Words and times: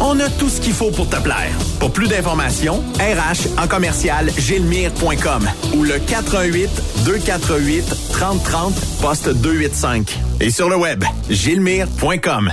On 0.00 0.18
a 0.20 0.28
tout 0.30 0.48
ce 0.48 0.60
qu'il 0.60 0.72
faut 0.72 0.90
pour 0.90 1.08
te 1.08 1.16
plaire. 1.16 1.52
Pour 1.78 1.92
plus 1.92 2.08
d'informations, 2.08 2.82
RH 2.98 3.60
en 3.62 3.68
commercial 3.68 4.30
gilmire.com 4.36 5.48
ou 5.74 5.84
le 5.84 5.98
418 5.98 6.68
248 7.04 7.84
3030 8.12 8.74
poste 9.00 9.28
285. 9.28 10.18
Et 10.40 10.50
sur 10.50 10.68
le 10.68 10.76
web, 10.76 11.04
gilmire.com. 11.30 12.52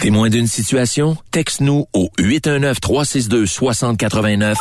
Témoin 0.00 0.28
d'une 0.28 0.46
situation? 0.46 1.16
Texte-nous 1.30 1.86
au 1.92 2.10
819-362-6089, 2.18 4.54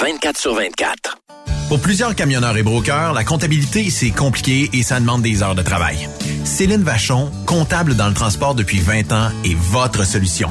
24 0.00 0.38
sur 0.38 0.54
24. 0.54 1.18
Pour 1.68 1.80
plusieurs 1.80 2.14
camionneurs 2.14 2.56
et 2.58 2.62
brokers, 2.62 3.14
la 3.14 3.24
comptabilité, 3.24 3.88
c'est 3.88 4.10
compliqué 4.10 4.68
et 4.74 4.82
ça 4.82 5.00
demande 5.00 5.22
des 5.22 5.42
heures 5.42 5.54
de 5.54 5.62
travail. 5.62 6.06
Céline 6.44 6.82
Vachon, 6.82 7.30
comptable 7.46 7.96
dans 7.96 8.08
le 8.08 8.14
transport 8.14 8.54
depuis 8.54 8.80
20 8.80 9.12
ans, 9.12 9.30
est 9.44 9.56
votre 9.56 10.04
solution. 10.04 10.50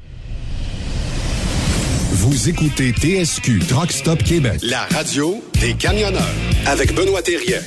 Vous 2.23 2.49
écoutez 2.49 2.91
TSQ 2.91 3.65
Truck 3.67 3.91
Stop 3.91 4.21
Québec, 4.21 4.59
la 4.61 4.81
radio 4.91 5.43
des 5.59 5.73
camionneurs 5.73 6.21
avec 6.67 6.93
Benoît 6.93 7.23
Thérien. 7.23 7.57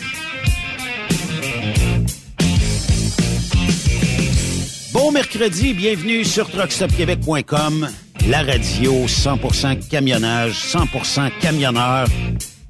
Bon 4.93 5.11
mercredi, 5.11 5.75
bienvenue 5.75 6.25
sur 6.25 6.49
truckstopquebec.com, 6.49 7.89
la 8.29 8.43
radio 8.45 9.07
100% 9.07 9.89
camionnage, 9.89 10.53
100% 10.53 11.33
camionneur 11.41 12.07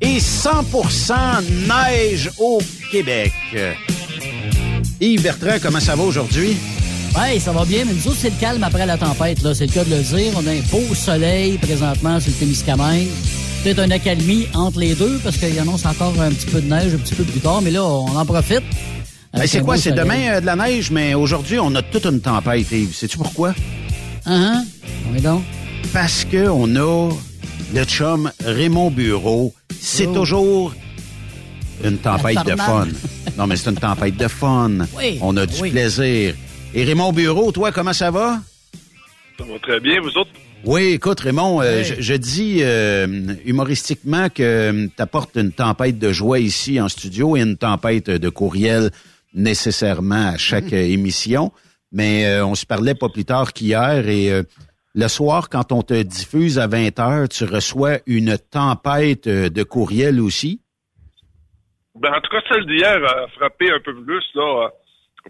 et 0.01 0.21
100% 0.21 1.15
neige 1.69 2.31
au 2.39 2.63
Québec. 2.91 3.35
Yves 5.03 5.23
Bertrand, 5.23 5.59
comment 5.63 5.81
ça 5.81 5.95
va 5.97 6.03
aujourd'hui? 6.05 6.57
Oui, 7.16 7.38
ça 7.40 7.52
va 7.52 7.64
bien, 7.64 7.84
mais 7.84 7.93
nous 7.93 8.08
autres, 8.08 8.19
c'est 8.19 8.31
le 8.31 8.40
calme 8.40 8.62
après 8.64 8.87
la 8.87 8.96
tempête. 8.99 9.43
là. 9.43 9.55
C'est 9.55 9.66
le 9.66 9.72
cas 9.72 9.84
de 9.84 9.90
le 9.90 10.02
dire. 10.02 10.32
On 10.37 10.46
a 10.46 10.50
un 10.50 10.61
beau 10.70 10.94
soleil 10.94 11.58
présentement 11.58 12.19
sur 12.19 12.31
le 12.32 12.37
Témiscamingue. 12.38 13.06
Peut-être 13.62 13.82
une 13.84 13.93
accalmie 13.93 14.46
entre 14.52 14.81
les 14.81 14.94
deux 14.94 15.19
parce 15.22 15.37
qu'il 15.37 15.56
annonce 15.58 15.87
encore 15.87 16.12
un 16.20 16.31
petit 16.31 16.46
peu 16.46 16.61
de 16.61 16.69
neige 16.69 16.93
un 16.94 16.99
petit 16.99 17.14
peu 17.14 17.22
plus 17.25 17.40
tard, 17.40 17.62
mais 17.62 17.70
là, 17.70 17.84
on 17.84 18.16
en 18.16 18.26
profite. 18.26 18.62
Ben, 19.32 19.46
c'est 19.46 19.62
quoi? 19.62 19.76
C'est 19.76 19.93
demain 19.93 20.34
euh, 20.34 20.40
de 20.40 20.46
la 20.46 20.56
neige, 20.56 20.90
mais 20.90 21.14
aujourd'hui, 21.14 21.58
on 21.58 21.75
a 21.75 21.82
toute 21.82 22.05
une 22.06 22.20
tempête, 22.20 22.66
Yves. 22.70 22.94
Sais-tu 22.94 23.16
pourquoi? 23.16 23.55
Ah, 24.26 24.32
hein? 24.34 24.64
Oui, 25.12 25.20
donc. 25.20 25.43
Parce 25.93 26.25
que 26.25 26.49
on 26.49 26.75
a 26.76 27.11
le 27.75 27.84
chum 27.84 28.31
Raymond 28.44 28.90
Bureau. 28.90 29.55
C'est 29.81 30.06
Oh. 30.08 30.14
toujours 30.14 30.75
une 31.84 31.99
tempête 31.99 32.44
de 32.44 32.56
fun. 32.56 32.88
Non, 33.38 33.46
mais 33.46 33.56
c'est 33.56 33.70
une 33.70 33.76
tempête 33.76 34.16
de 34.16 34.28
fun. 34.28 34.70
Oui, 34.96 35.19
On 35.22 35.37
a 35.37 35.46
du 35.46 35.55
oui. 35.62 35.70
plaisir. 35.70 36.34
Et 36.76 36.82
Raymond 36.82 37.12
Bureau, 37.12 37.53
toi, 37.53 37.71
comment 37.71 37.93
ça 37.93 38.11
va? 38.11 38.38
Ça 39.38 39.44
va 39.44 39.59
très 39.61 39.79
bien, 39.79 40.00
vous 40.00 40.19
autres? 40.19 40.31
Oui, 40.65 40.94
écoute, 40.94 41.21
Raymond, 41.21 41.62
euh, 41.62 41.85
je, 41.85 42.00
je 42.00 42.15
dis 42.15 42.62
euh, 42.62 43.06
humoristiquement 43.44 44.29
que 44.29 44.87
tu 44.87 45.03
apportes 45.03 45.37
une 45.37 45.53
tempête 45.53 46.00
de 46.00 46.11
joie 46.11 46.41
ici 46.41 46.81
en 46.81 46.88
studio 46.88 47.37
et 47.37 47.43
une 47.43 47.56
tempête 47.56 48.11
de 48.11 48.29
courriel 48.29 48.91
nécessairement 49.35 50.31
à 50.31 50.37
chaque 50.37 50.73
euh, 50.73 50.82
émission. 50.82 51.53
Mais 51.93 52.26
euh, 52.26 52.44
on 52.44 52.56
se 52.56 52.67
parlait 52.67 52.97
pas 52.97 53.09
plus 53.09 53.25
tard 53.25 53.53
qu'hier 53.53 54.09
et 54.09 54.32
euh, 54.32 54.43
le 54.94 55.06
soir, 55.06 55.50
quand 55.50 55.71
on 55.71 55.82
te 55.82 56.03
diffuse 56.03 56.59
à 56.59 56.67
20 56.67 56.99
heures, 56.99 57.29
tu 57.29 57.44
reçois 57.44 57.99
une 58.06 58.37
tempête 58.37 59.29
euh, 59.29 59.49
de 59.49 59.62
courriel 59.62 60.21
aussi? 60.21 60.61
Ben, 61.94 62.11
en 62.11 62.21
tout 62.21 62.31
cas, 62.32 62.43
celle 62.49 62.67
d'hier 62.67 62.99
a 63.05 63.29
frappé 63.29 63.71
un 63.71 63.79
peu 63.79 63.94
plus, 63.94 64.25
là. 64.35 64.71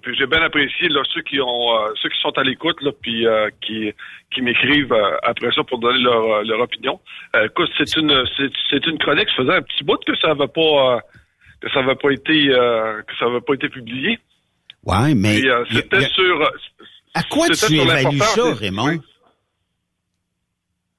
Puis 0.03 0.17
j'ai 0.17 0.27
bien 0.27 0.43
apprécié 0.43 0.89
là, 0.89 1.03
ceux 1.15 1.23
qui 1.23 1.41
ont 1.41 1.77
euh, 1.79 1.93
ceux 2.03 2.09
qui 2.09 2.21
sont 2.21 2.37
à 2.37 2.43
l'écoute 2.43 2.81
là, 2.83 2.91
puis 3.01 3.27
euh, 3.27 3.49
qui 3.65 3.93
qui 4.35 4.43
m'écrivent 4.43 4.93
euh, 4.93 5.17
après 5.23 5.51
ça 5.55 5.63
pour 5.63 5.79
donner 5.79 6.01
leur, 6.01 6.25
euh, 6.25 6.43
leur 6.43 6.61
opinion. 6.61 7.01
Euh, 7.37 7.47
écoute, 7.47 7.71
c'est 7.79 7.97
une 7.97 8.25
c'est, 8.37 8.51
c'est 8.71 8.85
une 8.87 8.99
chronique. 8.99 9.29
Ça 9.37 9.43
faisait 9.45 9.55
un 9.57 9.63
petit 9.63 9.85
bout 9.85 9.97
que 10.05 10.17
ça 10.19 10.31
avait 10.33 10.49
pas 10.49 10.97
euh, 10.97 11.01
que 11.61 11.71
ça 11.71 11.79
avait 11.79 11.95
pas 11.95 12.11
été 12.11 12.49
euh, 12.51 13.03
que 13.03 13.17
ça 13.19 13.27
avait 13.27 13.41
pas 13.41 13.55
été 13.55 13.69
publié. 13.69 14.19
Ouais, 14.85 15.15
mais 15.15 15.39
Puis, 15.39 15.47
y 15.47 15.51
a- 15.51 15.65
c'était 15.71 16.01
y 16.03 16.05
a- 16.05 16.09
sur 16.09 16.51
à 17.15 17.23
quoi 17.23 17.47
tu 17.49 17.75
évalues 17.75 18.19
ça, 18.19 18.43
des- 18.43 18.53
Raymond? 18.53 18.89
oui. 18.89 19.01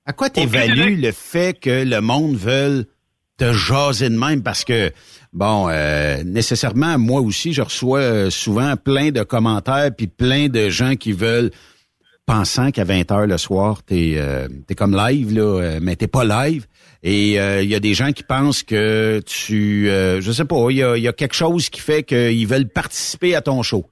À 0.05 0.13
quoi 0.13 0.29
idée. 0.87 0.95
le 0.95 1.11
fait 1.11 1.59
que 1.59 1.83
le 1.83 1.99
monde 1.99 2.35
veuille 2.35 2.85
te 3.37 3.51
jaser 3.51 4.09
de 4.09 4.17
même? 4.17 4.43
Parce 4.43 4.63
que, 4.63 4.91
bon, 5.35 5.69
euh, 5.69 6.23
nécessairement, 6.23 6.97
moi 6.97 7.21
aussi, 7.21 7.53
je 7.53 7.61
reçois 7.61 7.99
euh, 7.99 8.29
souvent 8.31 8.75
plein 8.77 9.11
de 9.11 9.21
commentaires 9.21 9.91
puis 9.95 10.07
plein 10.07 10.47
de 10.47 10.69
gens 10.69 10.95
qui 10.95 11.11
veulent, 11.11 11.51
pensant 12.25 12.71
qu'à 12.71 12.83
20 12.83 13.11
heures 13.11 13.27
le 13.27 13.37
soir, 13.37 13.83
t'es 13.83 14.15
euh, 14.17 14.47
t'es 14.67 14.73
comme 14.73 14.95
live, 14.95 15.33
là, 15.33 15.61
euh, 15.61 15.79
mais 15.81 15.95
t'es 15.95 16.07
pas 16.07 16.23
live. 16.23 16.65
Et 17.03 17.39
euh, 17.39 17.61
il 17.61 17.69
y 17.69 17.75
a 17.75 17.79
des 17.79 17.93
gens 17.93 18.11
qui 18.13 18.23
pensent 18.23 18.63
que 18.63 19.21
tu, 19.27 19.89
euh, 19.89 20.21
je 20.21 20.31
sais 20.31 20.45
pas, 20.45 20.55
il 20.71 20.77
y 20.77 20.83
a, 20.83 20.97
il 20.97 21.03
y 21.03 21.07
a 21.07 21.13
quelque 21.13 21.35
chose 21.35 21.69
qui 21.69 21.81
fait 21.81 22.01
qu'ils 22.01 22.47
veulent 22.47 22.67
participer 22.67 23.35
à 23.35 23.41
ton 23.41 23.61
show. 23.61 23.85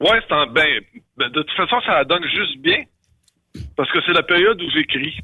Ouais, 0.00 0.18
c'est 0.26 0.34
en, 0.34 0.46
ben, 0.48 0.66
ben, 1.16 1.28
de 1.28 1.42
toute 1.42 1.56
façon, 1.56 1.76
ça 1.86 1.92
la 1.92 2.04
donne 2.04 2.24
juste 2.24 2.58
bien. 2.60 2.82
Parce 3.76 3.90
que 3.92 3.98
c'est 4.06 4.12
la 4.12 4.22
période 4.22 4.60
où 4.60 4.70
j'écris. 4.70 5.18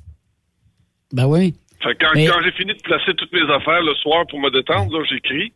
Ben 1.12 1.26
oui. 1.26 1.54
Fait 1.82 1.94
que 1.94 2.04
quand, 2.04 2.12
Mais- 2.14 2.26
quand 2.26 2.40
j'ai 2.42 2.52
fini 2.52 2.74
de 2.74 2.82
placer 2.82 3.14
toutes 3.14 3.32
mes 3.32 3.50
affaires 3.52 3.82
le 3.82 3.94
soir 3.96 4.26
pour 4.28 4.40
me 4.40 4.50
détendre, 4.50 4.96
là, 4.98 5.04
j'écris. 5.08 5.52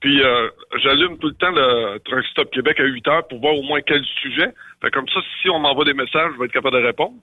Puis 0.00 0.22
euh, 0.22 0.48
j'allume 0.82 1.18
tout 1.18 1.28
le 1.28 1.34
temps 1.34 1.50
le 1.50 1.98
Truck 2.04 2.24
Stop 2.26 2.50
Québec 2.52 2.78
à 2.80 2.84
8 2.84 3.08
heures 3.08 3.26
pour 3.28 3.40
voir 3.40 3.54
au 3.54 3.62
moins 3.62 3.80
quel 3.80 4.04
sujet. 4.22 4.48
Fait 4.82 4.90
comme 4.90 5.08
ça, 5.08 5.20
si 5.42 5.48
on 5.50 5.58
m'envoie 5.58 5.84
des 5.84 5.94
messages, 5.94 6.32
je 6.34 6.38
vais 6.38 6.46
être 6.46 6.52
capable 6.52 6.80
de 6.80 6.86
répondre. 6.86 7.14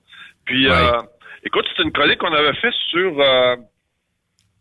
Puis 0.45 0.67
Ouais. 0.67 0.73
euh, 0.73 1.01
écoute, 1.45 1.65
c'est 1.75 1.83
une 1.83 1.91
chronique 1.91 2.17
qu'on 2.17 2.33
avait 2.33 2.53
fait 2.55 2.73
sur 2.89 3.19
euh, 3.19 3.55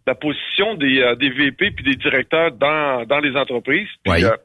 la 0.07 0.15
position 0.15 0.75
des, 0.75 1.01
euh, 1.01 1.15
des 1.17 1.31
VP 1.31 1.71
puis 1.73 1.85
des 1.85 1.97
directeurs 1.97 2.53
dans, 2.53 3.05
dans 3.07 3.19
les 3.21 3.35
entreprises. 3.37 3.89
Puis 4.05 4.13
Ouais. 4.13 4.25
euh, 4.25 4.37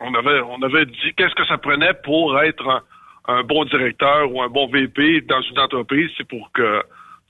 on 0.00 0.14
avait 0.14 0.40
on 0.40 0.62
avait 0.62 0.86
dit 0.86 1.12
qu'est-ce 1.16 1.34
que 1.34 1.46
ça 1.46 1.58
prenait 1.58 1.94
pour 2.02 2.40
être 2.42 2.66
un, 2.66 2.82
un 3.28 3.42
bon 3.42 3.64
directeur 3.66 4.32
ou 4.32 4.40
un 4.42 4.48
bon 4.48 4.66
VP 4.68 5.20
dans 5.22 5.42
une 5.42 5.58
entreprise, 5.58 6.10
c'est 6.16 6.26
pour 6.26 6.50
que 6.52 6.82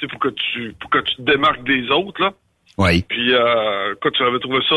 pour 0.09 0.21
que 0.21 0.29
tu 0.29 0.75
pour 0.81 0.91
que 0.91 0.99
tu 0.99 1.17
te 1.17 1.23
démarques 1.23 1.65
des 1.65 1.89
autres 1.91 2.21
là. 2.23 2.33
Oui. 2.79 3.03
Puis 3.09 3.35
euh, 3.35 3.95
écoute, 3.95 4.15
j'avais 4.19 4.39
trouvé 4.39 4.59
ça 4.69 4.77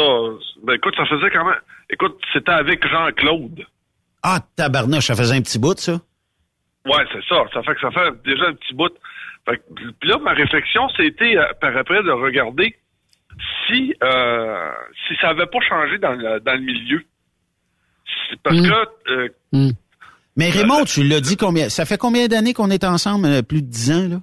ben 0.63 0.73
écoute, 0.73 0.93
ça 0.97 1.05
faisait 1.05 1.29
quand 1.31 1.45
même 1.45 1.59
écoute, 1.89 2.19
c'était 2.33 2.51
avec 2.51 2.85
Jean-Claude. 2.87 3.65
Ah, 4.23 4.39
tabarnouche, 4.55 5.05
ça 5.07 5.15
faisait 5.15 5.35
un 5.35 5.41
petit 5.41 5.59
bout, 5.59 5.77
ça? 5.77 5.99
Ouais, 6.85 7.03
c'est 7.11 7.23
ça. 7.29 7.43
Ça 7.53 7.61
fait 7.63 7.75
que 7.75 7.81
ça 7.81 7.91
fait 7.91 8.11
déjà 8.25 8.45
un 8.47 8.53
petit 8.53 8.73
bout. 8.73 8.91
Fait 9.45 9.57
que, 9.57 9.91
puis 9.99 10.09
là, 10.09 10.17
ma 10.19 10.31
réflexion, 10.33 10.87
c'était 10.97 11.37
euh, 11.37 11.45
par 11.59 11.75
après 11.75 12.01
de 12.03 12.11
regarder 12.11 12.75
si 13.67 13.93
euh, 14.03 14.71
si 15.07 15.15
ça 15.21 15.29
avait 15.29 15.45
pas 15.47 15.59
changé 15.67 15.97
dans 15.97 16.13
le, 16.13 16.39
dans 16.39 16.53
le 16.53 16.59
milieu. 16.61 17.03
Parce 18.43 18.57
Mm. 18.57 18.63
que 18.69 19.11
euh, 19.11 19.27
Hmm. 19.51 19.69
Mais 20.35 20.49
Raymond, 20.49 20.85
tu 20.85 21.03
l'as 21.03 21.21
dit 21.21 21.37
combien? 21.37 21.69
Ça 21.69 21.85
fait 21.85 21.97
combien 21.97 22.27
d'années 22.27 22.53
qu'on 22.53 22.71
est 22.71 22.83
ensemble? 22.83 23.43
Plus 23.43 23.61
de 23.61 23.67
dix 23.67 23.91
ans, 23.91 24.07
là? 24.09 24.17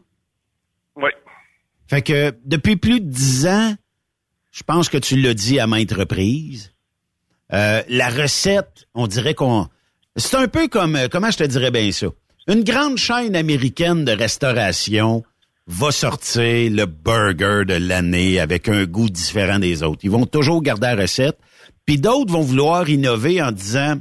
Fait 1.91 2.03
que 2.03 2.33
depuis 2.45 2.77
plus 2.77 3.01
de 3.01 3.11
dix 3.11 3.49
ans, 3.49 3.75
je 4.53 4.63
pense 4.63 4.89
que 4.89 4.97
tu 4.97 5.21
l'as 5.21 5.35
dit 5.35 5.59
à 5.59 5.67
maintes 5.67 5.91
reprises. 5.93 6.73
euh, 7.53 7.83
la 7.89 8.09
recette, 8.11 8.87
on 8.95 9.09
dirait 9.09 9.35
qu'on. 9.35 9.67
C'est 10.15 10.37
un 10.37 10.47
peu 10.47 10.69
comme 10.69 10.95
euh, 10.95 11.09
comment 11.11 11.33
je 11.33 11.39
te 11.39 11.43
dirais 11.43 11.73
bien 11.73 11.91
ça? 11.91 12.07
Une 12.47 12.63
grande 12.63 12.97
chaîne 12.97 13.35
américaine 13.35 14.05
de 14.05 14.13
restauration 14.13 15.25
va 15.67 15.91
sortir 15.91 16.71
le 16.71 16.87
burger 16.87 17.65
de 17.67 17.75
l'année 17.75 18.39
avec 18.39 18.69
un 18.69 18.85
goût 18.85 19.11
différent 19.11 19.59
des 19.59 19.83
autres. 19.83 20.05
Ils 20.05 20.13
vont 20.13 20.27
toujours 20.27 20.63
garder 20.63 20.95
la 20.95 21.03
recette. 21.03 21.39
Puis 21.87 21.99
d'autres 21.99 22.33
vont 22.33 22.43
vouloir 22.43 22.89
innover 22.89 23.43
en 23.43 23.51
disant 23.51 24.01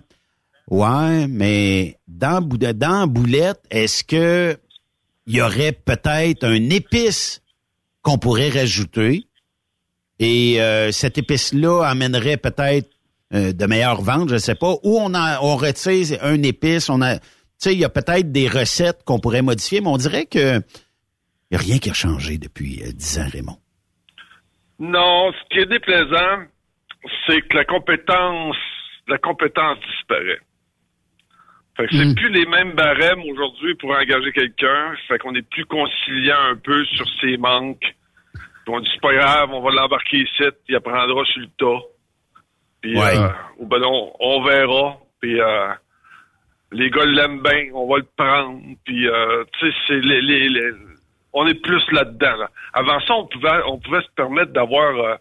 Ouais, 0.69 1.25
mais 1.27 1.97
dans, 2.07 2.39
dans 2.39 3.07
Boulette, 3.07 3.61
est-ce 3.71 4.03
que 4.03 4.55
il 5.25 5.37
y 5.37 5.41
aurait 5.41 5.71
peut-être 5.71 6.43
un 6.43 6.69
épice 6.69 7.41
qu'on 8.01 8.17
pourrait 8.17 8.49
rajouter 8.49 9.25
et 10.19 10.61
euh, 10.61 10.91
cette 10.91 11.17
épice-là 11.17 11.83
amènerait 11.85 12.37
peut-être 12.37 12.89
euh, 13.33 13.53
de 13.53 13.65
meilleures 13.65 14.01
ventes, 14.01 14.29
je 14.29 14.37
sais 14.37 14.55
pas, 14.55 14.73
ou 14.83 14.99
on 14.99 15.13
on 15.13 15.55
retire 15.55 16.17
un 16.21 16.41
épice, 16.43 16.89
on 16.89 17.01
a, 17.01 17.19
tu 17.19 17.25
sais, 17.57 17.73
il 17.73 17.79
y 17.79 17.85
a 17.85 17.89
peut-être 17.89 18.31
des 18.31 18.47
recettes 18.47 19.03
qu'on 19.05 19.19
pourrait 19.19 19.41
modifier, 19.41 19.81
mais 19.81 19.87
on 19.87 19.97
dirait 19.97 20.25
que 20.25 20.61
il 21.51 21.55
a 21.55 21.59
rien 21.59 21.79
qui 21.79 21.89
a 21.89 21.93
changé 21.93 22.37
depuis 22.37 22.81
euh, 22.83 22.91
dix 22.93 23.17
ans, 23.17 23.27
Raymond. 23.31 23.57
Non, 24.79 25.31
ce 25.31 25.49
qui 25.49 25.59
est 25.59 25.65
déplaisant, 25.65 26.45
c'est 27.25 27.41
que 27.41 27.55
la 27.55 27.65
compétence, 27.65 28.55
la 29.07 29.17
compétence 29.17 29.77
disparaît. 29.79 30.39
Fait 31.79 31.87
que 31.87 31.95
c'est 31.95 32.05
Mm. 32.07 32.15
plus 32.15 32.29
les 32.29 32.45
mêmes 32.45 32.73
barèmes 32.73 33.21
aujourd'hui 33.31 33.73
pour 33.75 33.91
engager 33.91 34.33
quelqu'un. 34.33 34.93
Fait 35.07 35.17
qu'on 35.17 35.33
est 35.33 35.49
plus 35.49 35.63
conciliant 35.65 36.41
un 36.51 36.57
peu 36.57 36.83
sur 36.85 37.05
ses 37.21 37.37
manques. 37.37 37.95
Puis 38.33 38.43
on 38.67 38.81
dit 38.81 38.89
c'est 38.93 39.01
pas 39.01 39.13
grave, 39.13 39.49
on 39.53 39.61
va 39.61 39.71
l'embarquer 39.71 40.17
ici, 40.17 40.43
il 40.67 40.75
apprendra 40.75 41.23
sur 41.25 41.39
le 41.41 41.47
tas. 41.57 41.85
Puis 42.81 42.97
Ouais. 42.97 43.17
euh, 43.17 43.29
ou 43.59 43.65
ben 43.65 43.79
non, 43.79 44.11
on 44.19 44.43
verra. 44.43 44.97
Puis 45.21 45.39
euh, 45.39 45.69
les 46.73 46.89
gars 46.89 47.05
l'aiment 47.05 47.41
bien, 47.41 47.69
on 47.73 47.87
va 47.87 47.99
le 47.99 48.07
prendre. 48.17 48.61
Puis 48.83 49.07
euh, 49.07 49.45
tu 49.57 49.71
sais, 49.71 49.77
c'est 49.87 49.99
les, 50.01 50.21
les, 50.21 50.49
les- 50.49 50.73
on 51.31 51.47
est 51.47 51.61
plus 51.61 51.81
là-dedans. 51.93 52.35
là. 52.35 52.49
Avant 52.73 52.99
ça, 53.01 53.13
on 53.13 53.27
pouvait 53.27 53.61
on 53.67 53.79
pouvait 53.79 54.01
se 54.01 54.11
permettre 54.17 54.51
d'avoir 54.51 54.95
euh, 54.97 55.15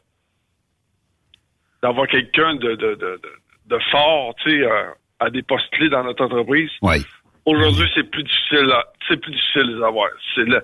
d'avoir 1.83 2.09
quelqu'un 2.09 2.55
de, 2.57 2.75
de, 2.75 2.95
de, 2.97 3.21
de, 3.67 3.79
fort, 3.93 4.35
tu 4.43 4.51
sais, 4.51 4.63
euh, 4.67 4.91
à 5.21 5.31
des 5.31 5.43
postes 5.43 5.71
clés 5.71 5.89
dans 5.89 6.05
notre 6.05 6.25
entreprise. 6.25 6.71
Oui. 6.83 7.05
Aujourd'hui, 7.45 7.89
c'est 7.95 8.09
plus 8.11 8.23
difficile, 8.23 8.73
c'est 9.09 9.21
plus 9.21 9.33
difficile 9.33 9.63
de 9.63 9.77
les 9.79 9.83
avoir. 9.83 10.09
C'est 10.35 10.45
le, 10.45 10.63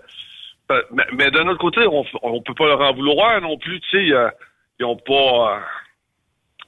ben, 0.69 0.81
mais, 0.93 1.05
mais 1.13 1.31
d'un 1.31 1.47
autre 1.49 1.61
côté, 1.61 1.81
on, 1.87 2.05
on 2.23 2.43
peut 2.43 2.55
pas 2.55 2.67
leur 2.67 2.81
en 2.81 2.95
vouloir 2.95 3.41
non 3.41 3.59
plus, 3.59 3.81
tu 3.81 3.91
sais, 3.91 4.15
euh, 4.15 4.31
ils 4.79 4.87
ont 4.87 4.97
pas, 4.97 5.57
euh, 5.57 5.61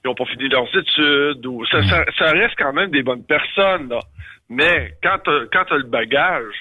ils 0.05 0.09
ont 0.09 0.15
pas 0.15 0.27
fini 0.27 0.49
leurs 0.49 0.69
études 0.77 1.47
ou 1.47 1.65
ça, 1.67 1.83
ça, 1.83 2.05
ça, 2.19 2.31
reste 2.31 2.55
quand 2.59 2.73
même 2.73 2.91
des 2.91 3.03
bonnes 3.03 3.25
personnes, 3.25 3.89
là. 3.89 4.01
Mais 4.49 4.95
quand 5.03 5.19
t'as, 5.25 5.47
quand 5.53 5.65
t'as 5.69 5.77
le 5.77 5.85
bagage 5.85 6.55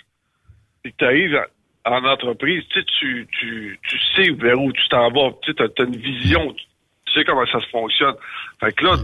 et 0.84 0.92
que 0.92 0.98
t'arrives 0.98 1.40
en 1.86 2.04
entreprise, 2.06 2.64
tu 2.70 2.80
sais, 2.80 2.86
tu, 3.00 3.28
tu, 3.40 3.80
tu 3.88 4.00
sais 4.16 4.32
vers 4.32 4.60
où 4.60 4.72
tu 4.72 4.88
t'en 4.88 5.12
vas, 5.12 5.32
tu 5.44 5.54
t'as, 5.54 5.68
une 5.84 5.98
vision, 5.98 6.54
tu, 6.54 7.14
sais 7.14 7.26
comment 7.26 7.46
ça 7.46 7.60
se 7.60 7.70
fonctionne. 7.70 8.16
Fait 8.60 8.72
que 8.72 8.86
là, 8.86 8.96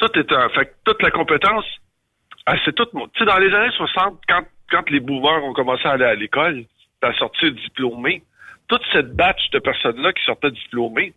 tout, 0.00 0.18
est 0.18 0.32
un, 0.32 0.48
fait 0.50 0.66
que 0.66 0.74
toute 0.84 1.02
la 1.02 1.10
compétence, 1.10 1.64
ah, 2.46 2.56
c'est 2.64 2.74
tout, 2.74 2.86
tu 2.86 3.18
sais, 3.18 3.24
dans 3.24 3.38
les 3.38 3.54
années 3.54 3.72
60, 3.76 4.20
quand, 4.28 4.42
quand 4.70 4.90
les 4.90 5.00
boomers 5.00 5.44
ont 5.44 5.52
commencé 5.52 5.86
à 5.86 5.92
aller 5.92 6.04
à 6.04 6.14
l'école, 6.14 6.64
à 7.02 7.12
sortir 7.14 7.52
diplômé, 7.52 8.22
toute 8.66 8.82
cette 8.92 9.14
batch 9.14 9.50
de 9.50 9.58
personnes-là 9.58 10.12
qui 10.12 10.24
sortaient 10.24 10.50
diplômées 10.50 11.14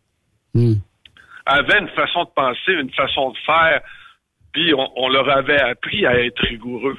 Hmm. 0.54 0.76
avaient 1.48 1.80
une 1.80 1.90
façon 1.90 2.26
de 2.26 2.30
penser, 2.36 2.74
une 2.74 2.92
façon 2.92 3.32
de 3.32 3.38
faire, 3.40 3.82
puis 4.52 4.72
on, 4.76 5.10
leur 5.10 5.28
avait 5.36 5.60
appris 5.60 6.06
à 6.06 6.20
être 6.20 6.40
rigoureux. 6.44 6.98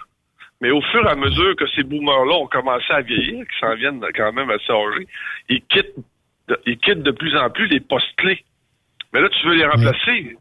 Mais 0.61 0.71
au 0.71 0.81
fur 0.81 1.07
et 1.07 1.11
à 1.11 1.15
mesure 1.15 1.55
que 1.55 1.67
ces 1.69 1.85
boomers-là 1.85 2.35
ont 2.35 2.49
commencé 2.49 2.91
à 2.91 3.01
vieillir, 3.01 3.47
qui 3.47 3.59
s'en 3.61 3.75
viennent 3.77 4.05
quand 4.17 4.33
même 4.33 4.51
assez 4.51 4.73
âgés, 4.73 5.07
ils 5.49 5.63
quittent, 5.63 5.95
ils 6.67 6.79
quittent 6.79 7.05
de 7.05 7.13
plus 7.13 7.37
en 7.37 7.49
plus 7.49 7.69
les 7.69 7.79
postes 7.79 8.15
clés. 8.17 8.45
Mais 9.13 9.21
là, 9.21 9.29
tu 9.29 9.47
veux 9.47 9.55
les 9.55 9.67
remplacer. 9.67 10.37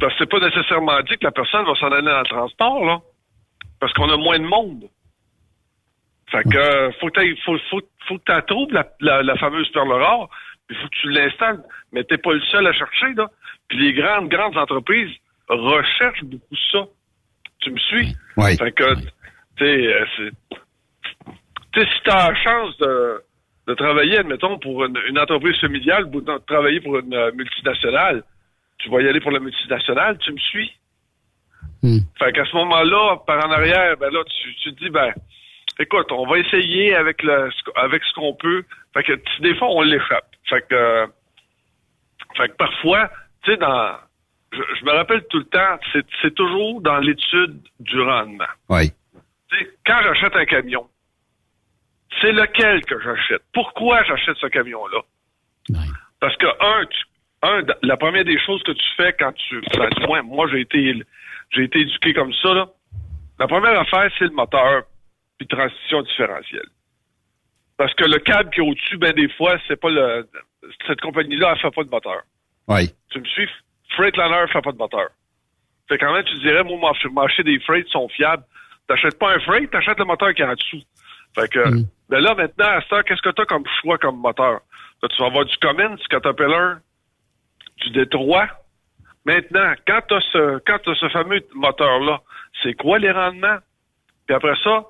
Parce 0.00 0.12
que 0.12 0.18
c'est 0.18 0.30
pas 0.30 0.38
nécessairement 0.38 1.00
dit 1.00 1.16
que 1.18 1.24
la 1.24 1.32
personne 1.32 1.64
va 1.64 1.74
s'en 1.74 1.90
aller 1.90 2.06
dans 2.06 2.20
le 2.20 2.26
transport, 2.26 2.84
là. 2.84 3.00
Parce 3.80 3.92
qu'on 3.94 4.08
a 4.10 4.16
moins 4.16 4.38
de 4.38 4.44
monde. 4.44 4.88
Fait 6.30 6.44
que, 6.44 6.90
faut 7.00 7.08
que 7.08 7.20
faut, 7.44 7.58
faut, 7.70 7.80
faut 8.06 8.18
que 8.18 8.40
tu 8.40 8.46
trouves 8.46 8.72
la, 8.72 8.86
la, 9.00 9.22
la, 9.22 9.36
fameuse 9.36 9.68
perle 9.70 9.92
rare, 9.92 10.28
il 10.70 10.76
faut 10.76 10.88
que 10.88 10.96
tu 11.00 11.10
l'installes. 11.10 11.60
Mais 11.92 12.04
t'es 12.04 12.16
pas 12.16 12.32
le 12.32 12.40
seul 12.42 12.66
à 12.66 12.72
chercher, 12.72 13.12
là. 13.14 13.28
Puis 13.68 13.78
les 13.78 13.92
grandes, 13.92 14.28
grandes 14.28 14.56
entreprises 14.56 15.10
recherchent 15.48 16.24
beaucoup 16.24 16.56
ça. 16.70 16.86
Tu 17.60 17.70
me 17.70 17.78
suis? 17.78 18.16
Oui. 18.36 18.56
Fait 18.56 18.72
que, 18.72 18.94
tu 18.94 19.08
sais, 19.58 19.94
euh, 19.94 20.06
si 21.74 22.02
t'as 22.04 22.30
la 22.30 22.34
chance 22.36 22.76
de, 22.78 23.22
de 23.66 23.74
travailler, 23.74 24.18
admettons, 24.18 24.58
pour 24.58 24.84
une, 24.84 24.98
une 25.08 25.18
entreprise 25.18 25.58
familiale 25.60 26.04
ou 26.06 26.20
de 26.20 26.38
travailler 26.46 26.80
pour 26.80 26.98
une 26.98 27.14
euh, 27.14 27.32
multinationale, 27.32 28.22
tu 28.82 28.90
vas 28.90 29.00
y 29.00 29.08
aller 29.08 29.20
pour 29.20 29.30
la 29.30 29.40
multinationale, 29.40 30.18
tu 30.18 30.32
me 30.32 30.38
suis? 30.38 30.72
Hmm. 31.82 31.98
Fait 32.18 32.32
qu'à 32.32 32.44
ce 32.44 32.56
moment-là, 32.56 33.16
par 33.26 33.46
en 33.46 33.50
arrière, 33.50 33.96
ben 33.96 34.12
là, 34.12 34.22
tu, 34.24 34.54
tu 34.56 34.74
te 34.74 34.84
dis, 34.84 34.90
ben, 34.90 35.12
écoute, 35.78 36.10
on 36.10 36.26
va 36.26 36.38
essayer 36.38 36.94
avec 36.94 37.22
le 37.22 37.50
avec 37.76 38.02
ce 38.04 38.12
qu'on 38.14 38.34
peut. 38.34 38.64
Fait 38.94 39.02
que 39.02 39.12
des 39.40 39.54
fois, 39.56 39.68
on 39.70 39.82
l'échappe. 39.82 40.30
Fait 40.48 40.62
que, 40.68 40.74
euh, 40.74 41.06
fait 42.36 42.48
que 42.48 42.56
parfois, 42.56 43.10
tu 43.44 43.52
sais, 43.52 43.56
dans 43.56 43.96
je, 44.52 44.84
me 44.84 44.92
rappelle 44.92 45.24
tout 45.30 45.38
le 45.38 45.44
temps, 45.44 45.78
c'est 46.20 46.34
toujours 46.34 46.80
dans 46.82 46.98
l'étude 46.98 47.60
du 47.80 48.00
rendement. 48.00 48.44
Oui. 48.68 48.92
quand 49.86 50.00
j'achète 50.02 50.36
un 50.36 50.44
camion, 50.44 50.86
c'est 52.20 52.32
lequel 52.32 52.84
que 52.84 53.00
j'achète? 53.00 53.42
Pourquoi 53.54 54.02
j'achète 54.04 54.36
ce 54.36 54.46
camion-là? 54.46 55.00
Parce 56.20 56.36
que, 56.36 56.46
un, 56.46 56.84
un, 57.42 57.62
la 57.82 57.96
première 57.96 58.24
des 58.24 58.38
choses 58.38 58.62
que 58.62 58.72
tu 58.72 58.84
fais 58.96 59.12
quand 59.18 59.32
tu. 59.32 59.60
Ben, 59.76 59.88
du 59.90 60.06
moins, 60.06 60.22
moi, 60.22 60.48
j'ai 60.50 60.60
été 60.60 60.94
j'ai 61.50 61.64
été 61.64 61.80
éduqué 61.80 62.14
comme 62.14 62.32
ça, 62.34 62.54
là. 62.54 62.68
La 63.38 63.46
première 63.46 63.78
affaire, 63.78 64.10
c'est 64.18 64.24
le 64.24 64.30
moteur 64.30 64.84
puis 65.38 65.48
transition 65.48 66.02
différentielle. 66.02 66.68
Parce 67.76 67.92
que 67.94 68.04
le 68.04 68.18
câble 68.18 68.50
qui 68.50 68.60
est 68.60 68.68
au-dessus, 68.68 68.96
ben 68.98 69.12
des 69.12 69.28
fois, 69.30 69.58
c'est 69.66 69.80
pas 69.80 69.90
le. 69.90 70.28
Cette 70.86 71.00
compagnie-là, 71.00 71.52
elle 71.54 71.60
fait 71.60 71.74
pas 71.74 71.82
de 71.82 71.90
moteur. 71.90 72.22
Oui. 72.68 72.90
Tu 73.10 73.18
me 73.18 73.24
suis? 73.24 73.48
Freightliner 73.96 74.46
fait 74.52 74.62
pas 74.62 74.72
de 74.72 74.78
moteur. 74.78 75.08
Fait 75.88 75.98
quand 75.98 76.12
même, 76.12 76.24
tu 76.24 76.38
dirais, 76.38 76.62
moi, 76.62 76.92
marcher 77.12 77.42
des 77.42 77.58
freights 77.60 77.88
sont 77.88 78.08
fiables. 78.08 78.44
T'achètes 78.86 79.18
pas 79.18 79.34
un 79.34 79.40
freight, 79.40 79.70
t'achètes 79.70 79.98
le 79.98 80.04
moteur 80.04 80.32
qui 80.32 80.42
est 80.42 80.46
en 80.46 80.54
dessous. 80.54 80.82
Fait 81.34 81.48
que, 81.48 81.68
mm. 81.68 81.84
ben 82.08 82.20
là, 82.20 82.34
maintenant, 82.34 82.68
à 82.68 82.80
ça, 82.88 83.02
qu'est-ce 83.02 83.22
que 83.22 83.30
t'as 83.30 83.44
comme 83.44 83.64
choix 83.80 83.98
comme 83.98 84.18
moteur? 84.18 84.60
Là, 85.02 85.08
tu 85.08 85.20
vas 85.20 85.26
avoir 85.26 85.44
du 85.44 85.56
Cummins, 85.56 85.96
Caterpillar, 86.08 86.78
du 87.78 87.90
Détroit. 87.90 88.48
Maintenant, 89.24 89.74
quand 89.86 90.00
t'as 90.08 90.20
ce, 90.20 90.58
quand 90.66 90.78
t'as 90.84 90.94
ce 90.94 91.08
fameux 91.08 91.40
moteur-là, 91.54 92.22
c'est 92.62 92.74
quoi 92.74 92.98
les 92.98 93.10
rendements? 93.10 93.58
Puis 94.26 94.34
après 94.34 94.56
ça, 94.62 94.84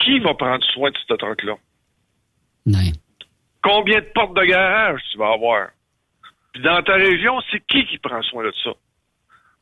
qui 0.00 0.18
va 0.20 0.34
prendre 0.34 0.64
soin 0.66 0.90
de 0.90 0.96
ce 1.08 1.14
truc-là? 1.14 1.54
Combien 3.62 4.00
de 4.00 4.06
portes 4.14 4.36
de 4.36 4.44
garage 4.44 5.00
tu 5.10 5.18
vas 5.18 5.32
avoir? 5.32 5.68
Puis 6.52 6.62
dans 6.62 6.82
ta 6.82 6.94
région, 6.94 7.40
c'est 7.50 7.64
qui 7.66 7.84
qui 7.86 7.98
prend 7.98 8.22
soin 8.22 8.44
de 8.44 8.52
ça? 8.62 8.70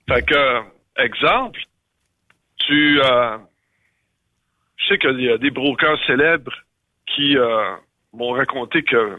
Fait 0.08 0.22
que, 0.22 0.62
exemple, 0.96 1.60
tu... 2.58 3.00
Euh, 3.00 3.38
je 4.76 4.88
sais 4.88 4.98
qu'il 4.98 5.20
y 5.20 5.30
a 5.30 5.38
des 5.38 5.50
brokers 5.50 5.98
célèbres 6.06 6.52
qui 7.06 7.36
euh, 7.36 7.76
m'ont 8.12 8.32
raconté 8.32 8.82
que 8.82 9.18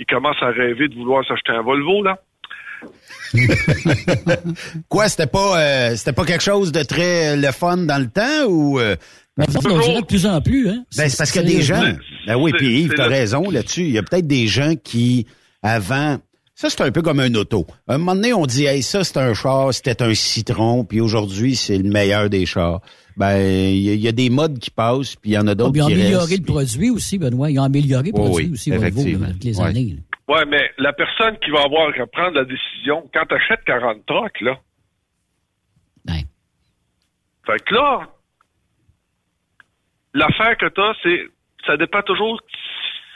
ils 0.00 0.06
commencent 0.06 0.42
à 0.42 0.48
rêver 0.48 0.88
de 0.88 0.96
vouloir 0.96 1.24
s'acheter 1.24 1.52
un 1.52 1.62
Volvo, 1.62 2.02
là. 2.02 2.18
Quoi, 4.88 5.08
c'était 5.08 5.28
pas 5.28 5.60
euh, 5.60 5.94
c'était 5.94 6.12
pas 6.12 6.24
quelque 6.24 6.42
chose 6.42 6.72
de 6.72 6.82
très 6.82 7.36
le 7.36 7.52
fun 7.52 7.76
dans 7.76 7.98
le 7.98 8.08
temps 8.08 8.48
ou 8.48 8.80
ben, 9.36 9.46
on 9.64 9.78
dirait 9.78 10.00
de 10.00 10.06
plus 10.06 10.26
en 10.26 10.40
plus, 10.40 10.68
hein? 10.68 10.84
Ben, 10.96 11.08
c'est 11.08 11.16
parce 11.16 11.30
qu'il 11.30 11.42
y 11.42 11.44
a 11.44 11.56
des 11.56 11.62
gens. 11.62 11.82
Ben 12.26 12.36
oui, 12.36 12.52
puis 12.56 12.82
Yves, 12.82 12.94
t'as 12.96 13.06
raison 13.06 13.50
là-dessus. 13.50 13.84
Il 13.84 13.92
y 13.92 13.98
a 13.98 14.02
peut-être 14.02 14.26
des 14.26 14.46
gens 14.46 14.74
qui, 14.82 15.26
avant, 15.62 16.18
ça, 16.54 16.68
c'est 16.68 16.82
un 16.82 16.90
peu 16.90 17.00
comme 17.00 17.20
un 17.20 17.34
auto. 17.34 17.66
un 17.88 17.96
moment 17.96 18.14
donné, 18.14 18.34
on 18.34 18.44
dit, 18.44 18.66
hey, 18.66 18.82
ça, 18.82 19.02
c'est 19.02 19.16
un 19.16 19.32
char, 19.32 19.72
c'était 19.72 20.02
un 20.02 20.12
citron, 20.12 20.84
puis 20.84 21.00
aujourd'hui, 21.00 21.56
c'est 21.56 21.78
le 21.78 21.88
meilleur 21.88 22.28
des 22.28 22.44
chars. 22.44 22.82
Ben, 23.20 23.36
il 23.36 24.00
y, 24.00 24.08
a 24.08 24.12
des 24.12 24.30
modes 24.30 24.58
qui 24.58 24.70
passent, 24.70 25.14
puis 25.14 25.32
il 25.32 25.34
y 25.34 25.38
en 25.38 25.46
a 25.46 25.54
d'autres 25.54 25.74
qui 25.74 25.80
restent. 25.82 25.90
Ils 25.90 26.16
ont 26.16 26.20
amélioré 26.22 26.36
le 26.38 26.42
produit 26.42 26.88
aussi, 26.88 27.18
Benoît. 27.18 27.50
Ils 27.50 27.60
ont 27.60 27.64
amélioré 27.64 28.06
le 28.06 28.12
produit 28.12 28.50
aussi, 28.50 28.70
Volvo, 28.70 29.00
avec 29.22 29.44
les 29.44 29.60
années. 29.60 29.96
Oui, 30.26 30.38
mais 30.48 30.70
la 30.78 30.94
personne 30.94 31.36
qui 31.44 31.50
va 31.50 31.64
avoir 31.64 31.90
à 31.90 32.06
prendre 32.06 32.36
la 32.36 32.46
décision, 32.46 33.06
quand 33.12 33.26
tu 33.28 33.34
achètes 33.34 33.62
40 33.66 34.06
trucks, 34.06 34.40
là. 34.40 34.58
Ben. 36.06 36.22
Fait 37.44 37.62
que 37.62 37.74
là, 37.74 38.08
l'affaire 40.14 40.56
que 40.56 40.70
tu 40.70 40.80
as, 40.80 40.94
c'est 41.02 41.20
ça 41.66 41.76
dépend 41.76 42.00
toujours 42.00 42.40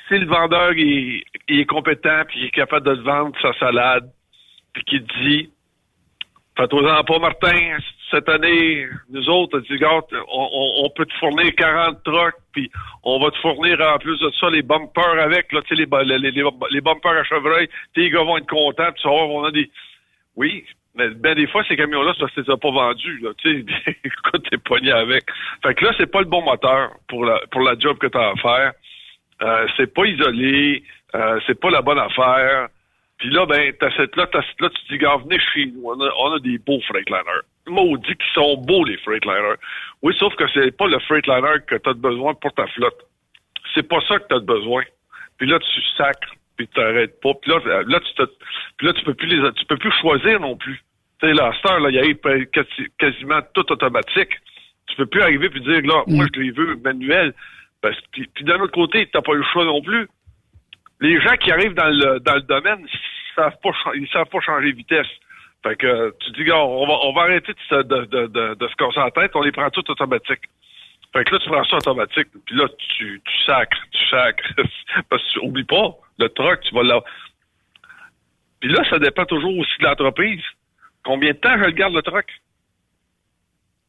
si 0.08 0.18
le 0.18 0.26
vendeur 0.26 0.74
il, 0.74 1.22
est 1.48 1.64
compétent 1.64 2.24
puis 2.28 2.40
il 2.40 2.44
est 2.48 2.50
capable 2.50 2.86
de 2.86 2.94
te 2.94 3.00
vendre 3.00 3.34
sa 3.40 3.58
salade 3.58 4.10
puis 4.74 4.84
qu'il 4.84 5.06
te 5.06 5.24
dit 5.24 5.50
Fais-toi-en 6.58 7.04
pas, 7.04 7.18
Martin, 7.18 7.78
cette 8.14 8.28
année, 8.28 8.86
nous 9.10 9.28
autres, 9.28 9.60
on, 10.32 10.90
peut 10.90 11.06
te 11.06 11.14
fournir 11.14 11.52
40 11.56 12.02
trucks, 12.04 12.34
puis 12.52 12.70
on 13.02 13.18
va 13.18 13.30
te 13.30 13.38
fournir 13.38 13.80
en 13.80 13.98
plus 13.98 14.18
de 14.20 14.30
ça 14.38 14.48
les 14.50 14.62
bumpers 14.62 15.18
avec, 15.20 15.48
tu 15.48 15.56
sais, 15.56 15.74
les, 15.74 15.86
les, 16.18 16.30
les, 16.30 16.80
bumpers 16.80 17.12
à 17.12 17.24
chevreuil, 17.24 17.68
tes 17.94 18.08
gars 18.10 18.22
vont 18.22 18.38
être 18.38 18.46
contents, 18.46 18.92
tu 18.92 19.08
vois, 19.08 19.26
on 19.26 19.44
a 19.44 19.50
des... 19.50 19.68
Oui, 20.36 20.64
mais 20.94 21.08
ben 21.10 21.34
des 21.34 21.48
fois, 21.48 21.64
ces 21.66 21.76
camions-là, 21.76 22.14
parce 22.18 22.32
que 22.32 22.40
t'es 22.40 22.56
pas 22.56 22.70
vendu, 22.70 23.18
là. 23.18 23.30
Tu 23.38 23.64
sais, 23.64 23.96
écoute, 24.04 24.46
t'es 24.48 24.58
pogné 24.58 24.92
avec. 24.92 25.24
Fait 25.62 25.74
que 25.74 25.84
là, 25.84 25.92
c'est 25.98 26.10
pas 26.10 26.20
le 26.20 26.26
bon 26.26 26.42
moteur 26.42 26.92
pour 27.08 27.24
la 27.24 27.40
pour 27.50 27.62
la 27.62 27.76
job 27.78 27.98
que 27.98 28.06
t'as 28.06 28.30
à 28.30 28.36
faire. 28.36 28.72
Euh, 29.42 29.66
c'est 29.76 29.92
pas 29.92 30.04
isolé, 30.04 30.84
euh, 31.16 31.40
c'est 31.46 31.58
pas 31.58 31.70
la 31.70 31.82
bonne 31.82 31.98
affaire. 31.98 32.68
Puis 33.18 33.30
là, 33.30 33.44
ben, 33.46 33.72
t'as 33.78 33.90
cette 33.96 34.14
là, 34.16 34.28
t'as 34.30 34.42
cette 34.42 34.60
là, 34.60 34.70
tu 34.70 34.84
te 34.84 34.92
dis, 34.92 34.98
gars, 34.98 35.16
venez 35.16 35.40
chez 35.52 35.66
nous, 35.66 35.82
on 35.84 36.00
a, 36.00 36.10
on 36.16 36.32
a 36.34 36.38
des 36.38 36.58
beaux 36.58 36.80
Freightliner. 36.82 37.42
Maudit 37.66 38.14
qu'ils 38.14 38.34
sont 38.34 38.56
beaux, 38.58 38.84
les 38.84 38.98
Freightliner. 38.98 39.54
Oui, 40.02 40.14
sauf 40.18 40.34
que 40.36 40.44
c'est 40.52 40.76
pas 40.76 40.86
le 40.86 40.98
Freightliner 41.00 41.60
que 41.66 41.76
t'as 41.76 41.94
besoin 41.94 42.34
pour 42.34 42.52
ta 42.52 42.66
flotte. 42.68 43.06
C'est 43.74 43.88
pas 43.88 44.00
ça 44.06 44.18
que 44.18 44.24
t'as 44.28 44.40
besoin. 44.40 44.82
Puis 45.38 45.48
là, 45.48 45.58
tu 45.58 45.82
sacres 45.96 46.34
puis 46.56 46.68
tu 46.68 46.74
t'arrêtes 46.74 47.20
pas. 47.20 47.34
Puis 47.34 47.50
là, 47.50 47.82
là, 47.86 48.00
tu 48.00 48.14
te, 48.14 48.22
puis 48.76 48.86
là, 48.86 48.92
tu 48.92 49.04
peux 49.04 49.14
plus 49.14 49.28
les, 49.28 49.52
tu 49.54 49.64
peux 49.66 49.76
plus 49.76 49.92
choisir 50.00 50.40
non 50.40 50.56
plus. 50.56 50.82
Tu 51.20 51.26
sais, 51.26 51.34
là, 51.34 51.48
à 51.48 51.52
cette 51.54 51.70
heure, 51.70 51.80
là, 51.80 51.90
il 51.90 51.96
y 51.96 51.98
a 51.98 52.64
quasiment 52.98 53.40
tout 53.54 53.72
automatique. 53.72 54.30
Tu 54.86 54.96
peux 54.96 55.06
plus 55.06 55.22
arriver 55.22 55.48
puis 55.48 55.60
dire, 55.62 55.80
là, 55.82 56.04
moi, 56.06 56.26
je 56.32 56.40
les 56.40 56.50
veux 56.50 56.76
manuel. 56.76 57.34
Parce, 57.80 57.96
puis, 58.12 58.28
puis 58.34 58.44
d'un 58.44 58.60
autre 58.60 58.72
côté, 58.72 59.08
t'as 59.12 59.22
pas 59.22 59.34
le 59.34 59.44
choix 59.52 59.64
non 59.64 59.82
plus. 59.82 60.08
Les 61.00 61.20
gens 61.20 61.36
qui 61.36 61.50
arrivent 61.50 61.74
dans 61.74 61.88
le, 61.88 62.20
dans 62.20 62.34
le 62.34 62.42
domaine, 62.42 62.86
ils 62.86 63.34
savent 63.34 63.58
pas, 63.62 63.70
ils 63.94 64.08
savent 64.08 64.28
pas 64.28 64.40
changer 64.40 64.72
de 64.72 64.76
vitesse. 64.76 65.06
Fait 65.64 65.76
que 65.76 66.14
tu 66.20 66.30
dis, 66.32 66.44
gars, 66.44 66.58
on 66.62 66.86
va, 66.86 66.92
on 67.04 67.12
va 67.14 67.22
arrêter 67.22 67.52
de, 67.52 67.82
de, 67.82 68.04
de, 68.04 68.54
de, 68.54 68.68
se 68.68 68.74
casser 68.76 69.00
la 69.00 69.10
tête, 69.10 69.32
on 69.34 69.40
les 69.42 69.50
prend 69.50 69.70
tout 69.70 69.90
automatique. 69.90 70.42
Fait 71.12 71.24
que 71.24 71.32
là, 71.32 71.38
tu 71.42 71.48
prends 71.48 71.64
ça 71.64 71.76
automatique, 71.76 72.28
puis 72.44 72.54
là, 72.56 72.68
tu, 72.98 73.22
tu 73.24 73.44
sacres, 73.46 73.78
tu 73.90 74.08
sacres. 74.10 74.44
Parce 75.08 75.22
que, 75.32 75.40
oublie 75.40 75.64
pas, 75.64 75.96
le 76.18 76.28
truck, 76.28 76.60
tu 76.68 76.74
vas 76.74 76.82
là. 76.82 77.00
Puis 78.60 78.70
là, 78.70 78.82
ça 78.90 78.98
dépend 78.98 79.24
toujours 79.24 79.56
aussi 79.58 79.72
de 79.80 79.84
l'entreprise. 79.86 80.42
Combien 81.02 81.30
de 81.32 81.36
temps 81.38 81.56
je 81.58 81.64
le 81.64 81.70
garde 81.72 81.94
le 81.94 82.02
truck? 82.02 82.26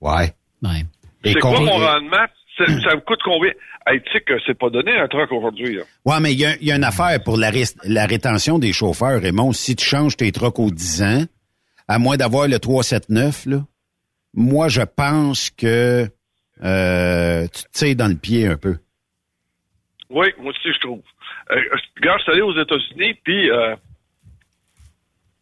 Ouais. 0.02 0.34
Ouais. 0.64 0.82
Et 1.24 1.34
C'est 1.34 1.40
quoi 1.40 1.60
mon 1.60 1.78
rendement? 1.78 2.26
Ça 2.58 2.96
me 2.96 3.02
coûte 3.02 3.20
combien? 3.24 3.52
Hey, 3.88 4.02
tu 4.02 4.12
sais 4.14 4.22
que 4.22 4.34
c'est 4.46 4.58
pas 4.58 4.70
donné 4.70 4.98
un 4.98 5.08
truck 5.08 5.32
aujourd'hui. 5.32 5.76
là. 5.76 5.84
Ouais, 6.06 6.20
mais 6.22 6.32
il 6.34 6.40
y, 6.40 6.46
a- 6.46 6.56
il 6.62 6.68
y 6.68 6.72
a 6.72 6.76
une 6.78 6.84
affaire 6.86 7.22
pour 7.24 7.38
la, 7.38 7.52
la 7.84 8.06
rétention 8.06 8.60
des 8.60 8.72
chauffeurs, 8.72 9.22
Raymond. 9.22 9.52
Si 9.52 9.76
tu 9.76 9.86
changes 9.86 10.16
tes 10.16 10.32
trucks 10.32 10.58
aux 10.60 10.72
10 10.72 11.04
ans, 11.04 11.24
à 11.88 12.00
moins 12.00 12.18
d'avoir 12.18 12.48
le 12.48 12.60
379, 12.60 13.46
là, 13.46 13.66
moi, 14.34 14.68
je 14.68 14.82
pense 14.82 15.50
que 15.50 16.10
euh, 16.64 17.48
tu 17.48 17.64
te 17.64 17.72
tires 17.72 17.96
dans 17.96 18.08
le 18.08 18.18
pied 18.18 18.48
un 18.48 18.58
peu. 18.58 18.78
Oui, 20.10 20.28
moi 20.38 20.52
aussi, 20.52 20.74
je 20.74 20.80
trouve. 20.80 21.02
Euh, 21.52 21.62
regarde, 21.98 22.20
je 22.20 22.24
suis 22.24 22.32
allé 22.32 22.42
aux 22.42 22.62
États-Unis, 22.62 23.14
puis 23.24 23.50
euh, 23.50 23.76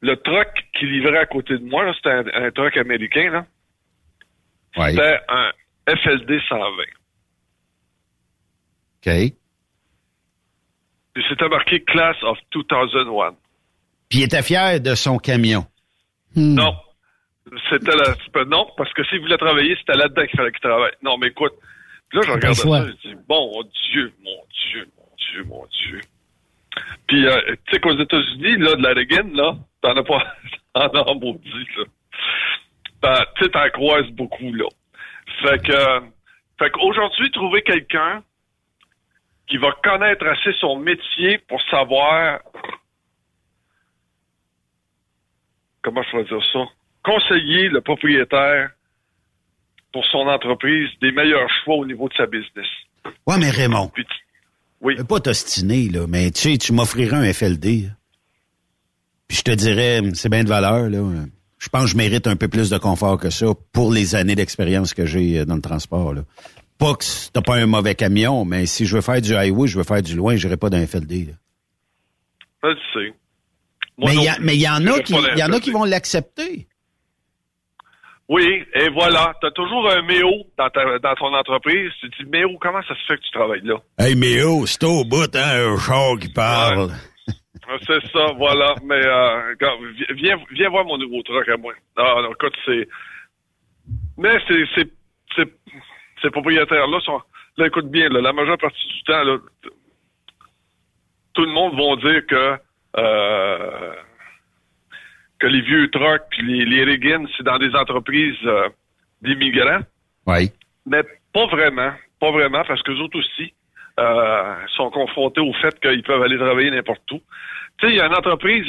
le 0.01 0.15
truck 0.17 0.50
qui 0.77 0.85
livrait 0.85 1.17
à 1.17 1.25
côté 1.25 1.57
de 1.57 1.63
moi, 1.65 1.91
c'était 1.95 2.09
un, 2.09 2.45
un 2.45 2.51
truck 2.51 2.77
américain, 2.77 3.31
là. 3.31 3.45
Ouais. 4.77 4.91
C'était 4.91 5.19
un 5.27 5.51
FLD 5.88 6.39
120. 6.50 6.83
OK. 9.05 9.33
C'était 11.29 11.50
marqué 11.50 11.83
Class 11.83 12.15
of 12.23 12.38
2001. 12.51 13.35
Puis 14.09 14.19
il 14.19 14.23
était 14.23 14.41
fier 14.41 14.79
de 14.79 14.95
son 14.95 15.17
camion. 15.17 15.65
Non. 16.36 16.75
C'était 17.70 17.96
la... 17.96 18.46
Non, 18.46 18.68
parce 18.78 18.92
que 18.94 19.04
s'il 19.06 19.20
voulait 19.20 19.38
travailler, 19.38 19.75
c'était 19.80 19.98
là-dedans 19.98 20.25
qu'il 20.25 20.38
fallait 20.38 20.52
qu'il 20.52 20.62
travaille. 20.62 20.94
Non, 21.04 21.18
mais 21.18 21.28
écoute. 21.28 21.54
Puis 22.10 22.20
là, 22.20 22.25
je 22.28 22.48
le 22.48 22.54
choix. 22.54 22.82
ça, 22.82 22.88
je 22.88 23.10
dis, 23.10 23.16
bon 23.28 23.63
Dieu, 23.92 24.13
mon 24.24 24.44
Dieu, 24.72 24.88
mon 24.98 25.10
Dieu, 25.18 25.44
mon 25.46 25.66
Dieu. 25.66 26.02
Puis, 27.08 27.28
euh, 27.28 27.40
tu 27.66 27.74
sais 27.74 27.80
qu'aux 27.80 28.00
États-Unis, 28.00 28.58
là, 28.58 28.75
de 28.75 28.84
la 28.84 28.94
Reagan, 28.94 29.30
là, 29.34 29.56
t'en 29.82 29.96
as 29.96 30.04
pas, 30.04 30.36
t'en 30.74 30.88
as 30.88 31.13
maudit, 31.13 31.68
là. 31.78 31.84
Ben, 33.02 33.20
tu 33.36 33.44
sais, 33.44 33.52
t'en 33.52 33.70
croises 33.70 34.10
beaucoup, 34.12 34.54
là. 34.54 34.66
Fait 35.42 35.62
que, 35.62 36.02
fait 36.60 36.72
qu'aujourd'hui, 36.72 37.32
trouver 37.32 37.62
quelqu'un 37.62 38.24
qui 39.48 39.58
va 39.58 39.72
connaître 39.84 40.25
assez 40.25 40.54
son 40.60 40.78
métier 40.78 41.38
pour 41.50 41.62
savoir 41.70 42.40
comment 45.84 46.02
je 46.04 46.10
pourrais 46.10 46.24
dire 46.24 46.44
ça, 46.52 46.60
conseiller 47.04 47.70
le 47.70 47.82
propriétaire 47.82 48.72
pour 49.92 50.06
son 50.06 50.28
entreprise 50.28 50.90
des 51.02 51.12
meilleurs 51.12 51.50
choix 51.63 51.75
au 51.75 51.86
niveau 51.86 52.10
de 52.10 52.13
sa 52.16 52.25
business. 52.25 52.68
Ouais, 53.28 53.38
mais 53.38 53.52
Raymond. 53.52 53.90
Puis, 53.94 54.06
oui. 54.82 54.96
Je 54.98 55.04
pas 55.04 55.20
t'ostiner, 55.20 55.90
là, 55.90 56.08
mais 56.08 56.32
tu 56.32 56.52
sais, 56.52 56.58
tu 56.58 56.74
m'offrirais 56.74 57.16
un 57.16 57.32
FLD. 57.32 57.84
là. 57.84 57.90
Puis 59.28 59.38
je 59.38 59.44
te 59.44 59.52
dirais, 59.52 60.02
c'est 60.13 60.30
bien 60.30 60.44
de 60.44 60.50
valeur, 60.50 60.90
là. 60.90 61.00
Je 61.60 61.70
pense 61.70 61.84
que 61.84 61.90
je 61.92 61.98
mérite 61.98 62.28
un 62.28 62.36
peu 62.36 62.50
plus 62.50 62.70
de 62.70 62.78
confort 62.78 63.18
que 63.18 63.30
ça 63.30 63.46
pour 63.72 63.94
les 63.94 64.16
années 64.16 64.36
d'expérience 64.36 64.94
que 64.94 65.06
j'ai 65.06 65.40
euh, 65.40 65.46
dans 65.46 65.56
le 65.56 65.62
transport, 65.62 66.13
là. 66.13 66.24
Pas 66.78 66.96
que 66.96 67.06
t'as 67.32 67.42
pas 67.42 67.56
un 67.56 67.66
mauvais 67.66 67.96
camion, 67.96 68.44
mais 68.44 68.66
si 68.66 68.86
je 68.86 68.96
veux 68.96 69.02
faire 69.02 69.22
du 69.22 69.36
highway, 69.36 69.68
je 69.68 69.78
veux 69.78 69.86
faire 69.86 70.02
du 70.02 70.16
loin, 70.16 70.36
j'irai 70.36 70.58
pas 70.58 70.70
d'un 70.70 70.86
FLD, 70.86 71.28
là. 71.28 71.34
Ça, 72.62 72.70
tu 72.75 73.00
sais. 73.00 73.13
Moi 73.97 74.12
Mais 74.41 74.55
il 74.55 74.62
y, 74.62 74.67
en 74.69 74.88
a 74.88 75.00
qui, 75.00 75.13
y 75.13 75.43
en 75.43 75.51
a 75.51 75.59
qui 75.59 75.71
vont 75.71 75.83
l'accepter. 75.83 76.67
Oui, 78.29 78.63
et 78.73 78.89
voilà. 78.89 79.33
Tu 79.41 79.47
as 79.47 79.51
toujours 79.51 79.89
un 79.91 80.01
méo 80.03 80.29
dans, 80.57 80.69
ta, 80.69 80.97
dans 81.00 81.15
ton 81.15 81.33
entreprise. 81.33 81.91
Tu 82.00 82.09
te 82.09 82.23
dis, 82.23 82.29
méo, 82.29 82.57
comment 82.59 82.81
ça 82.83 82.95
se 82.95 83.05
fait 83.07 83.17
que 83.17 83.23
tu 83.23 83.31
travailles 83.31 83.62
là? 83.63 83.75
Hey, 84.00 84.15
oh, 84.43 84.65
c'est 84.65 84.83
au 84.83 85.03
bout, 85.03 85.35
hein, 85.35 85.73
un 85.73 85.77
char 85.77 86.17
qui 86.19 86.29
parle. 86.29 86.91
Ah, 87.67 87.77
C'est 87.85 88.01
ça, 88.12 88.33
voilà. 88.38 88.75
Mais 88.83 89.05
euh, 89.05 89.55
viens, 90.15 90.38
viens 90.51 90.69
voir 90.69 90.85
mon 90.85 90.97
nouveau 90.97 91.21
truck 91.23 91.47
à 91.50 91.57
moi. 91.57 91.73
Ah, 91.97 92.15
non, 92.21 92.31
écoute, 92.31 92.55
c'est. 92.65 92.88
Mais 94.17 94.38
c'est, 94.47 94.63
c'est, 94.75 94.89
c'est, 95.36 95.53
ces 96.21 96.29
propriétaires-là 96.29 96.99
sont. 97.01 97.21
Là, 97.58 97.67
écoute 97.67 97.89
bien, 97.91 98.10
là, 98.10 98.21
la 98.21 98.34
majeure 98.34 98.58
partie 98.58 98.88
du 98.88 99.03
temps, 99.03 99.23
là, 99.23 99.38
tout 101.34 101.45
le 101.45 101.51
monde 101.51 101.75
va 101.75 102.10
dire 102.10 102.25
que 102.25 102.58
euh, 102.97 103.93
que 105.39 105.47
les 105.47 105.62
vieux 105.62 105.89
trucks, 105.91 106.23
puis 106.29 106.41
les, 106.43 106.65
les 106.65 106.84
Riggins, 106.84 107.25
c'est 107.36 107.43
dans 107.43 107.58
des 107.58 107.73
entreprises 107.75 108.38
euh, 108.45 108.69
d'immigrants. 109.21 109.82
Oui. 110.27 110.51
Mais 110.86 111.03
pas 111.34 111.45
vraiment. 111.47 111.91
Pas 112.19 112.32
vraiment, 112.32 112.63
parce 112.65 112.82
que 112.84 112.91
les 112.91 113.01
autres 113.01 113.19
aussi 113.19 113.53
euh, 113.99 114.56
sont 114.77 114.89
confrontés 114.89 115.41
au 115.41 115.53
fait 115.53 115.77
qu'ils 115.79 116.03
peuvent 116.03 116.21
aller 116.21 116.38
travailler 116.38 116.71
n'importe 116.71 117.12
où. 117.12 117.21
Tu 117.79 117.88
sais, 117.88 117.93
il 117.93 117.97
y 117.97 118.01
a 118.01 118.06
une 118.06 118.15
entreprise, 118.15 118.65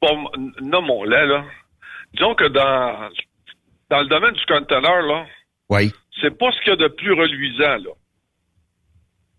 bon, 0.00 0.30
nommons-la, 0.60 1.26
là. 1.26 1.44
Disons 2.12 2.34
que 2.36 2.44
dans, 2.44 3.10
dans 3.90 4.00
le 4.02 4.06
domaine 4.06 4.34
du 4.34 4.46
conteneur, 4.46 5.02
là, 5.02 5.26
Oui. 5.70 5.92
c'est 6.20 6.38
pas 6.38 6.52
ce 6.52 6.60
qu'il 6.60 6.68
y 6.68 6.72
a 6.72 6.76
de 6.76 6.88
plus 6.88 7.12
reluisant, 7.12 7.78
là. 7.78 7.90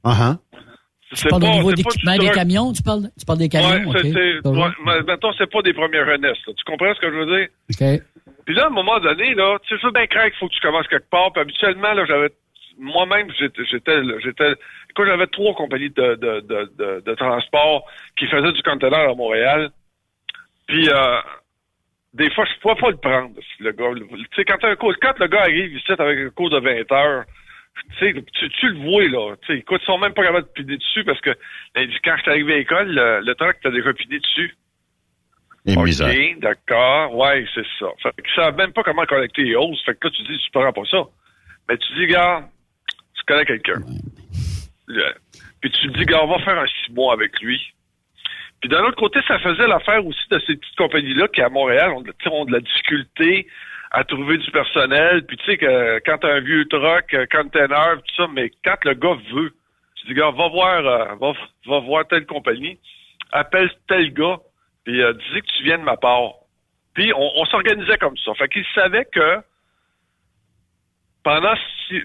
Uh-huh. 0.04 0.38
Tu 1.14 1.28
parles 1.28 1.44
au 1.44 1.48
niveau 1.48 1.70
c'est 1.70 1.76
d'équipement 1.76 2.14
du 2.14 2.20
des 2.20 2.32
camions, 2.32 2.74
tu 2.74 2.82
parles, 2.82 3.10
tu 3.18 3.26
parles 3.26 3.40
des 3.40 3.50
camions, 3.50 3.92
Ouais, 3.92 4.00
c'est, 4.02 4.08
ok. 4.10 4.14
c'est, 4.18 4.42
Toujours. 4.44 4.66
ouais, 4.86 5.04
mettons, 5.06 5.32
c'est 5.38 5.52
pas 5.52 5.62
des 5.62 5.74
premières 5.74 6.06
jeunesses, 6.06 6.38
là. 6.48 6.54
Tu 6.58 6.64
comprends 6.66 6.94
ce 6.96 7.00
que 7.00 7.12
je 7.12 7.16
veux 7.16 7.38
dire? 7.38 7.48
OK. 7.70 8.02
Puis 8.46 8.56
là, 8.56 8.64
à 8.64 8.68
un 8.68 8.72
moment 8.72 9.00
donné, 9.00 9.34
là, 9.36 9.58
tu 9.68 9.78
sais, 9.78 9.92
bien 9.94 10.08
craindre 10.08 10.30
qu'il 10.30 10.40
faut 10.40 10.48
que 10.48 10.54
tu 10.54 10.60
commences 10.62 10.88
quelque 10.88 11.10
part. 11.10 11.32
Puis 11.32 11.42
habituellement, 11.42 11.94
là, 11.94 12.06
j'avais 12.06 12.30
moi-même, 12.78 13.28
j'étais, 13.40 13.64
j'étais, 13.72 13.98
écoute, 14.02 15.06
j'avais 15.08 15.28
trois 15.28 15.54
compagnies 15.56 15.90
de, 15.92 16.16
de, 16.16 16.40
de, 16.42 16.72
de, 16.78 17.04
de 17.06 17.14
transport 17.16 17.86
qui 18.18 18.28
faisaient 18.28 18.52
du 18.52 18.62
conteneur 18.64 19.10
à 19.12 19.16
Montréal. 19.16 19.70
Puis, 20.68 20.90
euh, 20.90 21.22
des 22.14 22.30
fois, 22.32 22.46
je 22.46 22.60
pouvais 22.62 22.76
pas 22.76 22.90
le 22.90 22.98
prendre, 22.98 23.32
le 23.60 23.72
gars. 23.72 23.86
Tu 23.96 24.26
sais, 24.36 24.46
quand 24.46 24.64
un 24.64 24.76
cours, 24.76 24.94
quand 25.02 25.18
le 25.20 25.28
gars 25.28 25.42
arrive 25.42 25.76
ici 25.76 25.92
avec 25.92 26.20
un 26.20 26.30
cours 26.30 26.50
de 26.50 26.60
20 26.60 26.92
heures, 26.92 27.24
tu 28.00 28.24
tu, 28.34 28.50
tu 28.50 28.70
le 28.70 28.80
vois, 28.80 29.08
là. 29.08 29.36
Tu 29.42 29.48
sais, 29.48 29.60
écoute, 29.60 29.82
ils 29.84 29.86
sont 29.86 29.98
même 29.98 30.14
pas 30.14 30.24
capables 30.24 30.48
de 30.48 30.52
piner 30.54 30.78
dessus 30.78 31.04
parce 31.04 31.20
que, 31.22 31.32
ben, 31.74 31.90
quand 32.04 32.16
je 32.18 32.22
suis 32.22 32.32
arrivé 32.32 32.54
à 32.54 32.58
l'école, 32.58 32.88
le, 32.90 33.22
le 33.22 33.36
truck 33.36 33.58
t'as 33.62 33.72
déjà 33.72 33.94
piné 33.94 34.20
dessus. 34.20 34.56
Et 35.68 35.76
OK, 35.76 36.40
d'accord. 36.40 37.16
Ouais, 37.16 37.46
c'est 37.56 37.66
ça. 37.80 37.88
Fait 38.04 38.22
qu'ils 38.22 38.36
savent 38.36 38.56
même 38.56 38.72
pas 38.72 38.84
comment 38.84 39.06
collecter 39.06 39.44
les 39.44 39.56
hausses. 39.56 39.84
Fait 39.84 39.96
que 39.96 40.08
là, 40.08 40.14
tu 40.16 40.24
dis, 40.24 40.38
tu 40.38 40.52
prends 40.52 40.72
pas 40.72 40.86
ça. 40.90 41.04
Mais 41.68 41.78
tu 41.78 41.94
dis, 41.96 42.08
gars, 42.08 42.48
je 43.18 43.24
connais 43.26 43.46
quelqu'un. 43.46 43.82
Puis 45.62 45.72
tu 45.72 45.88
te 45.92 45.98
dis, 45.98 46.06
gars, 46.06 46.24
on 46.24 46.28
va 46.28 46.40
faire 46.44 46.60
un 46.60 46.68
six 46.68 46.94
mois 46.94 47.14
avec 47.14 47.40
lui. 47.42 47.60
Puis 48.62 48.70
d'un 48.70 48.84
autre 48.84 48.98
côté, 48.98 49.20
ça 49.28 49.40
faisait 49.40 49.68
l'affaire 49.68 50.06
aussi 50.06 50.30
de 50.30 50.40
ces 50.46 50.56
petites 50.56 50.76
compagnies-là 50.78 51.28
qui, 51.30 51.42
à 51.42 51.50
Montréal, 51.50 51.92
tu 52.20 52.30
ont 52.30 52.46
de 52.46 52.54
la 52.54 52.60
difficulté 52.60 53.48
à 53.96 54.04
trouver 54.04 54.38
du 54.38 54.52
personnel. 54.52 55.26
Puis 55.26 55.38
tu 55.38 55.46
sais 55.46 55.58
que 55.58 56.00
quand 56.06 56.18
t'as 56.18 56.34
un 56.36 56.42
vieux 56.42 56.66
truck, 56.68 57.14
euh, 57.14 57.26
container, 57.32 57.96
tout 58.04 58.16
ça, 58.18 58.28
mais 58.32 58.52
quand 58.64 58.76
le 58.84 58.94
gars 58.94 59.18
veut, 59.34 59.54
tu 59.96 60.08
dis, 60.08 60.14
gars, 60.14 60.32
va 60.32 60.50
voir, 60.50 60.86
euh, 60.86 61.16
va, 61.16 61.32
va 61.66 61.80
voir 61.80 62.06
telle 62.08 62.26
compagnie, 62.26 62.78
appelle 63.32 63.72
tel 63.88 64.14
gars, 64.14 64.38
puis 64.84 65.02
euh, 65.02 65.14
dis 65.14 65.42
que 65.42 65.58
tu 65.58 65.64
viens 65.64 65.78
de 65.78 65.84
ma 65.84 65.96
part. 65.96 66.34
Puis 66.94 67.14
on, 67.14 67.32
on 67.38 67.46
s'organisait 67.46 67.98
comme 67.98 68.18
ça. 68.18 68.34
Fait 68.36 68.50
qu'il 68.50 68.66
savait 68.76 69.06
que 69.06 69.40
pendant 71.24 71.56
six, 71.88 72.04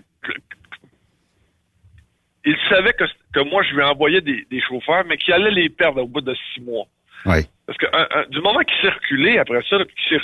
il 2.44 2.56
savait 2.68 2.92
que, 2.92 3.04
que 3.34 3.40
moi 3.40 3.62
je 3.64 3.74
lui 3.74 3.82
envoyais 3.82 4.20
des, 4.20 4.46
des 4.48 4.60
chauffeurs, 4.62 5.04
mais 5.06 5.16
qu'il 5.16 5.34
allait 5.34 5.50
les 5.50 5.68
perdre 5.68 6.02
au 6.02 6.06
bout 6.06 6.20
de 6.20 6.34
six 6.54 6.60
mois. 6.60 6.86
Oui. 7.26 7.42
Parce 7.66 7.78
que 7.78 7.86
un- 7.92 8.08
un- 8.20 8.26
du 8.28 8.40
moment 8.40 8.60
qu'il 8.60 8.88
reculé 8.88 9.38
après 9.38 9.62
ça, 9.68 9.76
qu'il 10.06 10.18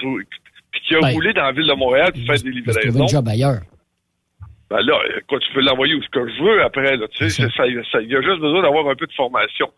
puis 0.77 0.89
qu'il 0.89 0.97
a 0.97 1.01
Ouais. 1.01 1.13
roulé 1.13 1.33
dans 1.33 1.43
la 1.45 1.53
ville 1.53 1.67
de 1.67 1.73
Montréal 1.75 2.13
pour 2.13 2.23
faire 2.27 2.43
des 2.43 2.51
livraisons, 2.51 3.05
un 3.05 3.07
job 3.07 3.29
ailleurs. 3.29 3.61
ben 4.71 4.81
là, 4.81 4.99
quoi, 5.29 5.39
tu 5.39 5.53
peux 5.53 5.61
l'envoyer 5.61 5.95
où 5.95 6.03
ce 6.03 6.09
que 6.09 6.29
je 6.29 6.43
veux 6.43 6.63
après, 6.63 6.97
là, 6.97 7.07
tu 7.09 7.19
sais, 7.19 7.31
C'est 7.31 7.43
ça. 7.43 7.49
c'est- 7.57 7.75
ça, 7.75 7.91
ça- 7.93 8.01
il 8.03 8.09
y 8.11 8.17
a 8.17 8.21
juste 8.21 8.41
besoin 8.41 8.63
d'avoir 8.63 8.89
un 8.89 8.95
peu 8.97 9.07
de 9.07 9.13
formation. 9.13 9.71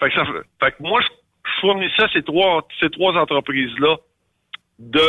Fait 0.00 0.08
que, 0.10 0.14
ça, 0.14 0.24
fait 0.62 0.70
que 0.72 0.76
moi, 0.82 1.00
je, 1.00 1.08
fournissais 1.60 2.04
ces 2.12 2.22
trois, 2.22 2.66
ces 2.78 2.88
trois 2.90 3.14
entreprises-là 3.14 3.96
de, 4.78 5.00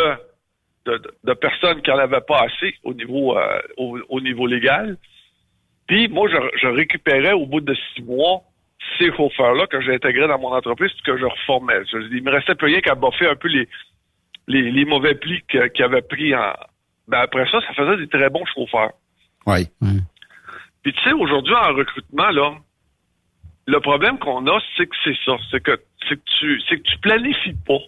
de, 0.85 0.97
de- 0.97 1.13
de 1.23 1.33
personnes 1.33 1.81
qui 1.83 1.89
n'en 1.91 1.97
avaient 1.99 2.21
pas 2.21 2.41
assez 2.41 2.73
au 2.83 2.93
niveau, 2.95 3.37
euh, 3.37 3.59
au, 3.77 3.99
au 4.09 4.19
niveau 4.21 4.47
légal. 4.47 4.97
Puis 5.87 6.07
moi, 6.07 6.27
je, 6.29 6.37
je 6.61 6.67
récupérais 6.67 7.33
au 7.33 7.45
bout 7.45 7.61
de 7.61 7.75
six 7.93 8.01
mois 8.01 8.41
ces 8.97 9.11
chauffeurs-là 9.15 9.67
que 9.67 9.79
j'ai 9.81 9.93
intégrés 9.93 10.27
dans 10.27 10.39
mon 10.39 10.53
entreprise 10.53 10.91
puis 10.93 11.03
que 11.03 11.17
je 11.19 11.25
reformais. 11.25 11.81
Je, 11.91 11.97
il 12.15 12.23
me 12.23 12.31
restait 12.31 12.55
plus 12.55 12.67
rien 12.67 12.81
qu'à 12.81 12.95
boffer 12.95 13.27
un 13.27 13.35
peu 13.35 13.47
les, 13.49 13.67
les, 14.49 14.69
les 14.71 14.83
mauvais 14.85 15.15
plis 15.15 15.41
qu'ils 15.49 15.83
avaient 15.83 16.01
pris 16.01 16.35
en... 16.35 16.53
Ben 17.07 17.19
après 17.21 17.49
ça, 17.49 17.59
ça 17.61 17.73
faisait 17.73 17.97
des 17.97 18.07
très 18.09 18.29
bons 18.29 18.45
chauffeurs. 18.53 18.91
Oui. 19.45 19.67
Puis 20.83 20.93
tu 20.93 21.03
sais, 21.03 21.13
aujourd'hui, 21.13 21.55
en 21.55 21.73
recrutement, 21.73 22.29
là, 22.29 22.55
le 23.67 23.79
problème 23.79 24.19
qu'on 24.19 24.45
a, 24.47 24.59
c'est 24.75 24.85
que 24.87 24.95
c'est 25.03 25.17
ça. 25.25 25.37
C'est 25.51 25.61
que, 25.63 25.79
c'est 26.07 26.15
que 26.17 26.29
tu, 26.39 26.61
c'est 26.67 26.77
que 26.77 26.83
tu 26.83 26.97
planifies 26.99 27.55
pas. 27.65 27.79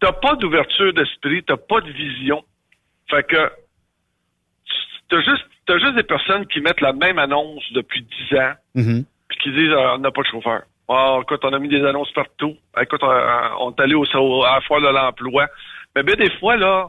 T'as 0.00 0.12
pas 0.12 0.34
d'ouverture 0.36 0.92
d'esprit, 0.92 1.42
t'as 1.44 1.56
pas 1.56 1.80
de 1.80 1.90
vision. 1.92 2.42
Fait 3.08 3.22
que, 3.26 3.48
tu- 4.64 4.74
t'as 5.08 5.20
juste, 5.22 5.44
t'as 5.66 5.78
juste 5.78 5.94
des 5.94 6.02
personnes 6.02 6.46
qui 6.46 6.60
mettent 6.60 6.80
la 6.80 6.92
même 6.92 7.18
annonce 7.18 7.62
depuis 7.72 8.02
10 8.30 8.36
ans, 8.38 8.52
Mhm. 8.74 9.04
puis 9.28 9.38
qui 9.38 9.52
disent, 9.52 9.72
Ah, 9.76 9.94
on 9.94 9.98
n'a 9.98 10.10
pas 10.10 10.22
de 10.22 10.26
chauffeur. 10.28 10.62
Ah, 10.94 11.18
écoute, 11.22 11.40
on 11.44 11.52
a 11.52 11.58
mis 11.58 11.68
des 11.68 11.84
annonces 11.84 12.10
partout. 12.12 12.54
Écoute, 12.80 13.00
on, 13.02 13.08
on 13.66 13.70
est 13.72 13.80
allé 13.80 13.94
au, 13.94 14.04
au- 14.04 14.44
à 14.44 14.54
la 14.56 14.60
foire 14.62 14.80
de 14.80 14.88
l'emploi. 14.88 15.46
Mais 15.96 16.02
bien, 16.02 16.14
des 16.16 16.30
fois, 16.38 16.56
là, 16.56 16.88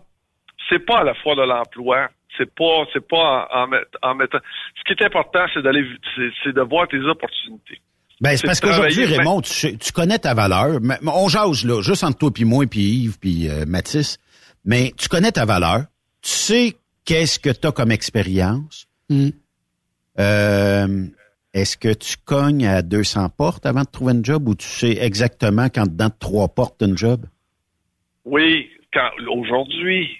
c'est 0.69 0.79
pas 0.85 0.99
à 0.99 1.03
la 1.03 1.13
foire 1.15 1.35
de 1.35 1.43
l'emploi. 1.43 2.09
C'est 2.37 2.53
pas, 2.55 2.85
c'est 2.91 3.07
pas 3.07 3.47
en, 3.53 3.63
en 3.63 3.67
met- 3.67 3.77
en 4.01 4.15
mettant. 4.15 4.39
Ce 4.77 4.83
qui 4.83 4.93
est 5.01 5.05
important, 5.05 5.45
c'est 5.53 5.61
d'aller, 5.61 5.85
c'est, 6.15 6.29
c'est 6.43 6.53
de 6.53 6.61
voir 6.61 6.87
tes 6.87 6.99
opportunités. 6.99 7.79
Ben, 8.21 8.31
c'est 8.31 8.37
C'est 8.37 8.47
parce 8.47 8.59
qu'aujourd'hui, 8.61 9.05
ben- 9.05 9.17
Raymond, 9.17 9.41
tu, 9.41 9.91
connais 9.93 10.17
ta 10.19 10.33
valeur. 10.33 10.79
On 11.05 11.27
jase, 11.27 11.65
là, 11.65 11.81
juste 11.81 12.03
entre 12.03 12.17
toi 12.19 12.31
puis 12.33 12.45
moi 12.45 12.65
puis 12.65 12.81
Yves 12.81 13.19
puis 13.19 13.49
euh, 13.49 13.65
Mathis. 13.67 14.17
Mais 14.65 14.93
tu 14.97 15.09
connais 15.09 15.31
ta 15.31 15.45
valeur. 15.45 15.81
Tu 16.21 16.29
sais 16.29 16.73
qu'est-ce 17.05 17.37
que 17.39 17.49
tu 17.49 17.67
as 17.67 17.71
comme 17.71 17.91
expérience. 17.91 18.87
Euh, 20.19 20.87
Est-ce 21.53 21.77
que 21.77 21.93
tu 21.93 22.15
cognes 22.25 22.65
à 22.65 22.81
200 22.81 23.29
portes 23.29 23.65
avant 23.65 23.81
de 23.81 23.89
trouver 23.91 24.13
une 24.13 24.25
job 24.25 24.47
ou 24.47 24.55
tu 24.55 24.65
sais 24.65 24.97
exactement 24.99 25.67
quand 25.69 25.85
dedans 25.85 26.07
de 26.07 26.19
trois 26.19 26.47
portes 26.47 26.77
t'as 26.79 26.87
une 26.87 26.97
job? 26.97 27.25
Oui, 28.25 28.69
quand, 28.91 29.09
aujourd'hui. 29.29 30.17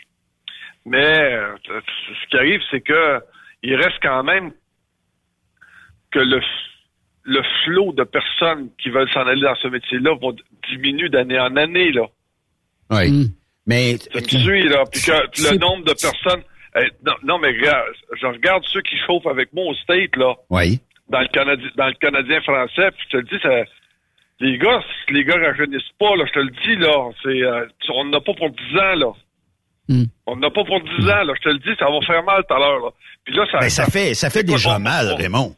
Mais 0.86 1.34
euh, 1.34 1.56
ce 1.66 2.30
qui 2.30 2.38
arrive, 2.38 2.62
c'est 2.70 2.82
que 2.82 3.20
il 3.64 3.76
reste 3.76 3.98
quand 4.02 4.24
même 4.24 4.52
que 6.12 6.20
le, 6.20 6.42
flot 7.66 7.94
de 7.94 8.04
personnes 8.04 8.70
qui 8.82 8.90
veulent 8.90 9.10
s'en 9.12 9.26
aller 9.26 9.42
dans 9.42 9.56
ce 9.56 9.70
métier-là 9.70 10.16
va 10.22 10.28
diminuer 10.70 11.10
d'année 11.10 11.40
en 11.40 11.56
année, 11.56 11.92
là. 11.92 12.06
Oui. 12.92 13.32
Mais 13.66 13.98
Ça 13.98 14.20
me 14.20 14.28
suit, 14.28 14.68
là. 14.68 14.84
Puis 14.92 15.02
que 15.02 15.52
le 15.52 15.58
nombre 15.58 15.86
de 15.86 15.94
personnes. 15.94 16.44
non, 17.06 17.14
non, 17.24 17.40
mais 17.40 17.48
regarde, 17.48 17.88
je 18.22 18.28
regarde 18.28 18.64
ceux 18.68 18.82
qui 18.82 18.98
chauffent 19.08 19.26
avec 19.26 19.52
moi 19.54 19.66
au 19.66 19.74
State, 19.76 20.16
là, 20.18 20.36
oui. 20.50 20.80
Dans 21.10 21.20
le 21.22 21.28
Canadien, 21.28 21.70
dans 21.76 21.88
le 21.88 21.94
Canadien 21.94 22.42
français, 22.42 22.92
puis 22.92 23.06
je 23.06 23.10
te 23.10 23.18
le 23.18 23.24
dis, 23.24 23.40
ça, 23.42 23.64
les 24.40 24.58
gars, 24.58 24.82
les 25.10 25.24
gars 25.24 25.36
rajeunissent 25.40 25.92
pas, 26.00 26.16
là, 26.16 26.26
je 26.28 26.34
te 26.34 26.40
le 26.40 26.52
dis, 26.64 26.76
là, 26.78 27.10
c'est, 27.22 27.42
euh, 27.44 27.66
on 27.94 28.06
n'a 28.06 28.20
pas 28.22 28.34
pour 28.34 28.50
10 28.50 28.78
ans, 28.78 28.96
là. 28.96 29.12
On 30.26 30.36
n'a 30.38 30.50
pas 30.50 30.64
pour 30.64 30.80
10 30.82 31.10
ans, 31.10 31.24
là, 31.24 31.34
je 31.36 31.42
te 31.42 31.50
le 31.50 31.60
dis, 31.60 31.76
ça 31.78 31.86
va 31.90 32.00
faire 32.06 32.24
mal 32.24 32.44
tout 32.48 32.54
à 32.56 32.60
l'heure, 32.60 32.80
là. 32.86 32.90
Puis 33.26 33.36
là, 33.36 33.46
ça, 33.52 33.60
Ben, 33.60 33.70
ça 33.70 33.86
fait, 33.86 34.14
ça 34.14 34.30
fait 34.30 34.40
Écoute, 34.42 34.54
déjà 34.56 34.76
on- 34.78 34.80
mal, 34.80 35.10
on- 35.12 35.16
Raymond. 35.16 35.56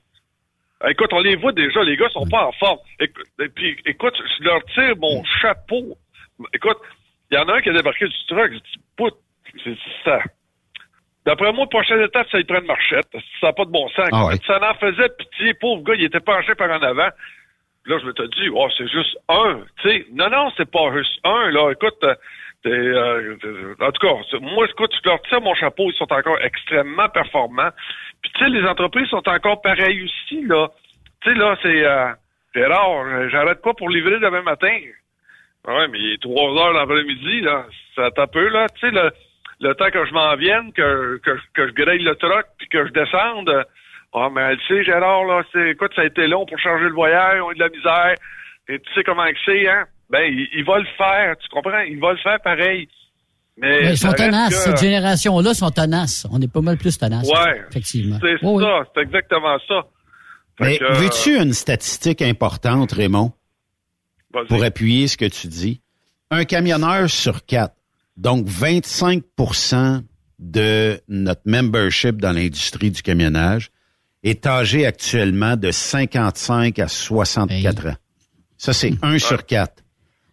Écoute, 0.90 1.10
on 1.14 1.20
les 1.22 1.36
voit 1.36 1.54
déjà, 1.54 1.84
les 1.84 1.96
gars 1.96 2.10
sont 2.10 2.28
pas 2.28 2.46
en 2.48 2.52
forme. 2.54 2.80
Écoute, 3.00 3.26
et 3.40 3.48
puis, 3.50 3.76
écoute, 3.86 4.14
je 4.38 4.44
leur 4.44 4.64
tire 4.66 4.96
mon 4.98 5.24
chapeau. 5.42 5.98
Écoute, 6.54 6.78
il 7.32 7.36
y 7.36 7.38
en 7.40 7.48
a 7.48 7.56
un 7.56 7.62
qui 7.62 7.70
a 7.70 7.74
débarqué 7.74 8.06
du 8.08 8.26
truck, 8.28 8.52
je 8.52 8.58
dis, 8.58 9.20
c'est 9.64 9.78
ça. 10.04 10.20
D'après 11.26 11.52
moi, 11.54 11.68
prochaine 11.68 12.02
étape, 12.02 12.28
ça 12.32 12.40
y 12.40 12.44
prend 12.44 12.60
une 12.60 12.68
marchette. 12.68 13.08
Ça 13.42 13.48
n'a 13.48 13.54
pas 13.54 13.66
de 13.66 13.72
bon 13.72 13.90
sens. 13.90 14.10
Ah 14.12 14.28
ouais. 14.28 14.36
Ça 14.46 14.60
en 14.62 14.74
faisait 14.76 15.10
pitié, 15.10 15.54
pauvre 15.56 15.84
gars, 15.84 15.96
il 15.96 16.04
était 16.04 16.20
penché 16.20 16.54
par 16.54 16.70
en 16.70 16.84
avant. 16.84 17.10
Là, 17.88 18.00
je 18.00 18.06
me 18.06 18.14
suis 18.14 18.30
dit, 18.30 18.50
oh, 18.54 18.68
c'est 18.78 18.88
juste 18.88 19.18
un. 19.30 19.62
Sais, 19.84 20.06
non, 20.14 20.30
non, 20.30 20.52
c'est 20.58 20.70
pas 20.70 20.92
juste 20.96 21.20
un. 21.24 21.50
Là, 21.52 21.72
écoute, 21.72 21.98
euh, 22.04 22.16
t'es, 22.64 22.70
euh, 22.70 23.76
en 23.80 23.92
tout 23.92 24.08
cas, 24.08 24.38
moi, 24.40 24.68
écoute, 24.70 24.92
je 24.94 25.10
leur 25.10 25.22
tire 25.24 25.42
mon 25.42 25.54
chapeau. 25.56 25.90
Ils 25.90 25.98
sont 25.98 26.12
encore 26.12 26.40
extrêmement 26.42 27.10
performants. 27.10 27.70
Puis, 28.22 28.32
tu 28.36 28.44
sais, 28.44 28.50
les 28.50 28.68
entreprises 28.68 29.08
sont 29.10 29.28
encore 29.28 29.62
pareilles 29.62 30.04
aussi, 30.04 30.42
là. 30.46 30.70
Tu 31.22 31.32
sais, 31.32 31.38
là, 31.38 31.58
c'est, 31.62 31.84
euh, 31.86 32.68
rare. 32.68 33.30
J'arrête 33.30 33.62
pas 33.62 33.74
pour 33.74 33.90
livrer 33.90 34.20
demain 34.20 34.42
matin. 34.42 34.76
Ouais, 35.68 35.88
mais 35.88 36.00
il 36.00 36.14
est 36.14 36.22
trois 36.22 36.52
heures 36.60 36.74
l'après-midi, 36.74 37.42
là. 37.42 37.66
Ça 37.96 38.10
tape 38.12 38.34
peu, 38.34 38.48
là. 38.48 38.68
Tu 38.80 38.90
sais, 38.90 38.96
le, 39.60 39.74
temps 39.76 39.90
que 39.92 40.06
je 40.06 40.12
m'en 40.14 40.36
vienne, 40.36 40.72
que, 40.74 41.18
que, 41.24 41.32
que 41.54 41.68
je 41.68 41.74
grille 41.74 42.04
le 42.04 42.16
truck, 42.16 42.46
puis 42.58 42.68
que 42.70 42.86
je 42.88 42.92
descende. 42.92 43.50
euh, 43.50 43.64
Ah, 44.14 44.30
mais 44.34 44.42
elle 44.42 44.60
sait, 44.68 44.84
Gérard, 44.84 45.26
là, 45.26 45.44
c'est, 45.52 45.72
écoute, 45.72 45.92
ça 45.96 46.02
a 46.02 46.06
été 46.06 46.28
long 46.28 46.46
pour 46.46 46.58
changer 46.60 46.86
le 46.86 46.94
voyage, 46.94 47.40
on 47.42 47.50
a 47.50 47.52
eu 47.52 47.56
de 47.56 47.60
la 47.60 47.70
misère. 47.70 48.16
Et 48.68 48.80
tu 48.80 48.94
sais 48.94 49.04
comment 49.04 49.26
que 49.26 49.38
c'est, 49.46 49.68
hein? 49.70 49.86
Ben, 50.10 50.24
il, 50.26 50.48
il 50.56 50.64
va 50.64 50.78
le 50.80 50.86
faire, 50.98 51.36
tu 51.38 51.48
comprends? 51.50 51.80
Il 51.88 52.00
va 52.00 52.12
le 52.14 52.18
faire 52.20 52.40
pareil. 52.42 52.88
Mais 53.58 53.82
Mais 53.84 53.92
ils 53.92 53.98
sont 53.98 54.12
tenaces. 54.14 54.50
que- 54.50 54.56
Cette 54.72 54.80
génération-là 54.82 55.54
sont 55.54 55.72
tenaces. 55.72 56.28
On 56.32 56.42
est 56.42 56.52
pas 56.52 56.62
mal 56.62 56.78
plus 56.78 56.98
tenaces. 56.98 57.28
Ouais. 57.30 57.62
Effectivement. 57.70 58.18
C'est 58.22 58.36
oui. 58.44 58.64
ça, 58.64 58.84
c'est 58.94 59.02
exactement 59.02 59.58
ça. 59.68 59.82
Fait 60.58 60.66
Mais 60.66 60.78
que, 60.78 60.84
euh, 60.84 60.92
veux-tu 60.94 61.38
une 61.38 61.54
statistique 61.54 62.22
importante, 62.22 62.92
Raymond, 62.92 63.32
vas-y. 64.34 64.48
pour 64.48 64.64
appuyer 64.64 65.08
ce 65.08 65.18
que 65.18 65.26
tu 65.26 65.48
dis? 65.48 65.82
Un 66.32 66.44
camionneur 66.46 67.10
sur 67.10 67.46
quatre, 67.46 67.76
donc 68.18 68.48
25% 68.48 70.04
de 70.40 71.00
notre 71.08 71.42
membership 71.46 72.22
dans 72.22 72.32
l'industrie 72.32 72.92
du 72.92 73.02
camionnage, 73.02 73.72
est 74.24 74.46
âgé 74.48 74.86
actuellement 74.86 75.56
de 75.56 75.72
55 75.72 76.80
à 76.80 76.88
64 76.88 77.88
ans. 77.88 77.96
Ça, 78.58 78.74
c'est 78.74 78.94
un 79.02 79.20
sur 79.20 79.46
quatre. 79.46 79.84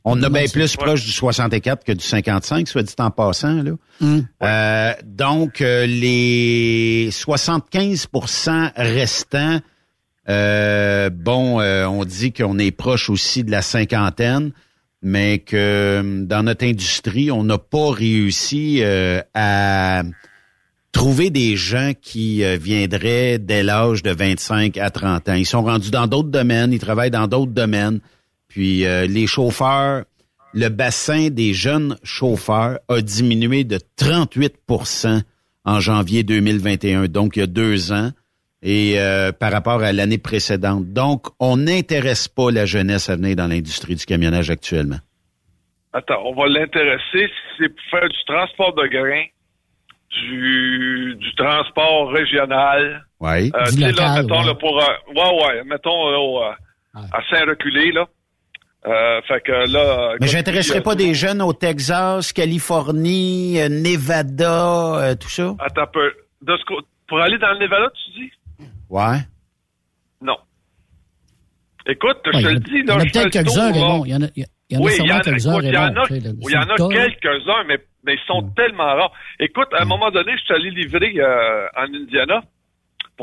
On 0.04 0.20
a 0.22 0.28
bien 0.30 0.46
plus 0.52 0.76
proche 0.76 1.04
du 1.04 1.12
64 1.12 1.84
que 1.84 1.92
du 1.92 2.04
55, 2.04 2.66
soit 2.66 2.82
dit 2.82 2.94
en 2.98 3.10
passant. 3.10 3.62
Là. 3.62 3.72
Euh, 4.42 4.92
donc, 5.04 5.60
euh, 5.60 5.86
les 5.86 7.10
75% 7.10 8.72
restants, 8.74 9.60
euh, 10.28 11.08
bon, 11.10 11.60
on 11.60 12.04
dit 12.04 12.32
qu'on 12.32 12.58
est 12.58 12.72
proche 12.72 13.10
aussi 13.10 13.44
de 13.44 13.52
la 13.52 13.62
cinquantaine, 13.62 14.52
mais 15.02 15.40
que 15.40 15.56
euh, 15.56 16.24
dans 16.24 16.44
notre 16.44 16.64
industrie, 16.64 17.30
on 17.30 17.42
n'a 17.42 17.58
pas 17.58 17.90
réussi 17.90 18.78
euh, 18.82 19.20
à 19.34 20.04
trouver 20.92 21.30
des 21.30 21.56
gens 21.56 21.92
qui 22.00 22.44
euh, 22.44 22.56
viendraient 22.56 23.38
dès 23.38 23.64
l'âge 23.64 24.02
de 24.02 24.10
25 24.10 24.78
à 24.78 24.90
30 24.90 25.28
ans. 25.28 25.34
Ils 25.34 25.46
sont 25.46 25.62
rendus 25.62 25.90
dans 25.90 26.06
d'autres 26.06 26.30
domaines, 26.30 26.72
ils 26.72 26.78
travaillent 26.78 27.10
dans 27.10 27.26
d'autres 27.26 27.52
domaines. 27.52 28.00
Puis 28.48 28.80
les 28.84 29.26
chauffeurs, 29.26 30.04
le 30.52 30.68
bassin 30.68 31.30
des 31.30 31.54
jeunes 31.54 31.96
chauffeurs 32.02 32.80
a 32.86 33.00
diminué 33.00 33.64
de 33.64 33.78
38% 33.98 35.22
en 35.64 35.80
janvier 35.80 36.22
2021, 36.22 37.06
donc 37.06 37.36
il 37.36 37.40
y 37.40 37.42
a 37.44 37.46
deux 37.46 37.92
ans, 37.92 38.10
et 38.62 38.94
euh, 38.98 39.32
par 39.32 39.50
rapport 39.52 39.82
à 39.82 39.92
l'année 39.92 40.18
précédente. 40.18 40.86
Donc, 40.92 41.26
on 41.40 41.56
n'intéresse 41.56 42.28
pas 42.28 42.50
la 42.50 42.64
jeunesse 42.64 43.10
à 43.10 43.16
venir 43.16 43.36
dans 43.36 43.46
l'industrie 43.48 43.96
du 43.96 44.04
camionnage 44.06 44.50
actuellement. 44.50 44.98
Attends, 45.92 46.22
on 46.24 46.34
va 46.34 46.46
l'intéresser 46.48 47.26
si 47.26 47.28
c'est 47.58 47.68
pour 47.68 47.84
faire 47.90 48.08
du 48.08 48.24
transport 48.26 48.72
de 48.74 48.86
grains, 48.86 49.26
du, 50.10 51.14
du 51.16 51.34
transport 51.34 52.10
régional. 52.12 53.04
Oui. 53.20 53.50
Euh, 53.54 53.64
Du 53.70 53.76
tu 53.76 53.82
sais, 53.82 53.92
là, 53.92 54.22
mettons, 54.22 54.40
ouais. 54.40 54.46
là, 54.46 54.54
pour, 54.54 54.78
euh, 54.82 54.86
ouais, 55.14 55.44
ouais, 55.46 55.64
mettons, 55.64 56.10
là, 56.10 56.18
au, 56.18 56.42
euh, 56.42 56.50
à 56.94 57.20
Saint-Reculé, 57.30 57.92
là. 57.92 58.06
Euh, 58.84 59.20
fait 59.28 59.40
que 59.42 59.72
là... 59.72 60.14
Mais 60.20 60.26
j'intéresserai 60.26 60.80
pas 60.80 60.92
euh, 60.92 60.96
des 60.96 61.14
jeunes 61.14 61.40
au 61.40 61.52
Texas, 61.52 62.32
Californie, 62.32 63.54
Nevada, 63.70 64.96
euh, 64.96 65.14
tout 65.14 65.28
ça? 65.30 65.54
Attends 65.60 65.82
un 65.82 65.86
peu. 65.86 66.12
De 66.42 66.56
ce 66.56 66.64
cô- 66.66 66.80
pour 67.06 67.20
aller 67.20 67.38
dans 67.38 67.52
le 67.52 67.58
Nevada, 67.60 67.90
tu 67.94 68.20
dis? 68.20 68.32
Ouais. 68.92 69.18
Non. 70.20 70.36
Écoute, 71.86 72.18
Ouais, 72.26 72.40
je 72.40 72.46
te 72.46 72.52
le 72.52 72.60
dis, 72.60 72.70
il 72.74 72.86
y 72.88 72.90
en 72.92 72.98
a 72.98 73.04
peut-être 73.04 73.30
quelques-uns. 73.30 73.72
Raymond. 73.72 74.04
Il 74.04 74.10
y 74.10 74.14
en 74.14 74.22
a, 74.22 74.26
il 74.36 74.42
y 74.42 74.76
en 74.76 74.80
a 74.80 74.82
oui, 74.84 74.92
il 75.00 75.06
y 75.06 75.12
en 75.12 75.16
a, 75.16 75.20
quelques-uns, 75.20 75.60
il 75.60 76.50
y 76.52 76.56
en 76.56 76.62
a, 76.62 76.76
quelques-uns, 76.92 77.64
mais, 77.66 77.78
mais 78.04 78.14
ils 78.14 78.26
sont 78.26 78.42
tellement 78.54 78.84
rares. 78.84 79.12
Écoute, 79.40 79.68
à 79.72 79.82
un 79.82 79.84
moment 79.86 80.10
donné, 80.10 80.32
je 80.36 80.42
suis 80.44 80.54
allé 80.54 80.70
livrer 80.70 81.12
euh, 81.18 81.66
en 81.76 81.84
Indiana. 81.92 82.42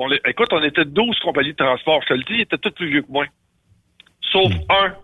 Les- 0.10 0.22
écoute, 0.26 0.48
on 0.52 0.64
était 0.64 0.86
12 0.86 1.20
compagnies 1.20 1.52
de 1.52 1.58
transport. 1.58 2.02
Je 2.04 2.08
te 2.08 2.14
le 2.14 2.24
dis, 2.24 2.34
ils 2.36 2.42
étaient 2.42 2.58
tous 2.58 2.72
plus 2.72 2.90
vieux 2.90 3.02
que 3.04 3.12
moi. 3.12 3.26
Sauf 4.32 4.52
un 4.70 4.96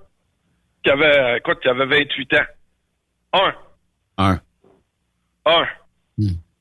qui 0.83 0.89
avait, 0.89 1.37
écoute, 1.37 1.59
qui 1.61 1.67
avait 1.67 1.85
28 1.85 2.33
ans. 2.33 2.37
Un. 3.33 3.53
Un. 4.17 4.39
Un. 5.45 5.65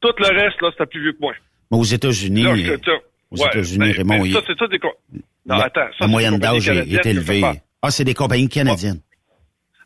Tout 0.00 0.12
le 0.18 0.38
reste, 0.44 0.60
là, 0.62 0.70
c'était 0.72 0.86
plus 0.86 1.00
vieux 1.02 1.12
que 1.12 1.20
moi. 1.20 1.32
Mais 1.70 1.78
aux 1.78 1.84
États-Unis, 1.84 2.44
Euh, 3.34 3.42
aux 3.42 3.42
ouais, 3.44 3.48
États-Unis, 3.48 3.78
ben, 3.78 3.96
Raymond, 3.96 4.22
ben, 4.22 4.32
ça, 4.32 4.40
c'est 4.46 4.58
ça 4.58 4.66
des 4.66 4.78
Non, 5.46 5.56
la, 5.56 5.64
attends. 5.64 5.80
Ça, 5.92 5.96
la 6.00 6.06
moyenne 6.06 6.38
d'âge 6.38 6.68
est, 6.68 7.06
élevée. 7.06 7.42
Ah, 7.82 7.90
c'est 7.90 8.04
des 8.04 8.14
compagnies 8.14 8.48
canadiennes. 8.48 9.00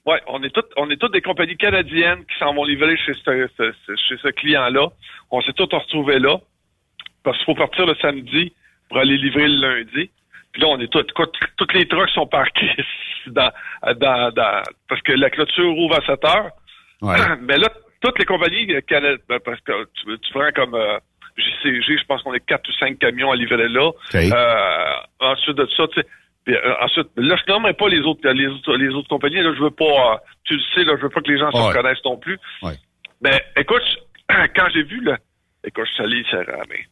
Ouais, 0.06 0.20
on 0.26 0.42
est 0.42 0.50
toutes, 0.50 0.70
on 0.76 0.88
est 0.90 0.96
toutes 0.96 1.12
des 1.12 1.20
compagnies 1.20 1.56
canadiennes 1.56 2.24
qui 2.24 2.38
s'en 2.38 2.54
vont 2.54 2.64
livrer 2.64 2.96
chez 2.96 3.12
ce, 3.14 3.48
ce- 3.58 3.74
ce- 3.86 3.96
chez 4.08 4.16
ce 4.22 4.28
client-là. 4.28 4.88
On 5.30 5.42
s'est 5.42 5.52
tous 5.52 5.68
retrouvés 5.70 6.18
là. 6.18 6.38
Parce 7.24 7.36
qu'il 7.38 7.46
faut 7.46 7.54
partir 7.54 7.84
le 7.84 7.94
samedi 7.96 8.52
pour 8.88 8.98
aller 8.98 9.18
livrer 9.18 9.48
le 9.48 9.60
lundi. 9.60 10.10
Puis 10.52 10.62
là, 10.62 10.68
on 10.68 10.80
est 10.80 10.90
tous, 10.90 11.04
toutes 11.56 11.74
les 11.74 11.86
trucks 11.86 12.08
sont 12.10 12.26
parqués 12.26 12.70
dans, 13.26 13.50
dans, 13.96 14.30
dans, 14.32 14.62
parce 14.88 15.02
que 15.02 15.12
la 15.12 15.28
clôture 15.28 15.76
ouvre 15.76 15.96
à 15.96 16.06
7 16.06 16.24
heures. 16.24 16.50
Mais 17.42 17.58
là, 17.58 17.68
toutes 18.00 18.18
les 18.18 18.24
compagnies 18.24 18.66
canadiennes, 18.86 19.18
parce 19.44 19.60
que 19.60 19.84
tu, 19.94 20.18
tu 20.20 20.32
prends 20.32 20.50
comme, 20.54 20.74
euh, 20.74 20.98
JCG, 21.38 21.98
je 21.98 22.04
pense 22.04 22.22
qu'on 22.22 22.34
est 22.34 22.44
quatre 22.44 22.68
ou 22.68 22.72
cinq 22.72 22.98
camions 22.98 23.30
à 23.30 23.36
livrer 23.36 23.68
là. 23.68 23.90
Euh, 24.14 24.92
ensuite 25.20 25.56
de 25.56 25.66
ça, 25.76 25.86
tu 25.88 26.00
sais, 26.00 26.06
puis, 26.44 26.56
euh, 26.56 26.74
ensuite, 26.80 27.08
là, 27.16 27.36
je 27.36 27.52
nommerai 27.52 27.74
pas 27.74 27.88
les 27.88 28.00
autres, 28.00 28.26
les 28.30 28.46
autres, 28.46 28.74
les 28.76 28.88
autres 28.94 29.08
compagnies. 29.08 29.42
Là, 29.42 29.52
je 29.54 29.62
veux 29.62 29.70
pas, 29.70 29.84
euh, 29.84 30.16
tu 30.44 30.54
le 30.54 30.62
sais, 30.74 30.82
là, 30.84 30.94
je 30.96 31.02
veux 31.02 31.10
pas 31.10 31.20
que 31.20 31.30
les 31.30 31.38
gens 31.38 31.50
se 31.50 31.56
Ouais. 31.58 31.68
reconnaissent 31.68 32.04
non 32.06 32.16
plus. 32.16 32.38
Ouais. 32.62 32.72
Ben, 33.20 33.38
écoute, 33.56 33.82
quand 34.56 34.66
j'ai 34.72 34.82
vu, 34.82 35.02
là, 35.04 35.18
écoute, 35.62 35.84
je 35.88 35.92
suis 35.92 36.02
allé, 36.04 36.22
ramé. 36.50 36.86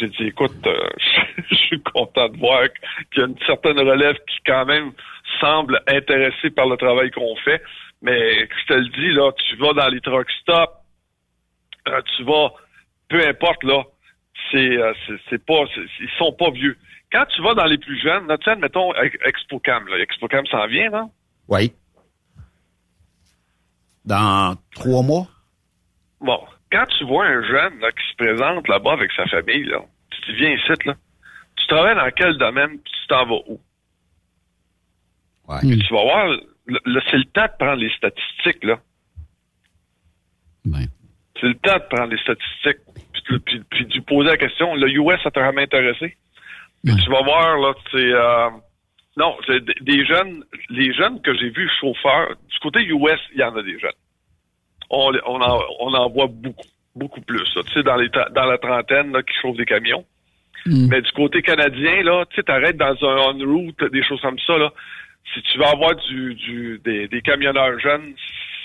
J'ai 0.00 0.08
dit, 0.08 0.24
écoute, 0.26 0.66
euh, 0.66 0.88
je 1.50 1.54
suis 1.54 1.80
content 1.80 2.28
de 2.28 2.38
voir 2.38 2.64
qu'il 3.12 3.20
y 3.22 3.24
a 3.24 3.28
une 3.28 3.38
certaine 3.46 3.78
relève 3.78 4.16
qui 4.28 4.38
quand 4.46 4.64
même 4.66 4.90
semble 5.40 5.80
intéressée 5.86 6.50
par 6.50 6.66
le 6.66 6.76
travail 6.76 7.12
qu'on 7.12 7.36
fait. 7.36 7.62
Mais 8.02 8.48
je 8.48 8.66
te 8.66 8.74
le 8.74 8.88
dis, 8.88 9.10
là, 9.12 9.30
tu 9.32 9.56
vas 9.56 9.72
dans 9.74 9.88
les 9.88 10.00
truck 10.00 10.28
stops, 10.40 10.72
tu 12.16 12.24
vas, 12.24 12.50
peu 13.08 13.26
importe, 13.26 13.64
là, 13.64 13.84
c'est, 14.50 14.78
euh, 14.78 14.92
c'est, 15.28 15.44
pas, 15.44 15.64
ils 15.76 16.10
sont 16.18 16.32
pas 16.32 16.50
vieux. 16.50 16.76
Quand 17.10 17.24
tu 17.34 17.42
vas 17.42 17.54
dans 17.54 17.64
les 17.64 17.78
plus 17.78 18.00
jeunes, 18.00 18.26
là, 18.26 18.36
tiens, 18.42 18.56
mettons 18.56 18.94
Ex- 18.94 19.18
ExpoCam, 19.24 19.88
là, 19.88 19.98
ExpoCam 19.98 20.46
s'en 20.46 20.66
vient, 20.66 20.90
là. 20.90 21.08
Oui. 21.48 21.72
Dans 24.04 24.56
trois 24.74 25.02
mois? 25.02 25.26
Bon, 26.20 26.40
quand 26.70 26.84
tu 26.98 27.04
vois 27.04 27.26
un 27.26 27.42
jeune 27.42 27.78
là, 27.80 27.90
qui 27.92 28.10
se 28.10 28.16
présente 28.16 28.68
là-bas 28.68 28.92
avec 28.92 29.10
sa 29.12 29.26
famille, 29.26 29.64
là, 29.64 29.80
tu 30.10 30.34
viens 30.34 30.50
ici, 30.50 30.72
là. 30.84 30.94
Tu 31.56 31.66
travailles 31.66 31.96
dans 31.96 32.10
quel 32.14 32.36
domaine, 32.38 32.78
puis 32.78 32.92
tu 33.00 33.06
t'en 33.08 33.26
vas 33.26 33.40
où? 33.48 33.60
Ouais. 35.48 35.60
Puis 35.60 35.78
tu 35.78 35.94
vas 35.94 36.02
voir, 36.02 36.26
là, 36.66 37.00
c'est 37.10 37.16
le 37.16 37.24
temps 37.24 37.46
de 37.46 37.56
prendre 37.58 37.80
les 37.80 37.90
statistiques, 37.96 38.64
là. 38.64 38.78
C'est 41.40 41.46
le 41.46 41.54
temps 41.54 41.76
de 41.76 41.96
prendre 41.96 42.12
les 42.12 42.18
statistiques, 42.18 42.82
puis, 43.12 43.38
puis, 43.40 43.60
puis 43.70 43.86
de 43.86 44.00
poser 44.04 44.28
la 44.30 44.36
question. 44.36 44.74
Le 44.74 44.88
US, 44.90 45.20
ça 45.22 45.30
t'a 45.30 45.46
intéressé? 45.46 46.16
Puis 46.84 46.94
tu 47.04 47.10
vas 47.10 47.22
voir, 47.22 47.58
là, 47.58 47.74
c'est... 47.92 48.12
euh, 48.12 48.48
non, 49.16 49.36
c'est 49.46 49.64
des- 49.82 50.04
jeunes, 50.04 50.44
les 50.70 50.92
jeunes 50.94 51.20
que 51.22 51.34
j'ai 51.34 51.50
vus 51.50 51.68
chauffeurs, 51.80 52.28
du 52.50 52.58
côté 52.60 52.80
US, 52.84 53.20
il 53.34 53.40
y 53.40 53.42
en 53.44 53.54
a 53.56 53.62
des 53.62 53.78
jeunes. 53.78 53.90
On, 54.90 55.12
en, 55.26 55.60
on 55.80 55.92
en 55.94 56.08
voit 56.08 56.28
beaucoup, 56.28 56.66
beaucoup 56.94 57.20
plus. 57.20 57.44
là. 57.56 57.62
Tu 57.66 57.72
sais, 57.74 57.82
dans, 57.82 57.96
les, 57.96 58.08
dans 58.08 58.46
la 58.46 58.58
trentaine, 58.58 59.12
là, 59.12 59.22
qui 59.22 59.34
chauffent 59.42 59.56
des 59.56 59.66
camions. 59.66 60.04
Mais 60.88 61.02
du 61.02 61.10
côté 61.12 61.42
canadien, 61.42 62.02
là, 62.02 62.24
tu 62.30 62.36
sais, 62.36 62.42
t'arrêtes 62.42 62.76
dans 62.76 62.94
un 63.04 63.16
on-route, 63.34 63.84
des 63.92 64.02
choses 64.04 64.20
comme 64.20 64.38
ça, 64.40 64.56
là. 64.56 64.72
Si 65.34 65.42
tu 65.42 65.58
vas 65.58 65.70
avoir 65.70 65.94
du, 65.94 66.34
du, 66.34 66.80
des, 66.84 67.06
des 67.08 67.20
camionneurs 67.20 67.78
jeunes, 67.80 68.14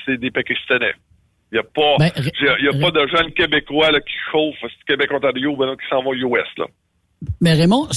c'est 0.05 0.17
des 0.17 0.31
Pakistanais. 0.31 0.93
Il 1.53 1.57
n'y 1.57 1.59
a 1.59 1.63
pas, 1.63 1.97
Ben, 1.99 2.11
il 2.17 2.65
y 2.65 2.67
a 2.67 2.81
pas 2.81 2.89
de 2.89 3.07
jeunes 3.07 3.31
Québécois, 3.33 3.91
là, 3.91 3.99
qui 3.99 4.13
chauffent, 4.31 4.71
Québec-Ontario, 4.87 5.55
ben, 5.55 5.75
qui 5.75 5.87
s'en 5.87 6.01
vont 6.01 6.13
US, 6.13 6.47
là. 6.57 6.65
Mais 7.41 7.53
Raymond, 7.53 7.87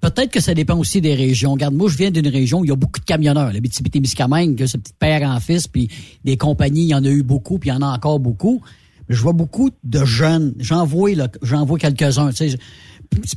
peut-être 0.00 0.30
que 0.30 0.40
ça 0.40 0.54
dépend 0.54 0.78
aussi 0.78 1.02
des 1.02 1.14
régions. 1.14 1.52
Regarde, 1.52 1.74
moi, 1.74 1.88
je 1.90 1.98
viens 1.98 2.10
d'une 2.10 2.26
région 2.26 2.60
où 2.60 2.64
il 2.64 2.68
y 2.68 2.72
a 2.72 2.76
beaucoup 2.76 2.98
de 2.98 3.04
camionneurs. 3.04 3.52
La 3.52 3.60
Témiscamingue, 3.60 4.56
que 4.56 4.66
c'est 4.66 4.78
petit 4.78 4.94
père 4.98 5.22
en 5.22 5.38
fils, 5.40 5.68
puis 5.68 5.88
des 6.24 6.38
compagnies, 6.38 6.84
il 6.84 6.88
y 6.88 6.94
en 6.94 7.04
a 7.04 7.08
eu 7.08 7.22
beaucoup, 7.22 7.58
puis 7.58 7.68
il 7.68 7.74
y 7.74 7.76
en 7.76 7.82
a 7.82 7.86
encore 7.86 8.18
beaucoup. 8.18 8.62
Je 9.08 9.20
vois 9.20 9.34
beaucoup 9.34 9.70
de 9.84 10.04
jeunes. 10.04 10.54
J'en 10.58 10.84
vois, 10.84 11.10
quelques-uns. 11.78 12.30
Tu 12.30 12.48
sais, 12.48 12.58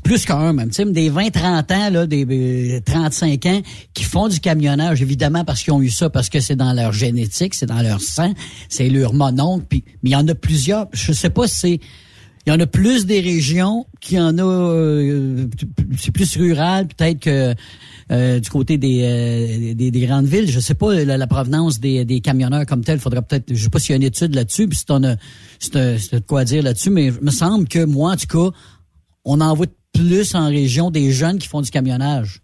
plus 0.04 0.26
qu'un 0.26 0.54
même. 0.54 0.70
Tu 0.70 0.84
des 0.86 1.10
20-30 1.10 1.74
ans, 1.74 1.90
là, 1.90 2.08
des 2.08 2.26
euh, 2.30 2.80
35 2.86 3.46
ans, 3.46 3.62
qui 3.94 4.04
font 4.04 4.28
du 4.28 4.40
camionnage, 4.40 5.02
évidemment, 5.02 5.44
parce 5.44 5.64
qu'ils 5.64 5.74
ont 5.74 5.82
eu 5.82 5.90
ça, 5.90 6.10
parce 6.10 6.30
que 6.30 6.40
c'est 6.40 6.56
dans 6.56 6.74
leur 6.74 6.94
génétique, 6.94 7.54
c'est 7.56 7.66
dans 7.66 7.82
leur 7.82 8.02
sang, 8.02 8.34
c'est 8.70 8.90
leur 8.90 9.14
mononcle. 9.14 9.66
Puis, 9.70 9.84
mais 10.04 10.12
il 10.12 10.14
y 10.14 10.16
en 10.16 10.28
a 10.28 10.36
plusieurs. 10.36 10.88
Je 10.94 11.12
sais 11.14 11.30
pas 11.30 11.48
si 11.48 11.56
c'est 11.56 11.80
il 12.46 12.54
y 12.54 12.56
en 12.56 12.60
a 12.60 12.66
plus 12.66 13.06
des 13.06 13.20
régions 13.20 13.86
qui 14.00 14.20
en 14.20 14.38
a 14.38 14.44
euh, 14.44 15.48
c'est 15.98 16.12
plus 16.12 16.36
rural 16.38 16.88
peut-être 16.88 17.20
que 17.20 17.54
euh, 18.12 18.40
du 18.40 18.50
côté 18.50 18.80
des, 18.80 19.02
euh, 19.04 19.74
des, 19.76 19.92
des 19.92 20.00
grandes 20.08 20.26
villes. 20.26 20.50
Je 20.50 20.60
sais 20.60 20.74
pas 20.74 20.96
la, 21.04 21.28
provenance 21.28 21.80
des, 21.80 22.06
des 22.06 22.22
camionneurs 22.22 22.66
comme 22.66 22.84
tel. 22.84 22.98
Faudrait 22.98 23.22
peut-être, 23.22 23.54
je 23.54 23.64
sais 23.64 23.70
pas 23.70 23.78
s'il 23.78 23.92
y 23.92 23.94
a 23.94 23.98
une 23.98 24.04
étude 24.04 24.34
là-dessus, 24.34 24.68
puis 24.68 24.80
si 24.80 24.86
t'en 24.86 25.04
as, 25.04 25.18
si 25.60 25.70
de 25.70 26.20
quoi 26.26 26.44
dire 26.44 26.64
là-dessus, 26.64 26.90
mais 26.90 27.08
il 27.08 27.22
me 27.22 27.30
semble 27.30 27.68
que 27.68 27.86
moi, 27.86 28.14
en 28.14 28.16
tout 28.16 28.26
cas, 28.26 28.58
on 29.32 29.42
en 29.42 29.54
voit 29.54 29.68
plus 29.94 30.34
en 30.36 30.48
région 30.48 30.90
des 30.92 31.12
jeunes 31.12 31.40
qui 31.40 31.48
font 31.48 31.62
du 31.62 31.70
camionnage. 31.72 32.40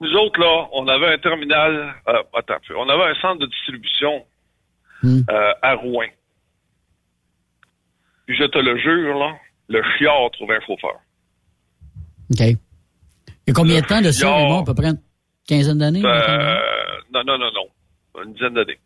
Nous 0.00 0.12
autres, 0.12 0.38
là, 0.40 0.68
on 0.72 0.86
avait 0.88 1.14
un 1.14 1.18
terminal, 1.18 1.94
euh, 2.08 2.12
attends, 2.34 2.54
un 2.54 2.58
peu. 2.66 2.76
on 2.76 2.88
avait 2.88 3.04
un 3.10 3.20
centre 3.20 3.40
de 3.40 3.46
distribution 3.46 4.24
Hmm. 5.02 5.20
euh, 5.30 5.52
à 5.62 5.74
Rouen. 5.76 6.08
Puis 8.26 8.36
je 8.36 8.44
te 8.44 8.58
le 8.58 8.76
jure, 8.78 9.16
là, 9.16 9.36
le 9.68 9.80
chiard 9.96 10.28
trouvait 10.32 10.56
un 10.56 10.60
chauffeur. 10.66 10.96
OK. 12.32 12.40
Il 12.40 12.56
y 13.46 13.50
a 13.50 13.54
combien 13.54 13.80
de 13.80 13.86
temps 13.86 14.00
de 14.02 14.10
ça. 14.10 14.34
Raymond? 14.34 14.62
À 14.62 14.64
peu 14.64 14.74
près? 14.74 14.88
Une 14.88 14.98
quinzaine 15.48 15.78
d'années? 15.78 16.02
Euh, 16.04 16.56
non, 17.14 17.22
non, 17.24 17.38
non, 17.38 17.50
non. 17.54 18.22
Une 18.24 18.32
dizaine 18.34 18.54
d'années. 18.54 18.78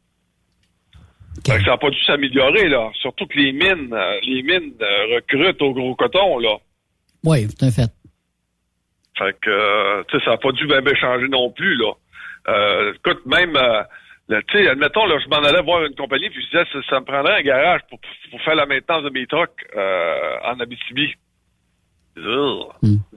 Fait 1.46 1.59
que 1.59 1.64
ça 1.64 1.70
n'a 1.72 1.76
pas 1.76 1.90
dû 1.90 2.00
s'améliorer, 2.05 2.68
là. 2.68 2.90
Surtout 3.00 3.26
que 3.26 3.38
les 3.38 3.52
mines, 3.52 3.92
euh, 3.92 4.18
les 4.22 4.42
mines 4.42 4.74
euh, 4.81 5.16
recrutent 5.16 5.61
au 5.62 5.72
gros 5.72 5.94
coton, 5.94 6.38
là. 6.38 6.57
Oui, 7.24 7.46
c'est 7.48 7.66
un 7.66 7.70
fait. 7.70 7.90
Fait 9.18 9.37
que, 9.40 9.50
euh, 9.50 10.02
tu 10.09 10.18
sais, 10.18 10.24
ça 10.24 10.33
n'a 10.33 10.37
pas 10.37 10.52
dû 10.52 10.66
bien 10.66 10.94
changer 10.94 11.28
non 11.28 11.50
plus, 11.50 11.76
là. 11.76 11.92
Euh, 12.48 12.92
écoute, 12.94 13.24
même, 13.26 13.57
euh, 13.57 13.83
tu 14.48 14.59
sais, 14.59 14.68
admettons, 14.68 15.07
là, 15.07 15.18
je 15.22 15.28
m'en 15.28 15.42
allais 15.42 15.62
voir 15.62 15.85
une 15.85 15.94
compagnie, 15.94 16.31
puis 16.31 16.42
je 16.42 16.59
disais, 16.59 16.70
ça, 16.72 16.78
ça 16.88 17.00
me 17.00 17.05
prendrait 17.05 17.38
un 17.40 17.42
garage 17.42 17.81
pour, 17.88 18.00
pour 18.31 18.40
faire 18.42 18.55
la 18.55 18.66
maintenance 18.66 19.05
de 19.05 19.11
mes 19.11 19.26
trucks 19.26 19.50
euh, 19.76 20.37
en 20.44 20.59
Abitibi. 20.61 21.14
Je 22.16 22.20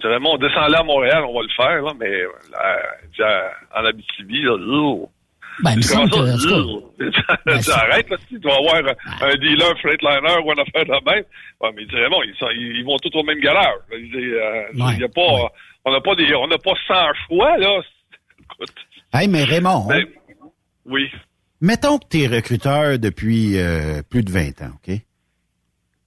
dirais, 0.01 0.19
bon, 0.19 0.35
on 0.35 0.37
descend 0.37 0.69
là 0.69 0.79
à 0.79 0.83
Montréal, 0.83 1.23
on 1.27 1.33
va 1.33 1.41
le 1.41 1.49
faire, 1.49 1.81
là, 1.81 1.91
mais 1.99 2.23
là, 3.19 3.51
en 3.75 3.85
Abitibi, 3.85 4.41
là, 4.43 4.55
ugh. 4.57 5.09
Ben, 5.63 5.71
il 5.71 5.77
me 5.77 5.81
semble 5.81 6.09
que, 6.11 6.37
ça, 6.37 6.47
ugh? 6.49 6.83
Ben, 7.45 7.61
arrête, 7.73 8.09
là, 8.09 8.17
tu 8.27 8.39
dois 8.39 8.55
avoir 8.57 8.75
un, 8.75 9.25
un 9.27 9.35
dealer 9.37 9.77
Freightliner 9.79 10.37
ou 10.43 10.51
un 10.51 10.61
affaire 10.61 10.85
de 10.85 11.05
même. 11.09 11.23
Ouais, 11.61 11.69
mais 11.75 11.83
il 11.83 11.87
dirait, 11.87 12.09
bon, 12.09 12.21
ils, 12.23 12.35
sont- 12.37 12.49
ils, 12.51 12.77
ils 12.79 12.85
vont 12.85 12.97
tous 12.97 13.17
au 13.17 13.23
même 13.23 13.39
dit, 14.11 14.17
euh, 14.17 14.63
y 14.99 15.03
a 15.03 15.07
pas, 15.09 15.49
on 15.85 15.91
n'a 15.91 16.01
pas 16.01 16.15
des, 16.15 16.33
on 16.35 16.47
n'a 16.47 16.57
pas 16.57 16.73
100 16.87 16.93
choix, 17.27 17.57
là. 17.57 17.79
Écoute, 18.41 18.75
Hey, 19.13 19.27
mais 19.29 19.43
Raymond, 19.45 19.87
ben, 19.87 20.05
oui. 20.85 21.09
mettons 21.61 21.97
que 21.99 22.05
tu 22.09 22.23
es 22.23 22.27
recruteur 22.27 22.99
depuis 22.99 23.57
euh, 23.57 24.01
plus 24.09 24.23
de 24.23 24.31
20 24.31 24.61
ans, 24.63 24.71
OK? 24.75 24.95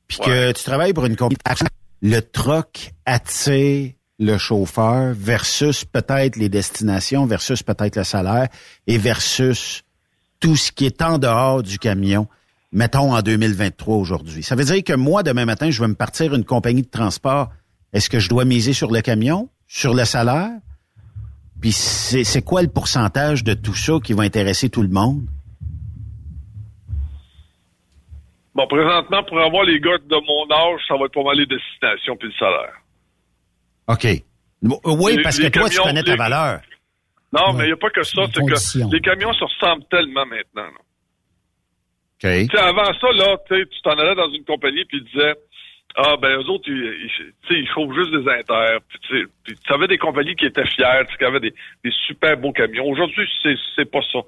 Puis 0.08 0.18
que 0.18 0.52
tu 0.52 0.64
travailles 0.64 0.92
pour 0.92 1.06
une 1.06 1.16
compagnie. 1.16 1.38
Le 2.00 2.20
troc 2.20 2.90
attire 3.06 3.92
le 4.18 4.36
chauffeur 4.36 5.14
versus 5.14 5.84
peut-être 5.84 6.36
les 6.36 6.48
destinations, 6.48 7.26
versus 7.26 7.62
peut-être 7.62 7.96
le 7.96 8.04
salaire 8.04 8.48
et 8.86 8.98
versus 8.98 9.84
tout 10.40 10.56
ce 10.56 10.72
qui 10.72 10.86
est 10.86 11.02
en 11.02 11.18
dehors 11.18 11.62
du 11.62 11.78
camion, 11.78 12.26
mettons 12.72 13.14
en 13.14 13.22
2023 13.22 13.96
aujourd'hui. 13.96 14.42
Ça 14.42 14.56
veut 14.56 14.64
dire 14.64 14.82
que 14.84 14.92
moi, 14.92 15.22
demain 15.22 15.44
matin, 15.44 15.70
je 15.70 15.80
vais 15.80 15.88
me 15.88 15.94
partir 15.94 16.34
une 16.34 16.44
compagnie 16.44 16.82
de 16.82 16.90
transport. 16.90 17.50
Est-ce 17.92 18.10
que 18.10 18.18
je 18.18 18.28
dois 18.28 18.44
miser 18.44 18.72
sur 18.72 18.90
le 18.90 19.00
camion, 19.00 19.48
sur 19.66 19.94
le 19.94 20.04
salaire? 20.04 20.50
Puis 21.60 21.72
c'est 21.72 22.42
quoi 22.42 22.62
le 22.62 22.68
pourcentage 22.68 23.42
de 23.42 23.54
tout 23.54 23.74
ça 23.74 23.94
qui 24.02 24.12
va 24.12 24.22
intéresser 24.22 24.68
tout 24.68 24.82
le 24.82 24.88
monde? 24.88 25.26
Bon, 28.54 28.66
présentement, 28.66 29.22
pour 29.24 29.40
avoir 29.40 29.64
les 29.64 29.80
gars 29.80 29.98
de 29.98 30.16
mon 30.26 30.54
âge, 30.54 30.80
ça 30.88 30.96
va 30.96 31.06
être 31.06 31.14
pas 31.14 31.22
mal 31.22 31.36
les 31.36 31.46
destinations 31.46 32.16
puis 32.16 32.28
le 32.28 32.34
salaire. 32.34 32.74
OK. 33.88 34.06
Bon, 34.62 34.80
Oui, 34.84 35.16
Les- 35.16 35.22
parce 35.22 35.38
que 35.38 35.44
les 35.44 35.50
toi, 35.50 35.68
tu 35.68 35.76
camions, 35.76 35.88
connais 35.88 36.02
ta 36.02 36.12
les- 36.12 36.16
valeur. 36.18 36.60
Non, 37.32 37.52
mais 37.52 37.64
il 37.64 37.66
n'y 37.66 37.72
a 37.72 37.76
pas 37.76 37.90
que 37.90 38.02
ça, 38.02 38.22
c'est 38.26 38.40
que 38.40 38.92
les 38.92 39.00
camions 39.00 39.32
se 39.34 39.44
ressemblent 39.44 39.84
tellement 39.90 40.24
maintenant. 40.26 40.62
là. 40.62 40.70
OK. 40.70 42.20
Tu 42.20 42.46
sais, 42.46 42.58
avant 42.58 42.92
ça, 42.94 43.12
là, 43.12 43.36
tu 43.48 43.54
sais, 43.56 43.66
tu 43.66 43.80
t'en 43.82 43.92
allais 43.92 44.14
dans 44.14 44.30
une 44.32 44.44
compagnie 44.44 44.84
puis 44.86 45.02
disaient 45.02 45.34
Ah 45.96 46.16
ben 46.20 46.36
eux 46.38 46.48
autres, 46.50 46.64
ils, 46.68 46.74
ils, 46.74 47.32
tu 47.46 47.54
ils 47.58 47.68
chauffent 47.68 47.94
juste 47.94 48.10
des 48.12 48.28
inters. 48.30 48.78
Puis 48.88 48.98
tu 49.00 49.20
sais, 49.20 49.26
puis 49.44 49.54
tu 49.64 49.72
avais 49.72 49.86
des 49.88 49.98
compagnies 49.98 50.34
qui 50.36 50.46
étaient 50.46 50.66
fières, 50.66 51.04
tu 51.06 51.12
sais, 51.12 51.18
qui 51.18 51.24
avaient 51.24 51.40
des, 51.40 51.54
des 51.84 51.92
super 52.06 52.36
beaux 52.36 52.52
camions. 52.52 52.86
Aujourd'hui, 52.86 53.28
c'est, 53.42 53.54
c'est 53.76 53.90
pas 53.90 54.00
ça. 54.12 54.18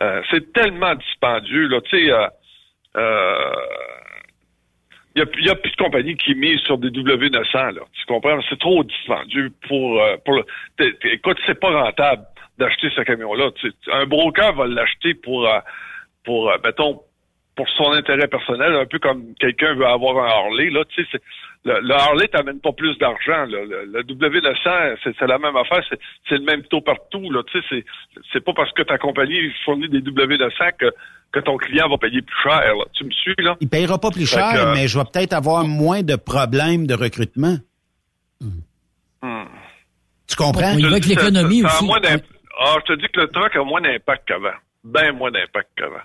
Euh, 0.00 0.22
c'est 0.30 0.52
tellement 0.52 0.94
dispendieux, 0.94 1.68
là, 1.68 1.80
tu 1.82 1.90
sais. 2.06 2.10
Euh, 2.12 2.26
euh, 2.96 3.52
il 5.38 5.46
y 5.46 5.50
a, 5.50 5.54
plus 5.54 5.70
de 5.70 5.76
compagnies 5.76 6.16
qui 6.16 6.34
misent 6.34 6.60
sur 6.60 6.78
des 6.78 6.90
W900, 6.90 7.74
là. 7.74 7.82
Tu 7.92 8.06
comprends? 8.06 8.38
C'est 8.48 8.58
trop 8.58 8.84
dispendieux 8.84 9.50
pour... 9.68 10.00
euh, 10.00 10.16
pour 10.24 10.34
le- 10.34 10.44
écoute, 11.12 11.38
c'est 11.46 11.58
pas 11.58 11.70
rentable 11.70 12.22
d'acheter 12.58 12.88
ce 12.94 13.02
camion-là. 13.02 13.50
Un 13.92 14.06
broker 14.06 14.54
va 14.54 14.66
l'acheter 14.66 15.14
pour, 15.14 15.46
euh, 15.46 15.58
pour 16.24 16.50
euh, 16.50 16.56
mettons, 16.64 17.00
pour 17.56 17.68
son 17.70 17.92
intérêt 17.92 18.28
personnel, 18.28 18.74
un 18.74 18.86
peu 18.86 18.98
comme 18.98 19.34
quelqu'un 19.40 19.74
veut 19.74 19.86
avoir 19.86 20.24
un 20.24 20.28
Harley. 20.28 20.70
Là, 20.70 20.84
tu 20.88 21.04
sais, 21.04 21.18
le, 21.68 21.80
le 21.80 21.94
Harley 21.94 22.28
t'amène 22.28 22.60
pas 22.60 22.72
plus 22.72 22.96
d'argent. 22.98 23.44
là. 23.46 23.64
Le, 23.64 23.84
le 23.92 24.02
W900, 24.02 24.96
c'est, 25.04 25.14
c'est 25.18 25.26
la 25.26 25.38
même 25.38 25.56
affaire. 25.56 25.82
C'est, 26.28 26.36
le 26.36 26.44
même 26.44 26.62
taux 26.64 26.80
partout. 26.80 27.30
Là, 27.30 27.42
tu 27.50 27.60
sais, 27.68 27.84
c'est, 28.32 28.44
pas 28.44 28.52
parce 28.54 28.72
que 28.72 28.82
ta 28.82 28.98
compagnie 28.98 29.38
fournit 29.64 29.88
des 29.88 30.00
W900 30.00 30.72
que, 30.78 30.86
que 31.32 31.40
ton 31.40 31.56
client 31.56 31.88
va 31.88 31.98
payer 31.98 32.22
plus 32.22 32.42
cher. 32.42 32.74
là. 32.74 32.84
Tu 32.94 33.04
me 33.04 33.10
suis, 33.10 33.34
là? 33.38 33.56
Il 33.60 33.68
payera 33.68 33.98
pas 33.98 34.10
plus 34.10 34.26
Fait 34.26 34.40
cher, 34.40 34.52
que, 34.52 34.58
euh, 34.58 34.74
mais 34.74 34.88
je 34.88 34.98
vais 34.98 35.04
peut-être 35.12 35.34
avoir 35.34 35.64
moins 35.64 36.02
de 36.02 36.16
problèmes 36.16 36.86
de 36.86 36.94
recrutement. 36.94 37.56
Hmm. 38.40 39.44
Tu 40.28 40.36
comprends? 40.36 40.74
Il 40.76 40.82
va 40.84 40.92
avec 40.92 41.06
l'économie 41.06 41.64
aussi. 41.64 41.88
Ah, 42.60 42.74
je 42.80 42.92
te 42.92 42.98
dis 43.00 43.06
que 43.12 43.20
le 43.20 43.28
truck 43.28 43.54
a 43.54 43.62
moins 43.62 43.80
d'impact 43.80 44.26
qu'avant. 44.26 44.56
Bien 44.88 45.12
moins 45.12 45.30
d'impact 45.30 45.68
qu'avant. 45.76 46.02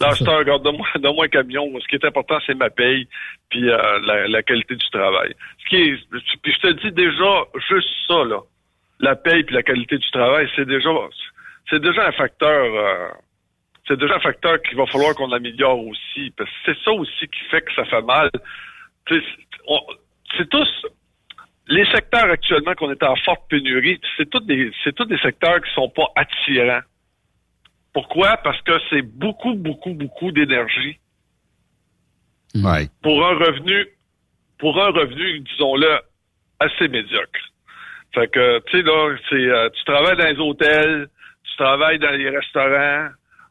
Là, 0.00 0.14
c'est 0.14 0.28
un 0.28 0.36
regarde, 0.38 0.62
donne-moi 0.62 0.86
donne 0.96 1.16
un 1.20 1.28
camion. 1.28 1.68
Ce 1.80 1.86
qui 1.88 1.96
est 1.96 2.04
important, 2.04 2.38
c'est 2.46 2.54
ma 2.54 2.70
paye 2.70 3.08
puis 3.50 3.68
euh, 3.68 4.00
la, 4.04 4.28
la, 4.28 4.42
qualité 4.42 4.74
du 4.76 4.90
travail. 4.90 5.34
Ce 5.62 5.68
qui 5.68 5.76
est, 5.76 5.96
puis 6.42 6.52
je 6.52 6.60
te 6.60 6.72
dis 6.72 6.92
déjà, 6.92 7.44
juste 7.68 7.88
ça, 8.08 8.24
là, 8.24 8.40
la 9.00 9.16
paye 9.16 9.44
puis 9.44 9.54
la 9.54 9.62
qualité 9.62 9.98
du 9.98 10.10
travail, 10.10 10.48
c'est 10.56 10.66
déjà, 10.66 10.90
c'est 11.70 11.80
déjà 11.80 12.08
un 12.08 12.12
facteur, 12.12 12.74
euh, 12.74 13.08
c'est 13.86 13.98
déjà 13.98 14.16
un 14.16 14.20
facteur 14.20 14.60
qu'il 14.62 14.76
va 14.76 14.86
falloir 14.86 15.14
qu'on 15.14 15.32
améliore 15.32 15.78
aussi. 15.86 16.32
Parce 16.36 16.50
que 16.50 16.56
c'est 16.66 16.84
ça 16.84 16.92
aussi 16.92 17.28
qui 17.28 17.40
fait 17.50 17.62
que 17.62 17.74
ça 17.74 17.84
fait 17.84 18.02
mal. 18.02 18.30
C'est 19.08 20.48
tous, 20.50 20.86
les 21.68 21.84
secteurs 21.86 22.30
actuellement 22.30 22.74
qu'on 22.74 22.90
est 22.90 23.02
en 23.02 23.16
forte 23.16 23.42
pénurie, 23.48 24.00
c'est 24.16 24.28
tous 24.30 24.40
des, 24.40 24.70
c'est 24.84 24.94
tous 24.94 25.04
des 25.04 25.18
secteurs 25.18 25.60
qui 25.60 25.72
sont 25.74 25.88
pas 25.88 26.06
attirants. 26.14 26.82
Pourquoi? 27.96 28.36
Parce 28.44 28.60
que 28.60 28.72
c'est 28.90 29.00
beaucoup, 29.00 29.54
beaucoup, 29.54 29.94
beaucoup 29.94 30.30
d'énergie. 30.30 30.98
Ouais. 32.54 32.88
Pour 33.02 33.26
un 33.26 33.38
revenu, 33.38 33.86
pour 34.58 34.78
un 34.78 34.90
revenu, 34.90 35.40
disons-le, 35.40 36.00
assez 36.60 36.88
médiocre. 36.88 37.40
Fait 38.14 38.28
que, 38.28 38.58
tu 38.66 38.76
sais, 38.76 38.82
là, 38.82 39.16
c'est, 39.30 39.36
euh, 39.36 39.70
tu 39.70 39.84
travailles 39.84 40.16
dans 40.18 40.26
les 40.26 40.38
hôtels, 40.38 41.08
tu 41.44 41.56
travailles 41.56 41.98
dans 41.98 42.10
les 42.10 42.28
restaurants, 42.28 43.08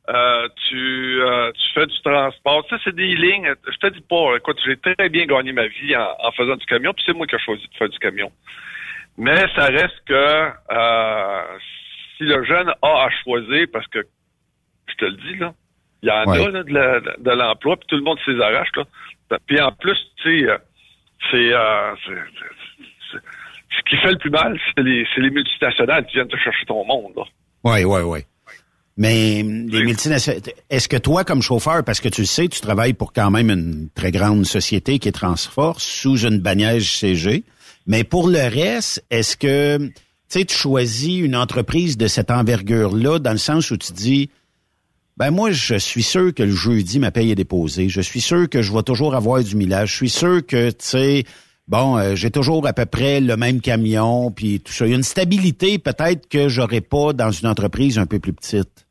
euh, 0.09 0.47
tu, 0.69 1.21
euh, 1.23 1.51
tu 1.51 1.73
fais 1.73 1.87
du 1.87 2.01
transport. 2.03 2.67
Ça, 2.69 2.77
c'est 2.83 2.95
des 2.95 3.15
lignes. 3.15 3.51
Je 3.67 3.77
te 3.77 3.93
dis 3.95 4.05
pas, 4.07 4.35
écoute, 4.37 4.59
j'ai 4.63 4.77
très 4.77 5.09
bien 5.09 5.25
gagné 5.25 5.53
ma 5.53 5.65
vie 5.65 5.95
en, 5.95 6.31
faisant 6.33 6.55
du 6.55 6.67
camion, 6.67 6.93
puis 6.93 7.03
c'est 7.03 7.13
moi 7.13 7.25
qui 7.25 7.33
ai 7.33 7.39
choisi 7.39 7.67
de 7.67 7.77
faire 7.77 7.89
du 7.89 7.97
camion. 7.97 8.31
Mais 9.17 9.43
ça 9.55 9.65
reste 9.65 10.03
que 10.05 10.51
si 12.17 12.25
le 12.25 12.43
jeune 12.43 12.69
a 12.69 13.05
à 13.05 13.09
choisir, 13.23 13.65
parce 13.73 13.87
que 13.87 14.05
je 14.99 15.05
te 15.05 15.11
le 15.11 15.17
dis, 15.17 15.37
là, 15.37 15.53
il 16.03 16.09
y 16.09 16.11
en 16.11 16.23
a 16.23 16.49
là, 16.51 16.99
de, 17.17 17.31
l'emploi, 17.31 17.77
puis 17.77 17.87
tout 17.87 17.95
le 17.95 18.03
monde 18.03 18.19
s'y 18.23 18.31
arrache. 18.31 18.69
Là. 18.75 19.39
Puis 19.47 19.59
en 19.59 19.71
plus, 19.71 19.97
tu 20.21 20.45
sais, 20.45 20.57
c'est 21.31 21.51
ce 23.69 23.89
qui 23.89 23.97
fait 23.97 24.11
le 24.11 24.17
plus 24.17 24.29
mal, 24.29 24.59
c'est 24.75 24.83
les, 24.83 25.05
les 25.17 25.29
multinationales 25.29 26.05
qui 26.05 26.13
viennent 26.13 26.27
te 26.27 26.37
chercher 26.37 26.65
ton 26.65 26.85
monde. 26.85 27.13
Oui, 27.63 27.83
oui, 27.83 28.01
oui. 28.01 28.19
Mais 28.97 29.43
les 29.43 29.83
multinationales, 29.83 30.41
est-ce 30.69 30.87
que 30.87 30.97
toi, 30.97 31.25
comme 31.25 31.41
chauffeur, 31.41 31.83
parce 31.83 31.99
que 31.99 32.07
tu 32.07 32.21
le 32.21 32.27
sais, 32.27 32.47
tu 32.47 32.61
travailles 32.61 32.93
pour 32.93 33.11
quand 33.11 33.29
même 33.29 33.49
une 33.49 33.89
très 33.93 34.11
grande 34.11 34.45
société 34.45 34.99
qui 34.99 35.09
est 35.09 35.11
Transforce 35.11 35.83
sous 35.83 36.25
une 36.25 36.39
bannière 36.39 36.81
CG, 36.81 37.43
mais 37.87 38.03
pour 38.05 38.29
le 38.29 38.47
reste, 38.47 39.03
est-ce 39.09 39.35
que 39.35 39.91
tu 40.29 40.55
choisis 40.55 41.21
une 41.21 41.35
entreprise 41.35 41.97
de 41.97 42.07
cette 42.07 42.31
envergure-là 42.31 43.19
dans 43.19 43.31
le 43.31 43.37
sens 43.37 43.69
où 43.71 43.77
tu 43.77 43.91
dis, 43.91 44.29
ben 45.17 45.31
moi, 45.31 45.51
je 45.51 45.75
suis 45.75 46.03
sûr 46.03 46.33
que 46.33 46.43
le 46.43 46.51
jeudi, 46.51 46.99
ma 46.99 47.11
paye 47.11 47.31
est 47.31 47.35
déposée. 47.35 47.87
Je 47.87 48.01
suis 48.01 48.21
sûr 48.21 48.49
que 48.49 48.61
je 48.61 48.73
vais 48.73 48.83
toujours 48.83 49.15
avoir 49.15 49.41
du 49.43 49.55
millage. 49.55 49.91
Je 49.91 49.95
suis 49.95 50.09
sûr 50.09 50.45
que, 50.45 50.69
tu 50.71 50.75
sais, 50.79 51.23
bon, 51.67 51.97
euh, 51.97 52.15
j'ai 52.15 52.31
toujours 52.31 52.67
à 52.67 52.73
peu 52.73 52.85
près 52.85 53.21
le 53.21 53.37
même 53.37 53.61
camion, 53.61 54.31
puis 54.31 54.59
tout 54.59 54.73
ça. 54.73 54.85
Il 54.85 54.89
y 54.89 54.93
a 54.93 54.97
une 54.97 55.03
stabilité 55.03 55.79
peut-être 55.79 56.27
que 56.27 56.49
j'aurais 56.49 56.81
pas 56.81 57.13
dans 57.13 57.31
une 57.31 57.47
entreprise 57.47 57.97
un 57.97 58.05
peu 58.05 58.19
plus 58.19 58.33
petite. 58.33 58.85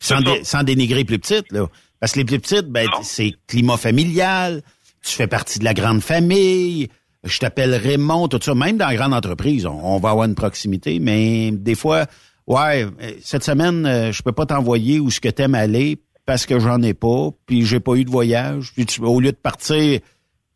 Sans, 0.00 0.18
sans 0.42 0.64
dénigrer 0.64 1.04
plus 1.04 1.20
petite, 1.20 1.52
là. 1.52 1.68
Parce 2.00 2.14
que 2.14 2.18
les 2.18 2.24
plus 2.24 2.40
petites, 2.40 2.66
ben, 2.66 2.88
c'est 3.04 3.34
climat 3.46 3.76
familial, 3.76 4.62
tu 5.04 5.12
fais 5.12 5.28
partie 5.28 5.60
de 5.60 5.64
la 5.64 5.72
grande 5.72 6.00
famille, 6.00 6.88
je 7.22 7.38
t'appelle 7.38 7.74
Raymond, 7.74 8.26
tout 8.26 8.40
ça. 8.42 8.54
Même 8.56 8.76
dans 8.76 8.88
la 8.88 8.96
grande 8.96 9.14
entreprise, 9.14 9.66
on, 9.66 10.00
va 10.00 10.10
avoir 10.10 10.26
une 10.26 10.34
proximité, 10.34 10.98
mais 10.98 11.52
des 11.52 11.76
fois, 11.76 12.06
ouais, 12.52 12.86
cette 13.20 13.44
semaine, 13.44 13.86
euh, 13.86 14.12
je 14.12 14.22
peux 14.22 14.32
pas 14.32 14.46
t'envoyer 14.46 15.00
où 15.00 15.10
ce 15.10 15.20
que 15.20 15.28
t'aimes 15.28 15.54
aller 15.54 16.00
parce 16.24 16.46
que 16.46 16.58
j'en 16.58 16.80
ai 16.82 16.94
pas, 16.94 17.30
puis 17.46 17.64
j'ai 17.64 17.80
pas 17.80 17.94
eu 17.94 18.04
de 18.04 18.10
voyage. 18.10 18.72
Puis 18.74 18.86
au 19.00 19.20
lieu 19.20 19.32
de 19.32 19.36
partir 19.36 20.00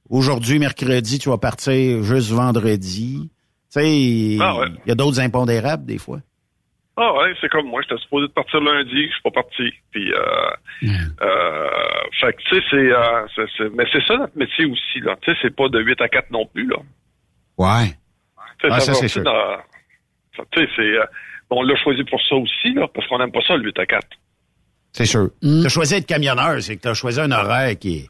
Aujourd'hui, 0.09 0.59
mercredi, 0.59 1.19
tu 1.19 1.29
vas 1.29 1.39
partir 1.39 2.03
juste 2.03 2.31
vendredi. 2.31 3.29
Tu 3.73 3.81
sais, 3.81 4.39
ah 4.41 4.65
il 4.85 4.89
y 4.89 4.93
a 4.93 4.95
d'autres 4.95 5.21
impondérables 5.21 5.85
des 5.85 5.99
fois. 5.99 6.19
Ah 6.97 7.13
ouais, 7.15 7.35
c'est 7.41 7.49
comme 7.49 7.67
moi. 7.67 7.83
J'étais 7.83 8.01
supposé 8.01 8.29
de 8.29 8.33
partir 8.33 8.61
lundi, 8.61 9.07
je 9.07 9.13
suis 9.13 9.23
pas 9.23 9.31
parti. 9.31 9.71
Puis, 9.91 10.13
euh, 10.13 10.19
euh, 11.21 11.69
fait 12.21 12.33
que, 12.33 12.43
tu 12.43 12.55
sais, 12.55 12.63
c'est, 12.71 12.91
euh, 12.91 13.71
mais 13.75 13.85
c'est 13.93 14.03
ça 14.07 14.17
notre 14.17 14.39
métier 14.39 14.65
aussi, 14.65 15.01
là. 15.01 15.15
Tu 15.21 15.31
sais, 15.31 15.39
c'est 15.43 15.55
pas 15.55 15.69
de 15.69 15.79
8 15.79 16.01
à 16.01 16.09
4 16.09 16.31
non 16.31 16.47
plus, 16.47 16.67
là. 16.67 16.77
Ouais. 17.59 17.93
Ah, 18.65 18.81
ça, 18.81 18.95
c'est 18.95 19.09
sûr. 19.09 19.25
Tu 20.53 20.61
sais, 20.61 20.69
c'est, 20.77 20.93
on 21.51 21.63
l'a 21.63 21.77
choisi 21.77 22.05
pour 22.05 22.21
ça 22.23 22.35
aussi, 22.37 22.73
là, 22.75 22.89
parce 22.93 23.07
qu'on 23.09 23.19
n'aime 23.19 23.33
pas 23.33 23.43
ça, 23.47 23.57
le 23.57 23.65
8 23.65 23.79
à 23.79 23.87
4. 23.87 24.07
C'est 24.93 25.05
sûr. 25.05 25.31
Mm. 25.43 25.61
Tu 25.61 25.67
as 25.67 25.69
choisi 25.69 25.95
d'être 25.95 26.07
camionneur, 26.07 26.61
c'est 26.63 26.77
que 26.77 26.83
tu 26.83 26.89
as 26.89 26.95
choisi 26.95 27.21
un 27.21 27.31
horaire 27.31 27.79
qui 27.79 28.09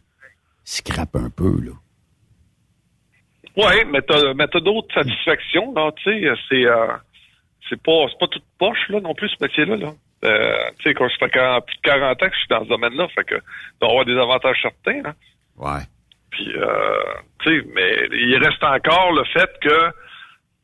scrape 0.64 1.16
un 1.16 1.30
peu, 1.30 1.60
là. 1.62 1.72
Oui, 3.56 3.84
mais 3.90 4.02
t'as, 4.02 4.34
mais 4.34 4.46
t'as 4.48 4.60
d'autres 4.60 4.92
satisfactions, 4.94 5.72
là, 5.74 5.90
tu 5.96 6.04
sais, 6.04 6.32
c'est, 6.48 6.66
euh, 6.66 6.88
c'est 7.68 7.82
pas, 7.82 8.06
c'est 8.10 8.18
pas 8.18 8.26
toute 8.28 8.44
poche, 8.58 8.88
là, 8.90 9.00
non 9.00 9.14
plus, 9.14 9.30
ce 9.30 9.42
métier-là, 9.42 9.76
là. 9.76 9.94
Euh, 10.24 10.70
tu 10.78 10.84
sais, 10.84 10.94
quand 10.94 11.08
je 11.08 11.16
fais 11.18 11.28
plus 11.28 11.76
de 11.76 11.82
40 11.82 12.22
ans 12.22 12.28
que 12.28 12.34
je 12.34 12.38
suis 12.38 12.48
dans 12.48 12.64
ce 12.64 12.68
domaine-là, 12.68 13.08
fait 13.14 13.24
que 13.24 13.36
doit 13.80 13.90
avoir 13.90 14.04
des 14.04 14.16
avantages 14.16 14.58
certains, 14.60 15.02
là. 15.02 15.14
Ouais. 15.56 15.82
Puis, 16.30 16.52
euh, 16.54 17.04
tu 17.40 17.60
sais, 17.60 17.66
mais 17.74 18.08
il 18.12 18.36
reste 18.36 18.62
encore 18.62 19.12
le 19.12 19.24
fait 19.24 19.50
que, 19.60 19.90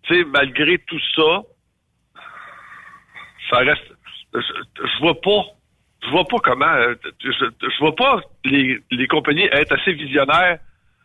tu 0.03 0.15
sais, 0.15 0.25
malgré 0.25 0.79
tout 0.79 1.01
ça, 1.17 1.43
ça 3.53 3.59
reste, 3.59 3.83
je, 4.35 4.41
je 4.41 5.01
vois 5.01 5.21
pas, 5.21 5.45
je 6.05 6.11
vois 6.11 6.25
pas 6.25 6.39
comment, 6.43 6.75
je, 7.23 7.31
je 7.31 7.79
vois 7.79 7.95
pas 7.95 8.21
les, 8.45 8.81
les 8.91 9.07
compagnies 9.07 9.49
être 9.53 9.73
assez 9.73 9.93
visionnaires 9.93 10.59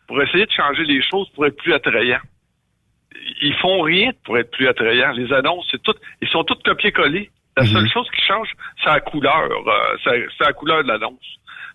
pour 0.07 0.21
essayer 0.21 0.45
de 0.45 0.51
changer 0.51 0.85
les 0.85 1.01
choses 1.03 1.27
pour 1.35 1.45
être 1.45 1.57
plus 1.57 1.73
attrayants. 1.73 2.21
Ils 3.41 3.55
font 3.55 3.81
rien 3.81 4.11
pour 4.23 4.37
être 4.37 4.51
plus 4.51 4.67
attrayants. 4.67 5.11
Les 5.11 5.31
annonces, 5.33 5.67
c'est 5.71 5.81
tout, 5.83 5.95
ils 6.21 6.29
sont 6.29 6.43
toutes 6.43 6.63
copiés-collés. 6.63 7.29
La 7.57 7.63
mhm. 7.63 7.69
seule 7.69 7.89
chose 7.89 8.07
qui 8.15 8.21
change, 8.25 8.49
c'est 8.83 8.89
la 8.89 8.99
couleur. 9.01 9.49
Euh, 9.51 9.97
c'est 10.03 10.43
la 10.45 10.53
couleur 10.53 10.83
de 10.83 10.87
l'annonce. 10.87 11.25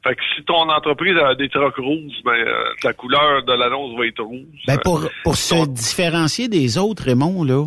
Fait 0.04 0.16
que 0.16 0.22
si 0.34 0.42
ton 0.44 0.68
entreprise 0.68 1.16
a 1.16 1.34
des 1.34 1.48
trocs 1.48 1.76
rouges, 1.76 2.22
ben, 2.24 2.32
euh, 2.32 2.64
la 2.82 2.92
couleur 2.92 3.44
de 3.44 3.52
l'annonce 3.52 3.96
va 3.96 4.06
être 4.06 4.22
rouge. 4.22 4.62
Ben 4.66 4.78
pour, 4.78 5.08
pour 5.22 5.36
se 5.36 5.66
différencier 5.68 6.48
des 6.48 6.78
autres, 6.78 7.04
Raymond, 7.04 7.44
là, 7.44 7.66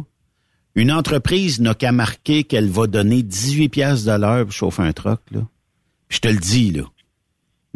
une 0.75 0.91
entreprise 0.91 1.59
n'a 1.61 1.73
qu'à 1.73 1.91
marquer 1.91 2.43
qu'elle 2.43 2.69
va 2.69 2.87
donner 2.87 3.23
18 3.23 3.69
pièces 3.69 4.03
de 4.03 4.11
l'heure 4.11 4.43
pour 4.43 4.53
chauffer 4.53 4.83
un 4.83 4.93
troc, 4.93 5.19
là. 5.31 5.41
je 6.09 6.19
te 6.19 6.27
le 6.27 6.37
dis, 6.37 6.71
là 6.71 6.83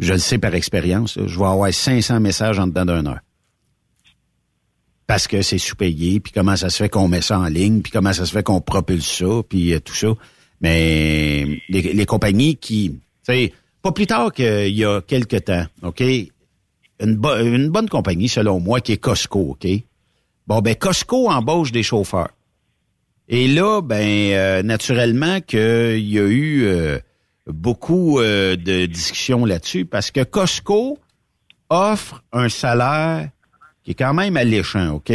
je 0.00 0.14
le 0.14 0.18
sais 0.18 0.38
par 0.38 0.54
expérience, 0.54 1.18
je 1.24 1.38
vais 1.38 1.44
avoir 1.44 1.72
500 1.72 2.20
messages 2.20 2.58
en 2.58 2.66
dedans 2.66 2.86
d'une 2.86 3.06
heure. 3.06 3.20
Parce 5.06 5.28
que 5.28 5.42
c'est 5.42 5.58
sous-payé, 5.58 6.20
puis 6.20 6.32
comment 6.32 6.56
ça 6.56 6.70
se 6.70 6.78
fait 6.78 6.88
qu'on 6.88 7.08
met 7.08 7.20
ça 7.20 7.38
en 7.38 7.46
ligne, 7.46 7.82
puis 7.82 7.92
comment 7.92 8.12
ça 8.12 8.24
se 8.24 8.32
fait 8.32 8.42
qu'on 8.42 8.60
propulse 8.60 9.18
ça, 9.18 9.42
puis 9.48 9.74
euh, 9.74 9.80
tout 9.80 9.94
ça. 9.94 10.08
Mais 10.60 11.62
les, 11.68 12.06
compagnies 12.06 12.56
qui, 12.56 12.98
tu 13.26 13.52
pas 13.82 13.92
plus 13.92 14.06
tard 14.06 14.32
qu'il 14.32 14.74
y 14.74 14.84
a 14.84 15.00
quelques 15.00 15.44
temps, 15.44 15.64
OK? 15.82 16.02
Une, 17.00 17.16
bonne 17.16 17.88
compagnie, 17.88 18.28
selon 18.28 18.60
moi, 18.60 18.80
qui 18.80 18.92
est 18.92 18.98
Costco, 18.98 19.50
OK? 19.50 19.66
Bon, 20.46 20.60
ben 20.60 20.74
Costco 20.74 21.30
embauche 21.30 21.72
des 21.72 21.82
chauffeurs. 21.82 22.30
Et 23.30 23.48
là, 23.48 23.80
ben, 23.80 24.32
euh, 24.32 24.62
naturellement 24.62 25.40
qu'il 25.40 26.06
y 26.08 26.18
a 26.18 26.26
eu... 26.26 26.64
Euh, 26.64 26.98
beaucoup 27.52 28.20
euh, 28.20 28.56
de 28.56 28.86
discussions 28.86 29.44
là-dessus 29.44 29.84
parce 29.84 30.10
que 30.10 30.22
Costco 30.22 30.98
offre 31.68 32.22
un 32.32 32.48
salaire 32.48 33.28
qui 33.82 33.92
est 33.92 33.94
quand 33.94 34.14
même 34.14 34.36
alléchant, 34.36 34.94
OK? 34.94 35.12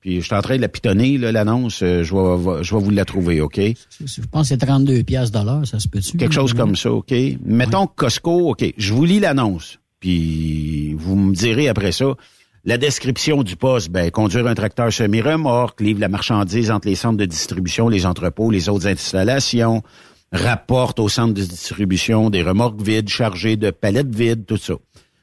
Puis 0.00 0.20
je 0.20 0.26
suis 0.26 0.34
en 0.34 0.42
train 0.42 0.56
de 0.56 0.60
la 0.60 0.68
pitonner, 0.68 1.16
l'annonce, 1.16 1.78
je, 1.80 2.02
vais, 2.02 2.62
je 2.62 2.74
vais 2.74 2.80
vous 2.82 2.90
la 2.90 3.06
trouver, 3.06 3.40
OK? 3.40 3.58
Je 3.58 4.20
pense 4.30 4.42
que 4.42 4.48
c'est 4.48 4.58
32 4.58 5.02
pièces 5.02 5.30
dollars, 5.30 5.66
ça 5.66 5.80
se 5.80 5.88
peut-tu? 5.88 6.18
Quelque 6.18 6.34
chose 6.34 6.52
comme 6.52 6.76
ça, 6.76 6.92
OK? 6.92 7.14
Mettons 7.44 7.86
Costco, 7.86 8.50
OK, 8.50 8.74
je 8.76 8.92
vous 8.92 9.04
lis 9.04 9.20
l'annonce, 9.20 9.78
puis 10.00 10.92
vous 10.94 11.16
me 11.16 11.34
direz 11.34 11.68
après 11.68 11.92
ça. 11.92 12.14
La 12.66 12.78
description 12.78 13.42
du 13.42 13.56
poste, 13.56 13.90
ben, 13.90 14.10
conduire 14.10 14.46
un 14.46 14.54
tracteur 14.54 14.90
semi-remorque, 14.90 15.82
livre 15.82 16.00
la 16.00 16.08
marchandise 16.08 16.70
entre 16.70 16.88
les 16.88 16.94
centres 16.94 17.18
de 17.18 17.26
distribution, 17.26 17.90
les 17.90 18.06
entrepôts, 18.06 18.50
les 18.50 18.70
autres 18.70 18.86
installations, 18.86 19.82
rapporte 20.32 20.98
au 20.98 21.10
centre 21.10 21.34
de 21.34 21.42
distribution 21.42 22.30
des 22.30 22.42
remorques 22.42 22.80
vides 22.80 23.10
chargées 23.10 23.56
de 23.56 23.70
palettes 23.70 24.14
vides, 24.14 24.46
tout 24.46 24.56
ça. 24.56 24.74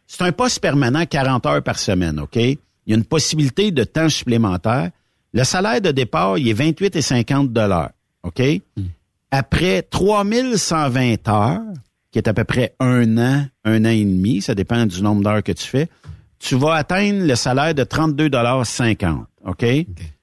C'est 0.06 0.22
un 0.22 0.32
poste 0.32 0.60
permanent 0.60 1.04
40 1.04 1.46
heures 1.48 1.64
par 1.64 1.80
semaine, 1.80 2.20
OK? 2.20 2.36
Il 2.36 2.58
y 2.86 2.94
a 2.94 2.96
une 2.96 3.06
possibilité 3.06 3.72
de 3.72 3.86
temps 3.86 4.10
supplémentaire. 4.10 4.92
Le 5.34 5.44
salaire 5.44 5.82
de 5.82 5.89
départ, 5.89 6.38
il 6.38 6.48
est 6.48 6.54
28 6.54 6.96
et 6.96 7.02
50 7.02 7.52
dollars, 7.52 7.89
OK? 8.22 8.39
Hmm. 8.78 8.84
Après 9.32 9.82
3120 9.82 11.28
heures, 11.28 11.62
qui 12.12 12.20
est 12.20 12.28
à 12.28 12.36
peu 12.36 12.44
près 12.44 12.76
un 12.80 13.18
an, 13.18 13.48
un 13.66 13.86
an 13.86 13.89
et 13.89 14.06
demi, 14.06 14.42
ça 14.42 14.54
dépend 14.54 14.86
du 14.86 15.02
nombre 15.02 15.24
d'heures 15.24 15.42
que 15.42 15.54
tu 15.54 15.66
fais, 15.66 15.88
tu 16.42 16.56
vas 16.56 16.74
atteindre 16.74 17.26
le 17.26 17.36
salaire 17.36 17.76
de 17.76 17.84
32 17.84 18.30
dollars 18.30 18.66
50, 18.66 19.28
OK? 19.46 19.66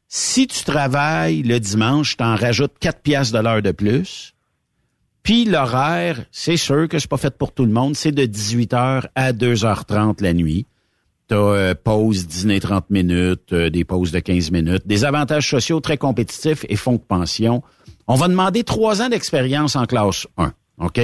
Si 0.08 0.46
tu 0.46 0.64
travailles 0.64 1.42
le 1.42 1.60
dimanche, 1.60 2.16
tu 2.16 2.24
en 2.24 2.34
rajoutes 2.34 2.74
4 2.80 3.02
piastres 3.02 3.38
de 3.38 3.42
l'heure 3.42 3.62
de 3.62 3.70
plus 3.70 4.34
Puis 5.22 5.44
l'horaire, 5.44 6.24
c'est 6.32 6.56
sûr 6.56 6.88
que 6.88 6.98
c'est 6.98 7.08
pas 7.08 7.18
fait 7.18 7.36
pour 7.36 7.52
tout 7.52 7.64
le 7.64 7.72
monde. 7.72 7.94
C'est 7.94 8.12
de 8.12 8.24
18h 8.24 9.04
à 9.14 9.32
2h30 9.32 10.22
la 10.22 10.34
nuit. 10.34 10.66
T'as 11.28 11.36
euh, 11.36 11.74
pause, 11.74 12.26
dîner 12.26 12.58
30 12.58 12.88
minutes, 12.90 13.52
euh, 13.52 13.68
des 13.68 13.84
pauses 13.84 14.12
de 14.12 14.18
15 14.18 14.50
minutes, 14.50 14.86
des 14.86 15.04
avantages 15.04 15.48
sociaux 15.48 15.78
très 15.80 15.98
compétitifs 15.98 16.64
et 16.70 16.76
fonds 16.76 16.94
de 16.94 16.98
pension. 16.98 17.62
On 18.06 18.14
va 18.14 18.28
demander 18.28 18.64
trois 18.64 19.02
ans 19.02 19.10
d'expérience 19.10 19.76
en 19.76 19.84
classe 19.84 20.26
1, 20.38 20.52
OK? 20.78 21.00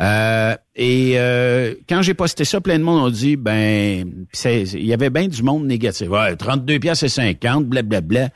Euh, 0.00 0.56
et 0.74 1.14
euh, 1.16 1.74
quand 1.88 2.02
j'ai 2.02 2.14
posté 2.14 2.44
ça, 2.44 2.60
plein 2.60 2.78
de 2.78 2.84
monde 2.84 3.04
ont 3.06 3.10
dit, 3.10 3.36
ben, 3.36 4.26
il 4.44 4.84
y 4.84 4.92
avait 4.92 5.10
bien 5.10 5.28
du 5.28 5.42
monde 5.42 5.66
négatif. 5.66 6.08
Ouais, 6.08 6.34
32 6.34 6.78
pièces 6.78 7.02
et 7.04 7.08
50, 7.08 7.66
blablabla. 7.66 8.30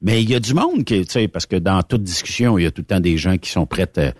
Mais 0.00 0.22
il 0.22 0.30
y 0.30 0.34
a 0.34 0.40
du 0.40 0.54
monde 0.54 0.84
qui, 0.84 1.04
tu 1.04 1.10
sais, 1.10 1.28
parce 1.28 1.46
que 1.46 1.56
dans 1.56 1.82
toute 1.82 2.02
discussion, 2.02 2.58
il 2.58 2.64
y 2.64 2.66
a 2.66 2.70
tout 2.70 2.82
le 2.82 2.86
temps 2.86 3.00
des 3.00 3.16
gens 3.16 3.38
qui 3.38 3.50
sont 3.50 3.66
prêts 3.66 3.90
à, 3.96 4.12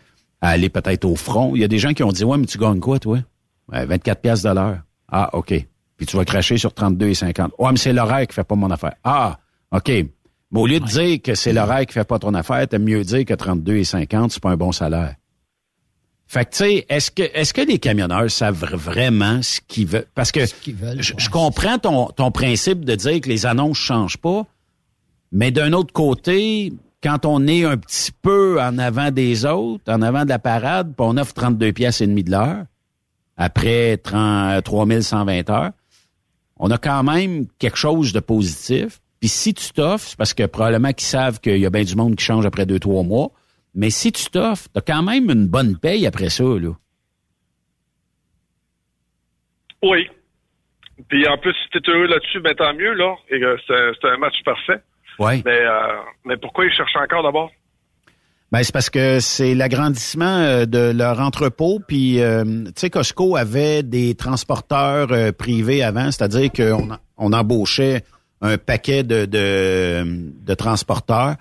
aller 0.48 0.68
peut-être 0.68 1.04
au 1.04 1.16
front. 1.16 1.52
Il 1.54 1.60
y 1.60 1.64
a 1.64 1.68
des 1.68 1.78
gens 1.78 1.92
qui 1.92 2.02
ont 2.02 2.12
dit, 2.12 2.24
ouais, 2.24 2.38
mais 2.38 2.46
tu 2.46 2.58
gagnes 2.58 2.80
quoi, 2.80 2.98
toi? 2.98 3.18
Ouais, 3.72 3.86
24 3.86 4.20
pièces 4.20 4.42
de 4.42 4.50
l'heure. 4.50 4.78
Ah, 5.10 5.30
OK. 5.34 5.54
Puis 5.96 6.06
tu 6.06 6.16
vas 6.16 6.24
cracher 6.24 6.56
sur 6.58 6.72
32 6.72 7.08
et 7.08 7.14
50. 7.14 7.52
Ouais, 7.58 7.70
mais 7.70 7.76
c'est 7.76 7.92
l'horaire 7.92 8.26
qui 8.26 8.34
fait 8.34 8.44
pas 8.44 8.54
mon 8.54 8.70
affaire. 8.70 8.94
Ah, 9.04 9.38
OK. 9.72 9.88
Mais 9.88 10.60
au 10.60 10.66
lieu 10.66 10.80
de 10.80 10.86
dire 10.86 11.22
que 11.22 11.34
c'est 11.34 11.52
l'horaire 11.52 11.86
qui 11.86 11.94
fait 11.94 12.04
pas 12.04 12.18
ton 12.18 12.34
affaire, 12.34 12.66
t'aimes 12.68 12.84
mieux 12.84 13.02
dire 13.02 13.24
que 13.24 13.34
32 13.34 13.76
et 13.76 13.84
50, 13.84 14.32
c'est 14.32 14.42
pas 14.42 14.50
un 14.50 14.56
bon 14.56 14.72
salaire. 14.72 15.14
Fait 16.34 16.46
que, 16.46 16.50
tu 16.50 16.56
sais, 16.56 16.86
est-ce 16.88 17.12
que, 17.12 17.22
est-ce 17.22 17.54
que 17.54 17.60
les 17.60 17.78
camionneurs 17.78 18.28
savent 18.28 18.64
vraiment 18.74 19.40
ce 19.40 19.60
qu'ils 19.68 19.86
veulent? 19.86 20.08
Parce 20.16 20.32
que 20.32 20.40
je, 20.40 21.28
comprends 21.30 21.78
ton, 21.78 22.06
ton 22.06 22.32
principe 22.32 22.84
de 22.84 22.96
dire 22.96 23.20
que 23.20 23.28
les 23.28 23.46
annonces 23.46 23.78
changent 23.78 24.16
pas, 24.16 24.44
mais 25.30 25.52
d'un 25.52 25.72
autre 25.72 25.92
côté, 25.92 26.72
quand 27.04 27.24
on 27.24 27.46
est 27.46 27.64
un 27.64 27.76
petit 27.76 28.10
peu 28.10 28.60
en 28.60 28.78
avant 28.78 29.12
des 29.12 29.46
autres, 29.46 29.84
en 29.86 30.02
avant 30.02 30.24
de 30.24 30.28
la 30.30 30.40
parade, 30.40 30.88
puis 30.96 31.06
on 31.08 31.16
offre 31.18 31.34
32 31.34 31.72
pièces 31.72 32.00
et 32.00 32.06
demi 32.08 32.24
de 32.24 32.32
l'heure, 32.32 32.64
après 33.36 33.96
30, 33.98 34.64
3120 34.64 35.50
heures, 35.50 35.70
on 36.56 36.68
a 36.72 36.78
quand 36.78 37.04
même 37.04 37.46
quelque 37.60 37.78
chose 37.78 38.12
de 38.12 38.18
positif. 38.18 39.00
Puis 39.20 39.28
si 39.28 39.54
tu 39.54 39.70
t'offres, 39.72 40.08
c'est 40.08 40.18
parce 40.18 40.34
que 40.34 40.46
probablement 40.46 40.92
qu'ils 40.92 41.06
savent 41.06 41.38
qu'il 41.38 41.58
y 41.58 41.66
a 41.66 41.70
bien 41.70 41.84
du 41.84 41.94
monde 41.94 42.16
qui 42.16 42.24
change 42.24 42.44
après 42.44 42.66
deux, 42.66 42.80
trois 42.80 43.04
mois. 43.04 43.30
Mais 43.74 43.90
si 43.90 44.12
tu 44.12 44.26
t'offres, 44.30 44.68
tu 44.72 44.78
as 44.78 44.82
quand 44.82 45.02
même 45.02 45.30
une 45.30 45.48
bonne 45.48 45.78
paye 45.78 46.06
après 46.06 46.30
ça, 46.30 46.44
là. 46.44 46.70
Oui. 49.82 50.08
Puis 51.08 51.26
en 51.28 51.36
plus, 51.36 51.52
si 51.52 51.68
tu 51.70 51.78
es 51.78 51.94
heureux 51.94 52.06
là-dessus, 52.06 52.40
ben 52.40 52.54
tant 52.54 52.72
mieux, 52.74 52.94
là. 52.94 53.14
Et 53.30 53.40
c'est 53.66 54.08
un 54.08 54.16
match 54.16 54.36
parfait. 54.44 54.80
Oui. 55.18 55.42
Mais, 55.44 55.60
euh, 55.60 56.00
mais 56.24 56.36
pourquoi 56.36 56.64
ils 56.64 56.72
cherchent 56.72 56.96
encore 56.96 57.22
d'abord? 57.22 57.50
Ben, 58.52 58.62
c'est 58.62 58.72
parce 58.72 58.90
que 58.90 59.18
c'est 59.20 59.54
l'agrandissement 59.54 60.38
euh, 60.38 60.64
de 60.64 60.92
leur 60.96 61.20
entrepôt. 61.20 61.80
Puis, 61.86 62.20
euh, 62.20 62.44
tu 62.66 62.72
sais, 62.76 62.90
Costco 62.90 63.36
avait 63.36 63.82
des 63.82 64.14
transporteurs 64.14 65.08
privés 65.34 65.82
avant, 65.82 66.10
c'est-à-dire 66.10 66.52
qu'on 66.52 66.88
on 67.16 67.32
embauchait 67.32 68.02
un 68.40 68.58
paquet 68.58 69.02
de, 69.02 69.24
de, 69.24 70.04
de 70.04 70.54
transporteurs 70.54 71.34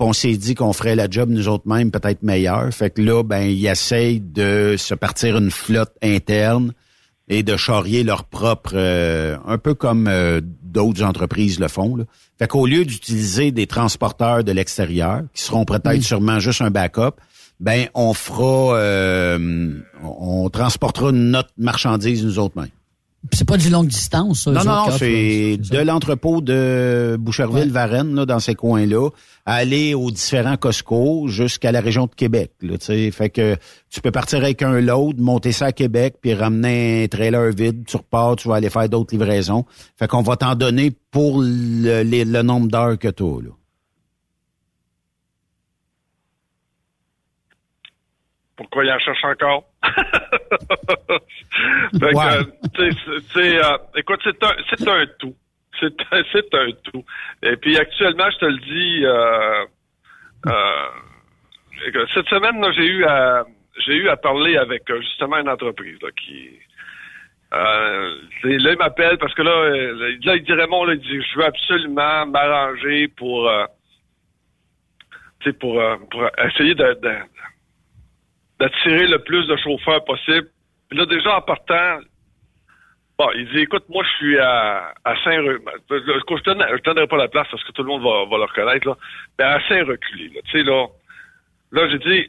on 0.00 0.12
s'est 0.12 0.36
dit 0.36 0.54
qu'on 0.54 0.72
ferait 0.72 0.96
la 0.96 1.08
job 1.08 1.30
nous 1.30 1.48
autres 1.48 1.68
mêmes 1.68 1.90
peut-être 1.90 2.22
meilleur. 2.22 2.72
Fait 2.72 2.90
que 2.90 3.02
là, 3.02 3.22
ben, 3.22 3.42
ils 3.42 3.66
essayent 3.66 4.20
de 4.20 4.76
se 4.78 4.94
partir 4.94 5.36
une 5.36 5.50
flotte 5.50 5.94
interne 6.02 6.72
et 7.28 7.42
de 7.44 7.56
charrier 7.56 8.02
leur 8.02 8.24
propre, 8.24 8.72
euh, 8.74 9.36
un 9.46 9.56
peu 9.56 9.74
comme 9.74 10.08
euh, 10.08 10.40
d'autres 10.62 11.04
entreprises 11.04 11.60
le 11.60 11.68
font. 11.68 11.96
Là. 11.96 12.04
Fait 12.38 12.48
qu'au 12.48 12.66
lieu 12.66 12.84
d'utiliser 12.84 13.52
des 13.52 13.66
transporteurs 13.68 14.42
de 14.42 14.50
l'extérieur, 14.50 15.22
qui 15.32 15.44
seront 15.44 15.64
peut-être 15.64 16.02
sûrement 16.02 16.40
juste 16.40 16.60
un 16.60 16.70
backup, 16.70 17.20
ben 17.60 17.86
on 17.94 18.14
fera, 18.14 18.76
euh, 18.78 19.80
on 20.02 20.48
transportera 20.50 21.12
notre 21.12 21.50
marchandise 21.56 22.24
nous 22.24 22.38
autres 22.38 22.58
mêmes. 22.58 22.70
C'est 23.32 23.46
pas 23.46 23.58
du 23.58 23.68
longue 23.68 23.88
distance, 23.88 24.44
ça. 24.44 24.50
Non, 24.50 24.64
non, 24.64 24.86
c'est 24.96 25.58
de 25.58 25.78
l'entrepôt 25.78 26.40
de 26.40 27.18
Boucherville-Varennes, 27.20 28.24
dans 28.24 28.40
ces 28.40 28.54
coins-là, 28.54 29.10
aller 29.44 29.92
aux 29.92 30.10
différents 30.10 30.56
Costco 30.56 31.28
jusqu'à 31.28 31.70
la 31.70 31.82
région 31.82 32.06
de 32.06 32.14
Québec. 32.14 32.52
Là, 32.62 32.76
fait 32.78 33.28
que 33.28 33.56
tu 33.90 34.00
peux 34.00 34.10
partir 34.10 34.38
avec 34.38 34.62
un 34.62 34.80
load, 34.80 35.18
monter 35.20 35.52
ça 35.52 35.66
à 35.66 35.72
Québec, 35.72 36.16
puis 36.22 36.32
ramener 36.32 37.04
un 37.04 37.08
trailer 37.08 37.50
vide, 37.52 37.84
tu 37.86 37.98
repars, 37.98 38.36
tu 38.36 38.48
vas 38.48 38.54
aller 38.54 38.70
faire 38.70 38.88
d'autres 38.88 39.14
livraisons. 39.14 39.66
Fait 39.98 40.08
qu'on 40.08 40.22
va 40.22 40.36
t'en 40.36 40.54
donner 40.54 40.90
pour 41.10 41.42
le, 41.42 42.02
le 42.02 42.42
nombre 42.42 42.68
d'heures 42.68 42.98
que 42.98 43.08
tu 43.08 43.22
as. 43.22 43.42
Là. 43.42 43.50
Pourquoi 48.60 48.84
il 48.84 48.92
en 48.92 48.98
cherche 48.98 49.24
encore? 49.24 49.64
euh, 53.56 53.78
écoute, 53.96 54.20
c'est 54.22 54.44
un, 54.44 54.54
c'est 54.68 54.86
un 54.86 55.06
tout. 55.18 55.34
C'est 55.80 55.98
un, 56.12 56.22
c'est 56.32 56.54
un 56.54 56.70
tout. 56.84 57.02
Et 57.42 57.56
puis 57.56 57.78
actuellement, 57.78 58.30
je 58.30 58.36
te 58.36 58.44
le 58.44 58.58
dis, 58.58 59.02
euh, 59.06 59.64
euh, 60.46 62.06
cette 62.12 62.28
semaine, 62.28 62.62
j'ai 62.74 62.84
eu 62.84 63.06
à 63.06 63.44
j'ai 63.86 63.94
eu 63.94 64.10
à 64.10 64.18
parler 64.18 64.58
avec 64.58 64.82
justement 65.00 65.38
une 65.38 65.48
entreprise 65.48 65.96
qui 66.22 66.50
là, 67.50 68.12
il 68.44 68.76
m'appelle 68.78 69.16
parce 69.16 69.32
que 69.32 69.40
là, 69.40 69.70
là, 69.70 70.36
il 70.36 70.42
dit 70.42 70.52
Raymond, 70.52 70.84
là, 70.84 70.92
il 70.92 71.00
dit 71.00 71.22
je 71.32 71.38
veux 71.38 71.46
absolument 71.46 72.26
m'arranger 72.26 73.08
pour 73.08 73.50
pour, 75.58 75.82
pour 76.10 76.28
essayer 76.44 76.74
de 76.74 76.84
d'attirer 78.60 79.06
le 79.06 79.18
plus 79.18 79.46
de 79.46 79.56
chauffeurs 79.56 80.04
possible. 80.04 80.48
Puis 80.88 80.98
là, 80.98 81.06
déjà, 81.06 81.38
en 81.38 81.40
partant, 81.40 82.00
bon, 83.18 83.28
il 83.34 83.48
dit, 83.50 83.60
écoute, 83.60 83.84
moi, 83.88 84.04
je 84.04 84.16
suis 84.18 84.38
à, 84.38 84.92
à 85.04 85.14
Saint-Reculé. 85.24 85.60
Je 85.88 86.74
ne 86.74 86.82
donnerai 86.82 87.06
pas 87.06 87.16
la 87.16 87.28
place 87.28 87.48
parce 87.50 87.64
que 87.64 87.72
tout 87.72 87.82
le 87.82 87.88
monde 87.88 88.02
va, 88.02 88.26
va 88.30 88.36
le 88.36 88.44
reconnaître, 88.44 88.86
là. 88.86 88.96
Mais 89.38 89.44
à 89.44 89.60
Saint-Reculé, 89.66 90.30
Tu 90.44 90.50
sais, 90.52 90.62
là, 90.62 90.86
là, 91.72 91.88
j'ai 91.88 91.98
dit, 91.98 92.28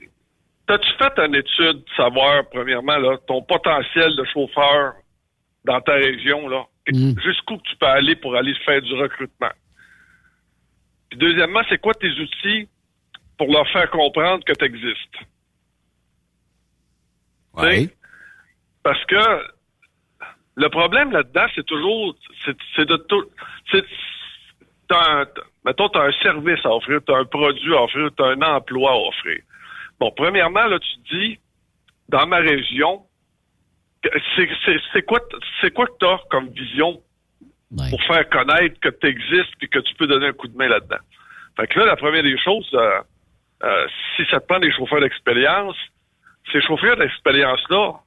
t'as-tu 0.67 0.89
fait 0.97 1.19
une 1.19 1.35
étude 1.35 1.83
de 1.83 1.93
savoir, 1.97 2.49
premièrement, 2.49 2.97
là, 2.97 3.17
ton 3.27 3.41
potentiel 3.41 4.15
de 4.15 4.23
chauffeur 4.25 4.93
dans 5.65 5.81
ta 5.81 5.93
région, 5.93 6.47
là? 6.47 6.65
Mm. 6.91 7.19
Jusqu'où 7.23 7.57
tu 7.57 7.75
peux 7.75 7.85
aller 7.85 8.15
pour 8.15 8.35
aller 8.35 8.55
faire 8.65 8.81
du 8.81 8.93
recrutement? 8.93 9.51
Puis 11.09 11.19
deuxièmement, 11.19 11.61
c'est 11.69 11.79
quoi 11.79 11.93
tes 11.93 12.09
outils 12.09 12.67
pour 13.37 13.51
leur 13.51 13.67
faire 13.69 13.89
comprendre 13.89 14.43
que 14.45 14.53
tu 14.53 14.65
existes? 14.65 15.17
Parce 18.83 19.03
que 19.05 19.43
le 20.55 20.69
problème 20.69 21.11
là-dedans, 21.11 21.45
c'est 21.55 21.65
toujours, 21.65 22.15
c'est 22.75 22.85
de 22.85 22.95
tout, 22.97 23.23
c'est, 23.71 23.83
un, 24.91 25.25
mettons, 25.65 25.89
tu 25.89 25.97
as 25.97 26.03
un 26.03 26.11
service 26.23 26.65
à 26.65 26.69
offrir, 26.75 26.99
tu 27.05 27.13
as 27.13 27.17
un 27.17 27.25
produit 27.25 27.73
à 27.75 27.83
offrir, 27.83 28.09
tu 28.15 28.23
as 28.23 28.27
un 28.27 28.41
emploi 28.41 28.91
à 28.91 28.95
offrir. 28.95 29.41
Bon, 29.99 30.11
premièrement, 30.15 30.65
là, 30.65 30.79
tu 30.79 30.97
te 30.97 31.15
dis, 31.15 31.39
dans 32.09 32.25
ma 32.27 32.37
région, 32.37 33.03
c'est 34.35 35.05
quoi, 35.05 35.19
c'est 35.61 35.71
quoi 35.71 35.85
que 35.85 35.97
tu 35.99 36.05
as 36.05 36.19
comme 36.29 36.49
vision 36.49 37.01
pour 37.89 38.03
faire 38.03 38.27
connaître 38.29 38.79
que 38.79 38.89
tu 38.89 39.07
existes 39.07 39.53
et 39.61 39.67
que 39.67 39.79
tu 39.79 39.93
peux 39.95 40.07
donner 40.07 40.27
un 40.27 40.33
coup 40.33 40.47
de 40.47 40.57
main 40.57 40.67
là-dedans? 40.67 40.97
Fait 41.55 41.67
que 41.67 41.79
là, 41.79 41.85
la 41.85 41.95
première 41.95 42.23
des 42.23 42.37
choses, 42.37 42.69
euh, 42.73 42.99
euh, 43.63 43.87
si 44.15 44.25
ça 44.25 44.39
te 44.39 44.47
prend 44.47 44.59
des 44.59 44.71
chauffeurs 44.71 45.01
d'expérience, 45.01 45.77
chauffeurs 46.61 46.97
d'expérience-là, 46.97 47.99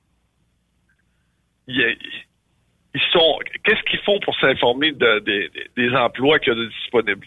ils, 1.66 1.97
sont. 3.12 3.39
Qu'est-ce 3.64 3.82
qu'ils 3.85 4.01
font 4.01 4.18
pour 4.20 4.39
s'informer 4.39 4.93
des 4.93 5.95
emplois 5.95 6.39
qu'il 6.39 6.53
y 6.53 6.57
a 6.57 6.59
de 6.59 6.66
disponibles? 6.66 7.26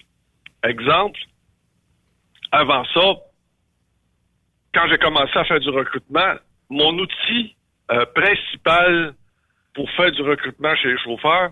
Exemple, 0.64 1.20
avant 2.51 2.84
ça, 2.93 3.16
quand 4.74 4.88
j'ai 4.89 4.97
commencé 4.97 5.38
à 5.38 5.45
faire 5.45 5.60
du 5.60 5.70
recrutement, 5.70 6.34
mon 6.70 6.97
outil 6.97 7.55
euh, 7.91 8.05
principal 8.14 9.16
pour 9.74 9.89
faire 9.91 10.12
du 10.12 10.22
recrutement 10.22 10.76
chez 10.76 10.89
les 10.89 10.97
chauffeurs, 10.99 11.51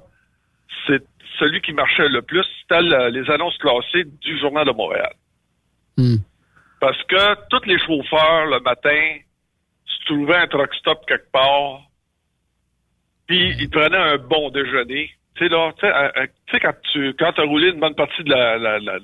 c'est 0.87 1.03
celui 1.39 1.61
qui 1.61 1.73
marchait 1.73 2.07
le 2.09 2.21
plus, 2.21 2.43
c'était 2.61 2.81
les 2.81 3.29
annonces 3.29 3.57
classées 3.57 4.05
du 4.21 4.39
Journal 4.39 4.65
de 4.65 4.71
Montréal. 4.71 5.13
Hmm. 5.97 6.17
Parce 6.79 7.01
que 7.03 7.47
tous 7.49 7.65
les 7.65 7.79
chauffeurs, 7.79 8.45
le 8.47 8.59
matin, 8.59 9.17
trouvais 10.05 10.35
un 10.35 10.47
truck 10.47 10.73
stop 10.75 11.05
quelque 11.07 11.31
part, 11.31 11.81
puis 13.27 13.55
il 13.59 13.69
prenait 13.69 13.97
un 13.97 14.17
bon 14.17 14.49
déjeuner. 14.49 15.09
Tu 15.35 15.43
sais, 15.43 15.49
là, 15.49 15.71
tu 15.77 15.85
sais, 16.51 16.59
quand 16.59 16.73
tu 16.93 17.13
quand 17.19 17.37
as 17.37 17.43
roulé 17.43 17.69
une 17.69 17.79
bonne 17.79 17.95
partie 17.95 18.23
de 18.23 18.29
la, 18.29 18.57
la, 18.57 18.79
la, 18.79 18.99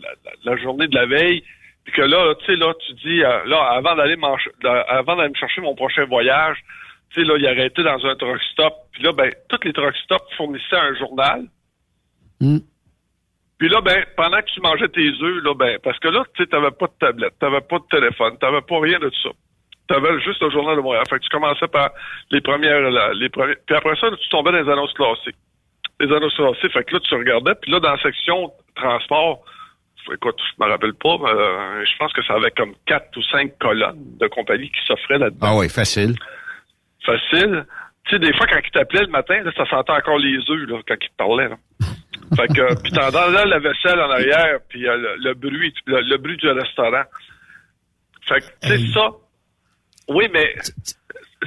la, 0.45 0.57
journée 0.57 0.87
de 0.87 0.95
la 0.95 1.05
veille, 1.05 1.43
puis 1.83 1.93
que 1.93 2.03
là, 2.03 2.33
tu 2.35 2.45
sais, 2.45 2.55
là, 2.55 2.73
tu 2.85 2.93
dis, 2.93 3.23
euh, 3.23 3.45
là, 3.45 3.73
avant 3.73 3.95
d'aller 3.95 4.15
avant 4.87 5.15
d'aller 5.17 5.29
me 5.29 5.35
chercher 5.35 5.61
mon 5.61 5.75
prochain 5.75 6.05
voyage, 6.05 6.57
tu 7.09 7.21
sais, 7.21 7.27
là, 7.27 7.35
il 7.37 7.47
arrêtait 7.47 7.83
dans 7.83 8.05
un 8.05 8.15
truck 8.15 8.41
stop. 8.53 8.73
Puis 8.93 9.03
là, 9.03 9.11
ben, 9.11 9.29
tous 9.49 9.59
les 9.65 9.73
truck 9.73 9.95
stops 9.97 10.33
fournissaient 10.37 10.77
un 10.77 10.95
journal. 10.95 11.45
Hmm. 12.39 12.59
Puis 13.57 13.67
là, 13.67 13.81
ben, 13.81 14.05
pendant 14.15 14.39
que 14.39 14.49
tu 14.53 14.61
mangeais 14.61 14.87
tes 14.87 15.09
œufs, 15.21 15.43
là, 15.43 15.53
ben, 15.53 15.79
parce 15.83 15.99
que 15.99 16.07
là, 16.07 16.23
tu 16.33 16.43
sais, 16.43 16.49
t'avais 16.49 16.71
pas 16.71 16.87
de 16.87 16.93
tablette, 16.99 17.37
t'avais 17.39 17.61
pas 17.61 17.79
de 17.79 17.87
téléphone, 17.89 18.37
t'avais 18.39 18.61
pas 18.61 18.79
rien 18.79 18.99
de 18.99 19.09
tout 19.09 19.21
ça 19.23 19.29
tu 19.91 19.97
avais 19.97 20.19
juste 20.21 20.41
le 20.41 20.49
journal 20.49 20.75
de 20.75 20.81
Montréal. 20.81 21.03
Fait 21.09 21.17
que 21.19 21.23
tu 21.23 21.29
commençais 21.29 21.67
par 21.67 21.91
les 22.31 22.41
premières, 22.41 22.81
la- 22.81 23.13
les 23.13 23.29
premiers, 23.29 23.55
puis 23.65 23.75
après 23.75 23.95
ça, 23.99 24.07
tu 24.11 24.29
tombais 24.29 24.51
dans 24.51 24.61
les 24.61 24.69
annonces 24.71 24.93
classées. 24.93 25.35
Les 25.99 26.07
annonces 26.15 26.35
classées, 26.35 26.69
fait 26.69 26.83
que 26.83 26.93
là, 26.95 26.99
tu 27.01 27.15
regardais, 27.15 27.55
puis 27.61 27.71
là, 27.71 27.79
dans 27.79 27.91
la 27.91 28.01
section 28.01 28.51
transport, 28.75 29.43
écoute, 30.11 30.35
je 30.39 30.63
me 30.65 30.69
rappelle 30.69 30.93
pas, 30.95 31.17
mais, 31.21 31.29
euh, 31.29 31.85
je 31.85 31.97
pense 31.99 32.11
que 32.13 32.23
ça 32.23 32.33
avait 32.33 32.51
comme 32.51 32.73
quatre 32.87 33.15
ou 33.17 33.21
cinq 33.23 33.57
colonnes 33.59 34.17
de 34.19 34.27
compagnies 34.27 34.71
qui 34.71 34.81
s'offraient 34.87 35.19
là-dedans. 35.19 35.47
Ah 35.51 35.57
oui, 35.57 35.69
facile. 35.69 36.15
Facile. 37.05 37.65
Tu 38.05 38.11
sais, 38.15 38.19
des 38.19 38.33
fois, 38.35 38.47
quand 38.47 38.59
il 38.63 38.71
t'appelait 38.71 39.01
le 39.01 39.07
matin, 39.11 39.41
là, 39.43 39.51
ça 39.55 39.65
sentait 39.67 39.91
encore 39.91 40.17
les 40.17 40.37
œufs, 40.49 40.67
là, 40.69 40.79
quand 40.87 40.95
il 40.99 41.09
te 41.09 41.15
parlait, 41.17 41.49
là. 41.49 41.55
Fait 42.35 42.47
que, 42.47 42.81
puis 42.81 42.91
là 42.93 43.09
la 43.45 43.59
vaisselle 43.59 43.99
en 43.99 44.09
arrière, 44.09 44.59
puis 44.69 44.87
euh, 44.87 44.95
le, 44.95 45.15
le 45.17 45.33
bruit, 45.33 45.73
le, 45.85 45.99
le 46.01 46.17
bruit 46.17 46.37
du 46.37 46.47
restaurant. 46.49 47.03
Fait 48.27 48.39
que, 48.39 48.45
tu 48.61 48.67
sais, 48.69 48.93
ça. 48.93 49.09
Oui, 50.09 50.25
mais. 50.33 50.45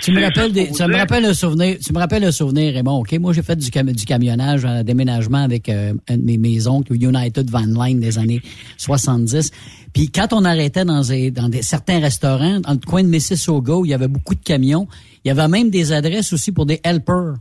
Tu 0.00 0.10
me 0.10 0.20
rappelles 0.22 0.52
des, 0.52 0.64
vous 0.64 0.72
me 0.72 0.88
dire- 0.88 0.96
rappelle 0.98 1.24
un 1.24 1.34
souvenir, 1.34 1.76
tu 1.78 1.92
me 1.92 1.98
rappelles 2.00 2.24
un 2.24 2.32
souvenir, 2.32 2.74
Raymond, 2.74 2.98
OK? 2.98 3.12
Moi, 3.20 3.32
j'ai 3.32 3.44
fait 3.44 3.54
du, 3.54 3.70
cam- 3.70 3.92
du 3.92 4.04
camionnage, 4.04 4.64
un 4.64 4.82
déménagement 4.82 5.38
avec 5.44 5.68
euh, 5.68 5.92
un 6.08 6.16
de 6.16 6.22
mes, 6.24 6.36
mes 6.36 6.66
oncles, 6.66 6.94
United 6.94 7.48
Van 7.48 7.60
Line 7.64 8.00
des 8.00 8.18
années 8.18 8.42
70. 8.78 9.52
Puis 9.92 10.10
quand 10.10 10.32
on 10.32 10.44
arrêtait 10.44 10.84
dans, 10.84 11.02
des, 11.02 11.30
dans 11.30 11.48
des, 11.48 11.62
certains 11.62 12.00
restaurants, 12.00 12.58
dans 12.60 12.72
le 12.72 12.78
coin 12.84 13.04
de 13.04 13.08
Mississauga, 13.08 13.74
où 13.74 13.84
il 13.84 13.90
y 13.92 13.94
avait 13.94 14.08
beaucoup 14.08 14.34
de 14.34 14.42
camions, 14.42 14.88
il 15.24 15.28
y 15.28 15.30
avait 15.30 15.46
même 15.46 15.70
des 15.70 15.92
adresses 15.92 16.32
aussi 16.32 16.50
pour 16.50 16.66
des 16.66 16.80
helpers. 16.82 17.34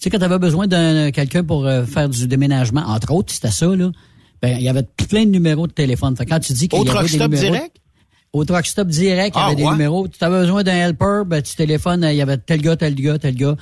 Tu 0.00 0.04
sais, 0.04 0.10
quand 0.10 0.18
tu 0.18 0.24
avais 0.24 0.38
besoin 0.38 0.66
d'un 0.66 1.10
quelqu'un 1.10 1.44
pour 1.44 1.66
euh, 1.66 1.84
faire 1.84 2.08
du 2.08 2.26
déménagement, 2.26 2.80
entre 2.86 3.12
autres, 3.12 3.30
c'était 3.34 3.50
ça, 3.50 3.66
là, 3.66 3.90
ben, 4.40 4.56
il 4.56 4.62
y 4.64 4.68
avait 4.70 4.84
plein 5.08 5.24
de 5.26 5.30
numéros 5.30 5.66
de 5.66 5.72
téléphone. 5.72 6.16
Fait 6.16 6.24
que 6.24 6.30
quand 6.30 6.40
tu 6.40 6.54
dis 6.54 6.68
qu'il 6.68 6.78
y 6.78 6.88
avait 6.88 7.02
des 7.02 7.08
stop 7.08 7.30
numéros... 7.30 7.52
direct? 7.54 7.76
Au 8.32 8.44
truck 8.44 8.66
stop 8.66 8.88
direct, 8.88 9.34
il 9.36 9.38
y 9.38 9.42
Ah, 9.42 9.46
avait 9.46 9.56
des 9.56 9.64
ouais? 9.64 9.72
numéros. 9.72 10.06
Tu 10.08 10.22
avais 10.22 10.40
besoin 10.40 10.62
d'un 10.62 10.74
helper, 10.74 11.22
ben, 11.26 11.40
tu 11.42 11.54
téléphones, 11.56 12.06
il 12.10 12.16
y 12.16 12.20
avait 12.22 12.36
tel 12.36 12.60
gars, 12.60 12.76
tel 12.76 12.94
gars, 12.94 13.18
tel 13.18 13.34
gars. 13.34 13.56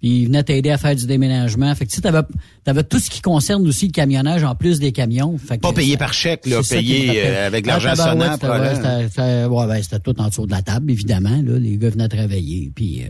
Puis 0.00 0.20
il 0.20 0.26
venait 0.26 0.42
t'aider 0.42 0.70
à 0.70 0.76
faire 0.78 0.94
du 0.94 1.06
déménagement. 1.06 1.74
Fait 1.74 1.86
que 1.86 1.90
tu 1.90 1.96
sais, 1.96 2.02
t'avais, 2.02 2.20
t'avais 2.64 2.84
tout 2.84 2.98
ce 2.98 3.08
qui 3.08 3.22
concerne 3.22 3.66
aussi 3.66 3.86
le 3.86 3.92
camionnage 3.92 4.44
en 4.44 4.54
plus 4.54 4.78
des 4.78 4.92
camions. 4.92 5.36
Fait 5.38 5.56
que 5.56 5.62
Pas 5.62 5.72
payé 5.72 5.92
ça- 5.92 5.98
par 5.98 6.12
chèque, 6.12 6.46
là, 6.46 6.60
payé 6.68 7.12
euh, 7.24 7.46
avec 7.46 7.66
Ah, 7.66 7.78
l'argent 7.78 7.94
sonnant. 7.96 8.32
c'était- 8.34 9.44
ouais, 9.46 9.66
ben, 9.66 9.80
tout 10.04 10.20
en 10.20 10.28
dessous 10.28 10.46
de 10.46 10.50
la 10.50 10.60
table, 10.62 10.90
évidemment. 10.90 11.40
Là, 11.42 11.58
les 11.58 11.78
gars 11.78 11.88
venaient 11.90 12.08
travailler. 12.08 12.70
Puis 12.74 13.04
euh, 13.04 13.06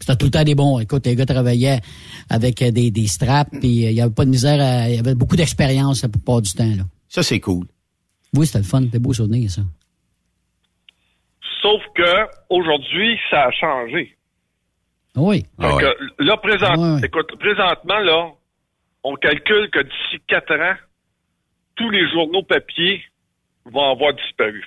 c'était 0.00 0.16
tout 0.16 0.26
le 0.26 0.30
temps 0.30 0.44
des 0.44 0.54
bons. 0.54 0.78
Écoute, 0.78 1.06
les 1.06 1.14
gars 1.14 1.26
travaillaient 1.26 1.80
avec 2.30 2.62
euh, 2.62 2.70
des, 2.70 2.90
des 2.90 3.06
straps. 3.06 3.50
Puis 3.60 3.84
euh, 3.86 3.90
il 3.90 3.96
y 3.96 4.00
avait 4.00 4.10
pas 4.12 4.24
de 4.24 4.30
misère. 4.30 4.58
à- 4.60 4.88
Il 4.88 4.96
y 4.96 4.98
avait 4.98 5.14
beaucoup 5.14 5.36
d'expérience 5.36 6.02
la 6.02 6.08
plupart 6.08 6.40
du 6.40 6.52
temps. 6.52 6.64
Là. 6.74 6.84
Ça, 7.08 7.22
c'est 7.22 7.40
cool. 7.40 7.66
Oui, 8.34 8.46
c'était 8.46 8.58
le 8.58 8.64
fun. 8.64 8.82
C'était 8.82 8.98
beau 8.98 9.12
souvenir, 9.12 9.50
ça. 9.50 9.62
Sauf 11.62 11.82
que, 11.94 12.26
aujourd'hui, 12.48 13.18
ça 13.30 13.44
a 13.44 13.50
changé. 13.50 14.16
Oui. 15.16 15.44
Fait 15.60 15.66
que, 15.66 16.24
là, 16.24 16.36
présent, 16.36 16.94
ouais. 16.94 17.00
écoute, 17.04 17.30
présentement, 17.38 17.98
là, 17.98 18.28
on 19.02 19.14
calcule 19.16 19.68
que 19.70 19.80
d'ici 19.82 20.22
quatre 20.26 20.54
ans, 20.54 20.76
tous 21.76 21.90
les 21.90 22.08
journaux 22.12 22.42
papier 22.42 23.02
vont 23.64 23.90
avoir 23.92 24.14
disparu. 24.14 24.64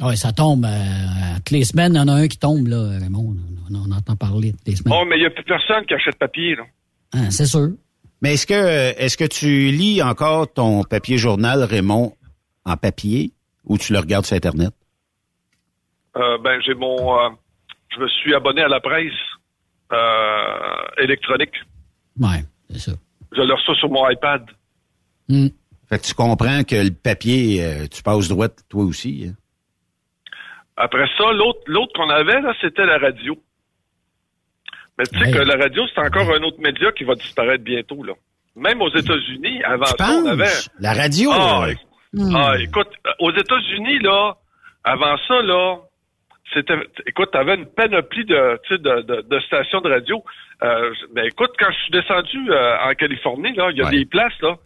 Oui, 0.00 0.16
ça 0.16 0.32
tombe. 0.32 0.64
euh, 0.64 1.36
toutes 1.36 1.50
les 1.50 1.64
semaines, 1.64 1.94
il 1.94 1.98
y 1.98 2.00
en 2.00 2.08
a 2.08 2.12
un 2.12 2.28
qui 2.28 2.38
tombe, 2.38 2.66
là, 2.68 2.98
Raymond. 3.00 3.36
On, 3.70 3.74
on 3.74 3.92
entend 3.92 4.16
parler 4.16 4.52
toutes 4.52 4.66
les 4.66 4.76
semaines. 4.76 4.94
Oh, 4.96 5.04
mais 5.08 5.16
il 5.16 5.20
n'y 5.20 5.26
a 5.26 5.30
plus 5.30 5.44
personne 5.44 5.84
qui 5.86 5.94
achète 5.94 6.16
papier, 6.18 6.54
là. 6.56 6.64
Ah, 7.14 7.30
c'est 7.30 7.46
sûr. 7.46 7.70
Mais 8.20 8.34
est-ce 8.34 8.46
que 8.46 8.54
est-ce 8.98 9.16
que 9.16 9.24
tu 9.24 9.70
lis 9.70 10.02
encore 10.02 10.52
ton 10.52 10.82
papier 10.84 11.18
journal, 11.18 11.62
Raymond, 11.62 12.14
en 12.64 12.76
papier 12.76 13.32
ou 13.64 13.78
tu 13.78 13.92
le 13.92 13.98
regardes 14.00 14.26
sur 14.26 14.36
Internet? 14.36 14.72
Euh, 16.18 16.38
ben, 16.38 16.60
j'ai 16.64 16.74
mon... 16.74 17.18
euh, 17.18 17.28
je 17.94 18.00
me 18.00 18.08
suis 18.08 18.34
abonné 18.34 18.62
à 18.62 18.68
la 18.68 18.80
presse 18.80 19.12
euh, 19.92 20.84
électronique. 20.98 21.54
Ouais, 22.20 22.44
c'est 22.70 22.78
ça. 22.90 22.92
Je 23.32 23.42
le 23.42 23.54
reçois 23.54 23.74
sur 23.76 23.88
mon 23.90 24.08
iPad. 24.10 24.44
Hmm. 25.28 25.48
Fait 25.88 25.98
que 25.98 26.04
tu 26.04 26.14
comprends 26.14 26.64
que 26.64 26.74
le 26.76 26.90
papier, 26.90 27.64
euh, 27.64 27.86
tu 27.86 28.02
passes 28.02 28.28
droite 28.28 28.58
toi 28.68 28.84
aussi. 28.84 29.26
hein? 29.28 29.34
Après 30.76 31.06
ça, 31.16 31.32
l'autre 31.32 31.60
l'autre 31.66 31.92
qu'on 31.94 32.08
avait, 32.10 32.40
là, 32.40 32.52
c'était 32.60 32.84
la 32.86 32.98
radio. 32.98 33.36
Mais 34.98 35.04
tu 35.06 35.18
sais 35.18 35.26
Ouais. 35.26 35.32
que 35.32 35.38
la 35.38 35.56
radio, 35.56 35.82
c'est 35.94 36.00
encore 36.00 36.28
un 36.34 36.42
autre 36.42 36.58
média 36.60 36.90
qui 36.92 37.04
va 37.04 37.14
disparaître 37.14 37.64
bientôt, 37.64 38.02
là. 38.02 38.14
Même 38.56 38.82
aux 38.82 38.90
États-Unis, 38.94 39.62
avant 39.62 39.84
Tu 39.86 39.94
ça, 39.98 40.10
on 40.12 40.26
avait... 40.26 40.44
La 40.80 40.92
radio, 40.92 41.30
Ah, 41.32 41.66
ah, 42.34 42.52
écoute, 42.58 42.88
euh, 43.06 43.10
aux 43.20 43.30
États-Unis, 43.32 44.00
là, 44.00 44.36
avant 44.84 45.16
ça, 45.28 45.40
là, 45.42 45.76
c'était, 46.54 46.74
écoute, 47.06 47.28
t'avais 47.32 47.54
une 47.56 47.66
panoplie 47.66 48.24
de, 48.24 48.58
tu 48.66 48.76
sais, 48.76 48.82
de, 48.82 49.02
de, 49.02 49.22
de 49.28 49.40
stations 49.40 49.80
de 49.80 49.90
radio. 49.90 50.22
Euh, 50.62 50.90
mais 51.14 51.26
écoute, 51.28 51.50
quand 51.58 51.70
je 51.70 51.78
suis 51.82 51.92
descendu 51.92 52.50
euh, 52.50 52.76
en 52.90 52.94
Californie, 52.94 53.54
là, 53.54 53.68
il 53.72 53.78
y 53.78 53.82
a 53.82 53.84
Ouais. 53.86 53.90
des 53.98 54.04
places, 54.06 54.32
là, 54.42 54.56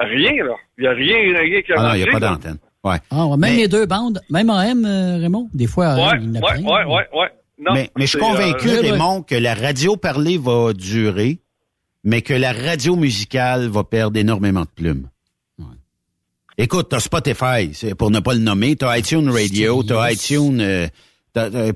rien, 0.00 0.44
là. 0.44 0.54
Il 0.78 0.84
y 0.84 0.86
a 0.86 0.92
rien, 0.92 1.38
rien 1.40 1.62
qui 1.62 1.72
a 1.72 1.76
Ah 1.78 1.82
non, 1.88 1.94
il 1.94 2.02
n'y 2.02 2.08
a 2.08 2.12
pas 2.12 2.20
d'antenne. 2.20 2.58
Ouais. 2.84 2.96
Ah, 3.10 3.26
ouais, 3.26 3.36
même 3.36 3.50
Mais- 3.52 3.56
les 3.62 3.68
deux 3.68 3.86
bandes, 3.86 4.20
même 4.30 4.48
AM, 4.50 4.84
euh, 4.84 5.18
Raymond, 5.18 5.48
des 5.52 5.66
fois, 5.66 5.86
AM, 5.88 5.98
Ouais, 5.98 6.18
il 6.22 6.34
y 6.34 6.38
en 6.38 6.42
a 6.42 6.52
ouais, 6.54 6.62
ouais, 6.64 6.84
ouais, 6.94 7.08
ouais. 7.20 7.28
Non, 7.58 7.72
mais, 7.74 7.90
mais 7.96 8.04
je 8.04 8.10
suis 8.10 8.18
convaincu, 8.18 8.68
euh, 8.68 8.82
ouais. 8.82 8.90
Raymond, 8.92 9.22
que 9.22 9.34
la 9.34 9.54
radio 9.54 9.96
parlée 9.96 10.38
va 10.38 10.72
durer, 10.74 11.38
mais 12.04 12.22
que 12.22 12.34
la 12.34 12.52
radio 12.52 12.94
musicale 12.96 13.66
va 13.68 13.82
perdre 13.82 14.18
énormément 14.18 14.60
de 14.62 14.68
plumes. 14.76 15.08
Écoute, 16.58 16.88
t'as 16.88 17.00
Spotify, 17.00 17.74
c'est 17.74 17.94
pour 17.94 18.10
ne 18.10 18.20
pas 18.20 18.32
le 18.32 18.40
nommer, 18.40 18.76
t'as 18.76 18.96
iTunes 18.96 19.28
Radio, 19.30 19.82
t'as 19.82 20.10
iTunes, 20.12 20.58
euh, 20.60 20.86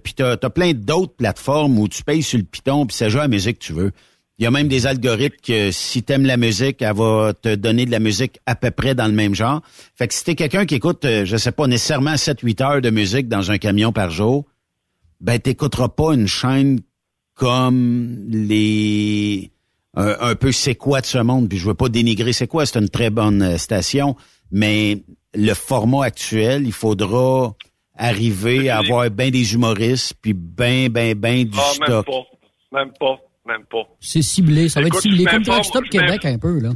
puis 0.03 0.15
t'as, 0.15 0.37
t'as 0.37 0.51
plein 0.51 0.73
d'autres 0.73 1.15
plateformes 1.15 1.79
où 1.79 1.89
tu 1.89 2.03
payes 2.03 2.23
sur 2.23 2.39
le 2.39 2.45
piton 2.45 2.87
puis 2.87 2.97
ça 2.97 3.09
joue 3.09 3.19
à 3.19 3.23
la 3.23 3.29
musique 3.29 3.59
que 3.59 3.65
tu 3.65 3.73
veux. 3.73 3.93
Il 4.41 4.45
y 4.45 4.47
a 4.47 4.51
même 4.51 4.69
des 4.69 4.87
algorithmes 4.87 5.37
que 5.43 5.71
si 5.71 6.03
t'aimes 6.03 6.25
la 6.25 6.39
musique, 6.39 6.81
elle 6.81 6.97
va 6.97 7.35
te 7.35 7.55
donner 7.57 7.85
de 7.85 7.91
la 7.91 7.99
musique 7.99 8.39
à 8.47 8.55
peu 8.55 8.71
près 8.71 8.95
dans 8.95 9.07
le 9.07 9.13
même 9.13 9.35
genre. 9.35 9.61
Fait 9.95 10.09
que 10.09 10.15
si 10.15 10.25
t'es 10.25 10.35
quelqu'un 10.35 10.65
qui 10.65 10.77
écoute, 10.77 11.05
euh, 11.05 11.27
je 11.27 11.37
sais 11.37 11.53
pas, 11.53 11.67
nécessairement 11.67 12.15
7-8 12.15 12.63
heures 12.63 12.81
de 12.81 12.89
musique 12.89 13.29
dans 13.29 13.51
un 13.51 13.59
camion 13.59 13.93
par 13.93 14.09
jour, 14.09 14.47
ben 15.21 15.39
t'écouteras 15.39 15.91
pas 15.91 16.15
une 16.15 16.27
chaîne 16.27 16.81
comme 17.35 18.17
les 18.29 19.51
un, 19.95 20.17
un 20.21 20.35
peu 20.35 20.53
c'est 20.53 20.75
quoi 20.75 21.03
de 21.03 21.07
ce 21.07 21.19
monde? 21.19 21.51
Puis 21.51 21.59
je 21.59 21.67
veux 21.67 21.75
pas 21.75 21.91
dénigrer 21.91 22.33
c'est 22.33 22.47
quoi 22.47 22.65
c'est 22.65 22.79
une 22.79 22.89
très 22.89 23.11
bonne 23.11 23.43
euh, 23.43 23.59
station 23.59 24.17
mais 24.51 25.03
le 25.35 25.53
format 25.53 26.07
actuel 26.07 26.63
il 26.65 26.73
faudra 26.73 27.55
arriver 28.01 28.71
à 28.71 28.79
avoir 28.79 29.09
ben 29.11 29.31
des 29.31 29.55
humoristes 29.55 30.15
puis 30.23 30.33
ben 30.33 30.89
ben 30.89 31.15
ben 31.15 31.45
du 31.45 31.57
Ah, 31.59 31.73
même 31.79 31.89
stock 31.89 32.07
pas. 32.07 32.79
Même 32.79 32.93
pas. 32.99 33.19
Même 33.47 33.65
pas. 33.65 33.83
C'est 34.01 34.23
ciblé, 34.23 34.69
ça 34.69 34.81
va 34.81 34.87
être 34.87 35.01
ciblé, 35.01 35.25
comme 35.25 35.43
Truck 35.43 35.65
Stop 35.65 35.85
Québec 35.91 36.25
un 36.25 36.39
peu, 36.39 36.61
là. 36.61 36.71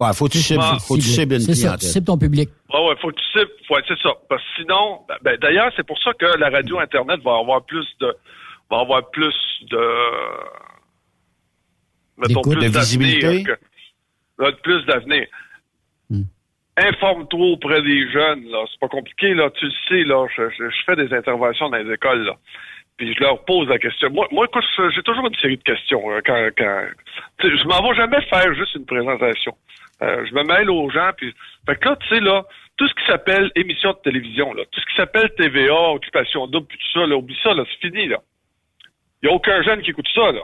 ouais 0.00 0.12
faut 0.14 0.26
que 0.26 0.32
tu 0.32 0.38
cibles 0.38 0.60
Ah. 0.62 0.76
faut 0.80 0.96
que 0.96 1.00
tu 1.00 1.08
cibles 1.08 1.34
une 1.34 1.40
C'est 1.40 1.54
ça, 1.54 1.54
tu 1.54 1.62
clientèle 1.78 1.88
cibles 1.90 2.06
ton 2.06 2.18
public. 2.18 2.48
Ah 2.72 2.82
ouais, 2.84 2.94
faut 3.00 3.08
que 3.10 3.16
tu 3.16 3.24
cibles. 3.38 3.50
Ouais, 3.70 3.80
c'est 3.88 3.98
ça. 4.02 4.10
Parce 4.28 4.42
que 4.42 4.48
sinon, 4.62 5.00
ben, 5.08 5.14
ben, 5.22 5.36
d'ailleurs, 5.40 5.72
c'est 5.76 5.86
pour 5.86 5.98
ça 6.02 6.10
que 6.18 6.26
la 6.38 6.50
radio 6.50 6.78
Internet 6.80 7.20
va 7.24 7.38
avoir 7.38 7.64
plus 7.64 7.86
de, 8.00 8.14
va 8.70 8.80
avoir 8.80 9.08
plus 9.10 9.34
de, 9.70 9.80
mettons, 12.18 12.42
plus 12.42 12.56
de 12.56 12.68
visibilité? 12.78 13.42
que- 13.44 14.50
plus 14.62 14.84
d'avenir. 14.86 15.26
Informe-toi 16.86 17.46
auprès 17.46 17.82
des 17.82 18.10
jeunes, 18.10 18.44
là. 18.50 18.64
C'est 18.70 18.80
pas 18.80 18.88
compliqué, 18.88 19.34
là. 19.34 19.50
Tu 19.50 19.66
le 19.66 19.72
sais, 19.88 20.04
là. 20.04 20.26
Je, 20.36 20.48
je- 20.50 20.70
je 20.70 20.84
fais 20.86 20.96
des 20.96 21.12
interventions 21.14 21.68
dans 21.70 21.76
les 21.78 21.92
écoles, 21.92 22.24
là. 22.24 22.36
Puis 22.96 23.14
je 23.14 23.20
leur 23.20 23.44
pose 23.44 23.68
la 23.68 23.78
question. 23.78 24.10
Moi, 24.10 24.26
moi 24.32 24.46
écoute, 24.46 24.64
j'ai 24.94 25.02
toujours 25.02 25.26
une 25.26 25.34
série 25.36 25.56
de 25.56 25.62
questions. 25.62 26.02
hein, 26.10 26.20
quand, 26.26 26.48
quand, 26.56 26.82
je 27.42 27.64
m'en 27.68 27.88
vais 27.88 27.94
jamais 27.96 28.20
faire 28.22 28.52
juste 28.54 28.74
une 28.74 28.86
présentation. 28.86 29.54
Euh, 30.02 30.24
je 30.28 30.34
me 30.34 30.42
mêle 30.44 30.68
aux 30.70 30.90
gens, 30.90 31.10
puis 31.16 31.34
fait 31.66 31.76
que 31.76 31.88
là, 31.88 31.96
tu 31.96 32.08
sais 32.08 32.20
là, 32.20 32.44
tout 32.76 32.86
ce 32.88 32.94
qui 32.94 33.06
s'appelle 33.06 33.50
émission 33.56 33.90
de 33.92 33.98
télévision, 34.04 34.52
là, 34.54 34.62
tout 34.70 34.80
ce 34.80 34.86
qui 34.86 34.94
s'appelle 34.96 35.30
TVA, 35.36 35.90
occupation 35.90 36.46
double, 36.46 36.66
puis 36.68 36.78
tout 36.78 37.00
ça, 37.00 37.06
là, 37.06 37.16
oublie 37.16 37.36
ça, 37.42 37.52
là, 37.54 37.64
c'est 37.70 37.88
fini, 37.88 38.06
là. 38.08 38.18
Il 39.22 39.28
y 39.28 39.32
a 39.32 39.34
aucun 39.34 39.60
jeune 39.62 39.82
qui 39.82 39.90
écoute 39.90 40.06
ça, 40.14 40.30
là. 40.32 40.42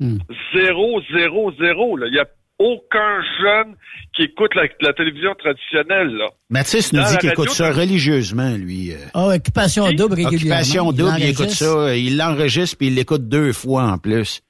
Hmm. 0.00 0.18
Zéro, 0.54 1.00
zéro, 1.12 1.52
zéro, 1.60 1.96
là. 1.96 2.06
Il 2.08 2.14
y 2.14 2.18
a 2.20 2.26
aucun 2.58 3.20
jeune 3.40 3.74
qui 4.14 4.22
écoute 4.22 4.54
la, 4.54 4.62
la 4.80 4.92
télévision 4.92 5.34
traditionnelle, 5.34 6.14
là. 6.16 6.26
Mathis 6.50 6.92
nous 6.92 7.00
Dans 7.00 7.08
dit 7.10 7.18
qu'il 7.18 7.30
écoute 7.30 7.50
ça 7.50 7.72
religieusement 7.72 8.54
lui 8.54 8.92
euh. 8.92 8.96
Ah, 9.14 9.28
occupation 9.28 9.90
double 9.92 10.14
régulièrement. 10.14 10.60
Occupation 10.60 10.92
Il 10.92 10.96
double, 10.96 11.14
il 11.18 11.24
écoute 11.30 11.40
enregistre. 11.40 11.64
ça, 11.64 11.96
il 11.96 12.16
l'enregistre 12.16 12.76
puis 12.78 12.86
il 12.88 12.94
l'écoute 12.94 13.28
deux 13.28 13.52
fois 13.52 13.84
en 13.84 13.98
plus. 13.98 14.40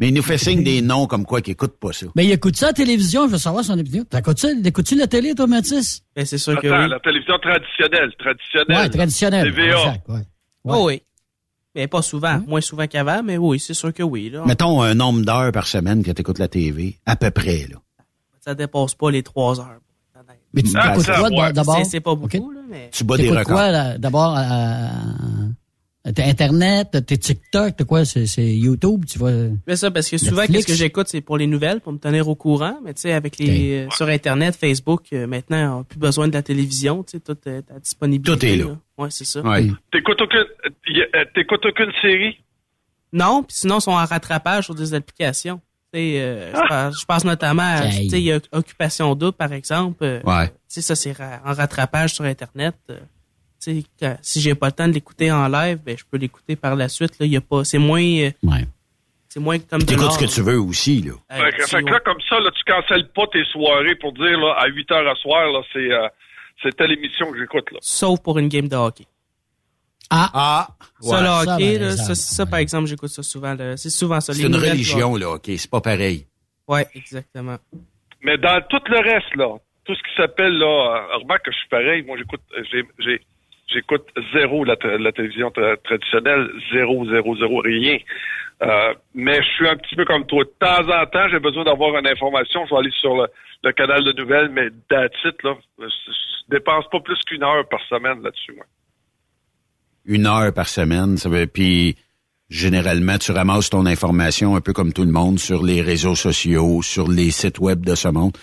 Mais 0.00 0.08
il 0.08 0.14
nous 0.14 0.22
fait 0.22 0.38
signe 0.38 0.64
des 0.64 0.80
noms 0.80 1.06
comme 1.06 1.26
quoi 1.26 1.42
qu'il 1.42 1.52
écoute 1.52 1.74
pas 1.78 1.92
ça. 1.92 2.06
Mais 2.16 2.24
il 2.24 2.32
écoute 2.32 2.56
ça 2.56 2.66
à 2.66 2.68
la 2.70 2.72
télévision, 2.72 3.26
je 3.26 3.32
veux 3.32 3.38
savoir 3.38 3.64
son 3.64 3.78
opinion. 3.78 4.04
T'écoutes 4.04 4.38
ça? 4.38 4.48
Écoutes-tu 4.64 4.96
la 4.96 5.06
télé, 5.06 5.34
toi, 5.34 5.46
Mathis? 5.46 6.02
Ben, 6.16 6.24
c'est 6.24 6.38
sûr 6.38 6.58
que 6.58 6.66
oui. 6.66 6.88
la 6.88 7.00
télévision 7.00 7.38
traditionnelle, 7.38 8.10
traditionnelle. 8.18 8.78
Ouais, 8.78 8.88
traditionnel. 8.88 9.54
TVA. 9.54 9.78
Exact, 9.78 10.08
ouais. 10.08 10.20
Oh, 10.64 10.86
oui. 10.86 11.02
Mais 11.74 11.86
pas 11.88 12.02
souvent. 12.02 12.28
Hein? 12.28 12.44
Moins 12.46 12.60
souvent 12.60 12.86
qu'avant, 12.86 13.22
mais 13.22 13.36
oui, 13.36 13.58
c'est 13.58 13.74
sûr 13.74 13.92
que 13.92 14.02
oui. 14.02 14.30
Là. 14.30 14.44
Mettons 14.46 14.80
un 14.82 14.94
nombre 14.94 15.22
d'heures 15.24 15.50
par 15.52 15.66
semaine 15.66 16.02
que 16.02 16.10
tu 16.12 16.20
écoutes 16.20 16.38
la 16.38 16.48
TV, 16.48 16.98
à 17.06 17.16
peu 17.16 17.30
près 17.30 17.66
là. 17.70 17.76
Ça 18.40 18.54
dépasse 18.54 18.94
pas 18.94 19.10
les 19.10 19.22
trois 19.22 19.58
heures. 19.60 19.80
Mais 20.52 20.62
tu 20.62 20.70
Ah, 20.76 20.92
écoutes 20.94 21.06
quoi 21.34 21.52
d'abord? 21.52 21.84
C'est- 21.84 21.98
pas 22.00 22.14
beaucoup, 22.14 22.52
là, 22.52 22.60
mais... 22.70 22.88
Tu 22.92 23.02
bats 23.02 23.16
des 23.16 23.28
records. 23.28 23.44
quoi, 23.44 23.70
là, 23.72 23.98
d'abord, 23.98 24.34
à, 24.36 24.88
T'as 26.14 26.26
Internet, 26.26 26.88
t'as 26.92 27.00
TikTok, 27.00 27.76
t'as 27.76 27.84
quoi? 27.84 28.04
C'est 28.04 28.26
c'est 28.26 28.44
YouTube, 28.54 29.06
tu 29.06 29.18
vois? 29.18 29.30
Mais 29.66 29.74
ça, 29.74 29.90
parce 29.90 30.10
que 30.10 30.18
souvent, 30.18 30.42
Netflix? 30.42 30.66
qu'est-ce 30.66 30.76
que 30.78 30.78
j'écoute, 30.84 31.08
c'est 31.08 31.22
pour 31.22 31.38
les 31.38 31.46
nouvelles, 31.46 31.80
pour 31.80 31.92
me 31.94 31.98
tenir 31.98 32.28
au 32.28 32.34
courant. 32.34 32.78
Mais 32.84 32.92
tu 32.92 33.00
sais, 33.00 33.12
avec 33.12 33.38
les 33.38 33.86
euh, 33.86 33.90
sur 33.90 34.06
Internet, 34.08 34.54
Facebook, 34.54 35.04
euh, 35.14 35.26
maintenant, 35.26 35.76
on 35.76 35.78
n'a 35.78 35.84
plus 35.84 35.98
besoin 35.98 36.28
de 36.28 36.34
la 36.34 36.42
télévision, 36.42 37.02
tu 37.04 37.12
sais, 37.12 37.20
tout 37.20 37.38
est 37.48 37.64
à 37.74 37.78
disponibilité. 37.80 38.38
Tout 38.38 38.44
est 38.44 38.56
là. 38.56 38.76
Ouais, 38.98 39.08
c'est 39.10 39.24
ça. 39.24 39.40
T'écoutes 39.90 40.20
aucune, 40.20 40.44
y 40.88 41.00
a- 41.00 41.20
euh, 41.20 41.24
t'écoutes 41.34 41.64
aucune 41.64 41.90
série? 42.02 42.36
Non, 43.10 43.42
puis 43.42 43.56
sinon, 43.56 43.78
ils 43.78 43.82
sont 43.82 43.92
en 43.92 44.04
rattrapage 44.04 44.64
sur 44.64 44.74
des 44.74 44.92
applications. 44.92 45.56
Tu 45.92 46.00
sais, 46.00 46.20
euh, 46.20 46.52
je, 46.54 46.68
pense, 46.68 47.00
je 47.00 47.04
pense 47.06 47.24
notamment 47.24 47.62
à, 47.62 47.86
Hey. 47.86 48.02
tu 48.02 48.08
sais, 48.10 48.20
il 48.20 48.24
y 48.24 48.32
a 48.32 48.40
Occupation 48.52 49.14
double, 49.14 49.32
par 49.38 49.52
exemple. 49.54 50.04
euh, 50.04 50.20
Ouais. 50.24 50.48
Tu 50.48 50.54
sais, 50.68 50.80
ça, 50.82 50.94
c'est 50.96 51.12
ra- 51.12 51.40
en 51.46 51.54
rattrapage 51.54 52.12
sur 52.14 52.24
Internet. 52.26 52.74
Tu 53.64 53.82
quand- 53.98 54.16
si 54.22 54.40
j'ai 54.40 54.54
pas 54.54 54.66
le 54.66 54.72
temps 54.72 54.88
de 54.88 54.92
l'écouter 54.92 55.30
en 55.32 55.48
live, 55.48 55.78
ben, 55.84 55.96
je 55.98 56.04
peux 56.10 56.16
l'écouter 56.18 56.56
par 56.56 56.76
la 56.76 56.88
suite. 56.88 57.18
Là, 57.18 57.26
il 57.26 57.32
y 57.32 57.36
a 57.36 57.40
pas, 57.40 57.64
c'est 57.64 57.78
moins, 57.78 58.00
euh, 58.02 58.30
Ouais. 58.42 58.64
c'est 59.28 59.40
moins 59.40 59.58
comme 59.58 59.80
de 59.80 59.84
T'écoutes 59.86 60.02
l'art, 60.04 60.12
ce 60.12 60.18
que 60.26 60.30
tu 60.32 60.40
veux 60.42 60.60
aussi, 60.60 61.00
là. 61.02 61.12
Fait, 61.30 61.40
Euh, 61.42 61.66
fait 61.66 61.82
que 61.82 61.90
là, 61.90 62.00
comme 62.00 62.20
ça, 62.28 62.38
là, 62.40 62.50
tu 62.50 62.64
cancelles 62.72 63.08
pas 63.14 63.26
tes 63.32 63.44
soirées 63.46 63.94
pour 63.96 64.12
dire, 64.12 64.38
là, 64.38 64.54
à 64.58 64.66
8 64.68 64.90
heures 64.92 65.08
à 65.08 65.14
soir, 65.16 65.50
là, 65.52 65.60
c'est, 65.72 65.90
euh, 65.92 66.08
c'est 66.62 66.76
telle 66.76 66.92
émission 66.92 67.30
que 67.32 67.38
j'écoute, 67.38 67.70
là. 67.72 67.78
Sauf 67.82 68.20
pour 68.22 68.38
une 68.38 68.48
game 68.48 68.68
de 68.68 68.76
hockey. 68.76 69.06
Ah, 70.10 70.30
Ah, 70.34 70.68
Ça, 71.00 71.20
le 71.20 71.26
Ça, 71.26 71.40
hockey, 71.54 71.78
par 71.78 71.86
là, 71.86 71.90
ça, 71.90 72.02
exemple, 72.02 72.14
ça, 72.16 72.46
par 72.46 72.58
exemple, 72.60 72.86
j'écoute 72.88 73.08
ça 73.10 73.22
souvent. 73.22 73.54
là. 73.54 73.76
C'est 73.76 73.90
souvent 73.90 74.20
ça. 74.20 74.32
c'est 74.32 74.42
une 74.46 74.54
religion, 74.56 75.16
là, 75.16 75.30
OK, 75.32 75.44
c'est 75.56 75.70
pas 75.70 75.80
pareil. 75.80 76.26
Ouais, 76.68 76.86
exactement. 76.94 77.56
Mais 78.22 78.38
dans 78.38 78.60
tout 78.70 78.80
le 78.86 78.98
reste, 79.00 79.34
là, 79.36 79.56
tout 79.84 79.94
ce 79.94 80.00
qui 80.02 80.16
s'appelle, 80.16 80.56
là, 80.58 80.66
euh, 80.66 81.16
remarque 81.18 81.44
que 81.46 81.52
je 81.52 81.56
suis 81.58 81.68
pareil, 81.68 82.02
moi, 82.04 82.16
j'écoute, 82.16 82.40
j'ai, 82.70 82.84
j'ai, 83.00 83.20
j'écoute 83.66 84.06
zéro 84.32 84.64
la, 84.64 84.76
télévision 84.76 85.48
tra- 85.48 85.76
traditionnelle, 85.82 86.48
zéro, 86.72 87.08
zéro, 87.08 87.36
zéro, 87.36 87.60
rien. 87.60 87.98
Euh, 88.62 88.94
mais 89.14 89.42
je 89.42 89.48
suis 89.56 89.68
un 89.68 89.76
petit 89.76 89.96
peu 89.96 90.04
comme 90.04 90.26
toi. 90.26 90.44
De 90.44 90.50
temps 90.58 90.88
en 90.88 91.06
temps, 91.06 91.28
j'ai 91.30 91.40
besoin 91.40 91.64
d'avoir 91.64 91.98
une 91.98 92.06
information. 92.06 92.64
Je 92.66 92.70
vais 92.70 92.80
aller 92.80 92.92
sur 93.00 93.14
le, 93.62 93.72
canal 93.72 94.04
de 94.04 94.12
nouvelles, 94.12 94.48
mais 94.50 94.66
it, 94.66 95.42
là. 95.42 95.56
Je, 95.78 95.86
je 95.86 96.50
dépense 96.50 96.84
pas 96.90 97.00
plus 97.00 97.18
qu'une 97.26 97.42
heure 97.42 97.66
par 97.68 97.80
semaine 97.88 98.22
là-dessus. 98.22 98.56
Une 100.06 100.26
heure 100.26 100.52
par 100.52 100.68
semaine, 100.68 101.16
ça 101.16 101.28
veut, 101.28 101.46
puis 101.46 101.96
généralement, 102.50 103.18
tu 103.18 103.32
ramasses 103.32 103.70
ton 103.70 103.86
information 103.86 104.54
un 104.54 104.60
peu 104.60 104.72
comme 104.72 104.92
tout 104.92 105.04
le 105.04 105.12
monde 105.12 105.38
sur 105.38 105.62
les 105.62 105.80
réseaux 105.80 106.14
sociaux, 106.14 106.82
sur 106.82 107.08
les 107.08 107.30
sites 107.30 107.58
web 107.58 107.84
de 107.84 107.94
ce 107.94 108.08
monde. 108.08 108.36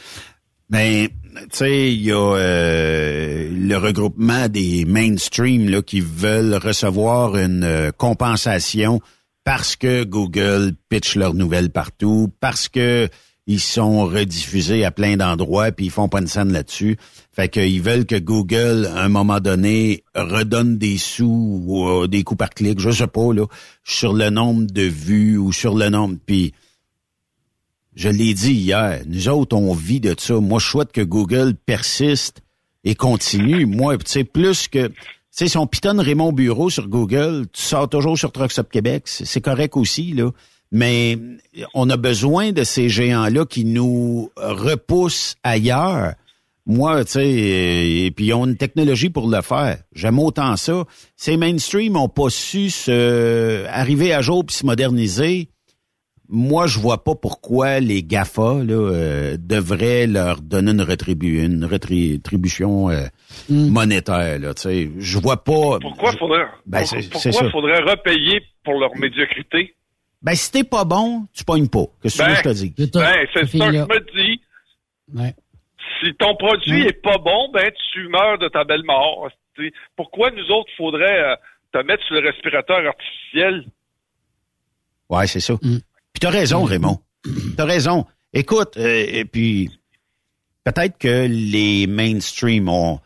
Mais, 0.72 1.10
tu 1.34 1.42
sais, 1.52 1.94
il 1.94 2.02
y 2.02 2.12
a 2.12 2.16
euh, 2.16 3.50
le 3.52 3.76
regroupement 3.76 4.48
des 4.48 4.86
mainstream 4.86 5.70
là, 5.70 5.82
qui 5.82 6.00
veulent 6.00 6.56
recevoir 6.56 7.36
une 7.36 7.64
euh, 7.64 7.92
compensation 7.92 9.02
parce 9.44 9.76
que 9.76 10.06
Google 10.06 10.74
pitch 10.90 11.16
leurs 11.16 11.34
nouvelles 11.34 11.72
partout, 11.72 12.32
parce 12.40 12.70
que 12.70 13.10
ils 13.48 13.60
sont 13.60 14.06
rediffusés 14.06 14.86
à 14.86 14.92
plein 14.92 15.18
d'endroits, 15.18 15.72
puis 15.72 15.88
ils 15.88 15.92
font 15.92 16.08
pas 16.08 16.22
une 16.22 16.28
scène 16.28 16.54
là-dessus. 16.54 16.98
Fait 17.34 17.50
qu'ils 17.50 17.82
veulent 17.82 18.06
que 18.06 18.16
Google, 18.16 18.88
à 18.96 19.04
un 19.04 19.10
moment 19.10 19.40
donné, 19.40 20.04
redonne 20.16 20.78
des 20.78 20.98
sous 20.98 21.64
ou 21.66 21.90
euh, 21.90 22.08
des 22.08 22.24
coups 22.24 22.38
par 22.38 22.52
clic, 22.52 22.80
je 22.80 22.92
sais 22.92 23.08
pas, 23.08 23.34
là, 23.34 23.46
sur 23.84 24.14
le 24.14 24.30
nombre 24.30 24.68
de 24.72 24.84
vues 24.84 25.38
ou 25.38 25.52
sur 25.52 25.76
le 25.76 25.90
nombre. 25.90 26.18
Puis, 26.26 26.54
je 27.96 28.10
l'ai 28.10 28.34
dit 28.34 28.54
hier, 28.54 29.02
nous 29.08 29.30
autres, 29.30 29.56
on 29.56 29.74
vit 29.74 30.00
de 30.00 30.16
ça. 30.18 30.39
Moi, 30.39 30.60
je 30.60 30.68
souhaite 30.68 30.92
que 30.92 31.02
Google 31.02 31.56
persiste 31.66 32.42
et 32.84 32.96
continue. 32.96 33.66
Moi, 33.66 33.98
tu 33.98 34.04
sais, 34.12 34.24
plus 34.24 34.68
que... 34.68 34.88
Tu 34.88 34.94
sais, 35.32 35.48
si 35.48 35.58
on 35.58 35.68
pitonne 35.68 36.00
Raymond 36.00 36.34
Bureau 36.34 36.70
sur 36.70 36.88
Google, 36.88 37.46
tu 37.54 37.62
sors 37.62 37.88
toujours 37.88 38.18
sur 38.18 38.32
Trucks 38.32 38.54
Québec. 38.70 39.04
C'est 39.06 39.42
correct 39.42 39.78
aussi, 39.78 40.14
là. 40.14 40.32
Mais 40.74 41.18
on 41.74 41.89
a 41.89 41.98
besoin 41.98 42.54
de 42.54 42.64
ces 42.64 42.88
géants-là 42.88 43.46
qui 43.46 43.66
nous 43.66 44.32
repoussent 44.38 45.36
ailleurs. 45.44 46.14
Moi, 46.66 47.04
tu 47.06 47.12
sais, 47.12 47.28
et 47.28 48.12
puis 48.12 48.28
ils 48.28 48.34
ont 48.34 48.46
une 48.46 48.56
technologie 48.56 49.10
pour 49.10 49.30
le 49.30 49.42
faire. 49.42 49.80
J'aime 49.94 50.20
autant 50.20 50.56
ça. 50.56 50.86
Ces 51.18 51.36
mainstream 51.36 51.98
ont 51.98 52.08
pas 52.08 52.30
su 52.30 52.70
se 52.70 53.66
arriver 53.68 54.14
à 54.14 54.22
jour 54.22 54.46
puis 54.46 54.56
se 54.56 54.66
moderniser. 54.66 55.50
Moi, 56.34 56.66
je 56.66 56.80
vois 56.80 57.04
pas 57.04 57.14
pourquoi 57.14 57.82
les 57.82 58.04
GAFA 58.04 58.64
là, 58.64 58.74
euh, 58.74 59.38
devraient 59.38 60.08
leur 60.08 60.40
donner 60.42 60.72
une, 60.72 60.82
rétribu 60.82 61.44
une 61.44 61.66
rétribution 61.66 62.90
euh, 62.90 63.06
monétaire. 63.50 64.40
Là, 64.40 64.54
tu 64.54 64.62
sais. 64.62 64.92
je 64.98 65.18
vois 65.20 65.44
pas. 65.44 65.78
Pourquoi 65.82 66.14
faudrait, 66.14 66.46
Ben, 66.66 66.86
pour- 66.88 66.98
pourquoi 67.12 67.32
ça. 67.34 67.50
faudrait 67.52 67.82
repayer 67.82 68.42
pour 68.64 68.80
leur 68.80 68.96
médiocrité? 68.96 69.76
Ben, 70.22 70.34
si 70.36 70.52
t'es 70.52 70.64
pas 70.64 70.86
bon, 70.86 71.28
tu 71.34 71.44
pognes 71.44 71.68
pas. 71.68 71.86
Qu'est-ce 72.02 72.18
que 72.22 72.30
que 72.30 72.36
je 72.36 72.44
te 72.44 72.50
dis? 72.54 72.74
C'est 72.78 72.94
ça. 72.94 73.00
Ben, 73.02 73.28
c'est 73.34 73.40
ça 73.40 73.46
que 73.68 73.74
je 73.74 73.80
me 73.80 74.16
dis. 74.24 74.42
Ouais. 75.14 75.34
Si 76.00 76.14
ton 76.16 76.36
produit 76.38 76.84
Mm. 76.86 76.88
est 76.88 77.02
pas 77.02 77.18
bon, 77.18 77.50
ben 77.54 77.70
tu 77.92 78.08
meurs 78.08 78.38
de 78.38 78.48
ta 78.48 78.64
belle 78.64 78.84
mort. 78.86 79.30
Tu 79.56 79.68
sais, 79.68 79.74
Pourquoi 79.98 80.32
nous 80.32 80.50
autres 80.52 80.70
faudrait 80.78 81.22
euh, 81.24 81.36
te 81.74 81.80
mettre 81.86 82.04
sur 82.06 82.16
le 82.16 82.22
respirateur 82.28 82.78
artificiel? 82.88 83.66
Ouais, 85.10 85.28
c'est 85.28 85.40
ça. 85.42 85.56
Mm. 85.62 85.78
Puis 86.14 86.20
t'as 86.20 86.30
raison, 86.30 86.64
Raymond. 86.64 86.99
T'as 87.57 87.66
raison. 87.66 88.05
Écoute, 88.34 88.78
euh, 88.78 89.05
et 89.07 89.26
puis 89.26 89.70
peut-être 90.64 90.97
que 90.97 91.28
les 91.30 91.88
mainstream 91.88 92.70
ont 92.70 92.99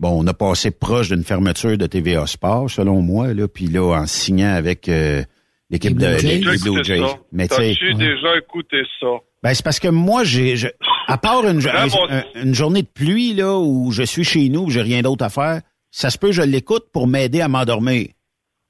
bon, 0.00 0.22
on 0.22 0.26
a 0.26 0.34
passé 0.34 0.70
proche 0.72 1.08
d'une 1.10 1.22
fermeture 1.24 1.78
de 1.78 1.86
TVA 1.86 2.26
Sport, 2.26 2.68
selon 2.70 3.00
moi, 3.02 3.32
là, 3.34 3.46
puis 3.48 3.66
là, 3.68 3.82
en 4.00 4.06
signant 4.06 4.52
avec 4.54 4.88
euh, 4.88 5.22
l'équipe 5.70 5.96
de 5.96 6.06
Les 6.28 6.40
Blue 6.56 6.84
Jays. 6.84 7.00
Mais 7.32 7.46
tu 7.48 7.54
sais, 7.54 7.74
déjà 7.98 8.36
écouté 8.36 8.82
ça? 9.00 9.06
ben, 9.44 9.54
c'est 9.54 9.64
parce 9.64 9.78
que 9.80 9.88
moi, 9.88 10.24
j'ai, 10.24 10.56
je- 10.56 10.68
à 11.06 11.18
part 11.18 11.46
une, 11.46 11.60
un- 12.10 12.24
une 12.42 12.54
journée 12.54 12.82
de 12.82 12.88
pluie 12.88 13.34
là 13.34 13.58
où 13.58 13.90
je 13.92 14.02
suis 14.02 14.24
chez 14.24 14.48
nous, 14.48 14.62
où 14.64 14.70
j'ai 14.70 14.82
rien 14.82 15.02
d'autre 15.02 15.24
à 15.24 15.30
faire, 15.30 15.60
ça 15.90 16.10
se 16.10 16.18
peut 16.18 16.32
je 16.32 16.42
l'écoute 16.42 16.86
pour 16.92 17.06
m'aider 17.06 17.40
à 17.40 17.48
m'endormir. 17.48 18.08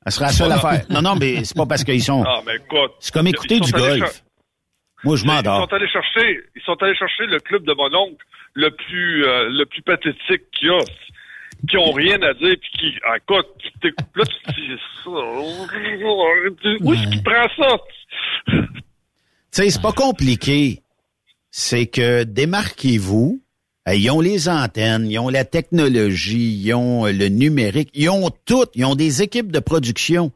Ça 0.05 0.11
sera 0.11 0.27
la 0.27 0.33
seule 0.33 0.53
affaire. 0.53 0.85
Non, 0.91 1.03
non, 1.03 1.15
mais 1.17 1.45
c'est 1.45 1.57
pas 1.57 1.67
parce 1.67 1.85
qu'ils 1.85 2.03
sont. 2.03 2.25
Ah, 2.27 2.41
mais 2.47 2.57
écoute. 2.57 2.93
C'est 3.01 3.13
comme 3.15 3.27
écouter 3.29 3.57
ils 3.57 3.61
du 3.63 3.73
golf. 3.73 4.23
Moi, 5.05 5.17
je 5.17 5.25
Ils 5.25 5.27
m'endors. 5.27 5.63
sont 5.69 5.75
allés 5.75 5.89
chercher, 5.89 6.41
ils 6.55 6.63
sont 6.63 6.81
allés 6.81 6.95
chercher 6.97 7.27
le 7.27 7.39
club 7.41 7.65
de 7.65 7.73
mon 7.75 7.93
oncle 7.95 8.25
le 8.55 8.71
plus, 8.71 9.25
euh, 9.25 9.49
le 9.51 9.65
plus 9.67 9.83
pathétique 9.83 10.43
qu'il 10.53 10.69
y 10.69 10.71
a, 10.71 10.79
qui 11.69 11.77
ont 11.77 11.91
rien 11.93 12.21
à 12.23 12.35
dire, 12.35 12.55
puis 12.61 12.71
qui, 12.79 12.95
ah, 13.05 13.17
écoute, 13.17 13.47
tu 13.59 13.71
t'écoutes, 13.81 14.17
là, 14.17 14.25
tu 14.25 14.43
te 14.43 14.61
dis 14.61 14.81
ça. 15.03 15.11
Où 16.85 16.93
est-ce 16.95 17.09
qu'il 17.11 17.23
prend 17.23 17.49
ça? 17.59 17.79
Tu 18.47 18.63
sais, 19.51 19.71
c'est 19.71 19.83
pas 19.83 19.93
compliqué. 19.93 20.81
C'est 21.51 21.87
que 21.87 22.23
démarquez-vous. 22.25 23.41
Euh, 23.89 23.95
Ils 23.95 24.11
ont 24.11 24.20
les 24.20 24.49
antennes, 24.49 25.11
ils 25.11 25.18
ont 25.18 25.28
la 25.28 25.45
technologie, 25.45 26.61
ils 26.62 26.72
ont 26.74 27.07
euh, 27.07 27.12
le 27.12 27.28
numérique, 27.28 27.91
ils 27.95 28.09
ont 28.09 28.30
tout. 28.45 28.66
Ils 28.74 28.85
ont 28.85 28.95
des 28.95 29.22
équipes 29.22 29.51
de 29.51 29.59
production. 29.59 30.30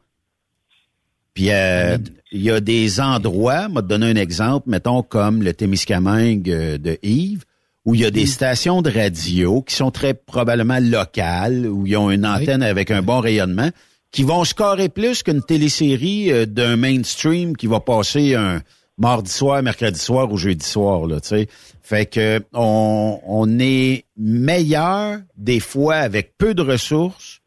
Puis 1.33 1.51
euh, 1.51 1.97
il 2.31 2.41
y 2.41 2.51
a 2.51 2.59
des 2.59 2.99
endroits, 2.99 3.69
moi 3.69 3.81
te 3.81 3.87
donner 3.87 4.07
un 4.07 4.15
exemple, 4.15 4.69
mettons 4.69 5.01
comme 5.03 5.43
le 5.43 5.53
Témiscamingue 5.53 6.49
euh, 6.49 6.77
de 6.77 6.97
Yves, 7.03 7.45
où 7.85 7.95
il 7.95 8.01
y 8.01 8.05
a 8.05 8.11
des 8.11 8.25
stations 8.25 8.81
de 8.81 8.89
radio 8.91 9.61
qui 9.61 9.75
sont 9.75 9.91
très 9.91 10.13
probablement 10.13 10.79
locales, 10.79 11.67
où 11.67 11.87
ils 11.87 11.95
ont 11.95 12.11
une 12.11 12.25
antenne 12.25 12.63
avec 12.63 12.91
un 12.91 13.01
bon 13.01 13.21
rayonnement, 13.21 13.69
qui 14.11 14.23
vont 14.23 14.43
scorer 14.43 14.89
plus 14.89 15.23
qu'une 15.23 15.41
télésérie 15.41 16.47
d'un 16.47 16.75
mainstream 16.75 17.55
qui 17.55 17.67
va 17.67 17.79
passer 17.79 18.35
un 18.35 18.61
mardi 18.97 19.31
soir, 19.31 19.61
mercredi 19.63 19.99
soir 19.99 20.31
ou 20.31 20.37
jeudi 20.37 20.65
soir, 20.65 21.05
là, 21.05 21.19
tu 21.21 21.27
sais. 21.29 21.47
Fait 21.81 22.05
que 22.05 22.41
on, 22.53 23.19
on 23.25 23.59
est 23.59 24.05
meilleur 24.17 25.19
des 25.37 25.59
fois 25.59 25.95
avec 25.95 26.37
peu 26.37 26.53
de 26.53 26.61
ressources 26.61 27.41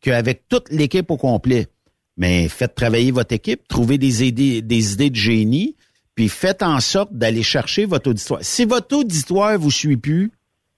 qu'avec 0.00 0.48
toute 0.48 0.70
l'équipe 0.70 1.10
au 1.10 1.16
complet. 1.16 1.66
Mais 2.16 2.48
faites 2.48 2.74
travailler 2.74 3.10
votre 3.10 3.34
équipe, 3.34 3.66
trouvez 3.68 3.98
des 3.98 4.24
idées, 4.26 4.62
des 4.62 4.92
idées 4.94 5.10
de 5.10 5.16
génie, 5.16 5.76
puis 6.14 6.28
faites 6.28 6.62
en 6.62 6.78
sorte 6.80 7.12
d'aller 7.12 7.42
chercher 7.42 7.84
votre 7.86 8.10
auditoire. 8.10 8.40
Si 8.42 8.64
votre 8.64 8.96
auditoire 8.96 9.58
vous 9.58 9.70
suit 9.70 9.96
plus, 9.96 10.30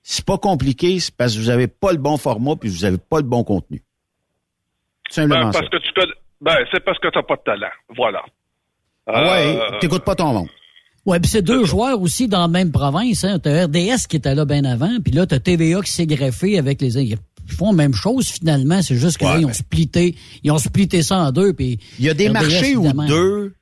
c'est 0.02 0.24
pas 0.24 0.38
compliqué, 0.38 1.00
c'est 1.00 1.14
parce 1.14 1.34
que 1.34 1.40
vous 1.40 1.50
avez 1.50 1.66
pas 1.66 1.92
le 1.92 1.98
bon 1.98 2.16
format 2.18 2.56
puis 2.56 2.68
vous 2.68 2.84
avez 2.84 2.98
pas 2.98 3.16
le 3.18 3.24
bon 3.24 3.42
contenu. 3.42 3.82
Simplement 5.10 5.46
Ben, 5.46 5.52
ça. 5.52 5.60
parce 5.60 5.70
que 5.70 5.76
tu 5.78 5.92
connais, 5.92 6.12
ben, 6.40 6.56
c'est 6.72 6.84
parce 6.84 6.98
que 6.98 7.08
t'as 7.08 7.22
pas 7.22 7.36
de 7.36 7.42
talent. 7.42 7.72
Voilà. 7.96 8.22
Ah 9.06 9.22
ouais, 9.32 9.56
Euh, 9.58 9.78
t'écoutes 9.80 10.04
pas 10.04 10.14
ton 10.14 10.32
monde. 10.32 10.48
Ouais, 11.06 11.20
puis 11.20 11.30
c'est 11.30 11.42
deux 11.42 11.64
joueurs 11.64 12.00
aussi 12.00 12.28
dans 12.28 12.40
la 12.40 12.48
même 12.48 12.72
province. 12.72 13.24
Hein. 13.24 13.38
T'as 13.38 13.66
RDS 13.66 14.06
qui 14.08 14.16
était 14.16 14.34
là 14.34 14.46
bien 14.46 14.64
avant, 14.64 14.98
puis 15.04 15.12
là, 15.12 15.26
t'as 15.26 15.38
TVA 15.38 15.82
qui 15.82 15.90
s'est 15.92 16.06
greffé 16.06 16.58
avec 16.58 16.80
les... 16.80 16.96
Ils 16.96 17.18
font 17.52 17.72
la 17.72 17.76
même 17.76 17.92
chose 17.92 18.28
finalement, 18.28 18.80
c'est 18.80 18.96
juste 18.96 19.18
que 19.18 19.24
là, 19.24 19.36
ils 19.38 19.44
ont 19.44 19.48
ben- 19.48 19.52
splitté, 19.54 20.14
ils 20.42 20.50
ont 20.50 20.56
splitté 20.56 21.02
ça 21.02 21.18
en 21.18 21.30
deux, 21.30 21.52
puis... 21.52 21.78
Il 21.98 22.06
y 22.06 22.08
a 22.08 22.14
des 22.14 22.28
RDS, 22.28 22.32
marchés 22.32 22.76
où 22.76 22.90
deux, 23.06 23.52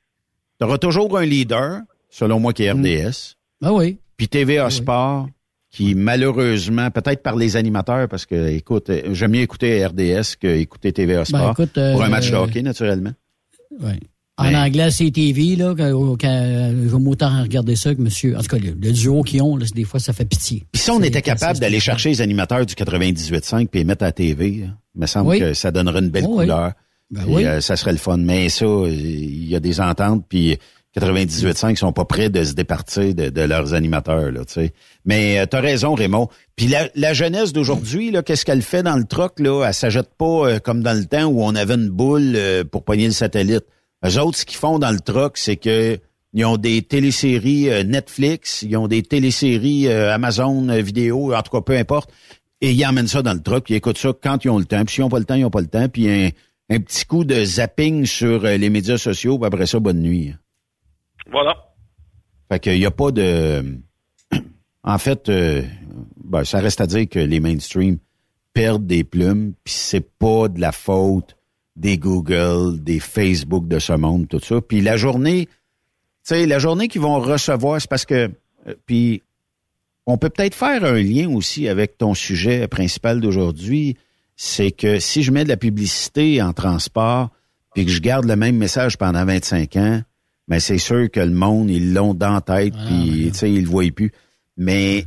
tu 0.57 0.65
auras 0.65 0.77
toujours 0.77 1.17
un 1.17 1.25
leader, 1.25 1.81
selon 2.09 2.39
moi, 2.39 2.53
qui 2.53 2.63
est 2.63 2.71
RDS, 2.71 3.35
Ben 3.59 3.71
oui. 3.73 3.97
puis 4.15 4.29
TVA 4.29 4.69
Sport, 4.69 5.27
qui 5.69 5.95
malheureusement, 5.95 6.91
peut-être 6.91 7.21
par 7.23 7.35
les 7.35 7.57
animateurs, 7.57 8.07
parce 8.07 8.25
que, 8.25 8.47
écoute, 8.51 8.89
j'aime 9.11 9.31
mieux 9.31 9.41
écouter 9.41 9.85
RDS 9.85 10.37
que 10.39 10.47
écouter 10.47 10.93
TVA 10.93 11.25
Sport. 11.25 11.41
Ben, 11.41 11.51
écoute, 11.51 11.77
euh, 11.77 11.91
pour 11.91 12.03
un 12.03 12.09
match 12.09 12.31
de 12.31 12.37
hockey, 12.37 12.61
naturellement. 12.61 13.11
Ouais. 13.81 13.99
En 14.37 14.53
anglais, 14.55 14.89
c'est 14.89 15.11
TV, 15.11 15.55
là, 15.55 15.75
quand, 15.77 16.17
quand, 16.19 16.73
j'aime 16.89 17.07
autant 17.07 17.41
regarder 17.43 17.75
ça 17.75 17.93
que 17.93 18.01
monsieur. 18.01 18.35
En 18.35 18.41
tout 18.41 18.47
cas, 18.47 18.57
le, 18.57 18.71
le 18.71 18.91
duo 18.91 19.21
qu'ils 19.21 19.41
ont, 19.43 19.55
là, 19.57 19.65
des 19.75 19.83
fois, 19.83 19.99
ça 19.99 20.11
fait 20.11 20.25
pitié. 20.25 20.63
Puis 20.71 20.81
si 20.81 20.89
on 20.89 21.01
était 21.03 21.21
capable 21.21 21.59
d'aller 21.59 21.79
chercher 21.79 22.09
les 22.09 22.21
animateurs 22.21 22.65
du 22.65 22.73
98.5 22.73 23.67
puis 23.67 23.81
les 23.81 23.85
mettre 23.85 24.03
à 24.03 24.07
la 24.07 24.11
TV, 24.11 24.61
là, 24.61 24.67
il 24.95 25.01
me 25.01 25.05
semble 25.05 25.29
Oui. 25.29 25.39
que 25.39 25.53
ça 25.53 25.69
donnerait 25.71 25.99
une 25.99 26.09
belle 26.09 26.25
Oh, 26.27 26.39
oui. 26.39 26.45
couleur. 26.45 26.71
Ben 27.11 27.21
oui. 27.27 27.45
euh, 27.45 27.61
ça 27.61 27.75
serait 27.75 27.91
le 27.91 27.99
fun. 27.99 28.17
Mais 28.17 28.49
ça, 28.49 28.65
euh, 28.65 28.89
il 28.89 29.47
y 29.47 29.55
a 29.55 29.59
des 29.59 29.79
ententes, 29.79 30.25
puis 30.27 30.57
98.5 30.97 31.75
sont 31.75 31.91
pas 31.93 32.05
prêts 32.05 32.29
de 32.29 32.43
se 32.43 32.53
départir 32.53 33.13
de, 33.13 33.29
de 33.29 33.41
leurs 33.41 33.73
animateurs, 33.75 34.31
là, 34.31 34.45
tu 34.45 34.53
sais. 34.53 34.73
Mais 35.05 35.39
euh, 35.39 35.45
t'as 35.45 35.59
raison, 35.61 35.93
Raymond. 35.93 36.27
Puis 36.55 36.67
la, 36.67 36.89
la 36.95 37.13
jeunesse 37.13 37.53
d'aujourd'hui, 37.53 38.09
là, 38.11 38.23
qu'est-ce 38.23 38.45
qu'elle 38.45 38.61
fait 38.63 38.81
dans 38.83 38.95
le 38.95 39.03
truck, 39.05 39.39
là? 39.39 39.65
Elle 39.67 39.73
s'ajoute 39.73 40.09
pas 40.17 40.25
euh, 40.49 40.59
comme 40.59 40.81
dans 40.81 40.97
le 40.97 41.05
temps 41.05 41.25
où 41.25 41.43
on 41.43 41.53
avait 41.55 41.75
une 41.75 41.89
boule 41.89 42.33
euh, 42.35 42.63
pour 42.63 42.83
pogner 42.83 43.05
le 43.05 43.11
satellite. 43.11 43.65
Eux 44.05 44.19
autres, 44.19 44.37
ce 44.37 44.45
qu'ils 44.45 44.57
font 44.57 44.79
dans 44.79 44.91
le 44.91 44.99
truck, 44.99 45.37
c'est 45.37 45.57
que 45.57 45.99
ils 46.33 46.45
ont 46.45 46.57
des 46.57 46.81
téléséries 46.81 47.69
euh, 47.69 47.83
Netflix, 47.83 48.63
ils 48.63 48.75
ont 48.75 48.87
des 48.87 49.03
téléséries 49.03 49.87
euh, 49.87 50.13
Amazon 50.13 50.67
euh, 50.69 50.81
vidéo, 50.81 51.33
en 51.33 51.41
tout 51.43 51.51
cas, 51.51 51.61
peu 51.61 51.77
importe. 51.77 52.11
Et 52.59 52.71
ils 52.71 52.85
emmènent 52.85 53.07
ça 53.07 53.21
dans 53.21 53.33
le 53.33 53.41
truck, 53.41 53.69
ils 53.69 53.75
écoutent 53.75 53.97
ça 53.97 54.11
quand 54.19 54.43
ils 54.43 54.49
ont 54.49 54.57
le 54.57 54.65
temps. 54.65 54.83
Puis 54.83 54.95
s'ils 54.95 55.03
n'ont 55.03 55.09
pas 55.09 55.19
le 55.19 55.25
temps, 55.25 55.35
ils 55.35 55.41
n'ont 55.41 55.51
pas 55.51 55.61
le 55.61 55.67
temps. 55.67 55.87
Puis 55.89 56.09
un, 56.09 56.29
un 56.69 56.79
petit 56.79 57.05
coup 57.05 57.23
de 57.23 57.43
zapping 57.43 58.05
sur 58.05 58.43
les 58.43 58.69
médias 58.69 58.97
sociaux, 58.97 59.37
puis 59.37 59.45
après 59.45 59.67
ça, 59.67 59.79
bonne 59.79 59.99
nuit. 59.99 60.33
Voilà. 61.31 61.55
Fait 62.51 62.59
qu'il 62.59 62.79
n'y 62.79 62.85
a 62.85 62.91
pas 62.91 63.11
de... 63.11 63.79
En 64.85 64.97
fait, 64.97 65.29
euh, 65.29 65.61
ben, 66.21 66.43
ça 66.43 66.59
reste 66.59 66.81
à 66.81 66.87
dire 66.87 67.07
que 67.07 67.19
les 67.19 67.39
mainstream 67.39 67.99
perdent 68.53 68.85
des 68.85 69.05
plumes, 69.05 69.53
puis 69.63 69.73
c'est 69.73 70.05
pas 70.17 70.49
de 70.49 70.59
la 70.59 70.73
faute 70.73 71.37
des 71.75 71.97
Google, 71.97 72.81
des 72.83 72.99
Facebook 72.99 73.67
de 73.67 73.79
ce 73.79 73.93
monde, 73.93 74.27
tout 74.27 74.39
ça. 74.39 74.61
Puis 74.61 74.81
la 74.81 74.97
journée, 74.97 75.47
tu 75.47 75.51
sais, 76.23 76.45
la 76.45 76.59
journée 76.59 76.87
qu'ils 76.87 77.01
vont 77.01 77.19
recevoir, 77.19 77.81
c'est 77.81 77.89
parce 77.89 78.05
que... 78.05 78.31
euh, 78.67 78.73
puis 78.85 79.21
on 80.05 80.17
peut 80.17 80.29
peut-être 80.29 80.55
faire 80.55 80.83
un 80.83 81.01
lien 81.01 81.29
aussi 81.29 81.67
avec 81.67 81.97
ton 81.97 82.13
sujet 82.13 82.67
principal 82.67 83.21
d'aujourd'hui, 83.21 83.95
c'est 84.35 84.71
que 84.71 84.99
si 84.99 85.23
je 85.23 85.31
mets 85.31 85.45
de 85.45 85.49
la 85.49 85.57
publicité 85.57 86.41
en 86.41 86.53
transport, 86.53 87.29
puis 87.73 87.85
que 87.85 87.91
je 87.91 88.01
garde 88.01 88.25
le 88.25 88.35
même 88.35 88.57
message 88.57 88.97
pendant 88.97 89.23
25 89.25 89.75
ans, 89.77 90.01
mais 90.47 90.59
c'est 90.59 90.77
sûr 90.77 91.09
que 91.09 91.21
le 91.21 91.31
monde, 91.31 91.69
ils 91.69 91.93
l'ont 91.93 92.13
dans 92.13 92.33
la 92.33 92.41
tête, 92.41 92.73
puis 92.85 93.29
tu 93.31 93.37
sais, 93.37 93.51
ils 93.51 93.63
le 93.63 93.69
voient 93.69 93.89
plus. 93.95 94.11
Mais 94.57 95.05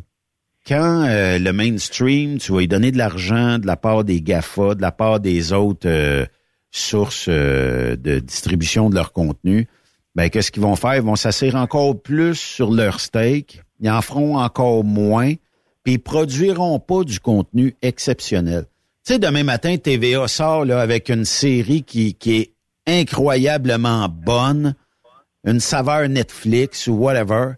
quand 0.67 1.05
euh, 1.07 1.39
le 1.39 1.53
mainstream, 1.53 2.39
tu 2.39 2.53
vas 2.53 2.61
lui 2.61 2.69
donner 2.69 2.91
de 2.91 2.99
l'argent 2.99 3.59
de 3.59 3.67
la 3.67 3.77
part 3.77 4.03
des 4.03 4.21
GAFA, 4.23 4.75
de 4.75 4.81
la 4.81 4.93
part 4.93 5.21
des 5.21 5.53
autres 5.53 5.87
euh, 5.89 6.25
sources 6.79 7.27
euh, 7.29 7.97
de 7.97 8.19
distribution 8.19 8.91
de 8.91 8.95
leur 8.95 9.13
contenu, 9.13 9.69
ben 10.15 10.31
qu'est-ce 10.31 10.51
qu'ils 10.51 10.63
vont 10.63 10.77
faire? 10.77 10.97
Ils 10.97 11.03
vont 11.03 11.17
s'asseoir 11.17 11.57
encore 11.57 12.01
plus 12.01 12.37
sur 12.37 12.71
leur 12.71 13.01
steak, 13.01 13.63
ils 13.81 13.91
en 13.91 14.01
feront 14.03 14.39
encore 14.39 14.85
moins, 14.85 15.35
puis 15.83 15.95
ils 15.95 15.99
produiront 15.99 16.79
pas 16.79 17.05
du 17.05 17.21
contenu 17.21 17.75
exceptionnel. 17.83 18.65
Tu 19.05 19.13
sais, 19.13 19.19
demain 19.19 19.45
matin, 19.45 19.77
TVA 19.77 20.27
sort 20.27 20.71
avec 20.71 21.11
une 21.11 21.25
série 21.25 21.83
qui, 21.83 22.15
qui 22.15 22.37
est 22.37 22.53
incroyablement 22.87 24.09
bonne, 24.09 24.75
une 25.45 25.61
saveur 25.61 26.09
Netflix 26.09 26.87
ou 26.87 26.95
whatever. 26.95 27.53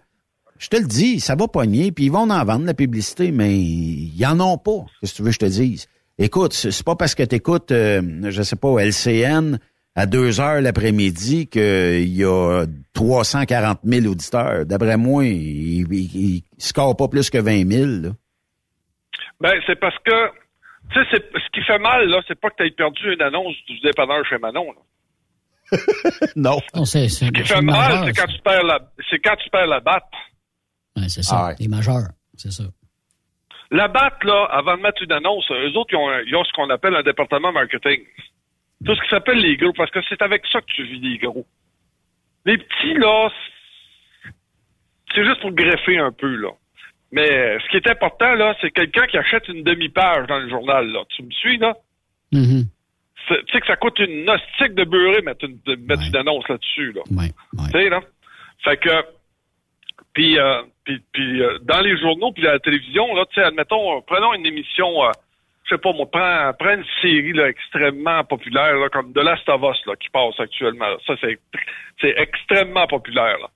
Je 0.58 0.68
te 0.68 0.76
le 0.76 0.86
dis, 0.86 1.20
ça 1.20 1.36
va 1.36 1.46
pogner, 1.46 1.92
puis 1.92 2.06
ils 2.06 2.12
vont 2.12 2.28
en 2.28 2.44
vendre 2.44 2.66
la 2.66 2.74
publicité, 2.74 3.30
mais 3.30 3.56
ils 3.56 4.26
en 4.26 4.40
ont 4.40 4.58
pas. 4.58 4.84
Qu'est-ce 5.00 5.12
que 5.12 5.16
tu 5.16 5.22
veux 5.22 5.28
que 5.28 5.34
je 5.34 5.38
te 5.38 5.44
dise? 5.46 5.86
Écoute, 6.18 6.52
c'est 6.52 6.84
pas 6.84 6.96
parce 6.96 7.14
que 7.14 7.22
tu 7.22 7.36
écoutes, 7.36 7.70
je 7.70 8.42
sais 8.42 8.56
pas, 8.56 8.78
LCN 8.80 9.58
à 9.94 10.06
2 10.06 10.40
heures 10.40 10.60
l'après-midi 10.60 11.48
qu'il 11.48 12.08
y 12.08 12.24
a 12.24 12.64
340 12.94 13.80
000 13.84 14.06
auditeurs. 14.06 14.66
D'après 14.66 14.96
moi, 14.96 15.24
ils 15.24 15.92
il, 15.92 15.92
il 15.92 16.42
scorent 16.58 16.96
pas 16.96 17.08
plus 17.08 17.30
que 17.30 17.38
20 17.38 17.68
000. 17.70 17.86
là. 18.02 18.08
Ben, 19.40 19.52
c'est 19.66 19.78
parce 19.78 19.96
que, 20.04 20.28
tu 20.92 20.98
sais, 21.04 21.22
ce 21.32 21.50
qui 21.52 21.64
fait 21.64 21.78
mal, 21.78 22.08
là, 22.08 22.20
c'est 22.26 22.38
pas 22.40 22.50
que 22.50 22.56
tu 22.58 22.66
aies 22.66 22.70
perdu 22.70 23.12
une 23.12 23.22
annonce 23.22 23.54
du 23.68 23.78
dépanneur 23.80 24.24
chez 24.28 24.38
Manon. 24.38 24.72
là. 24.72 24.80
non. 26.36 26.58
c'est, 26.84 27.08
c'est, 27.08 27.26
Ce 27.26 27.30
qui 27.30 27.44
fait 27.44 27.60
mal, 27.60 28.04
c'est 28.06 28.12
quand 28.20 28.26
tu 28.32 28.40
perds 28.40 28.64
la, 28.64 28.80
c'est 29.10 29.18
quand 29.18 29.36
tu 29.36 29.50
perds 29.50 29.66
la 29.66 29.80
batte. 29.80 30.02
Ouais, 30.96 31.08
c'est 31.08 31.22
ça. 31.22 31.36
Ah 31.38 31.46
ouais. 31.48 31.56
Les 31.60 31.68
majeurs, 31.68 32.08
c'est 32.36 32.50
ça. 32.50 32.64
La 33.70 33.88
batte, 33.88 34.24
là, 34.24 34.44
avant 34.50 34.76
de 34.76 34.82
mettre 34.82 35.02
une 35.02 35.12
annonce, 35.12 35.50
eux 35.50 35.76
autres, 35.76 35.92
ils 35.92 35.96
ont, 35.96 36.18
ils 36.26 36.34
ont 36.36 36.44
ce 36.44 36.52
qu'on 36.52 36.70
appelle 36.70 36.94
un 36.96 37.02
département 37.02 37.52
marketing. 37.52 38.02
Tout 38.84 38.94
ce 38.94 39.00
qui 39.02 39.08
s'appelle 39.10 39.38
les 39.38 39.56
gros, 39.56 39.72
parce 39.74 39.90
que 39.90 40.00
c'est 40.08 40.22
avec 40.22 40.42
ça 40.50 40.60
que 40.60 40.66
tu 40.66 40.84
vis 40.84 41.00
les 41.00 41.18
gros. 41.18 41.46
Les 42.46 42.56
petits, 42.56 42.94
là, 42.94 43.28
c'est- 45.14 45.24
juste 45.24 45.40
pour 45.40 45.52
greffer 45.52 45.98
un 45.98 46.12
peu, 46.12 46.34
là. 46.36 46.50
Mais 47.12 47.58
ce 47.58 47.68
qui 47.70 47.76
est 47.76 47.90
important, 47.90 48.34
là, 48.34 48.54
c'est 48.60 48.70
quelqu'un 48.70 49.06
qui 49.06 49.18
achète 49.18 49.48
une 49.48 49.62
demi-page 49.64 50.26
dans 50.28 50.38
le 50.38 50.48
journal, 50.48 50.86
là. 50.90 51.00
Tu 51.08 51.22
me 51.22 51.30
suis, 51.30 51.58
là? 51.58 51.74
Mhm. 52.32 52.64
C'est- 53.26 53.44
Tu 53.46 53.52
sais 53.52 53.60
que 53.60 53.66
ça 53.66 53.76
coûte 53.76 53.98
une 53.98 54.24
nosttique 54.24 54.74
de 54.74 54.84
beurrer 54.84 55.20
mettre 55.22 55.44
une, 55.44 55.58
de 55.66 55.74
mettre 55.74 56.02
une 56.08 56.16
annonce 56.16 56.46
là-dessus, 56.48 56.92
là. 56.92 57.02
Ouais, 57.10 57.30
Tu 57.66 57.72
sais, 57.72 57.88
là? 57.90 58.00
Fait 58.64 58.76
que, 58.78 58.88
puis, 60.14 60.38
euh, 60.38 60.62
puis, 60.84 61.00
puis 61.12 61.42
euh, 61.42 61.58
dans 61.62 61.80
les 61.80 61.96
journaux, 61.98 62.32
puis 62.32 62.42
la 62.42 62.58
télévision, 62.58 63.14
là, 63.14 63.24
tu 63.26 63.34
sais, 63.40 63.46
admettons, 63.46 63.96
euh, 63.96 64.00
prenons 64.06 64.34
une 64.34 64.46
émission, 64.46 65.04
euh, 65.04 65.10
je 65.64 65.74
sais 65.74 65.80
pas, 65.80 65.92
moi, 65.92 66.06
prends, 66.10 66.52
prends 66.58 66.74
une 66.74 66.84
série, 67.02 67.32
là, 67.32 67.48
extrêmement 67.48 68.24
populaire, 68.24 68.74
là, 68.76 68.88
comme 68.88 69.12
The 69.12 69.18
Last 69.18 69.48
of 69.48 69.62
Us, 69.62 69.84
là, 69.86 69.94
qui 69.96 70.08
passe 70.10 70.38
actuellement. 70.40 70.88
là. 70.88 70.96
Ça, 71.06 71.14
c'est, 71.20 71.38
c'est 72.00 72.14
extrêmement 72.16 72.86
populaire, 72.86 73.38
là. 73.38 73.48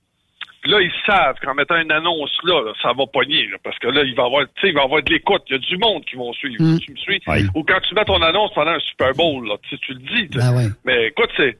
Puis 0.61 0.71
là, 0.71 0.79
ils 0.79 0.93
savent 1.05 1.35
qu'en 1.43 1.55
mettant 1.55 1.75
une 1.75 1.91
annonce 1.91 2.31
là, 2.45 2.61
là, 2.61 2.71
ça 2.81 2.93
va 2.93 3.05
pogner, 3.05 3.47
là, 3.47 3.57
parce 3.61 3.77
que 3.79 3.87
là, 3.89 4.01
il 4.03 4.15
va 4.15 4.23
y 4.23 4.25
avoir, 4.25 4.45
tu 4.45 4.61
sais, 4.61 4.69
il 4.69 4.73
va 4.73 4.81
y 4.81 4.83
avoir 4.85 5.03
de 5.03 5.11
l'écoute. 5.11 5.41
Il 5.49 5.53
y 5.53 5.55
a 5.55 5.59
du 5.59 5.77
monde 5.77 6.05
qui 6.05 6.15
vont 6.15 6.31
suivre. 6.31 6.55
Tu 6.79 6.91
me 6.93 6.95
suis? 6.95 7.21
Ou 7.53 7.63
quand 7.63 7.81
tu 7.81 7.93
mets 7.93 8.05
ton 8.05 8.21
annonce 8.21 8.53
pendant 8.53 8.71
un 8.71 8.79
Super 8.79 9.11
Bowl, 9.13 9.45
là, 9.45 9.55
tu 9.67 9.75
le 9.91 9.99
dis. 9.99 10.27
Ben 10.37 10.55
ouais. 10.55 10.67
Mais 10.85 11.07
écoute, 11.07 11.31
c'est, 11.35 11.57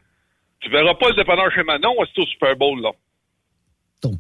tu 0.62 0.70
verras 0.70 0.94
pas 0.94 1.10
le 1.10 1.16
dépanneur 1.16 1.52
chez 1.52 1.64
Manon, 1.64 1.96
c'est 2.16 2.22
au 2.22 2.26
Super 2.28 2.56
Bowl, 2.56 2.80
là. 2.82 2.92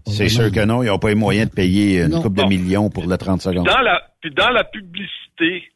C'est 0.07 0.29
sûr 0.29 0.51
que 0.51 0.63
non, 0.65 0.83
ils 0.83 0.87
n'ont 0.87 0.99
pas 0.99 1.09
les 1.09 1.15
moyens 1.15 1.49
de 1.49 1.55
payer 1.55 2.01
une 2.03 2.09
Non. 2.09 2.21
coupe 2.21 2.35
de 2.35 2.43
millions 2.43 2.89
pour 2.89 3.05
le 3.07 3.17
30 3.17 3.41
secondes. 3.41 3.65
Dans 3.65 3.81
la, 3.81 4.01
puis 4.21 4.31
dans 4.31 4.49
la 4.49 4.63
publicité, 4.63 5.69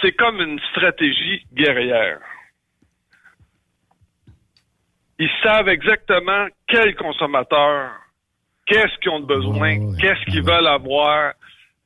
c'est 0.00 0.12
comme 0.12 0.40
une 0.40 0.58
stratégie 0.70 1.44
guerrière. 1.52 2.18
Ils 5.18 5.30
savent 5.42 5.68
exactement 5.68 6.46
quel 6.68 6.94
consommateur, 6.94 7.90
qu'est-ce 8.66 8.96
qu'ils 9.00 9.10
ont 9.10 9.20
de 9.20 9.26
besoin, 9.26 9.96
qu'est-ce 10.00 10.24
qu'ils 10.30 10.44
veulent 10.44 10.66
avoir, 10.68 11.32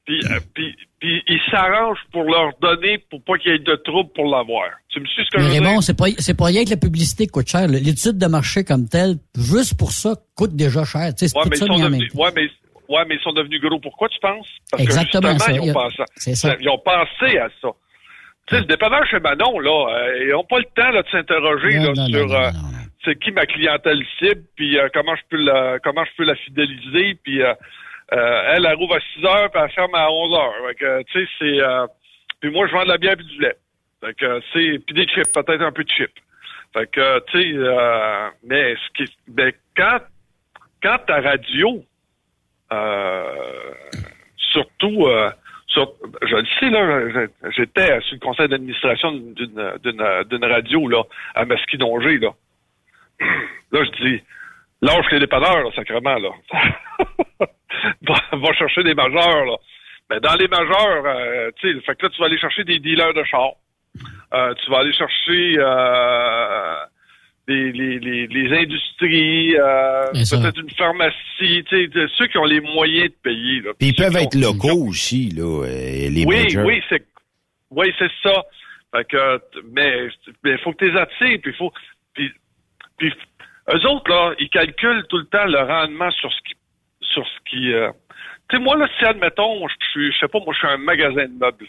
puis, 0.04 0.20
euh, 0.30 0.40
puis, 0.54 0.74
puis 0.98 1.22
ils 1.28 1.40
s'arrangent 1.50 2.04
pour 2.12 2.24
leur 2.24 2.50
donner 2.60 2.98
pour 3.10 3.22
pas 3.22 3.38
qu'il 3.38 3.52
y 3.52 3.54
ait 3.54 3.58
de 3.58 3.74
troubles 3.84 4.10
pour 4.14 4.24
l'avoir. 4.26 4.68
Tu 4.88 5.00
me 5.00 5.06
suis 5.06 5.24
ce 5.24 5.30
que 5.30 5.42
je 5.42 5.48
Mais? 5.48 5.58
Raymond, 5.58 5.80
c'est 5.80 5.96
pas, 5.96 6.06
c'est 6.18 6.36
pas 6.36 6.46
rien 6.46 6.64
que 6.64 6.70
la 6.70 6.76
publicité 6.76 7.26
coûte 7.26 7.48
cher. 7.48 7.66
L'étude 7.68 8.18
de 8.18 8.26
marché 8.26 8.64
comme 8.64 8.88
telle, 8.88 9.14
juste 9.36 9.78
pour 9.78 9.92
ça, 9.92 10.14
coûte 10.36 10.54
déjà 10.56 10.84
cher. 10.84 11.14
Tu 11.14 11.26
sais, 11.26 11.28
c'est 11.28 11.38
Ouais 11.38 11.44
mais, 11.48 11.56
ça 11.56 11.64
ils 11.66 11.68
sont 11.68 11.78
devenus, 11.78 12.14
ouais, 12.14 12.30
mais, 12.34 12.42
ouais, 12.88 13.04
mais 13.08 13.14
ils 13.14 13.22
sont 13.22 13.32
devenus 13.32 13.60
gros. 13.60 13.78
Pourquoi 13.80 14.08
tu 14.08 14.18
penses? 14.20 14.46
Parce 14.70 14.82
Exactement, 14.82 15.34
que 15.34 15.40
ça. 15.40 15.46
justement, 15.52 15.64
ils 15.64 15.70
a- 15.70 15.72
ont 15.72 15.74
pensé. 15.90 16.34
ça. 16.34 16.56
Ils 16.60 16.68
ont 16.68 16.78
pensé 16.84 17.38
à 17.38 17.48
ça. 17.60 17.68
Tu 18.48 18.56
sais, 18.56 18.64
dépanneur 18.64 19.06
chez 19.08 19.20
Manon, 19.20 19.60
là, 19.60 19.86
euh, 19.94 20.24
ils 20.24 20.30
n'ont 20.32 20.44
pas 20.44 20.58
le 20.58 20.64
temps 20.74 20.90
là, 20.90 21.02
de 21.02 21.08
s'interroger 21.10 21.78
là, 21.78 21.92
non, 21.94 22.06
sur 22.06 22.26
non, 22.26 22.34
euh, 22.34 22.50
c'est 23.04 23.18
qui 23.22 23.30
ma 23.30 23.46
clientèle 23.46 24.02
cible, 24.18 24.42
puis 24.56 24.78
euh, 24.78 24.88
comment 24.92 25.14
je 25.14 25.22
peux 25.30 25.36
la 25.36 25.78
comment 25.78 26.04
je 26.04 26.10
peux 26.16 26.24
la 26.24 26.34
fidéliser, 26.34 27.16
puis 27.22 27.40
euh, 28.12 28.16
euh, 28.16 28.52
elle, 28.54 28.66
elle 28.66 28.74
rouvre 28.74 28.96
à 28.96 29.00
6 29.00 29.24
heures, 29.24 29.50
puis 29.50 29.60
elle 29.62 29.70
ferme 29.70 29.94
à 29.94 30.10
11 30.10 30.34
heures. 30.34 30.54
Tu 30.78 30.86
sais, 31.12 31.28
c'est 31.38 31.62
euh, 31.62 31.86
puis 32.40 32.50
moi 32.50 32.66
je 32.66 32.72
vends 32.72 32.82
de 32.82 32.88
la 32.88 32.98
bière 32.98 33.12
et 33.18 33.22
du 33.22 33.40
lait. 33.40 33.56
Fait 34.00 34.14
que 34.14 34.40
c'est 34.52 34.78
puis 34.84 34.94
des 34.94 35.06
chips, 35.06 35.32
peut-être 35.32 35.62
un 35.62 35.72
peu 35.72 35.84
de 35.84 35.88
chips. 35.88 36.10
Fait 36.74 36.90
que 36.90 37.20
tu 37.30 37.40
sais, 37.40 37.52
euh, 37.54 38.28
mais 38.44 38.74
ce 38.74 39.04
qui 39.04 39.12
ben, 39.28 39.52
quand 39.76 40.00
quand 40.82 40.98
ta 41.06 41.20
radio 41.20 41.84
euh, 42.72 43.72
surtout 44.36 45.06
euh, 45.06 45.30
sur, 45.68 45.92
je 46.22 46.36
le 46.36 46.46
sais 46.58 46.70
là, 46.70 47.26
j'étais 47.56 48.00
sur 48.00 48.14
le 48.14 48.20
conseil 48.20 48.48
d'administration 48.48 49.12
d'une 49.12 49.34
d'une 49.82 50.24
d'une 50.28 50.44
radio 50.44 50.88
là 50.88 51.02
à 51.34 51.44
Masquinongé 51.44 52.18
là. 52.18 52.30
Là 53.72 53.84
je 53.84 54.04
dis 54.04 54.22
lâche 54.82 55.06
les 55.12 55.20
dépanneurs 55.20 55.62
là, 55.62 55.70
sacrément 55.74 56.16
là. 56.18 56.30
va, 58.32 58.52
chercher 58.54 58.82
des 58.82 58.94
majeurs 58.94 59.44
là. 59.44 59.56
Mais 60.10 60.20
dans 60.20 60.34
les 60.34 60.48
majeurs, 60.48 61.04
euh, 61.06 61.50
tu 61.60 61.72
sais, 61.72 61.80
fait 61.80 61.94
que 61.96 62.06
là 62.06 62.10
tu 62.10 62.20
vas 62.20 62.26
aller 62.26 62.38
chercher 62.38 62.64
des 62.64 62.78
dealers 62.78 63.14
de 63.14 63.24
chars. 63.24 63.54
Euh, 64.34 64.54
tu 64.54 64.70
vas 64.70 64.78
aller 64.78 64.92
chercher 64.94 65.56
euh, 65.58 66.76
les, 67.48 67.72
les, 67.72 67.98
les, 67.98 68.26
les 68.26 68.56
industries, 68.56 69.56
euh, 69.58 70.06
peut-être 70.12 70.58
une 70.58 70.70
pharmacie, 70.70 71.64
tu 71.68 71.90
sais, 71.92 72.06
ceux 72.16 72.26
qui 72.28 72.38
ont 72.38 72.44
les 72.44 72.60
moyens 72.60 73.10
de 73.10 73.16
payer. 73.22 73.60
Là. 73.60 73.72
Puis 73.78 73.88
ils 73.88 73.94
peuvent 73.94 74.16
être 74.16 74.34
locaux 74.34 74.88
aussi, 74.88 75.28
là, 75.30 75.66
les 75.66 76.24
oui, 76.26 76.44
majors. 76.44 76.64
oui, 76.64 76.82
c'est 76.88 77.04
oui, 77.70 77.92
c'est 77.98 78.10
ça. 78.22 78.42
Fait 78.94 79.04
que 79.04 79.40
mais 79.72 80.08
il 80.44 80.58
faut 80.58 80.72
que 80.72 80.84
tu 80.84 80.90
les 80.90 80.98
attires, 80.98 81.38
puis 81.42 81.52
faut 81.54 81.72
puis, 82.14 82.30
puis 82.98 83.12
eux 83.68 83.88
autres 83.88 84.10
là, 84.10 84.34
ils 84.38 84.50
calculent 84.50 85.04
tout 85.08 85.18
le 85.18 85.26
temps 85.26 85.44
le 85.44 85.60
rendement 85.60 86.10
sur 86.10 86.30
ce 86.32 86.40
qui 86.42 86.54
sur 87.12 87.26
ce 87.26 87.50
qui 87.50 87.72
euh, 87.72 87.90
tu 88.48 88.56
sais 88.56 88.62
moi 88.62 88.76
là 88.76 88.88
si 88.98 89.04
admettons, 89.04 89.66
je 89.68 89.74
suis 89.90 90.12
je 90.12 90.18
sais 90.18 90.28
pas 90.28 90.40
moi 90.40 90.52
je 90.54 90.58
suis 90.58 90.68
un 90.68 90.78
magasin 90.78 91.26
de 91.26 91.38
meubles. 91.38 91.68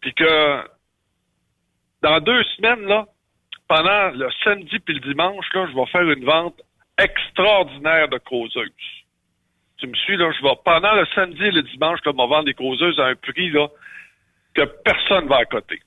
Puis 0.00 0.14
que 0.14 0.60
dans 2.02 2.20
deux 2.20 2.42
semaines 2.56 2.86
là, 2.86 3.06
pendant 3.68 4.10
le 4.10 4.28
samedi 4.42 4.78
puis 4.80 4.94
le 4.94 5.00
dimanche 5.00 5.46
là, 5.54 5.66
je 5.70 5.74
vais 5.74 5.86
faire 5.86 6.02
une 6.02 6.24
vente 6.24 6.60
extraordinaire 6.98 8.08
de 8.08 8.18
causeuses. 8.18 8.70
Tu 9.78 9.86
me 9.86 9.94
suis, 9.94 10.16
là, 10.16 10.30
je 10.30 10.42
vais, 10.42 10.54
pendant 10.64 10.94
le 10.94 11.06
samedi 11.14 11.42
et 11.42 11.50
le 11.50 11.62
dimanche, 11.62 11.98
là, 12.04 12.12
je 12.12 12.16
vais 12.16 12.28
vendre 12.28 12.44
des 12.44 12.54
causeuses 12.54 12.98
à 13.00 13.06
un 13.06 13.14
prix, 13.16 13.50
là, 13.50 13.68
que 14.54 14.62
personne 14.84 15.26
va 15.26 15.38
à 15.38 15.44
côté. 15.44 15.80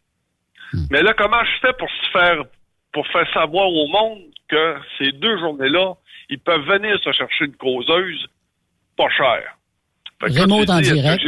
Mais 0.92 1.02
là, 1.02 1.14
comment 1.14 1.44
je 1.44 1.60
fais 1.62 1.74
pour 1.74 1.90
se 1.90 2.10
faire, 2.12 2.44
pour 2.92 3.08
faire 3.08 3.32
savoir 3.34 3.68
au 3.70 3.88
monde 3.88 4.20
que 4.50 4.76
ces 4.98 5.12
deux 5.14 5.38
journées-là, 5.40 5.94
ils 6.30 6.40
peuvent 6.40 6.66
venir 6.66 7.00
se 7.04 7.12
chercher 7.12 7.46
une 7.46 7.56
causeuse 7.56 8.28
pas 8.98 9.10
chère. 9.10 9.58
Là, 10.22 10.30
tu 10.66 10.72
en 10.72 10.80
dis, 10.82 10.92
direct. 10.92 11.24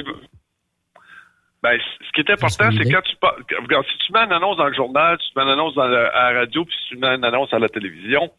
Ben, 1.61 1.77
ce 1.77 2.11
qui 2.13 2.21
est 2.21 2.31
important, 2.31 2.69
c'est 2.71 2.89
quand 2.89 3.01
tu 3.01 3.15
regarde, 3.61 3.85
si 3.85 3.97
tu 4.05 4.13
mets 4.13 4.23
une 4.23 4.31
annonce 4.31 4.57
dans 4.57 4.67
le 4.67 4.73
journal, 4.73 5.17
tu 5.17 5.25
mets 5.35 5.43
une 5.43 5.49
annonce 5.49 5.75
dans 5.75 5.87
la, 5.87 6.07
à 6.07 6.31
la 6.31 6.39
radio, 6.39 6.63
puis 6.63 6.73
si 6.73 6.89
tu 6.89 6.97
mets 6.97 7.15
une 7.15 7.25
annonce 7.25 7.53
à 7.53 7.59
la 7.59 7.67
télévision, 7.69 8.31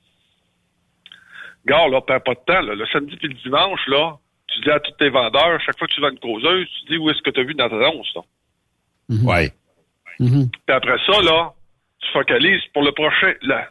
Gars, 1.66 1.88
là, 1.88 2.00
perds 2.00 2.22
pas 2.22 2.34
de 2.34 2.40
temps. 2.46 2.60
Là. 2.60 2.74
Le 2.74 2.86
samedi 2.86 3.16
puis 3.16 3.28
le 3.28 3.34
dimanche, 3.34 3.86
là, 3.88 4.16
tu 4.48 4.60
dis 4.62 4.70
à 4.70 4.80
tous 4.80 4.92
tes 4.92 5.10
vendeurs, 5.10 5.60
chaque 5.60 5.78
fois 5.78 5.86
que 5.86 5.92
tu 5.92 6.00
vends 6.00 6.10
une 6.10 6.18
causeuse, 6.18 6.66
tu 6.80 6.92
dis 6.92 6.96
où 6.96 7.10
est-ce 7.10 7.20
que 7.22 7.30
tu 7.30 7.40
as 7.40 7.44
vu 7.44 7.54
dans 7.54 7.68
ta 7.68 7.76
annonce. 7.76 8.12
Là. 8.14 8.22
Ouais. 9.22 9.52
Mm-hmm. 10.18 10.50
Puis 10.50 10.74
après 10.74 10.98
ça, 11.06 11.20
là, 11.22 11.52
tu 12.00 12.10
focalises 12.12 12.62
pour 12.72 12.82
le 12.82 12.92
prochain, 12.92 13.34
la- 13.42 13.68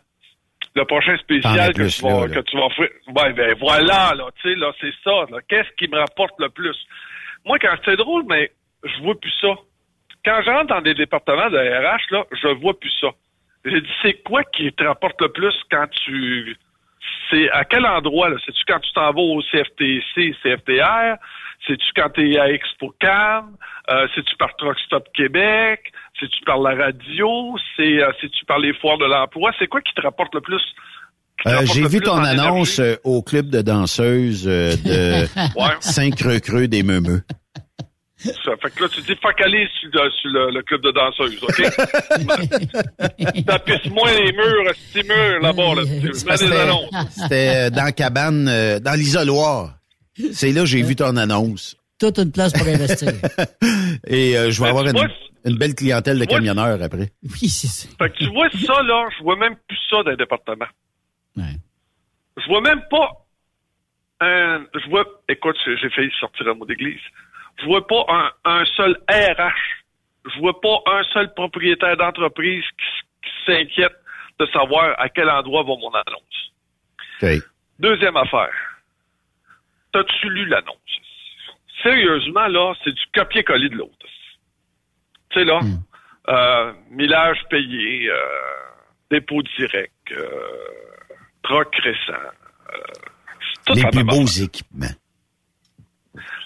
le 0.80 0.86
prochain 0.86 1.18
spécial 1.18 1.74
que, 1.74 1.88
tu 1.90 2.02
vas, 2.02 2.10
là, 2.10 2.28
là. 2.28 2.36
que 2.36 2.40
tu 2.40 2.58
vas 2.58 2.66
offrir. 2.66 2.90
Ouais, 3.08 3.34
ben 3.34 3.56
voilà, 3.60 4.14
là, 4.16 4.26
tu 4.42 4.50
sais, 4.50 4.56
là, 4.56 4.72
c'est 4.80 4.94
ça. 5.04 5.26
Qu'est-ce 5.48 5.70
qui 5.78 5.88
me 5.88 5.98
rapporte 5.98 6.34
le 6.40 6.50
plus? 6.50 6.78
Moi, 7.46 7.58
quand 7.60 7.76
c'est 7.86 7.98
drôle, 7.98 8.24
mais 8.28 8.52
je 8.84 9.02
vois 9.04 9.20
plus 9.20 9.34
ça. 9.42 9.56
Quand 10.26 10.42
je 10.46 10.50
rentre 10.50 10.68
dans 10.68 10.82
des 10.82 10.94
départements 10.94 11.50
de 11.50 11.58
RH, 11.58 12.12
là, 12.12 12.26
je 12.32 12.48
vois 12.60 12.78
plus 12.80 12.94
ça. 13.00 13.10
J'ai 13.66 13.82
dit, 13.82 13.92
c'est 14.02 14.24
quoi 14.24 14.44
qui 14.44 14.72
te 14.72 14.84
rapporte 14.84 15.22
le 15.22 15.30
plus 15.30 15.56
quand 15.72 15.88
tu... 16.06 16.58
C'est 17.30 17.50
à 17.52 17.64
quel 17.66 17.86
endroit, 17.86 18.30
là? 18.30 18.36
C'est-tu 18.46 18.64
quand 18.68 18.80
tu 18.80 18.92
t'en 18.94 19.12
vas 19.12 19.22
au 19.22 19.42
CFTC, 19.42 20.36
CFTR? 20.44 21.16
C'est-tu 21.68 21.86
quand 21.96 22.10
tu 22.12 22.34
es 22.34 22.40
à 22.40 22.50
Expo 22.52 22.94
Cannes? 23.00 23.56
Euh, 23.90 24.08
C'est-tu 24.16 24.36
par 24.38 24.56
Truck 24.58 24.78
Stop 24.86 25.06
Québec? 25.14 25.82
C'est-tu 26.20 26.44
par 26.46 26.60
la 26.60 26.76
radio? 26.76 27.56
C'est 27.76 28.02
euh, 28.02 28.12
C'est-tu 28.22 28.46
par 28.46 28.60
les 28.60 28.74
foires 28.76 28.98
de 28.98 29.06
l'emploi? 29.06 29.52
C'est 29.60 29.68
quoi 29.68 29.82
qui 29.82 29.94
te 29.94 30.02
rapporte 30.02 30.34
le 30.36 30.42
plus? 30.42 30.62
Euh, 31.48 31.66
J'ai 31.74 31.88
vu 31.88 32.00
ton 32.02 32.18
annonce 32.18 32.80
euh, 32.80 32.96
au 33.04 33.22
club 33.22 33.50
de 33.50 33.62
danseuses 33.62 34.46
euh, 34.48 34.76
de 34.76 35.24
Ouais. 35.60 35.76
Saint-Creux-Creux 35.80 36.68
des 36.68 36.84
Meumeux. 36.84 37.22
Ça 38.22 38.52
fait 38.62 38.76
que 38.76 38.84
là, 38.84 38.90
tu 38.90 39.00
dis 39.02 39.16
focalise 39.22 39.70
sur, 39.80 39.90
le, 39.94 40.12
sur 40.12 40.30
le, 40.30 40.52
le 40.52 40.62
club 40.64 40.82
de 40.82 40.92
danseuses, 40.92 41.42
OK? 41.42 41.62
Tapisse 43.46 43.90
moins 43.92 44.12
les 44.12 44.34
murs, 44.34 44.74
six 44.92 45.04
murs 45.08 45.40
là-bas, 45.42 45.76
là. 45.76 45.84
C'était, 47.10 47.50
euh, 47.56 47.70
dans 47.70 47.84
la 47.86 47.92
cabane, 47.94 48.48
euh, 48.50 48.80
dans 48.80 48.94
l'isoloir. 48.94 49.76
C'est 50.34 50.52
là 50.52 50.62
que 50.62 50.68
j'ai 50.68 50.82
vu 50.84 50.96
ton 50.96 51.16
annonce. 51.18 51.76
Toute 52.00 52.18
une 52.18 52.32
place 52.32 52.54
pour 52.54 52.68
investir. 52.68 53.12
Et 54.08 54.38
euh, 54.38 54.52
je 54.52 54.62
vais 54.62 54.70
avoir 54.70 54.86
une, 54.86 54.92
vois, 54.94 55.08
une 55.46 55.58
belle 55.58 55.76
clientèle 55.76 56.18
de 56.18 56.24
vois, 56.26 56.38
camionneurs 56.38 56.82
après. 56.82 57.10
Oui, 57.24 57.50
c'est 57.50 57.68
ça. 57.68 57.90
Fait 57.98 58.10
que 58.12 58.18
tu 58.18 58.30
vois 58.32 58.50
ça, 58.52 58.82
là, 58.84 59.08
je 59.18 59.24
vois 59.24 59.36
même 59.36 59.56
plus 59.68 59.78
ça 59.90 60.02
dans 60.04 60.12
les 60.12 60.18
départements. 60.18 60.66
Je 61.36 62.48
vois 62.48 62.62
même 62.62 62.82
pas 62.90 63.26
un... 64.22 64.66
Je 64.74 64.90
vois... 64.90 65.06
Écoute, 65.28 65.58
j'ai 65.66 65.90
failli 65.90 66.10
sortir 66.20 66.48
un 66.48 66.54
mot 66.54 66.66
d'église. 66.66 67.00
Je 67.60 67.66
vois 67.66 67.86
pas 67.86 68.06
un, 68.10 68.30
un 68.46 68.66
seul 68.78 68.98
RH. 69.10 70.32
Je 70.34 70.40
vois 70.40 70.60
pas 70.62 70.82
un 70.88 71.04
seul 71.14 71.34
propriétaire 71.34 71.98
d'entreprise 71.98 72.64
qui, 72.64 72.86
s- 72.86 73.06
qui 73.24 73.52
s'inquiète 73.52 73.96
de 74.40 74.46
savoir 74.54 74.96
à 75.00 75.10
quel 75.10 75.30
endroit 75.30 75.64
va 75.64 75.70
mon 75.76 75.92
annonce. 75.92 76.52
OK. 77.22 77.44
Deuxième 77.80 78.16
affaire. 78.16 78.52
T'as-tu 79.92 80.30
lu 80.30 80.46
l'annonce? 80.46 80.76
Sérieusement, 81.84 82.48
là, 82.48 82.74
c'est 82.84 82.92
du 82.92 83.04
copier-coller 83.14 83.70
de 83.70 83.76
l'autre. 83.76 83.94
Tu 85.30 85.40
sais, 85.40 85.46
là, 85.46 85.60
euh, 86.28 86.74
millage 86.92 87.40
payé, 87.50 88.10
euh, 88.10 88.18
dépôt 89.12 89.42
direct, 89.58 89.94
euh, 90.12 90.28
troc 91.44 91.74
récent. 91.78 92.14
euh, 92.14 92.78
c'est 93.66 93.66
tout 93.66 93.74
Les 93.74 93.90
plus 93.90 94.04
beaux 94.04 94.26
équipements. 94.26 94.96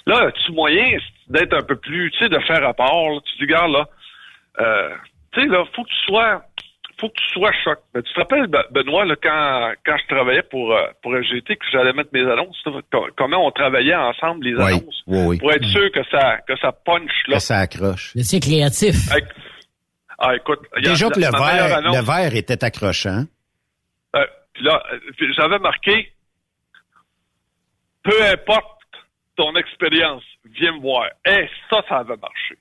Là, 0.06 0.28
as-tu 0.28 0.52
moyen 0.52 0.98
d'être 1.30 1.54
un 1.54 1.64
peu 1.64 1.76
plus, 1.78 2.12
tu 2.12 2.20
sais, 2.20 2.30
de 2.30 2.40
faire 2.40 2.62
rapport, 2.62 3.10
là, 3.12 3.20
tu 3.26 3.38
dis, 3.38 3.44
regarde, 3.54 3.72
là, 3.72 3.88
euh, 4.60 4.96
tu 5.32 5.42
sais, 5.42 5.48
là, 5.48 5.64
faut 5.74 5.84
que 5.84 5.90
tu 5.90 6.06
sois, 6.06 6.44
faut 7.04 7.10
que 7.10 7.20
tu 7.20 7.34
sois 7.34 7.52
choc. 7.64 7.80
Mais 7.94 8.02
tu 8.02 8.14
te 8.14 8.20
rappelles, 8.20 8.48
Be- 8.48 8.72
Benoît, 8.72 9.04
là, 9.06 9.16
quand, 9.22 9.74
quand 9.86 9.98
je 9.98 10.08
travaillais 10.16 10.44
pour, 10.44 10.72
euh, 10.74 10.88
pour 11.02 11.14
LGT, 11.14 11.56
que 11.58 11.66
j'allais 11.72 11.92
mettre 11.94 12.12
mes 12.14 12.22
annonces, 12.22 12.58
comment 13.18 13.46
on 13.46 13.52
travaillait 13.52 13.96
ensemble 13.96 14.46
les 14.46 14.56
annonces, 14.60 15.04
oui, 15.08 15.20
oui. 15.28 15.38
pour 15.40 15.52
être 15.52 15.66
sûr 15.66 15.92
que 15.92 16.00
ça, 16.10 16.38
que 16.48 16.58
ça 16.60 16.72
punch, 16.72 17.12
là. 17.28 17.36
Que 17.36 17.42
ça 17.42 17.58
accroche. 17.60 18.14
C'est 18.22 18.40
créatif. 18.40 18.96
Ah, 20.20 20.36
écoute, 20.36 20.60
Déjà 20.82 21.10
que 21.10 21.20
le 21.20 21.26
verre, 21.30 21.82
le 21.82 22.02
verre 22.06 22.36
était 22.36 22.64
accrochant. 22.64 23.26
euh, 24.16 24.26
puis 24.54 24.64
là, 24.64 24.82
euh, 24.94 25.00
j'avais 25.36 25.60
marqué, 25.60 26.14
peu 28.04 28.24
importe 28.32 28.80
ton 29.36 29.54
expérience, 29.56 30.24
viens 30.46 30.74
me 30.76 30.82
voir. 30.82 31.08
Eh, 31.26 31.48
ça, 31.70 31.82
ça 31.90 31.98
avait 31.98 32.16
marché. 32.18 32.58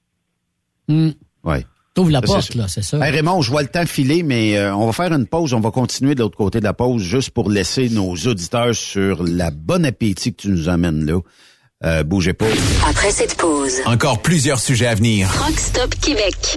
Oui. 1.45 1.65
T'ouvres 1.95 2.11
la 2.11 2.21
Ça, 2.21 2.27
porte, 2.27 2.55
là, 2.55 2.67
c'est 2.69 2.83
ça. 2.83 2.97
Hey 3.07 3.13
Raymond, 3.13 3.43
je 3.43 3.51
vois 3.51 3.63
le 3.63 3.69
temps 3.69 3.85
filer, 3.85 4.23
mais 4.23 4.57
euh, 4.57 4.75
on 4.75 4.87
va 4.87 4.93
faire 4.93 5.13
une 5.13 5.27
pause. 5.27 5.53
On 5.53 5.61
va 5.61 5.71
continuer 5.71 6.15
de 6.15 6.21
l'autre 6.21 6.39
côté 6.39 6.59
de 6.59 6.65
la 6.65 6.73
pause 6.73 7.03
juste 7.03 7.31
pour 7.31 7.51
laisser 7.51 7.91
nos 7.91 8.15
auditeurs 8.15 8.75
sur 8.75 9.23
la 9.23 9.51
bonne 9.51 9.85
appétit 9.85 10.35
que 10.35 10.43
tu 10.43 10.49
nous 10.49 10.69
amènes 10.71 11.05
là. 11.05 11.21
Euh, 11.85 12.03
bougez 12.03 12.33
pas. 12.33 12.47
Après 12.89 13.11
cette 13.11 13.37
pause, 13.37 13.75
Encore 13.85 14.23
plusieurs 14.23 14.61
sujets 14.61 14.87
à 14.87 14.95
venir. 14.95 15.29
Rock 15.45 15.59
Stop 15.59 15.95
Québec. 16.01 16.57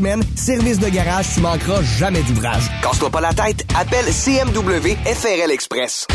Service 0.35 0.79
de 0.79 0.89
garage, 0.89 1.27
tu 1.35 1.41
manqueras 1.41 1.81
jamais 1.83 2.23
d'ouvrage. 2.23 2.63
Casse-toi 2.81 3.09
pas 3.09 3.21
la 3.21 3.33
tête, 3.33 3.65
appelle 3.77 4.05
CMW 4.05 4.95
FRL 5.05 5.51
Express. 5.51 6.07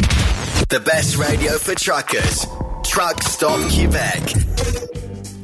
The 0.69 0.81
best 0.81 1.17
radio 1.17 1.53
for 1.53 1.75
truckers. 1.75 2.47
Truck 2.83 3.23
Stop 3.23 3.61
Québec. 3.69 5.06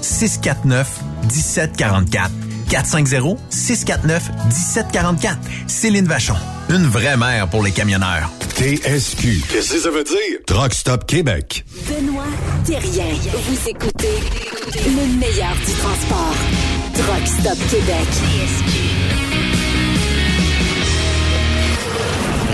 649 0.00 0.88
1744. 1.24 2.30
450-649-1744. 2.68 5.36
Céline 5.66 6.06
Vachon. 6.06 6.36
Une 6.68 6.86
vraie 6.86 7.16
mère 7.16 7.48
pour 7.48 7.62
les 7.62 7.72
camionneurs. 7.72 8.30
TSQ. 8.56 9.42
Qu'est-ce 9.50 9.72
que 9.74 9.80
ça 9.80 9.90
veut 9.90 10.04
dire? 10.04 10.38
Truck 10.46 10.74
Stop 10.74 11.06
Québec. 11.06 11.64
Benoît 11.88 12.24
Thérien. 12.64 13.06
Vous 13.32 13.68
écoutez 13.68 14.18
le 14.74 15.18
meilleur 15.18 15.54
du 15.54 15.72
transport. 15.72 16.34
Truck 16.94 17.26
Stop 17.26 17.58
Québec. 17.70 18.06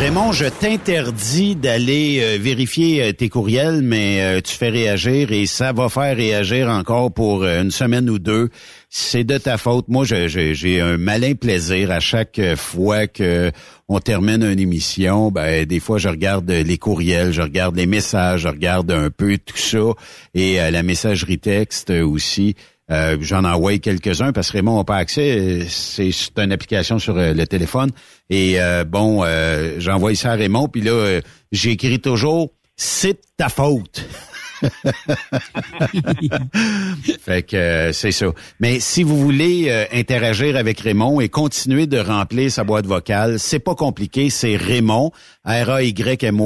Raymond, 0.04 0.32
je 0.32 0.44
t'interdis 0.44 1.56
d'aller 1.56 2.20
euh, 2.20 2.38
vérifier 2.38 3.02
euh, 3.02 3.12
tes 3.14 3.30
courriels, 3.30 3.80
mais 3.80 4.20
euh, 4.20 4.40
tu 4.42 4.52
fais 4.54 4.68
réagir 4.68 5.32
et 5.32 5.46
ça 5.46 5.72
va 5.72 5.88
faire 5.88 6.14
réagir 6.14 6.68
encore 6.68 7.10
pour 7.10 7.46
une 7.46 7.70
semaine 7.70 8.10
ou 8.10 8.18
deux. 8.18 8.50
C'est 8.90 9.24
de 9.24 9.38
ta 9.38 9.56
faute. 9.56 9.88
Moi, 9.88 10.04
j'ai 10.04 10.80
un 10.82 10.98
malin 10.98 11.32
plaisir 11.32 11.90
à 11.90 12.00
chaque 12.00 12.38
fois 12.54 13.06
que 13.06 13.50
on 13.88 13.98
termine 13.98 14.42
une 14.42 14.60
émission. 14.60 15.30
Ben, 15.30 15.64
des 15.64 15.80
fois, 15.80 15.96
je 15.96 16.10
regarde 16.10 16.50
les 16.50 16.76
courriels, 16.76 17.32
je 17.32 17.40
regarde 17.40 17.74
les 17.74 17.86
messages, 17.86 18.42
je 18.42 18.48
regarde 18.48 18.90
un 18.90 19.08
peu 19.08 19.38
tout 19.38 19.56
ça 19.56 19.94
et 20.34 20.56
la 20.70 20.82
messagerie 20.82 21.38
texte 21.38 21.88
aussi. 21.88 22.56
J'en 22.90 23.44
envoie 23.44 23.78
quelques-uns 23.78 24.32
parce 24.32 24.48
que 24.50 24.58
Raymond 24.58 24.76
n'a 24.76 24.84
pas 24.84 24.96
accès. 24.96 25.64
C'est 25.66 26.10
une 26.36 26.52
application 26.52 26.98
sur 26.98 27.14
le 27.14 27.44
téléphone. 27.46 27.90
Et 28.30 28.60
euh, 28.60 28.84
bon, 28.84 29.22
euh, 29.24 29.74
j'envoie 29.78 30.14
ça 30.14 30.32
à 30.32 30.34
Raymond, 30.34 30.68
puis 30.68 30.80
là, 30.80 31.20
j'écris 31.52 32.00
toujours 32.00 32.52
C'est 32.76 33.20
ta 33.36 33.48
faute. 33.48 34.04
fait 37.20 37.42
que 37.42 37.90
c'est 37.92 38.12
ça. 38.12 38.26
Mais 38.60 38.80
si 38.80 39.02
vous 39.02 39.20
voulez 39.20 39.86
interagir 39.92 40.56
avec 40.56 40.80
Raymond 40.80 41.20
et 41.20 41.28
continuer 41.28 41.86
de 41.86 41.98
remplir 41.98 42.50
sa 42.50 42.64
boîte 42.64 42.86
vocale, 42.86 43.38
c'est 43.38 43.58
pas 43.58 43.74
compliqué. 43.74 44.30
C'est 44.30 44.56
Raymond, 44.56 45.12
R-A-Y-M-O-N-D, 45.44 46.38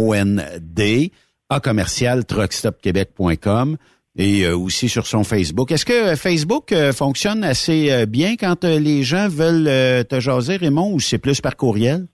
A 1.48 1.60
commercial, 1.60 2.24
truckstopquebec.com 2.24 3.76
et 4.18 4.42
euh, 4.44 4.56
aussi 4.56 4.88
sur 4.88 5.06
son 5.06 5.22
Facebook. 5.22 5.70
Est-ce 5.70 5.86
que 5.86 6.12
euh, 6.12 6.16
Facebook 6.16 6.72
euh, 6.72 6.92
fonctionne 6.92 7.44
assez 7.44 8.04
bien 8.06 8.34
quand 8.38 8.64
les 8.64 9.04
gens 9.04 9.28
veulent 9.28 10.04
te 10.06 10.20
jaser, 10.20 10.56
Raymond, 10.56 10.92
ou 10.92 11.00
c'est 11.00 11.18
plus 11.22 11.40
par 11.40 11.56
courriel? 11.56 12.06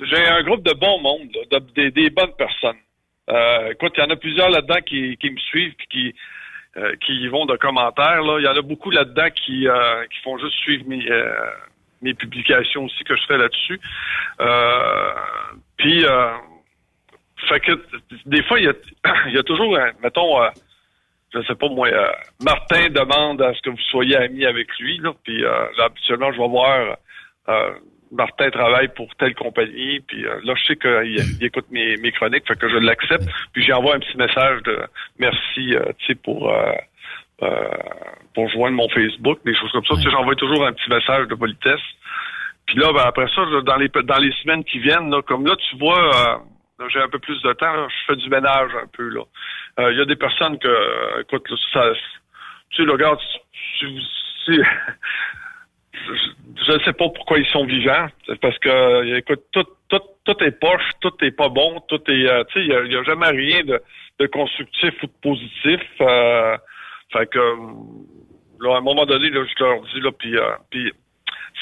J'ai 0.00 0.26
un 0.26 0.42
groupe 0.42 0.64
de 0.64 0.74
bon 0.74 1.00
monde, 1.00 1.28
des, 1.76 2.10
bonnes 2.10 2.34
personnes. 2.36 2.76
écoute, 3.70 3.92
il 3.96 4.00
y 4.00 4.02
en 4.02 4.10
a 4.10 4.16
plusieurs 4.16 4.50
là-dedans 4.50 4.80
qui, 4.84 5.16
me 5.22 5.38
suivent 5.38 5.74
puis 5.76 6.14
qui 7.06 7.12
y 7.12 7.28
vont 7.28 7.46
de 7.46 7.56
commentaires. 7.56 8.20
Il 8.38 8.44
y 8.44 8.48
en 8.48 8.56
a 8.56 8.62
beaucoup 8.62 8.90
là-dedans 8.90 9.30
qui, 9.30 9.66
qui 10.10 10.22
font 10.24 10.36
juste 10.38 10.56
suivre 10.56 10.84
mes, 10.88 11.06
mes 12.02 12.14
publications 12.14 12.84
aussi 12.84 13.04
que 13.04 13.16
je 13.16 13.22
fais 13.26 13.38
là-dessus. 13.38 13.80
puis 15.76 16.04
fait 17.48 17.60
que 17.60 17.72
des 18.26 18.42
fois, 18.42 18.58
il 18.58 18.66
y 18.66 18.68
a, 18.68 18.74
il 19.28 19.34
y 19.34 19.38
a 19.38 19.42
toujours, 19.44 19.78
mettons, 20.02 20.40
je 21.34 21.46
sais 21.46 21.54
pas 21.54 21.68
moi, 21.68 21.88
euh, 21.88 22.08
Martin 22.42 22.88
demande 22.90 23.42
à 23.42 23.52
ce 23.54 23.60
que 23.62 23.70
vous 23.70 23.82
soyez 23.90 24.16
amis 24.16 24.44
avec 24.44 24.68
lui, 24.78 24.98
là, 24.98 25.12
puis 25.24 25.44
euh, 25.44 25.66
là, 25.76 25.84
habituellement, 25.84 26.32
je 26.32 26.38
vais 26.38 26.48
voir 26.48 26.96
euh, 27.48 27.70
Martin 28.12 28.50
travaille 28.50 28.88
pour 28.88 29.12
telle 29.16 29.34
compagnie, 29.34 30.00
puis 30.00 30.22
là, 30.22 30.54
je 30.54 30.64
sais 30.66 30.76
qu'il 30.76 31.44
écoute 31.44 31.66
mes, 31.70 32.12
chroniques, 32.12 32.46
fait 32.46 32.58
que 32.58 32.68
je 32.68 32.76
l'accepte, 32.76 33.28
puis 33.52 33.64
j'envoie 33.64 33.96
un 33.96 33.98
petit 33.98 34.16
message 34.16 34.62
de 34.62 34.78
merci, 35.18 35.74
tu 35.98 36.06
sais, 36.06 36.14
pour 36.14 36.52
pour 38.34 38.48
joindre 38.50 38.76
mon 38.76 38.88
Facebook, 38.88 39.38
des 39.44 39.54
choses 39.54 39.70
comme 39.72 39.84
ça. 39.84 39.96
Tu 40.00 40.10
j'envoie 40.10 40.36
toujours 40.36 40.64
un 40.64 40.72
petit 40.72 40.88
message 40.88 41.26
de 41.26 41.34
politesse. 41.34 41.80
Puis 42.66 42.76
là, 42.76 42.92
ben, 42.92 43.02
après 43.04 43.26
ça, 43.34 43.42
dans 43.62 43.76
les 43.76 43.88
dans 43.88 44.18
les 44.18 44.32
semaines 44.42 44.62
qui 44.64 44.78
viennent, 44.78 45.10
là, 45.10 45.20
comme 45.22 45.44
là, 45.44 45.56
tu 45.68 45.76
vois, 45.76 46.40
j'ai 46.92 47.00
un 47.00 47.08
peu 47.08 47.18
plus 47.18 47.40
de 47.42 47.52
temps, 47.54 47.88
je 47.88 47.94
fais 48.06 48.16
du 48.16 48.28
ménage 48.28 48.70
un 48.80 48.86
peu, 48.92 49.08
là. 49.08 49.22
Il 49.78 49.84
euh, 49.84 49.92
y 49.94 50.00
a 50.00 50.04
des 50.04 50.16
personnes 50.16 50.58
que, 50.58 51.20
écoute, 51.20 51.46
ça, 51.72 51.92
tu 52.70 52.84
sais, 52.84 52.90
regarde, 52.90 53.18
je 53.80 54.56
ne 56.72 56.78
sais 56.84 56.92
pas 56.92 57.08
pourquoi 57.08 57.38
ils 57.38 57.46
sont 57.46 57.64
vivants. 57.64 58.06
Parce 58.40 58.58
que, 58.58 59.16
écoute, 59.16 59.42
tout, 59.52 59.66
tout, 59.88 60.00
tout 60.24 60.44
est 60.44 60.58
poche, 60.60 60.88
tout 61.00 61.12
est 61.22 61.32
pas 61.32 61.48
bon, 61.48 61.80
tout 61.88 62.00
est, 62.08 62.26
euh, 62.28 62.44
tu 62.44 62.60
sais, 62.60 62.66
il 62.66 62.92
y 62.92 62.96
a, 62.96 63.02
jamais 63.02 63.28
rien 63.28 63.64
de, 63.64 63.82
de 64.20 64.26
constructif 64.26 64.94
ou 65.02 65.06
de 65.06 65.12
positif. 65.22 65.80
Euh, 66.00 66.56
fait 67.12 67.26
que, 67.30 67.38
là, 68.60 68.74
à 68.74 68.78
un 68.78 68.80
moment 68.80 69.06
donné, 69.06 69.30
là, 69.30 69.44
je 69.44 69.64
leur 69.64 69.80
dis, 69.82 70.00
là, 70.00 70.10
puis, 70.12 70.36
euh, 70.36 70.90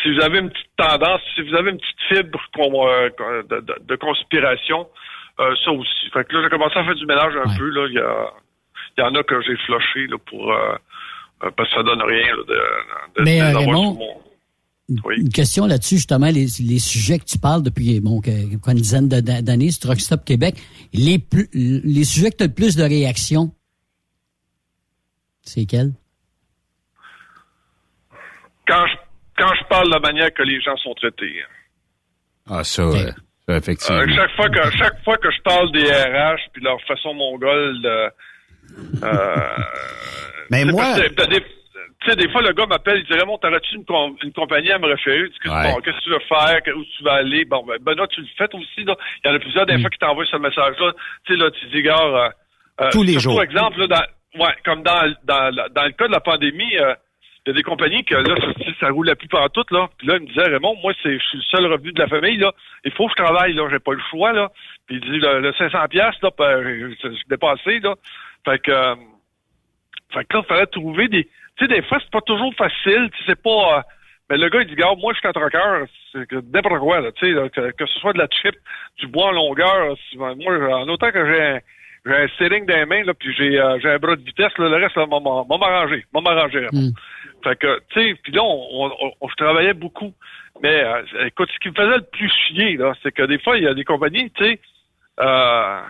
si 0.02 0.12
vous 0.12 0.20
avez 0.22 0.38
une 0.38 0.50
petite 0.50 0.76
tendance, 0.76 1.20
si 1.34 1.42
vous 1.42 1.54
avez 1.54 1.70
une 1.70 1.78
petite 1.78 2.02
fibre 2.08 2.40
euh, 2.58 3.42
de, 3.48 3.60
de- 3.60 3.76
de 3.80 3.96
conspiration, 3.96 4.88
euh, 5.40 5.54
ça 5.64 5.70
aussi. 5.72 6.10
Fait 6.12 6.24
que 6.24 6.34
là, 6.34 6.42
j'ai 6.44 6.50
commencé 6.50 6.78
à 6.78 6.84
faire 6.84 6.94
du 6.94 7.06
ménage 7.06 7.32
un 7.44 7.56
peu, 7.56 7.68
là, 7.70 7.86
il 7.88 7.94
y 7.94 7.98
a, 7.98 8.30
il 8.96 9.00
y 9.00 9.04
en 9.04 9.14
a 9.14 9.22
que 9.22 9.40
j'ai 9.42 9.56
flushé, 9.56 10.06
là, 10.08 10.16
pour, 10.26 10.52
euh, 10.52 10.74
euh, 11.44 11.50
parce 11.56 11.68
que 11.70 11.76
ça 11.76 11.82
donne 11.82 12.02
rien, 12.02 12.26
là, 12.36 12.42
de, 12.46 13.20
de, 13.20 13.24
Mais, 13.24 13.38
de 13.40 13.44
euh, 13.44 13.58
Raymond, 13.58 13.98
Une 15.16 15.28
question 15.30 15.66
là-dessus, 15.66 15.96
justement, 15.96 16.26
les, 16.26 16.46
les 16.60 16.78
sujets 16.78 17.18
que 17.18 17.24
tu 17.24 17.38
parles 17.38 17.62
depuis 17.62 18.00
bon, 18.00 18.20
une 18.22 18.74
dizaine 18.74 19.08
d'années 19.08 19.70
sur 19.70 19.82
Truck 19.88 20.00
Stop 20.00 20.24
Québec, 20.24 20.56
les, 20.92 21.18
plus, 21.18 21.48
les 21.52 22.04
sujets 22.04 22.30
que 22.30 22.36
tu 22.36 22.42
as 22.44 22.46
le 22.48 22.54
plus 22.54 22.76
de 22.76 22.82
réactions, 22.82 23.54
c'est 25.42 25.64
quels? 25.66 25.92
quand 28.66 28.86
je, 28.86 28.94
quand 29.36 29.52
je 29.60 29.64
parle 29.68 29.86
de 29.88 29.94
la 29.94 30.00
manière 30.00 30.32
que 30.32 30.42
les 30.42 30.60
gens 30.60 30.76
sont 30.76 30.94
traités. 30.94 31.42
hein. 31.42 31.48
Ah, 32.48 32.64
ça, 32.64 32.82
euh, 32.82 32.92
ça, 32.92 33.14
effectivement. 33.56 34.00
Euh, 34.00 34.06
chaque 34.14 34.30
fois 34.36 34.48
que 34.48 34.70
chaque 34.76 35.04
fois 35.04 35.16
que 35.16 35.30
je 35.30 35.40
parle 35.42 35.70
des 35.72 35.84
RH 35.84 36.40
puis 36.52 36.62
leur 36.62 36.80
façon 36.82 37.14
mongole 37.14 37.80
de 37.82 38.10
euh, 39.04 39.36
Mais 40.50 40.64
moi- 40.64 40.94
tu 42.04 42.10
sais, 42.10 42.16
des 42.16 42.28
fois, 42.32 42.42
le 42.42 42.52
gars 42.52 42.66
m'appelle, 42.66 42.98
il 42.98 43.04
dit 43.04 43.16
Raymond, 43.16 43.38
t'aurais-tu 43.38 43.76
une, 43.76 43.84
com- 43.84 44.16
une 44.24 44.32
compagnie 44.32 44.72
à 44.72 44.78
me 44.80 44.86
référer? 44.88 45.30
Tu 45.30 45.48
dis, 45.48 45.54
Ouais. 45.54 45.72
bon, 45.72 45.80
qu'est-ce 45.80 45.96
que 45.98 46.02
tu 46.02 46.10
veux 46.10 46.18
faire? 46.28 46.60
Que- 46.64 46.72
Où 46.72 46.84
tu 46.96 47.04
vas 47.04 47.12
aller? 47.14 47.44
Bon, 47.44 47.64
ben, 47.64 47.76
Benoît, 47.80 48.08
tu 48.08 48.20
le 48.22 48.26
fais 48.36 48.52
aussi, 48.54 48.82
là. 48.84 48.96
Il 49.24 49.28
y 49.28 49.32
en 49.32 49.36
a 49.36 49.38
plusieurs 49.38 49.66
des 49.66 49.80
fois 49.80 49.88
qui 49.88 49.98
t'envoient 49.98 50.26
ce 50.28 50.36
message-là. 50.36 50.92
Tu 51.26 51.32
sais, 51.32 51.38
là, 51.38 51.48
tu 51.52 51.66
dis, 51.66 51.80
gars, 51.82 51.96
euh, 52.02 52.28
euh, 52.80 52.88
Tous 52.90 53.04
les 53.04 53.20
jours. 53.20 53.40
exemple, 53.40 53.78
là, 53.78 53.86
dans, 53.86 54.42
ouais, 54.44 54.52
comme 54.64 54.82
dans, 54.82 55.14
dans, 55.22 55.54
dans 55.70 55.84
le 55.84 55.92
cas 55.92 56.08
de 56.08 56.12
la 56.12 56.18
pandémie, 56.20 56.76
euh, 56.78 56.92
il 57.44 57.50
y 57.50 57.52
a 57.52 57.54
des 57.54 57.62
compagnies 57.64 58.04
que 58.04 58.14
là, 58.14 58.34
ça, 58.40 58.72
ça 58.80 58.88
roulait 58.90 59.14
plus 59.16 59.28
partout, 59.28 59.64
là. 59.70 59.88
Puis 59.98 60.06
là, 60.06 60.16
il 60.16 60.22
me 60.22 60.26
disait, 60.28 60.42
Raymond, 60.44 60.76
moi, 60.82 60.92
c'est, 61.02 61.18
je 61.18 61.24
suis 61.24 61.38
le 61.38 61.44
seul 61.44 61.66
revenu 61.66 61.92
de 61.92 61.98
la 62.00 62.06
famille, 62.08 62.36
là. 62.36 62.52
Il 62.84 62.92
faut 62.92 63.06
que 63.06 63.12
je 63.18 63.22
travaille, 63.24 63.52
là. 63.54 63.66
J'ai 63.70 63.80
pas 63.80 63.94
le 63.94 64.02
choix, 64.10 64.32
là. 64.32 64.48
Puis 64.86 64.96
il 64.96 65.00
dit, 65.00 65.18
le, 65.18 65.40
le 65.40 65.52
500 65.54 65.88
piastres, 65.88 66.24
là, 66.24 66.30
ben, 66.38 66.62
je 67.02 67.08
suis 67.14 67.24
dépassé, 67.28 67.80
là. 67.80 67.94
Fait 68.44 68.58
que, 68.60 68.70
euh, 68.70 68.94
fait 70.12 70.24
que 70.24 70.36
là, 70.36 70.42
il 70.44 70.48
fallait 70.48 70.66
trouver 70.66 71.08
des. 71.08 71.24
Tu 71.24 71.30
sais, 71.60 71.68
des 71.68 71.82
fois, 71.82 71.98
c'est 72.00 72.10
pas 72.10 72.20
toujours 72.22 72.54
facile. 72.54 73.10
Tu 73.16 73.24
sais, 73.24 73.34
pas. 73.36 73.78
euh, 73.78 73.82
mais 74.30 74.36
le 74.38 74.48
gars, 74.48 74.60
il 74.62 74.68
dit, 74.68 74.74
gars, 74.76 74.94
moi, 74.98 75.12
je 75.12 75.18
suis 75.18 75.32
troqueur. 75.32 75.86
C'est 76.12 76.26
que 76.28 76.36
n'importe 76.52 76.78
quoi, 76.78 77.00
là. 77.00 77.10
Tu 77.12 77.26
sais, 77.34 77.50
que, 77.50 77.70
que 77.72 77.86
ce 77.86 77.98
soit 78.00 78.12
de 78.12 78.18
la 78.18 78.28
chip, 78.30 78.54
du 78.98 79.06
bois 79.08 79.26
en 79.26 79.32
longueur. 79.32 79.96
si- 80.10 80.16
moi, 80.16 80.32
en 80.34 80.88
autant 80.88 81.10
que 81.10 81.26
j'ai 81.26 81.42
un, 81.42 81.58
j'ai 82.04 82.14
un 82.16 82.28
steering 82.28 82.66
dans 82.66 82.74
les 82.76 82.86
mains, 82.86 83.04
là, 83.04 83.14
puis 83.14 83.32
j'ai, 83.34 83.60
euh, 83.60 83.78
j'ai 83.80 83.90
un 83.90 83.98
bras 83.98 84.16
de 84.16 84.22
vitesse, 84.22 84.56
là, 84.58 84.68
le 84.68 84.76
reste, 84.76 84.96
là, 84.96 85.06
m'a 85.06 85.20
m'a- 85.20 85.44
m'a 85.48 85.56
m'arranger. 85.58 86.04
M'a 86.12 86.20
m'arranger. 86.20 86.68
Fait 87.44 87.56
que, 87.56 87.80
tu 87.90 88.00
sais, 88.08 88.14
puis 88.22 88.32
là, 88.32 88.42
on, 88.42 88.86
on, 88.86 89.12
on- 89.20 89.28
je 89.28 89.34
travaillais 89.36 89.74
beaucoup. 89.74 90.12
Mais, 90.62 90.82
euh, 90.84 91.02
écoute, 91.26 91.48
ce 91.52 91.58
qui 91.60 91.68
me 91.68 91.74
faisait 91.74 91.96
le 91.98 92.04
plus 92.04 92.30
chier, 92.48 92.76
là, 92.76 92.92
c'est 93.02 93.12
que 93.12 93.22
des 93.22 93.38
fois, 93.38 93.56
il 93.56 93.64
y 93.64 93.68
a 93.68 93.74
des 93.74 93.84
compagnies, 93.84 94.30
tu 94.32 94.44
sais, 94.44 94.60
euh, 95.20 95.80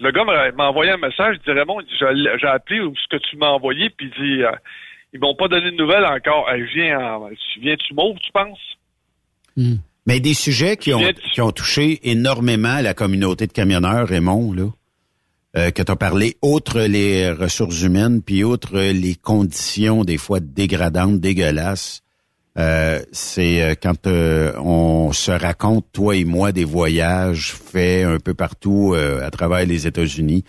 le 0.00 0.10
gars 0.10 0.24
m'a 0.24 0.68
envoyé 0.68 0.90
un 0.92 0.96
message, 0.96 1.36
il 1.36 1.42
dit 1.44 1.58
Raymond, 1.58 1.80
j'ai 1.98 2.46
appelé 2.48 2.80
ou 2.80 2.94
ce 2.96 3.06
que 3.08 3.22
tu 3.22 3.36
m'as 3.36 3.48
envoyé, 3.50 3.90
puis 3.90 4.10
il 4.16 4.22
dit 4.36 4.42
euh, 4.42 4.50
ils 5.12 5.20
m'ont 5.20 5.34
pas 5.34 5.48
donné 5.48 5.70
de 5.70 5.76
nouvelles 5.76 6.04
encore. 6.06 6.50
Hey, 6.50 6.66
je 6.66 6.72
viens, 6.74 6.98
en- 7.00 7.28
tu 7.30 7.60
viens 7.60 7.76
tu 7.76 7.94
m'ouvres, 7.94 8.18
tu 8.20 8.30
penses? 8.32 8.58
Mais 10.06 10.18
des 10.20 10.34
sujets 10.34 10.76
qui 10.76 10.92
ont, 10.94 11.02
qui 11.34 11.40
ont 11.40 11.52
touché 11.52 12.00
énormément 12.10 12.80
la 12.80 12.94
communauté 12.94 13.46
de 13.46 13.52
camionneurs, 13.52 14.08
Raymond, 14.08 14.52
là, 14.52 14.64
euh, 15.56 15.70
que 15.70 15.82
tu 15.82 15.92
as 15.92 15.96
parlé, 15.96 16.36
outre 16.42 16.80
les 16.80 17.30
ressources 17.30 17.82
humaines, 17.82 18.22
puis 18.22 18.44
outre 18.44 18.78
les 18.78 19.14
conditions 19.14 20.04
des 20.04 20.16
fois 20.16 20.40
dégradantes, 20.40 21.20
dégueulasses, 21.20 22.02
euh, 22.58 23.00
c'est 23.12 23.62
euh, 23.62 23.74
quand 23.80 24.06
euh, 24.06 24.52
on 24.58 25.12
se 25.12 25.30
raconte, 25.30 25.86
toi 25.92 26.16
et 26.16 26.24
moi, 26.24 26.52
des 26.52 26.64
voyages 26.64 27.52
faits 27.52 28.06
un 28.06 28.18
peu 28.18 28.34
partout 28.34 28.92
euh, 28.94 29.24
à 29.24 29.30
travers 29.30 29.64
les 29.66 29.86
États-Unis. 29.86 30.44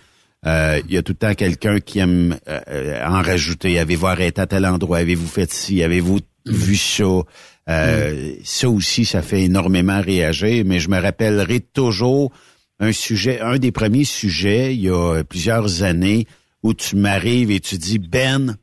Euh, 0.46 0.82
Il 0.88 0.96
y 0.96 0.98
a 0.98 1.04
tout 1.04 1.12
le 1.14 1.18
temps 1.18 1.36
quelqu'un 1.36 1.80
qui 1.80 2.00
aime 2.00 2.38
en 2.48 3.22
rajouter. 3.22 3.78
Avez-vous 3.80 4.08
arrêté 4.08 4.42
à 4.42 4.48
tel 4.48 4.66
endroit? 4.66 4.98
Avez-vous 4.98 5.28
fait 5.28 5.52
ci? 5.52 5.84
Avez-vous 5.84 6.20
vu 6.48 6.76
ça? 6.76 7.22
Euh, 7.70 8.34
Ça 8.44 8.70
aussi, 8.70 9.06
ça 9.06 9.22
fait 9.22 9.44
énormément 9.44 10.02
réagir, 10.02 10.64
mais 10.66 10.80
je 10.80 10.90
me 10.90 11.00
rappellerai 11.00 11.60
toujours 11.60 12.32
un 12.80 12.92
sujet, 12.92 13.40
un 13.40 13.58
des 13.58 13.72
premiers 13.72 14.06
sujets, 14.06 14.74
il 14.76 14.82
y 14.82 14.90
a 14.90 15.24
plusieurs 15.24 15.84
années, 15.84 16.26
où 16.64 16.74
tu 16.74 16.96
m'arrives 16.96 17.52
et 17.52 17.60
tu 17.60 17.78
dis, 17.78 18.00
Ben, 18.00 18.58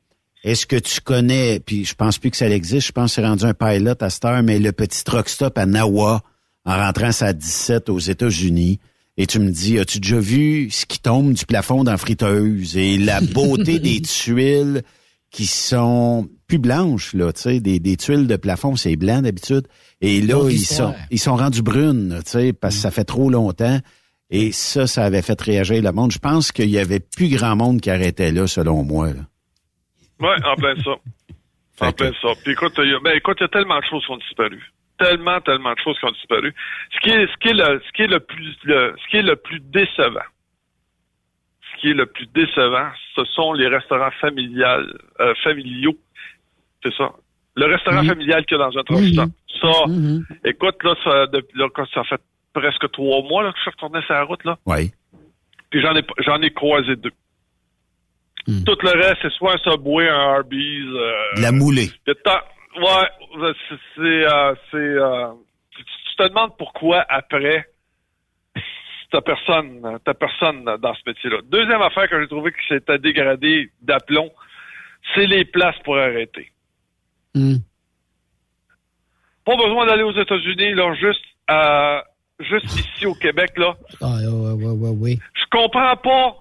est-ce 0.45 0.67
que 0.67 0.77
tu 0.77 1.01
connais, 1.01 1.61
puis 1.61 1.85
je 1.85 1.95
pense 1.95 2.19
plus 2.19 2.31
que 2.31 2.37
ça 2.37 2.49
existe, 2.49 2.89
je 2.89 2.93
pense 2.93 3.11
que 3.11 3.15
c'est 3.17 3.27
rendu 3.27 3.45
un 3.45 3.55
pilot 3.55 3.95
à 4.01 4.11
cette 4.11 4.25
heure, 4.25 4.43
mais 4.43 4.59
le 4.59 4.73
petit 4.73 5.05
truck 5.05 5.29
stop 5.29 5.57
à 5.59 5.67
Nawa, 5.67 6.23
en 6.65 6.77
rentrant 6.77 7.11
à 7.21 7.33
17 7.33 7.89
aux 7.89 7.99
États-Unis, 7.99 8.79
et 9.17 9.27
tu 9.27 9.41
me 9.41 9.51
dis, 9.51 9.79
as-tu 9.79 9.99
déjà 9.99 10.21
vu 10.21 10.71
ce 10.71 10.87
qui 10.87 11.01
tombe 11.01 11.33
du 11.33 11.45
plafond 11.45 11.83
dans 11.83 11.97
friteuse 11.97 12.77
et 12.77 12.99
la 12.99 13.21
beauté 13.21 13.79
des 13.81 14.01
tuiles 14.01 14.83
qui 15.31 15.47
sont 15.47 16.29
plus 16.47 16.59
blanches, 16.59 17.13
là, 17.15 17.33
tu 17.33 17.43
sais, 17.43 17.61
des, 17.61 17.79
des 17.81 17.97
tuiles 17.97 18.27
de 18.27 18.37
plafond, 18.37 18.77
c'est 18.77 18.97
blanc 18.97 19.21
d'habitude. 19.21 19.67
Et 20.01 20.23
là, 20.23 20.49
ils 20.49 20.59
sont, 20.59 20.95
ils 21.11 21.19
sont 21.19 21.37
rendus 21.37 21.63
brunes, 21.63 22.21
tu 22.25 22.31
sais, 22.31 22.53
parce 22.53 22.77
que 22.77 22.81
ça 22.81 22.91
fait 22.91 23.05
trop 23.05 23.29
longtemps. 23.29 23.79
Et 24.31 24.53
ça, 24.53 24.87
ça 24.87 25.05
avait 25.05 25.23
fait 25.23 25.41
réagir 25.41 25.83
le 25.83 25.93
monde. 25.93 26.13
Je 26.13 26.19
pense 26.19 26.53
qu'il 26.53 26.69
y 26.69 26.79
avait 26.79 27.01
plus 27.01 27.29
grand 27.29 27.57
monde 27.57 27.81
qui 27.81 27.91
arrêtait 27.91 28.31
là, 28.31 28.47
selon 28.47 28.85
moi. 28.85 29.09
là. 29.09 29.23
Ouais, 30.21 30.37
en 30.45 30.55
plein 30.57 30.75
ça. 30.83 30.97
en 31.87 31.93
plein 31.93 32.13
ça. 32.21 32.29
Puis 32.43 32.53
écoute, 32.53 32.73
il 32.79 32.91
y 32.91 32.95
a, 32.95 33.01
ben, 33.01 33.17
écoute, 33.17 33.37
il 33.41 33.45
y 33.45 33.47
a 33.47 33.49
tellement 33.49 33.79
de 33.79 33.85
choses 33.85 34.05
qui 34.05 34.13
ont 34.13 34.19
disparu. 34.19 34.63
Tellement, 34.99 35.41
tellement 35.41 35.73
de 35.73 35.79
choses 35.83 35.99
qui 35.99 36.07
ont 36.07 36.13
disparu. 36.13 36.53
Ce 36.93 37.01
qui 37.01 37.11
est, 37.11 37.27
ce 37.27 37.37
qui 37.41 37.49
est 37.49 37.55
le, 37.55 37.81
ce 37.87 37.93
qui 37.93 38.03
est 38.03 38.09
le 38.09 38.21
plus, 38.21 38.57
le, 38.65 38.95
ce 39.03 39.11
qui 39.11 39.17
est 39.19 39.23
le 39.23 39.37
plus 39.37 39.61
décevant. 39.61 40.27
Qui 41.81 41.91
est 41.91 41.95
le 41.95 42.07
plus 42.07 42.27
décevant, 42.35 42.89
ce 43.15 43.25
sont 43.25 43.53
les 43.53 43.69
restaurants 43.69 44.11
euh, 44.23 45.35
familiaux. 45.43 45.97
C'est 46.83 46.93
ça. 46.95 47.11
Le 47.57 47.67
restaurant 47.67 48.03
Mhm. 48.03 48.09
familial 48.09 48.45
qu'il 48.47 48.57
y 48.59 48.61
a 48.61 48.65
dans 48.65 48.79
un 48.79 48.83
truck 48.85 49.01
Mhm. 49.01 49.13
stop. 49.13 49.31
Ça, 49.61 49.87
Mhm. 49.89 50.25
écoute, 50.45 50.83
là, 50.85 50.95
ça, 51.05 51.27
depuis, 51.27 51.59
là, 51.59 51.69
quand 51.75 51.87
ça 51.93 52.05
fait 52.05 52.21
presque 52.53 52.91
trois 52.93 53.23
mois, 53.23 53.43
là, 53.45 53.51
que 53.53 53.57
je 53.59 53.63
suis 53.63 53.71
retourné 53.71 54.01
sur 54.03 54.15
la 54.15 54.23
route, 54.25 54.45
là. 54.45 54.57
Oui. 54.67 54.91
Puis 55.71 55.81
j'en 55.83 55.95
ai, 55.97 56.03
j'en 56.19 56.41
ai 56.43 56.51
croisé 56.51 56.97
deux. 56.97 57.13
Tout 58.65 58.79
le 58.83 58.91
reste, 58.99 59.19
c'est 59.21 59.33
soit 59.33 59.55
un 59.55 59.59
Subway, 59.59 60.09
un 60.09 60.15
Arby's. 60.37 60.87
euh, 60.89 61.13
la 61.43 61.53
moulée. 61.53 61.91
de 62.07 62.13
temps- 62.15 62.41
Ouais, 62.81 63.55
c'est, 63.69 63.77
c'est, 63.97 64.03
euh, 64.03 64.55
c'est, 64.71 64.77
euh, 64.77 65.27
tu 65.77 66.17
te 66.17 66.29
demandes 66.29 66.57
pourquoi 66.57 67.05
après 67.09 67.67
ta 69.11 69.21
personne, 69.23 69.99
ta 70.05 70.15
personne 70.15 70.65
dans 70.65 70.95
ce 70.95 71.01
métier-là. 71.07 71.39
Deuxième 71.45 71.83
affaire 71.83 72.09
que 72.09 72.21
j'ai 72.21 72.29
trouvé 72.29 72.53
que 72.53 72.59
c'était 72.69 72.99
dégradé 72.99 73.71
d'aplomb, 73.81 74.31
c'est 75.15 75.27
les 75.27 75.45
places 75.45 75.79
pour 75.85 75.97
arrêter. 75.97 76.53
Hmm. 77.35 77.57
Pas 79.45 79.57
besoin 79.57 79.87
d'aller 79.87 80.03
aux 80.03 80.13
États-Unis, 80.13 80.75
là, 80.75 80.95
juste, 80.95 81.25
euh, 81.51 82.01
juste 82.41 82.67
ici 82.67 83.07
au 83.07 83.15
Québec, 83.15 83.53
là. 83.57 83.75
Ah, 84.03 84.17
ouais, 84.21 84.53
ouais, 84.53 84.73
ouais, 84.73 84.91
ouais. 84.91 85.19
Je 85.35 85.45
comprends 85.51 85.97
pas. 85.97 86.37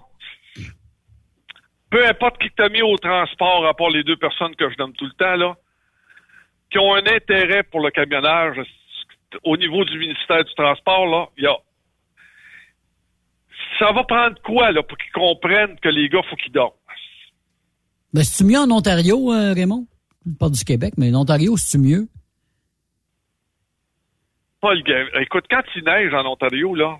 Peu 1.90 2.06
importe 2.06 2.38
qui 2.38 2.50
t'a 2.50 2.68
mis 2.68 2.82
au 2.82 2.98
transport, 2.98 3.66
à 3.66 3.72
part 3.72 3.88
les 3.88 4.04
deux 4.04 4.16
personnes 4.16 4.54
que 4.56 4.68
je 4.70 4.76
donne 4.76 4.92
tout 4.92 5.06
le 5.06 5.12
temps, 5.12 5.36
là, 5.36 5.56
qui 6.70 6.78
ont 6.78 6.94
un 6.94 7.06
intérêt 7.06 7.62
pour 7.62 7.80
le 7.80 7.90
camionnage 7.90 8.60
au 9.44 9.56
niveau 9.56 9.84
du 9.84 9.98
ministère 9.98 10.44
du 10.44 10.54
Transport, 10.54 11.06
là, 11.06 11.28
il 11.36 11.44
y 11.44 11.46
a. 11.46 11.56
Ça 13.78 13.92
va 13.92 14.02
prendre 14.04 14.40
quoi, 14.42 14.72
là, 14.72 14.82
pour 14.82 14.96
qu'ils 14.98 15.12
comprennent 15.12 15.78
que 15.80 15.88
les 15.88 16.08
gars, 16.08 16.22
faut 16.28 16.36
qu'ils 16.36 16.52
dorment? 16.52 16.72
Ben, 18.12 18.22
c'est-tu 18.24 18.50
mieux 18.50 18.58
en 18.58 18.70
Ontario, 18.70 19.32
euh, 19.32 19.52
Raymond? 19.52 19.86
Pas 20.38 20.48
du 20.48 20.64
Québec, 20.64 20.94
mais 20.96 21.14
en 21.14 21.20
Ontario, 21.20 21.56
c'est-tu 21.56 21.78
mieux? 21.82 22.08
Pas 24.60 24.74
le 24.74 24.82
game. 24.82 25.06
Écoute, 25.22 25.44
quand 25.50 25.62
il 25.76 25.84
neige 25.84 26.12
en 26.14 26.26
Ontario, 26.26 26.74
là, 26.74 26.98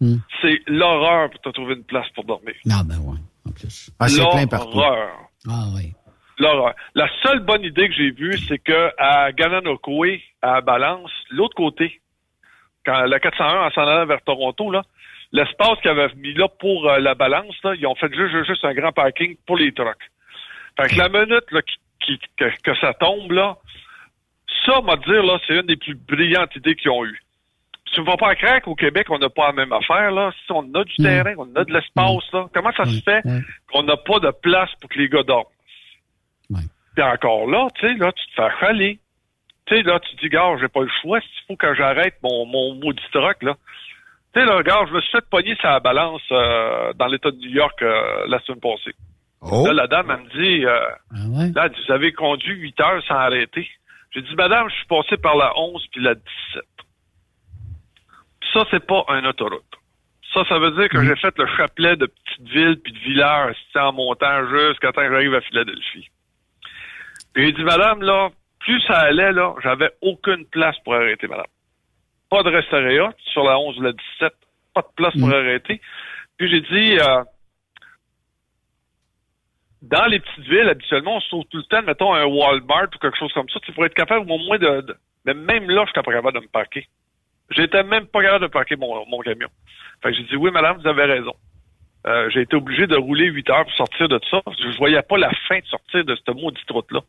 Hmm. 0.00 0.16
c'est 0.42 0.60
l'horreur 0.66 1.30
pour 1.30 1.40
te 1.40 1.48
trouver 1.50 1.74
une 1.74 1.84
place 1.84 2.06
pour 2.14 2.24
dormir. 2.24 2.54
Ah, 2.70 2.82
ben 2.84 2.98
ouais, 2.98 3.16
en 3.48 3.50
plus. 3.50 3.90
Ah, 3.98 4.08
c'est 4.08 4.20
plein 4.30 4.46
partout. 4.46 4.76
L'horreur. 4.78 5.16
Ah, 5.48 5.64
oui. 5.74 5.94
L'horreur. 6.38 6.74
La 6.94 7.08
seule 7.22 7.40
bonne 7.40 7.62
idée 7.64 7.88
que 7.88 7.94
j'ai 7.94 8.10
vue, 8.10 8.36
c'est 8.46 8.58
que 8.58 8.90
à 8.98 9.32
Gananoque, 9.32 9.80
à 10.42 10.60
Balance, 10.60 11.10
l'autre 11.30 11.54
côté, 11.54 12.02
quand 12.84 13.06
la 13.06 13.18
401 13.18 13.66
en 13.68 13.70
s'en 13.70 13.80
allant 13.86 14.04
vers 14.06 14.20
Toronto, 14.22 14.70
là, 14.70 14.82
l'espace 15.36 15.78
qu'ils 15.80 15.90
avaient 15.90 16.12
mis 16.16 16.34
là 16.34 16.48
pour 16.48 16.88
euh, 16.90 16.98
la 16.98 17.14
balance, 17.14 17.54
là, 17.64 17.74
ils 17.74 17.86
ont 17.86 17.94
fait 17.94 18.12
juste, 18.14 18.64
un 18.64 18.74
grand 18.74 18.92
parking 18.92 19.36
pour 19.46 19.56
les 19.56 19.72
trucks. 19.72 20.10
Fait 20.80 20.88
que 20.88 20.98
la 20.98 21.08
minute 21.08 21.50
là, 21.50 21.62
qui, 21.62 21.76
qui- 22.00 22.20
que, 22.36 22.44
que 22.62 22.74
ça 22.78 22.92
tombe, 22.94 23.32
là, 23.32 23.56
ça, 24.64 24.80
m'a 24.80 24.96
dire, 24.96 25.22
là, 25.22 25.38
c'est 25.46 25.54
une 25.54 25.62
des 25.66 25.76
plus 25.76 25.94
brillantes 25.94 26.54
idées 26.56 26.74
qu'ils 26.74 26.90
ont 26.90 27.04
eues. 27.04 27.20
tu 27.92 28.00
me 28.00 28.06
vas 28.06 28.16
pas 28.16 28.30
à 28.30 28.34
crack, 28.34 28.66
au 28.68 28.74
Québec, 28.74 29.06
on 29.10 29.18
n'a 29.18 29.28
pas 29.30 29.46
la 29.46 29.52
même 29.52 29.72
affaire, 29.72 30.10
là. 30.10 30.32
Si 30.44 30.52
on 30.52 30.62
a 30.74 30.84
du 30.84 30.94
terrain, 31.04 31.34
on 31.38 31.54
a 31.54 31.64
de 31.64 31.72
l'espace, 31.72 32.32
là. 32.32 32.46
Comment 32.52 32.72
ça 32.72 32.84
se 32.84 33.00
fait 33.02 33.22
qu'on 33.72 33.82
n'a 33.84 33.96
pas 33.96 34.18
de 34.18 34.30
place 34.42 34.70
pour 34.80 34.90
que 34.90 34.98
les 34.98 35.08
gars 35.08 35.22
dorment? 35.22 35.44
Puis 36.94 37.04
encore 37.04 37.46
là, 37.48 37.68
tu 37.78 37.86
sais, 37.86 37.94
là, 37.94 38.10
tu 38.12 38.26
te 38.26 38.32
fais 38.34 38.48
chaler. 38.60 38.98
Tu 39.66 39.76
sais, 39.76 39.82
là, 39.82 39.98
tu 40.00 40.14
te 40.16 40.20
dis, 40.20 40.28
gars, 40.28 40.56
j'ai 40.60 40.68
pas 40.68 40.82
le 40.82 40.90
choix. 41.02 41.18
Il 41.20 41.46
faut 41.48 41.56
que 41.56 41.74
j'arrête 41.74 42.14
mon, 42.22 42.46
mon 42.46 42.74
maudit 42.74 43.02
truck, 43.12 43.42
là. 43.42 43.54
Tu 44.36 44.42
sais, 44.42 44.48
là, 44.48 44.62
gars, 44.62 44.84
je 44.86 44.92
me 44.92 45.00
suis 45.00 45.12
fait 45.12 45.24
pogner 45.30 45.56
sa 45.62 45.80
balance 45.80 46.20
euh, 46.30 46.92
dans 46.92 47.06
l'État 47.06 47.30
de 47.30 47.38
New 47.38 47.52
York 47.52 47.80
euh, 47.80 48.26
la 48.28 48.38
semaine 48.40 48.60
passée. 48.60 48.94
Là, 49.40 49.72
la 49.72 49.86
dame, 49.86 50.10
elle 50.10 50.24
me 50.24 50.44
dit, 50.44 50.66
euh, 50.66 51.52
là, 51.54 51.64
elle 51.64 51.72
dit, 51.72 51.80
vous 51.86 51.92
avez 51.94 52.12
conduit 52.12 52.54
8 52.54 52.80
heures 52.80 53.02
sans 53.08 53.14
arrêter. 53.14 53.66
J'ai 54.10 54.20
dit, 54.20 54.34
madame, 54.34 54.68
je 54.68 54.74
suis 54.74 54.86
passé 54.88 55.16
par 55.16 55.36
la 55.36 55.58
11 55.58 55.86
puis 55.90 56.02
la 56.02 56.14
17. 56.16 56.24
Ça, 58.52 58.66
c'est 58.70 58.86
pas 58.86 59.06
un 59.08 59.24
autoroute. 59.24 59.62
Ça, 60.34 60.44
ça 60.50 60.58
veut 60.58 60.72
dire 60.72 60.90
que 60.90 61.02
j'ai 61.02 61.16
fait 61.16 61.38
le 61.38 61.46
chapelet 61.56 61.96
de 61.96 62.04
petites 62.04 62.48
villes 62.52 62.78
puis 62.84 62.92
de 62.92 62.98
villages 62.98 63.56
en 63.74 63.94
montant 63.94 64.46
jusqu'à 64.50 64.92
temps 64.92 65.00
que 65.00 65.12
j'arrive 65.12 65.34
à 65.34 65.40
Philadelphie. 65.40 66.10
Puis 67.32 67.46
j'ai 67.46 67.52
dit, 67.52 67.64
madame, 67.64 68.02
là, 68.02 68.28
plus 68.60 68.82
ça 68.82 68.98
allait, 68.98 69.32
là, 69.32 69.54
j'avais 69.62 69.92
aucune 70.02 70.44
place 70.44 70.76
pour 70.84 70.94
arrêter, 70.94 71.26
madame. 71.26 71.46
Pas 72.30 72.42
de 72.42 72.50
restaurant 72.50 73.12
sur 73.32 73.44
la 73.44 73.58
11 73.58 73.78
ou 73.78 73.82
la 73.82 73.92
17. 73.92 74.32
Pas 74.74 74.82
de 74.82 74.86
place 74.96 75.14
pour 75.18 75.32
arrêter. 75.32 75.80
Puis 76.36 76.48
j'ai 76.50 76.60
dit, 76.60 76.98
euh, 76.98 77.22
dans 79.82 80.06
les 80.06 80.20
petites 80.20 80.44
villes, 80.48 80.68
habituellement, 80.68 81.16
on 81.16 81.20
se 81.20 81.28
trouve 81.28 81.44
tout 81.50 81.58
le 81.58 81.62
temps, 81.64 81.82
mettons, 81.82 82.12
un 82.14 82.24
Walmart 82.24 82.88
ou 82.94 82.98
quelque 82.98 83.16
chose 83.18 83.32
comme 83.32 83.48
ça. 83.48 83.60
Tu 83.60 83.72
pourrais 83.72 83.86
être 83.86 83.94
capable 83.94 84.30
au 84.30 84.38
moins 84.38 84.58
de... 84.58 84.80
de- 84.82 84.96
mais 85.24 85.34
même 85.34 85.68
là, 85.70 85.84
je 85.84 85.90
n'étais 85.90 86.02
pas 86.02 86.12
capable 86.12 86.38
de 86.38 86.44
me 86.44 86.48
parquer. 86.50 86.86
J'étais 87.50 87.82
même 87.84 88.06
pas 88.06 88.22
capable 88.22 88.42
de 88.46 88.50
parquer 88.50 88.76
mon, 88.76 89.04
mon 89.06 89.18
camion. 89.20 89.48
Fait 90.02 90.10
que 90.10 90.16
j'ai 90.16 90.24
dit, 90.24 90.36
oui, 90.36 90.50
madame, 90.50 90.78
vous 90.78 90.86
avez 90.88 91.04
raison. 91.04 91.32
Euh, 92.06 92.28
j'ai 92.30 92.42
été 92.42 92.54
obligé 92.56 92.86
de 92.86 92.96
rouler 92.96 93.26
8 93.26 93.50
heures 93.50 93.64
pour 93.64 93.74
sortir 93.74 94.08
de 94.08 94.20
ça. 94.30 94.40
Je 94.58 94.76
voyais 94.78 95.02
pas 95.02 95.18
la 95.18 95.30
fin 95.48 95.58
de 95.58 95.66
sortir 95.66 96.04
de 96.04 96.14
cette 96.14 96.34
maudite 96.36 96.70
route-là. 96.70 97.00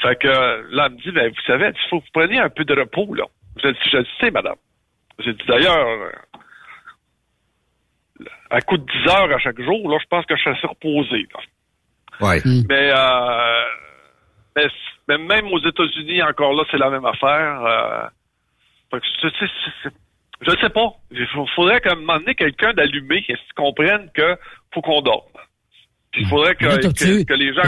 Fait 0.00 0.16
que 0.16 0.28
euh, 0.28 0.62
là, 0.70 0.86
elle 0.86 0.92
me 0.92 0.98
dit, 1.02 1.10
ben, 1.10 1.28
vous 1.28 1.42
savez, 1.46 1.68
il 1.74 1.88
faut 1.90 2.00
que 2.00 2.04
vous 2.06 2.12
preniez 2.12 2.38
un 2.38 2.48
peu 2.50 2.64
de 2.64 2.74
repos, 2.74 3.14
là. 3.14 3.24
Je, 3.62 3.68
le- 3.68 3.74
je 3.90 3.96
le 3.98 4.06
sais, 4.20 4.30
madame. 4.30 4.56
J'ai 5.18 5.32
dit, 5.32 5.42
d'ailleurs, 5.48 5.86
euh, 5.86 6.10
à 8.50 8.60
coup 8.60 8.76
de 8.76 8.84
10 8.84 9.10
heures 9.10 9.32
à 9.34 9.38
chaque 9.38 9.60
jour, 9.60 9.90
là, 9.90 9.98
je 10.00 10.06
pense 10.08 10.24
que 10.26 10.36
je 10.36 10.40
suis 10.40 10.50
assez 10.50 10.66
reposé. 10.66 11.26
là. 11.34 11.40
Ouais. 12.26 12.40
Mais, 12.68 12.90
euh, 12.92 13.64
mais, 14.56 14.66
mais 15.08 15.18
même 15.18 15.46
aux 15.52 15.58
États-Unis, 15.60 16.22
encore 16.22 16.52
là, 16.54 16.64
c'est 16.70 16.78
la 16.78 16.90
même 16.90 17.04
affaire. 17.04 17.62
Euh, 17.64 18.98
c'est- 19.20 19.28
c'est- 19.38 19.46
c'est- 19.82 19.90
je 20.42 20.50
sais 20.60 20.70
pas. 20.70 20.92
Il 21.10 21.26
faudrait 21.54 21.80
qu'à 21.80 21.92
un 21.92 21.96
moment 21.96 22.18
donné, 22.18 22.34
quelqu'un 22.34 22.72
d'allumé 22.72 23.22
qu'ils 23.22 23.36
comprenne 23.54 24.10
que 24.14 24.36
faut 24.72 24.80
qu'on 24.80 25.02
dorme. 25.02 25.20
Puis 26.12 26.22
il 26.22 26.28
faudrait 26.28 26.54
que, 26.54 26.64
Là, 26.64 26.76
que, 26.78 26.82
t'as-tu- 26.82 27.24
que 27.26 27.34
les 27.34 27.52
gens... 27.54 27.62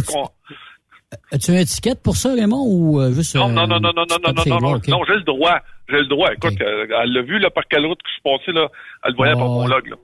As-tu 1.32 1.50
une 1.50 1.56
étiquette 1.58 2.02
pour 2.02 2.16
ça, 2.16 2.32
Raymond, 2.34 2.64
ou 2.66 3.00
euh, 3.00 3.12
juste... 3.12 3.34
Non, 3.34 3.48
euh, 3.48 3.52
non, 3.52 3.66
non, 3.66 3.80
non, 3.80 3.92
non, 3.92 4.04
non, 4.08 4.16
non, 4.22 4.32
non, 4.32 4.42
non, 4.44 4.60
non, 4.60 4.78
non, 4.92 5.04
j'ai 5.06 5.14
le 5.14 5.22
droit. 5.22 5.60
J'ai 5.88 5.98
le 5.98 6.06
droit. 6.06 6.32
Écoute, 6.32 6.60
euh, 6.60 6.86
elle 7.02 7.12
l'a 7.12 7.22
vu, 7.22 7.38
là, 7.38 7.50
par 7.50 7.64
quelle 7.68 7.86
route 7.86 8.02
que 8.02 8.08
je 8.08 8.12
suis 8.12 8.22
passé, 8.22 8.52
là. 8.52 8.68
Elle 9.04 9.12
le 9.12 9.16
voyait 9.16 9.34
par 9.34 9.48
mon 9.48 9.66
log, 9.66 9.86
là. 9.88 9.96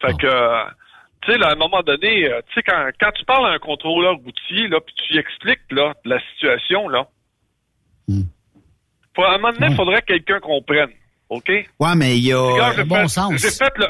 Fait 0.00 0.16
que, 0.16 0.26
euh, 0.26 0.64
tu 1.22 1.32
sais, 1.32 1.38
là, 1.38 1.48
à 1.48 1.52
un 1.52 1.56
moment 1.56 1.82
donné, 1.82 2.26
euh, 2.26 2.40
tu 2.48 2.54
sais, 2.54 2.62
quand, 2.62 2.90
quand 2.98 3.12
tu 3.12 3.24
parles 3.26 3.46
à 3.46 3.50
un 3.50 3.58
contrôleur 3.58 4.14
routier, 4.14 4.68
là, 4.68 4.80
puis 4.80 4.94
tu 4.94 5.12
lui 5.12 5.20
expliques, 5.20 5.60
là, 5.70 5.92
la 6.04 6.18
situation, 6.32 6.88
là, 6.88 7.06
faut, 9.14 9.24
à 9.24 9.34
un 9.34 9.38
moment 9.38 9.52
donné, 9.52 9.66
il 9.70 9.76
faudrait 9.76 10.00
que 10.02 10.06
quelqu'un 10.06 10.40
comprenne. 10.40 10.90
OK? 11.28 11.48
Ouais, 11.48 11.94
mais 11.96 12.16
il 12.16 12.26
y 12.26 12.32
a... 12.32 12.72
J'ai 12.74 12.84
bon 12.84 12.96
fait- 12.96 13.08
sens. 13.08 13.32
J'ai 13.36 13.50
fait 13.50 13.72
le, 13.76 13.86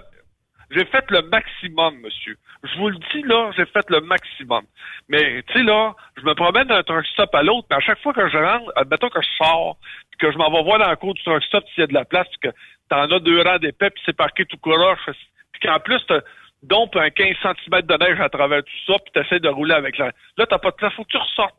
j'ai 0.70 0.84
fait 0.86 1.04
le 1.10 1.22
maximum, 1.22 2.00
monsieur. 2.00 2.36
Je 2.62 2.78
vous 2.78 2.88
le 2.88 2.96
dis, 3.12 3.22
là, 3.22 3.50
j'ai 3.56 3.64
fait 3.66 3.88
le 3.88 4.00
maximum. 4.00 4.64
Mais, 5.08 5.42
tu 5.48 5.52
sais, 5.54 5.62
là, 5.62 5.94
je 6.16 6.22
me 6.22 6.34
promène 6.34 6.68
d'un 6.68 6.82
truck 6.82 7.06
stop 7.06 7.34
à 7.34 7.42
l'autre, 7.42 7.66
mais 7.70 7.76
à 7.76 7.80
chaque 7.80 8.00
fois 8.02 8.12
que 8.12 8.28
je 8.28 8.36
rentre, 8.36 8.70
admettons 8.76 9.08
que 9.08 9.20
je 9.22 9.44
sors, 9.44 9.78
que 10.20 10.30
je 10.30 10.38
m'en 10.38 10.50
vais 10.50 10.62
voir 10.62 10.78
dans 10.78 10.90
le 10.90 10.96
cours 10.96 11.14
du 11.14 11.22
truck 11.22 11.42
stop 11.44 11.64
s'il 11.68 11.80
y 11.80 11.84
a 11.84 11.86
de 11.86 11.94
la 11.94 12.04
place, 12.04 12.28
puis 12.28 12.50
que 12.50 12.56
t'en 12.88 13.10
as 13.10 13.20
deux 13.20 13.40
rangs 13.42 13.58
d'épais, 13.58 13.90
puis 13.90 14.02
c'est 14.04 14.16
parqué 14.16 14.44
tout 14.44 14.58
croche, 14.58 14.98
puis 15.52 15.60
qu'en 15.62 15.80
plus, 15.80 16.00
t'as 16.06 16.20
donc 16.62 16.94
un 16.96 17.10
15 17.10 17.36
cm 17.42 17.82
de 17.82 17.94
neige 17.96 18.20
à 18.20 18.28
travers 18.28 18.62
tout 18.62 18.92
ça, 18.92 18.98
puis 18.98 19.12
t'essaies 19.12 19.40
de 19.40 19.48
rouler 19.48 19.74
avec 19.74 19.96
la... 19.98 20.12
Là, 20.36 20.46
t'as 20.46 20.58
pas 20.58 20.70
de 20.70 20.76
place, 20.76 20.92
faut 20.94 21.04
que 21.04 21.10
tu 21.10 21.16
ressortes. 21.16 21.54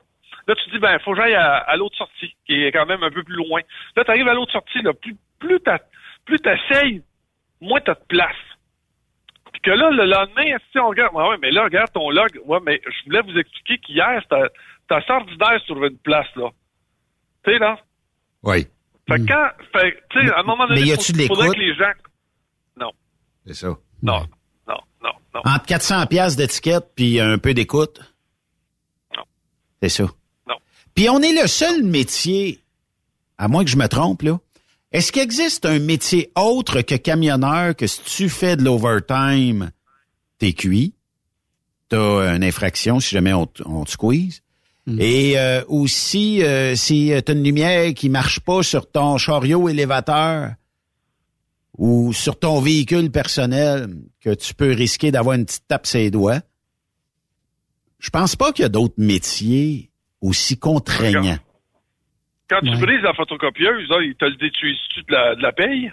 Là, 0.48 0.56
tu 0.56 0.66
te 0.66 0.72
dis, 0.72 0.80
ben, 0.80 0.98
faut 1.00 1.14
que 1.14 1.22
j'aille 1.22 1.36
à, 1.36 1.58
à 1.58 1.76
l'autre 1.76 1.98
sortie, 1.98 2.36
qui 2.46 2.64
est 2.64 2.72
quand 2.72 2.86
même 2.86 3.04
un 3.04 3.12
peu 3.12 3.24
plus 3.24 3.36
loin. 3.36 3.62
Là, 3.96 4.04
t'arrives 4.04 4.28
à 4.28 4.34
l'autre 4.34 4.52
sortie, 4.52 4.82
là, 4.82 4.94
plus, 4.94 5.16
plus 5.40 5.60
t'as, 5.60 5.80
plus 6.26 6.40
t'essayes, 6.40 7.02
moins 7.60 7.82
t'as 7.82 7.96
de 7.96 8.06
place. 8.08 8.36
Puis 9.54 9.62
que 9.62 9.72
là, 9.72 9.90
le 9.90 10.06
lendemain, 10.06 10.58
si 10.72 10.80
on 10.80 10.90
regarde, 10.90 11.14
ouais, 11.14 11.38
mais 11.42 11.52
là, 11.52 11.64
regarde 11.64 11.92
ton 11.92 12.10
log. 12.10 12.40
Ouais, 12.46 12.60
mais 12.64 12.82
je 12.86 13.06
voulais 13.06 13.22
vous 13.22 13.38
expliquer 13.38 13.78
qu'hier, 13.80 14.22
c'était, 14.24 14.48
c'était 14.82 14.96
assez 14.96 15.12
ordinaire 15.12 15.62
sur 15.66 15.84
une 15.84 15.98
place, 15.98 16.34
là. 16.36 16.50
Tu 17.44 17.52
sais, 17.52 17.60
là? 17.60 17.78
Oui. 18.44 18.68
Fait 19.08 19.20
que 19.20 19.26
quand, 19.28 19.50
fait, 19.74 19.98
tu 20.10 20.22
sais, 20.26 20.32
à 20.34 20.40
un 20.40 20.44
moment 20.44 20.68
donné, 20.68 20.82
de 20.82 20.96
faudrait 20.96 21.18
l'écoute? 21.18 21.54
que 21.56 21.60
les 21.60 21.76
gens, 21.76 21.92
non, 22.78 22.92
C'est 23.46 23.54
ça. 23.56 23.68
non, 24.02 24.26
non, 24.68 24.78
non, 25.04 25.12
non. 25.34 25.42
Entre 25.44 25.66
400 25.66 26.08
pièces 26.08 26.36
d'étiquette 26.36 26.92
puis 26.96 27.20
un 27.20 27.38
peu 27.38 27.54
d'écoute? 27.54 28.00
Non. 29.16 29.24
C'est 29.82 29.90
ça. 29.90 30.04
Non. 30.48 30.56
Puis 30.96 31.10
on 31.10 31.20
est 31.22 31.34
le 31.40 31.48
seul 31.48 31.84
métier, 31.84 32.64
à 33.38 33.48
moins 33.48 33.64
que 33.64 33.70
je 33.70 33.78
me 33.78 33.88
trompe, 33.88 34.22
là. 34.22 34.40
Est-ce 34.92 35.12
qu'il 35.14 35.22
existe 35.22 35.66
un 35.66 35.80
métier 35.80 36.32
autre 36.36 36.82
que 36.82 36.96
camionneur 36.96 37.76
que 37.76 37.88
si 37.88 38.02
tu 38.04 38.30
fais 38.30 38.58
de 38.58 38.64
l'overtime, 38.64 39.72
t'es 40.38 40.52
cuit, 40.54 40.96
t'as 41.90 42.36
une 42.36 42.44
infraction 42.44 43.00
si 43.00 43.16
jamais 43.16 43.32
on, 43.34 43.48
on 43.66 43.86
te 43.86 43.92
squeeze? 43.92 44.42
Et 44.88 45.38
euh, 45.38 45.64
aussi, 45.68 46.44
euh, 46.44 46.76
si 46.76 47.12
t'as 47.26 47.34
une 47.34 47.44
lumière 47.44 47.94
qui 47.94 48.10
marche 48.10 48.40
pas 48.40 48.64
sur 48.64 48.90
ton 48.90 49.18
chariot 49.18 49.70
élévateur 49.70 50.54
ou 51.78 52.14
sur 52.14 52.38
ton 52.40 52.60
véhicule 52.62 53.12
personnel, 53.12 53.88
que 54.20 54.34
tu 54.34 54.54
peux 54.56 54.72
risquer 54.72 55.12
d'avoir 55.12 55.36
une 55.36 55.46
petite 55.46 55.68
tape 55.68 55.86
ses 55.86 56.10
doigts, 56.12 56.42
je 58.00 58.10
pense 58.10 58.36
pas 58.36 58.52
qu'il 58.52 58.64
y 58.64 58.66
a 58.66 58.70
d'autres 58.70 58.96
métiers 58.98 59.92
aussi 60.20 60.58
contraignants. 60.58 61.38
Quand 62.50 62.60
tu 62.62 62.72
brises 62.78 63.02
la 63.04 63.14
photocopieuse, 63.14 63.88
là, 63.90 64.02
ils 64.02 64.16
te 64.16 64.26
le 64.26 64.36
détruisent-tu 64.36 65.04
de 65.04 65.12
la, 65.14 65.36
de 65.36 65.42
la 65.42 65.52
paye? 65.54 65.92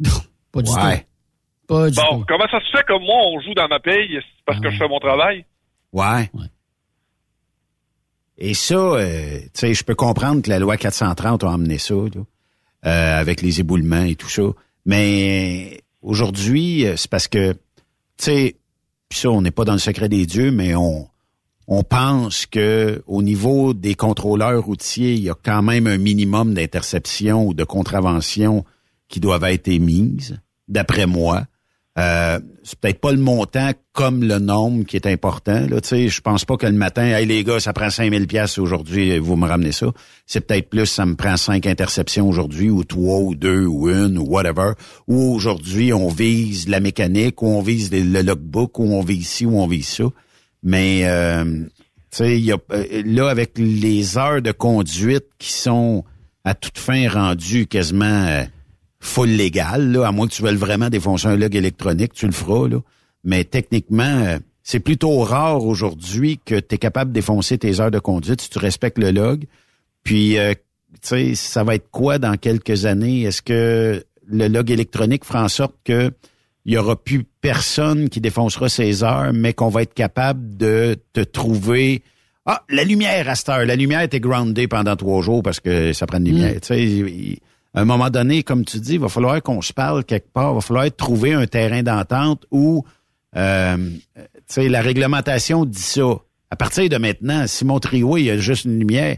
Pas 0.52 0.62
du 0.62 0.70
Ouais. 0.70 1.00
tout. 1.00 1.04
Pas 1.74 1.90
du 1.90 1.96
Bon, 1.96 2.20
tout. 2.20 2.24
comment 2.28 2.48
ça 2.50 2.60
se 2.60 2.70
fait 2.70 2.84
que 2.86 2.92
moi, 2.98 3.16
on 3.26 3.40
joue 3.40 3.52
dans 3.54 3.68
ma 3.68 3.80
paye 3.80 4.18
parce 4.46 4.58
que 4.60 4.70
je 4.70 4.78
fais 4.78 4.88
mon 4.88 5.00
travail? 5.00 5.44
Ouais. 5.92 6.30
Et 8.38 8.54
ça, 8.54 8.76
euh, 8.76 9.40
tu 9.40 9.48
sais, 9.54 9.74
je 9.74 9.82
peux 9.82 9.96
comprendre 9.96 10.42
que 10.42 10.48
la 10.48 10.60
loi 10.60 10.76
430 10.76 11.42
a 11.42 11.48
emmené 11.48 11.78
ça, 11.78 11.94
là, 11.94 12.22
euh, 12.86 13.20
avec 13.20 13.42
les 13.42 13.60
éboulements 13.60 14.04
et 14.04 14.14
tout 14.14 14.28
ça. 14.28 14.44
Mais 14.86 15.82
aujourd'hui, 16.02 16.86
euh, 16.86 16.96
c'est 16.96 17.10
parce 17.10 17.26
que, 17.26 17.52
tu 17.52 17.58
sais, 18.18 18.56
puis 19.08 19.18
ça, 19.18 19.30
on 19.30 19.42
n'est 19.42 19.50
pas 19.50 19.64
dans 19.64 19.72
le 19.72 19.78
secret 19.78 20.08
des 20.08 20.24
dieux, 20.24 20.52
mais 20.52 20.76
on, 20.76 21.08
on 21.66 21.82
pense 21.82 22.46
que 22.46 23.02
au 23.06 23.22
niveau 23.22 23.74
des 23.74 23.94
contrôleurs 23.94 24.64
routiers, 24.64 25.14
il 25.14 25.22
y 25.22 25.30
a 25.30 25.36
quand 25.42 25.62
même 25.62 25.88
un 25.88 25.98
minimum 25.98 26.54
d'interception 26.54 27.44
ou 27.44 27.54
de 27.54 27.64
contraventions 27.64 28.64
qui 29.08 29.18
doivent 29.18 29.44
être 29.44 29.68
émises, 29.68 30.38
d'après 30.68 31.06
moi. 31.06 31.46
Euh, 31.98 32.38
c'est 32.62 32.78
peut-être 32.78 33.00
pas 33.00 33.10
le 33.10 33.18
montant 33.18 33.72
comme 33.92 34.22
le 34.22 34.38
nombre 34.38 34.84
qui 34.84 34.94
est 34.94 35.06
important. 35.06 35.66
Là, 35.68 35.78
je 35.82 36.20
pense 36.20 36.44
pas 36.44 36.56
que 36.56 36.66
le 36.66 36.72
matin, 36.72 37.02
hey 37.02 37.26
les 37.26 37.42
gars, 37.42 37.58
ça 37.58 37.72
prend 37.72 37.90
5000 37.90 38.28
pièces 38.28 38.58
aujourd'hui, 38.58 39.18
vous 39.18 39.34
me 39.34 39.48
ramenez 39.48 39.72
ça. 39.72 39.88
C'est 40.24 40.42
peut-être 40.42 40.70
plus, 40.70 40.86
ça 40.86 41.06
me 41.06 41.16
prend 41.16 41.36
cinq 41.36 41.66
interceptions 41.66 42.28
aujourd'hui, 42.28 42.70
ou 42.70 42.84
trois, 42.84 43.18
ou 43.18 43.34
deux, 43.34 43.66
ou 43.66 43.88
une, 43.88 44.16
ou 44.16 44.26
whatever. 44.26 44.72
Ou 45.08 45.34
aujourd'hui, 45.34 45.92
on 45.92 46.08
vise 46.08 46.68
la 46.68 46.78
mécanique, 46.78 47.42
ou 47.42 47.46
on 47.46 47.62
vise 47.62 47.90
le 47.90 48.22
logbook, 48.22 48.78
ou 48.78 48.84
on 48.92 49.02
vise 49.02 49.26
ci, 49.26 49.46
ou 49.46 49.58
on 49.58 49.66
vise 49.66 49.88
ça. 49.88 50.04
Mais 50.62 51.02
euh, 51.04 51.64
y 52.20 52.52
a 52.52 52.58
euh, 52.72 53.02
là 53.04 53.28
avec 53.28 53.52
les 53.56 54.18
heures 54.18 54.42
de 54.42 54.52
conduite 54.52 55.26
qui 55.38 55.52
sont 55.52 56.04
à 56.44 56.54
toute 56.54 56.78
fin 56.78 57.08
rendues 57.08 57.66
quasiment 57.66 58.26
euh, 58.26 58.44
full 59.00 59.28
légal, 59.28 59.92
là, 59.92 60.06
à 60.08 60.12
moins 60.12 60.26
que 60.26 60.32
tu 60.32 60.42
veuilles 60.42 60.56
vraiment 60.56 60.88
défoncer 60.90 61.28
un 61.28 61.36
log 61.36 61.54
électronique, 61.54 62.12
tu 62.14 62.26
le 62.26 62.32
feras, 62.32 62.68
là. 62.68 62.78
Mais 63.24 63.44
techniquement, 63.44 64.02
euh, 64.04 64.38
c'est 64.62 64.80
plutôt 64.80 65.18
rare 65.20 65.64
aujourd'hui 65.64 66.38
que 66.44 66.58
tu 66.60 66.74
es 66.74 66.78
capable 66.78 67.10
de 67.10 67.14
défoncer 67.14 67.58
tes 67.58 67.80
heures 67.80 67.90
de 67.90 67.98
conduite 67.98 68.40
si 68.40 68.50
tu 68.50 68.58
respectes 68.58 68.98
le 68.98 69.10
log. 69.10 69.44
Puis, 70.04 70.38
euh, 70.38 70.54
tu 71.02 71.08
sais, 71.08 71.34
ça 71.34 71.64
va 71.64 71.74
être 71.74 71.90
quoi 71.90 72.18
dans 72.18 72.36
quelques 72.36 72.86
années? 72.86 73.22
Est-ce 73.22 73.42
que 73.42 74.02
le 74.26 74.48
log 74.48 74.70
électronique 74.70 75.24
fera 75.24 75.44
en 75.44 75.48
sorte 75.48 75.74
que 75.84 76.10
il 76.64 76.74
y 76.74 76.76
aura 76.76 76.96
plus 77.02 77.24
personne 77.40 78.10
qui 78.10 78.20
défoncera 78.20 78.68
ses 78.68 79.02
heures, 79.02 79.32
mais 79.32 79.54
qu'on 79.54 79.68
va 79.70 79.82
être 79.82 79.94
capable 79.94 80.56
de 80.58 80.96
te 81.14 81.20
trouver 81.20 82.02
ah, 82.44 82.62
la 82.68 82.84
lumière 82.84 83.28
à 83.28 83.34
cette 83.36 83.48
heure. 83.48 83.64
La 83.64 83.76
lumière 83.76 84.02
était 84.02 84.20
groundée 84.20 84.68
pendant 84.68 84.94
trois 84.96 85.22
jours 85.22 85.42
parce 85.42 85.60
que 85.60 85.92
ça 85.94 86.06
prend 86.06 86.18
une 86.18 86.24
lumière. 86.26 86.60
Tu 86.60 86.66
sais, 86.68 86.82
il- 86.84 87.38
À 87.78 87.82
un 87.82 87.84
moment 87.84 88.10
donné, 88.10 88.42
comme 88.42 88.64
tu 88.64 88.80
dis, 88.80 88.94
il 88.94 88.98
va 88.98 89.08
falloir 89.08 89.40
qu'on 89.40 89.62
se 89.62 89.72
parle 89.72 90.04
quelque 90.04 90.32
part. 90.32 90.50
Il 90.50 90.54
va 90.56 90.60
falloir 90.60 90.86
trouver 90.96 91.34
un 91.34 91.46
terrain 91.46 91.84
d'entente 91.84 92.44
où 92.50 92.84
euh, 93.36 93.90
la 94.56 94.80
réglementation 94.80 95.64
dit 95.64 95.80
ça. 95.80 96.08
À 96.50 96.56
partir 96.56 96.88
de 96.88 96.96
maintenant, 96.96 97.46
si 97.46 97.64
mon 97.64 97.78
trio, 97.78 98.16
il 98.16 98.24
y 98.24 98.30
a 98.32 98.36
juste 98.36 98.64
une 98.64 98.80
lumière, 98.80 99.16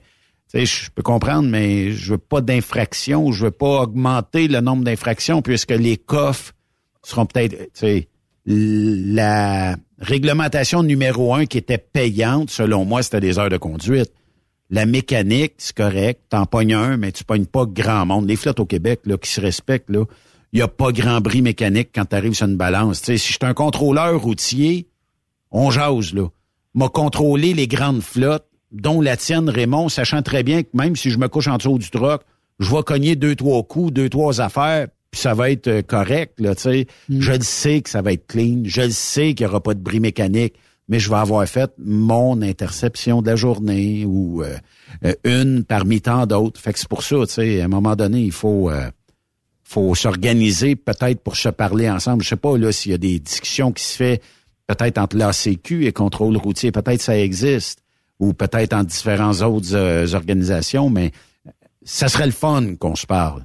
je 0.52 0.90
peux 0.94 1.02
comprendre, 1.02 1.48
mais 1.48 1.92
je 1.92 2.10
veux 2.10 2.18
pas 2.18 2.42
d'infraction, 2.42 3.32
je 3.32 3.46
veux 3.46 3.50
pas 3.50 3.84
augmenter 3.84 4.46
le 4.46 4.60
nombre 4.60 4.84
d'infractions 4.84 5.40
puisque 5.40 5.70
les 5.70 5.96
coffres 5.96 6.52
seront 7.02 7.24
peut-être, 7.24 7.56
la 8.44 9.74
réglementation 10.00 10.82
numéro 10.82 11.32
un 11.32 11.46
qui 11.46 11.56
était 11.56 11.78
payante, 11.78 12.50
selon 12.50 12.84
moi, 12.84 13.02
c'était 13.02 13.20
des 13.20 13.38
heures 13.38 13.48
de 13.48 13.56
conduite. 13.56 14.12
La 14.70 14.86
mécanique, 14.86 15.54
c'est 15.58 15.76
correct, 15.76 16.20
t'en 16.28 16.46
pognes 16.46 16.74
un, 16.74 16.96
mais 16.96 17.10
tu 17.10 17.24
pognes 17.24 17.46
pas 17.46 17.66
grand 17.66 18.06
monde. 18.06 18.28
Les 18.28 18.36
flottes 18.36 18.60
au 18.60 18.66
Québec, 18.66 19.00
là, 19.04 19.18
qui 19.18 19.28
se 19.28 19.40
respectent, 19.40 19.90
là, 19.90 20.04
il 20.52 20.56
n'y 20.56 20.62
a 20.62 20.68
pas 20.68 20.92
grand 20.92 21.20
bris 21.20 21.42
mécanique 21.42 21.90
quand 21.94 22.04
tu 22.04 22.16
arrives 22.16 22.34
sur 22.34 22.46
une 22.46 22.56
balance. 22.56 23.02
Si 23.02 23.16
je 23.16 23.22
suis 23.22 23.38
un 23.42 23.54
contrôleur 23.54 24.20
routier, 24.20 24.88
on 25.50 25.70
jase, 25.70 26.14
là. 26.14 26.28
M'a 26.74 26.88
contrôlé 26.88 27.52
les 27.52 27.66
grandes 27.66 28.02
flottes, 28.02 28.46
dont 28.70 29.00
la 29.00 29.16
tienne, 29.16 29.48
Raymond, 29.48 29.88
sachant 29.88 30.22
très 30.22 30.44
bien 30.44 30.62
que 30.62 30.68
même 30.74 30.94
si 30.94 31.10
je 31.10 31.18
me 31.18 31.26
couche 31.26 31.48
en 31.48 31.56
dessous 31.56 31.78
du 31.78 31.90
troc, 31.90 32.22
je 32.60 32.72
vais 32.72 32.82
cogner 32.84 33.16
deux, 33.16 33.34
trois 33.34 33.64
coups, 33.64 33.92
deux, 33.92 34.08
trois 34.08 34.40
affaires, 34.40 34.86
puis 35.10 35.20
ça 35.20 35.34
va 35.34 35.50
être 35.50 35.66
euh, 35.66 35.82
correct, 35.82 36.38
là, 36.38 36.54
tu 36.54 36.62
sais. 36.62 36.86
Je 37.08 37.32
le 37.32 37.42
sais 37.42 37.80
que 37.80 37.90
ça 37.90 38.02
va 38.02 38.12
être 38.12 38.28
clean, 38.28 38.62
je 38.64 38.82
le 38.82 38.90
sais 38.90 39.34
qu'il 39.34 39.46
n'y 39.46 39.50
aura 39.50 39.60
pas 39.60 39.74
de 39.74 39.80
bris 39.80 39.98
mécanique, 39.98 40.54
mais 40.90 40.98
je 40.98 41.08
vais 41.08 41.16
avoir 41.16 41.46
fait 41.48 41.72
mon 41.78 42.42
interception 42.42 43.22
de 43.22 43.30
la 43.30 43.36
journée 43.36 44.04
ou 44.04 44.42
euh, 44.42 44.56
euh, 45.04 45.14
une 45.24 45.64
parmi 45.64 46.02
tant 46.02 46.26
d'autres. 46.26 46.60
Fait 46.60 46.74
que 46.74 46.78
c'est 46.78 46.88
pour 46.88 47.02
ça, 47.02 47.16
tu 47.26 47.32
sais, 47.32 47.62
à 47.62 47.64
un 47.64 47.68
moment 47.68 47.96
donné, 47.96 48.20
il 48.20 48.32
faut... 48.32 48.68
euh, 48.70 48.90
faut 49.62 49.94
s'organiser 49.94 50.74
peut-être 50.74 51.22
pour 51.22 51.36
se 51.36 51.48
parler 51.48 51.88
ensemble. 51.88 52.24
Je 52.24 52.28
sais 52.30 52.36
pas 52.36 52.58
là 52.58 52.72
s'il 52.72 52.90
y 52.90 52.94
a 52.94 52.98
des 52.98 53.20
discussions 53.20 53.70
qui 53.70 53.84
se 53.84 53.96
fait 53.96 54.20
peut-être 54.66 54.98
entre 54.98 55.16
l'ACQ 55.16 55.86
et 55.86 55.92
contrôle 55.92 56.36
routier, 56.36 56.72
peut-être 56.72 57.00
ça 57.00 57.16
existe 57.16 57.80
ou 58.18 58.32
peut-être 58.34 58.72
en 58.72 58.82
différentes 58.82 59.42
autres 59.42 59.74
euh, 59.76 60.12
organisations, 60.14 60.90
mais 60.90 61.12
ça 61.84 62.08
serait 62.08 62.26
le 62.26 62.32
fun 62.32 62.74
qu'on 62.80 62.96
se 62.96 63.06
parle. 63.06 63.44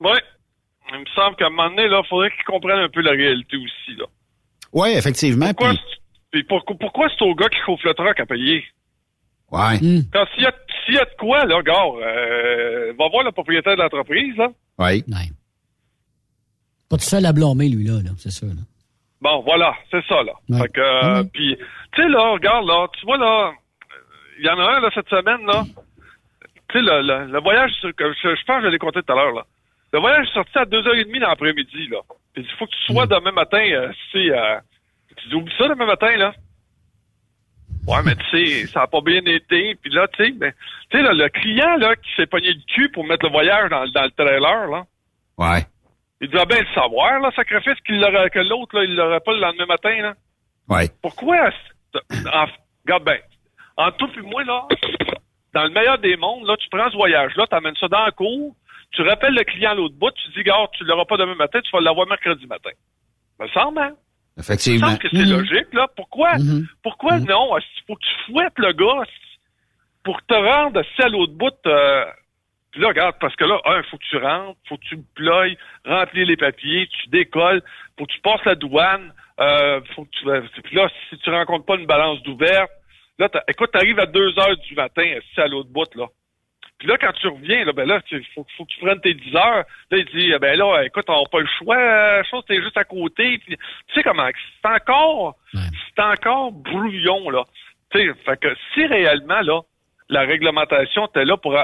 Oui. 0.00 0.16
Il 0.92 1.00
me 1.00 1.04
semble 1.16 1.34
qu'à 1.36 1.46
un 1.46 1.50
moment 1.50 1.68
donné, 1.70 1.88
là, 1.88 2.02
faudrait 2.08 2.30
qu'ils 2.30 2.44
comprennent 2.44 2.78
un 2.78 2.88
peu 2.88 3.00
la 3.00 3.10
réalité 3.12 3.56
aussi, 3.56 3.96
là. 3.98 4.04
Oui, 4.72 4.90
effectivement. 4.94 5.46
Pourquoi, 5.48 5.70
puis- 5.70 5.80
c'est- 5.90 6.01
puis 6.32 6.42
pour- 6.44 6.64
pourquoi 6.64 7.08
c'est 7.16 7.24
au 7.24 7.34
gars 7.34 7.48
qui 7.48 7.58
chauffe 7.64 7.84
le 7.84 7.94
truck 7.94 8.18
à 8.18 8.26
payer? 8.26 8.64
Ouais. 9.50 9.78
Quand 10.12 10.24
s'il 10.34 10.42
y, 10.44 10.46
a- 10.46 10.54
s'il 10.84 10.94
y 10.94 10.98
a 10.98 11.04
de 11.04 11.14
quoi, 11.18 11.44
là, 11.44 11.62
gars, 11.62 11.84
euh, 12.00 12.92
va 12.98 13.08
voir 13.08 13.22
le 13.24 13.32
propriétaire 13.32 13.76
de 13.76 13.82
l'entreprise, 13.82 14.34
là. 14.36 14.48
Oui. 14.78 15.04
Pas 16.88 16.96
tout 16.96 17.04
seul 17.04 17.24
à 17.26 17.32
blâmer, 17.32 17.68
lui, 17.68 17.84
là, 17.84 18.00
là 18.02 18.10
c'est 18.16 18.30
sûr. 18.30 18.48
Là. 18.48 18.62
Bon, 19.20 19.40
voilà, 19.42 19.74
c'est 19.90 20.04
ça, 20.06 20.22
là. 20.22 20.32
Ouais. 20.48 20.58
Fait 20.62 20.68
que, 20.72 20.80
euh, 20.80 21.22
puis, 21.32 21.56
tu 21.92 22.02
sais, 22.02 22.08
là, 22.08 22.30
regarde, 22.32 22.66
là, 22.66 22.86
tu 22.98 23.04
vois, 23.06 23.18
là, 23.18 23.52
il 24.38 24.44
y 24.44 24.48
en 24.48 24.58
a 24.58 24.76
un, 24.76 24.80
là, 24.80 24.90
cette 24.94 25.08
semaine, 25.08 25.46
là. 25.46 25.62
Tu 26.70 26.78
sais, 26.78 26.80
le, 26.82 27.02
le, 27.02 27.32
le 27.32 27.40
voyage, 27.40 27.70
je, 27.82 27.88
je 27.88 28.44
pense 28.44 28.58
que 28.60 28.64
je 28.64 28.68
l'ai 28.68 28.78
compté 28.78 29.00
tout 29.02 29.12
à 29.12 29.16
l'heure, 29.16 29.32
là. 29.34 29.44
Le 29.92 30.00
voyage 30.00 30.26
est 30.26 30.32
sorti 30.34 30.56
à 30.58 30.64
2h30 30.64 31.20
dans 31.20 31.28
l'après-midi, 31.28 31.88
là. 31.90 31.98
Puis 32.32 32.42
il 32.42 32.56
faut 32.58 32.64
que 32.66 32.70
tu 32.72 32.92
sois 32.92 33.06
demain 33.06 33.32
matin, 33.32 33.62
euh, 33.62 33.92
si, 34.10 34.30
euh, 34.30 34.58
tu 35.16 35.28
dis, 35.28 35.34
oublie 35.34 35.54
ça 35.58 35.68
demain 35.68 35.86
matin, 35.86 36.16
là. 36.16 36.34
Ouais, 37.86 37.98
mais 38.04 38.14
tu 38.14 38.24
sais, 38.30 38.66
ça 38.66 38.82
a 38.82 38.86
pas 38.86 39.00
bien 39.00 39.20
été. 39.24 39.74
Puis 39.74 39.92
là, 39.92 40.06
tu 40.08 40.24
sais, 40.24 40.30
ben, 40.32 40.52
tu 40.90 40.98
sais, 40.98 41.02
le 41.02 41.28
client, 41.28 41.76
là, 41.76 41.96
qui 41.96 42.14
s'est 42.16 42.26
pogné 42.26 42.52
le 42.52 42.60
cul 42.74 42.88
pour 42.90 43.04
mettre 43.04 43.26
le 43.26 43.32
voyage 43.32 43.70
dans, 43.70 43.86
dans 43.88 44.04
le 44.04 44.10
trailer, 44.10 44.68
là. 44.68 44.84
Ouais. 45.38 45.66
Il 46.20 46.28
doit 46.28 46.44
bien 46.44 46.60
le 46.60 46.74
savoir, 46.74 47.18
là, 47.18 47.32
sacrifice 47.34 47.80
qu'il 47.84 48.00
que 48.00 48.38
l'autre, 48.38 48.76
là, 48.76 48.84
il 48.84 48.94
l'aurait 48.94 49.20
pas 49.20 49.32
le 49.32 49.40
lendemain 49.40 49.66
matin, 49.66 50.00
là. 50.00 50.14
Ouais. 50.68 50.88
Pourquoi, 51.02 51.50
en, 52.32 52.46
regarde 52.84 53.04
bien, 53.04 53.18
entre 53.76 53.96
toi 53.96 54.08
et 54.16 54.20
moi, 54.22 54.44
là, 54.44 54.68
dans 55.52 55.64
le 55.64 55.70
meilleur 55.70 55.98
des 55.98 56.16
mondes, 56.16 56.46
là, 56.46 56.56
tu 56.56 56.68
prends 56.70 56.88
ce 56.90 56.96
voyage-là, 56.96 57.46
tu 57.48 57.56
amènes 57.56 57.76
ça 57.76 57.88
dans 57.88 58.04
la 58.04 58.12
cour, 58.12 58.54
tu 58.92 59.02
rappelles 59.02 59.34
le 59.34 59.42
client 59.42 59.72
à 59.72 59.74
l'autre 59.74 59.96
bout, 59.96 60.12
tu 60.12 60.30
dis, 60.30 60.44
gars, 60.44 60.66
tu 60.74 60.84
l'auras 60.84 61.04
pas 61.04 61.16
demain 61.16 61.34
matin, 61.34 61.60
tu 61.60 61.70
vas 61.72 61.80
l'avoir 61.80 62.06
mercredi 62.06 62.46
matin. 62.46 62.70
Me 63.40 63.48
semble, 63.48 63.80
hein? 63.80 63.96
Me 64.36 64.42
Effectivement. 64.42 64.88
semble 64.88 64.98
que 64.98 65.08
c'est 65.10 65.24
logique, 65.24 65.72
là. 65.72 65.86
Pourquoi, 65.94 66.32
pourquoi 66.82 67.18
non? 67.18 67.56
Il 67.58 67.82
faut 67.86 67.96
que 67.96 68.00
tu 68.00 68.32
fouettes 68.32 68.58
le 68.58 68.72
gars 68.72 69.04
pour 70.04 70.22
te 70.22 70.34
rendre 70.34 70.80
à 70.80 71.08
l'autre 71.08 71.34
bout. 71.34 71.54
Euh, 71.66 72.04
puis 72.70 72.80
là, 72.80 72.88
regarde, 72.88 73.16
parce 73.20 73.36
que 73.36 73.44
là, 73.44 73.60
un, 73.66 73.82
faut 73.84 73.98
que 73.98 74.04
tu 74.08 74.16
rentres, 74.16 74.58
faut 74.66 74.78
que 74.78 74.84
tu 74.88 74.98
ployes, 75.14 75.56
remplir 75.84 76.26
les 76.26 76.36
papiers, 76.36 76.88
tu 76.88 77.08
décolles, 77.10 77.62
faut 77.98 78.06
que 78.06 78.12
tu 78.12 78.20
passes 78.20 78.44
la 78.46 78.54
douane, 78.54 79.12
euh, 79.40 79.80
faut 79.94 80.04
que 80.04 80.10
tu, 80.10 80.60
puis 80.62 80.76
là, 80.76 80.88
si 81.10 81.18
tu 81.18 81.30
rencontres 81.30 81.66
pas 81.66 81.76
une 81.76 81.86
balance 81.86 82.22
d'ouverte, 82.22 82.70
là, 83.18 83.28
écoute, 83.48 83.70
t'arrives 83.72 84.00
à 84.00 84.06
2 84.06 84.38
heures 84.38 84.56
du 84.56 84.74
matin, 84.74 85.04
assis 85.18 85.40
à 85.40 85.48
l'autre 85.48 85.68
bout, 85.68 85.94
là. 85.94 86.06
Puis 86.82 86.90
là, 86.90 86.98
quand 86.98 87.12
tu 87.12 87.28
reviens, 87.28 87.64
là, 87.64 87.72
ben 87.72 87.86
là, 87.86 88.00
il 88.10 88.24
faut, 88.34 88.44
faut 88.56 88.64
que 88.64 88.72
tu 88.72 88.80
prennes 88.80 89.00
tes 89.00 89.14
10 89.14 89.36
heures. 89.36 89.64
Là, 89.92 89.98
il 89.98 90.04
dit, 90.06 90.32
ben 90.40 90.58
là, 90.58 90.82
écoute, 90.84 91.04
on 91.06 91.20
n'a 91.20 91.28
pas 91.30 91.38
le 91.38 91.46
choix, 91.56 91.78
euh, 91.78 92.24
chose, 92.28 92.42
t'es 92.48 92.60
juste 92.60 92.76
à 92.76 92.82
côté. 92.82 93.38
Puis, 93.38 93.56
tu 93.56 93.94
sais 93.94 94.02
comment, 94.02 94.28
c'est 94.60 94.68
encore, 94.68 95.36
c'est 95.52 96.02
encore 96.02 96.50
brouillon, 96.50 97.30
là. 97.30 97.44
Tu 97.92 98.00
sais, 98.00 98.14
fait 98.24 98.36
que 98.36 98.48
si 98.74 98.84
réellement, 98.84 99.42
là, 99.42 99.60
la 100.08 100.22
réglementation 100.22 101.06
était 101.06 101.24
là 101.24 101.36
pour 101.36 101.56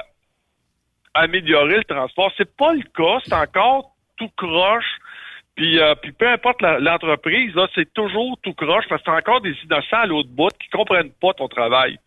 améliorer 1.14 1.78
le 1.78 1.84
transport, 1.84 2.30
c'est 2.36 2.56
pas 2.56 2.72
le 2.74 2.84
cas, 2.96 3.18
c'est 3.24 3.34
encore 3.34 3.96
tout 4.18 4.30
croche. 4.36 5.00
Puis, 5.56 5.80
euh, 5.80 5.96
puis 6.00 6.12
peu 6.12 6.28
importe 6.28 6.62
l'entreprise, 6.62 7.52
là, 7.56 7.66
c'est 7.74 7.92
toujours 7.92 8.38
tout 8.44 8.54
croche 8.54 8.84
parce 8.88 9.02
que 9.02 9.06
t'as 9.06 9.18
encore 9.18 9.40
des 9.40 9.56
innocents 9.64 9.96
à 9.96 10.06
l'autre 10.06 10.28
bout 10.28 10.56
qui 10.62 10.68
comprennent 10.68 11.10
pas 11.20 11.32
ton 11.34 11.48
travail. 11.48 11.98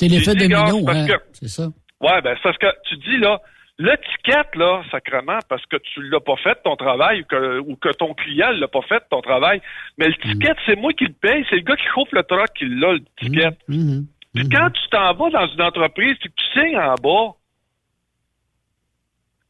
C'est 0.00 0.08
l'effet 0.08 0.34
domino, 0.34 0.84
hein. 0.88 1.06
C'est 1.32 1.46
ça. 1.46 1.68
Ouais, 2.06 2.22
ben, 2.22 2.36
c'est 2.36 2.42
parce 2.42 2.58
que 2.58 2.66
tu 2.88 2.96
dis, 2.98 3.16
là, 3.16 3.40
l'étiquette, 3.78 4.54
là, 4.54 4.82
sacrement, 4.92 5.38
parce 5.48 5.64
que 5.66 5.76
tu 5.76 6.02
l'as 6.08 6.20
pas 6.20 6.36
fait, 6.36 6.56
ton 6.62 6.76
travail, 6.76 7.22
ou 7.22 7.24
que, 7.24 7.58
ou 7.58 7.76
que 7.76 7.88
ton 7.94 8.14
client 8.14 8.50
l'a 8.52 8.68
pas 8.68 8.82
fait, 8.82 9.02
ton 9.10 9.20
travail. 9.20 9.60
Mais 9.98 10.08
l'étiquette, 10.08 10.56
c'est 10.66 10.76
moi 10.76 10.92
qui 10.92 11.06
le 11.06 11.12
paye, 11.12 11.44
c'est 11.50 11.56
le 11.56 11.62
gars 11.62 11.76
qui 11.76 11.86
chauffe 11.92 12.12
le 12.12 12.22
truck 12.22 12.52
qui 12.56 12.66
l'a, 12.66 12.92
l'étiquette. 12.92 13.58
Puis 13.66 14.48
quand 14.50 14.70
tu 14.70 14.88
t'en 14.90 15.14
vas 15.14 15.30
dans 15.30 15.48
une 15.48 15.62
entreprise, 15.62 16.16
que 16.18 16.28
tu 16.28 16.44
signes 16.52 16.78
en 16.78 16.94
bas, 16.94 17.34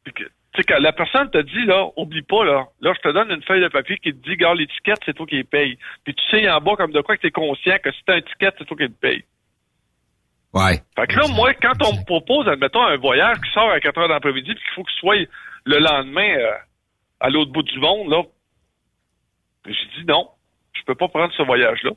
tu 0.06 0.12
sais, 0.56 0.62
que 0.62 0.80
la 0.80 0.92
personne 0.92 1.28
te 1.30 1.38
dit, 1.42 1.66
là, 1.66 1.88
oublie 1.96 2.22
pas, 2.22 2.44
là, 2.44 2.64
là, 2.80 2.94
je 2.96 3.00
te 3.06 3.12
donne 3.12 3.30
une 3.30 3.42
feuille 3.42 3.62
de 3.62 3.68
papier 3.68 3.98
qui 3.98 4.12
te 4.14 4.28
dit, 4.28 4.36
gars, 4.36 4.54
l'étiquette, 4.54 5.00
c'est 5.04 5.14
toi 5.14 5.26
qui 5.26 5.36
le 5.36 5.44
paye. 5.44 5.76
Puis 6.04 6.14
tu 6.14 6.24
signes 6.30 6.48
en 6.48 6.60
bas 6.60 6.76
comme 6.76 6.92
de 6.92 7.02
quoi 7.02 7.16
que 7.16 7.20
tu 7.20 7.26
es 7.26 7.32
conscient 7.32 7.76
que 7.84 7.92
si 7.92 7.98
t'as 8.06 8.14
une 8.14 8.20
étiquette, 8.20 8.54
c'est 8.58 8.64
toi 8.64 8.76
qui 8.78 8.84
le 8.84 8.88
paye. 8.90 9.24
Ouais. 10.56 10.80
Fait 10.98 11.06
que 11.06 11.16
là, 11.16 11.26
moi, 11.34 11.52
quand 11.54 11.74
on 11.86 11.96
me 11.98 12.04
propose, 12.06 12.48
admettons, 12.48 12.82
un 12.82 12.96
voyage 12.96 13.36
qui 13.42 13.50
sort 13.52 13.70
à 13.70 13.78
4 13.78 13.98
heures 13.98 14.08
d'après-midi, 14.08 14.54
puis 14.54 14.62
qu'il 14.64 14.74
faut 14.74 14.84
que 14.84 14.90
je 14.90 14.96
sois 14.96 15.16
le 15.66 15.78
lendemain 15.78 16.34
euh, 16.38 16.52
à 17.20 17.28
l'autre 17.28 17.52
bout 17.52 17.62
du 17.62 17.78
monde, 17.78 18.08
là, 18.10 18.22
j'ai 19.66 19.72
dit 19.98 20.06
non, 20.06 20.30
je 20.72 20.82
peux 20.86 20.94
pas 20.94 21.08
prendre 21.08 21.32
ce 21.34 21.42
voyage-là. 21.42 21.90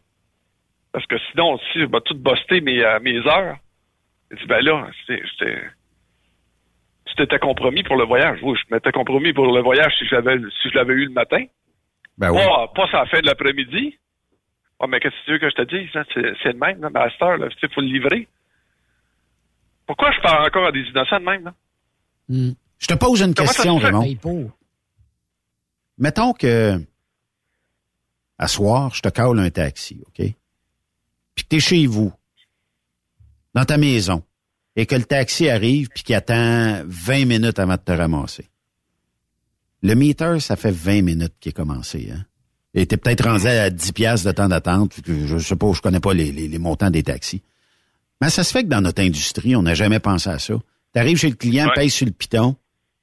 Parce 0.91 1.05
que 1.05 1.15
sinon, 1.31 1.57
si 1.71 1.79
je 1.79 1.85
vais 1.85 2.01
tout 2.03 2.15
buster 2.15 2.59
mes, 2.61 2.83
euh, 2.83 2.99
mes 2.99 3.17
heures, 3.27 3.55
j'ai 4.31 4.37
dit, 4.37 4.45
ben 4.47 4.59
là, 4.61 4.89
j'étais- 5.07 5.61
tu 7.05 7.15
t'étais 7.15 7.39
compromis 7.39 7.83
pour 7.83 7.95
le 7.95 8.05
voyage. 8.05 8.39
Oui, 8.41 8.57
je 8.57 8.73
m'étais 8.75 8.91
compromis 8.91 9.31
pour 9.33 9.51
le 9.51 9.61
voyage 9.61 9.93
si 9.97 10.05
je 10.05 10.15
l'avais 10.15 10.37
si 10.61 10.69
je 10.69 10.75
l'avais 10.75 10.93
eu 10.93 11.05
le 11.05 11.11
matin. 11.13 11.43
Ben 12.17 12.31
oui. 12.31 12.41
Pas, 12.43 12.67
pas 12.75 12.97
à 12.97 13.03
la 13.03 13.05
fin 13.05 13.19
de 13.21 13.25
l'après-midi. 13.25 13.97
Ah, 14.81 14.87
mais 14.87 14.99
qu'est-ce 14.99 15.15
que 15.15 15.25
tu 15.25 15.31
veux 15.31 15.39
que 15.39 15.49
je 15.49 15.55
te 15.55 15.61
dise? 15.63 15.89
C'est 16.43 16.53
le 16.53 16.59
même, 16.59 16.81
là, 16.81 16.89
mais 16.93 16.99
à 16.99 17.09
cette 17.09 17.21
heure, 17.21 17.37
il 17.37 17.69
faut 17.69 17.81
le 17.81 17.87
livrer. 17.87 18.27
Pourquoi 19.89 20.11
je 20.11 20.21
parle 20.21 20.45
encore 20.45 20.67
à 20.67 20.71
des 20.71 20.81
innocents 20.81 21.19
de 21.19 21.25
même? 21.25 21.43
Là? 21.45 21.53
Je 22.77 22.85
te 22.87 22.93
pose 22.93 23.21
une 23.21 23.33
Comment 23.33 23.47
question? 23.49 23.77
Raymond. 23.77 24.51
Mettons 25.97 26.33
que 26.33 26.79
à 28.37 28.47
soir, 28.47 28.93
je 28.93 29.01
te 29.01 29.09
cale 29.09 29.39
un 29.39 29.49
taxi, 29.49 29.99
OK? 30.05 30.13
Puis 31.33 31.43
que 31.43 31.49
t'es 31.49 31.59
chez 31.59 31.87
vous, 31.87 32.13
dans 33.55 33.65
ta 33.65 33.77
maison, 33.79 34.21
et 34.75 34.85
que 34.85 34.93
le 34.93 35.05
taxi 35.05 35.49
arrive 35.49 35.89
puis 35.89 36.03
qu'il 36.03 36.13
attend 36.13 36.83
20 36.85 37.25
minutes 37.25 37.57
avant 37.57 37.73
de 37.75 37.81
te 37.81 37.91
ramasser. 37.91 38.47
Le 39.81 39.95
meter, 39.95 40.39
ça 40.39 40.55
fait 40.55 40.69
20 40.71 41.01
minutes 41.01 41.33
qu'il 41.39 41.49
est 41.49 41.53
commencé, 41.53 42.11
hein? 42.13 42.23
Et 42.75 42.85
t'es 42.85 42.97
peut-être 42.97 43.27
rendu 43.27 43.47
à 43.47 43.71
10 43.71 43.91
piastres 43.93 44.27
de 44.27 44.31
temps 44.33 44.47
d'attente. 44.49 44.93
Je 45.07 45.39
sais 45.39 45.55
pas, 45.55 45.73
je 45.73 45.81
connais 45.81 45.99
pas 45.99 46.13
les, 46.13 46.31
les- 46.31 46.47
les 46.47 46.59
montants 46.59 46.91
des 46.91 47.01
taxis. 47.01 47.41
Mais 48.21 48.29
ça 48.29 48.43
se 48.43 48.51
fait 48.51 48.63
que 48.63 48.69
dans 48.69 48.81
notre 48.81 49.01
industrie, 49.01 49.55
on 49.55 49.61
n'a 49.63 49.75
jamais 49.75 49.99
pensé 49.99 50.29
à 50.29 50.39
ça. 50.39 50.55
T'arrives 50.93 51.17
chez 51.17 51.29
le 51.29 51.35
client, 51.35 51.67
Ouais. 51.67 51.73
paye 51.75 51.89
sur 51.89 52.05
le 52.05 52.11
piton, 52.11 52.55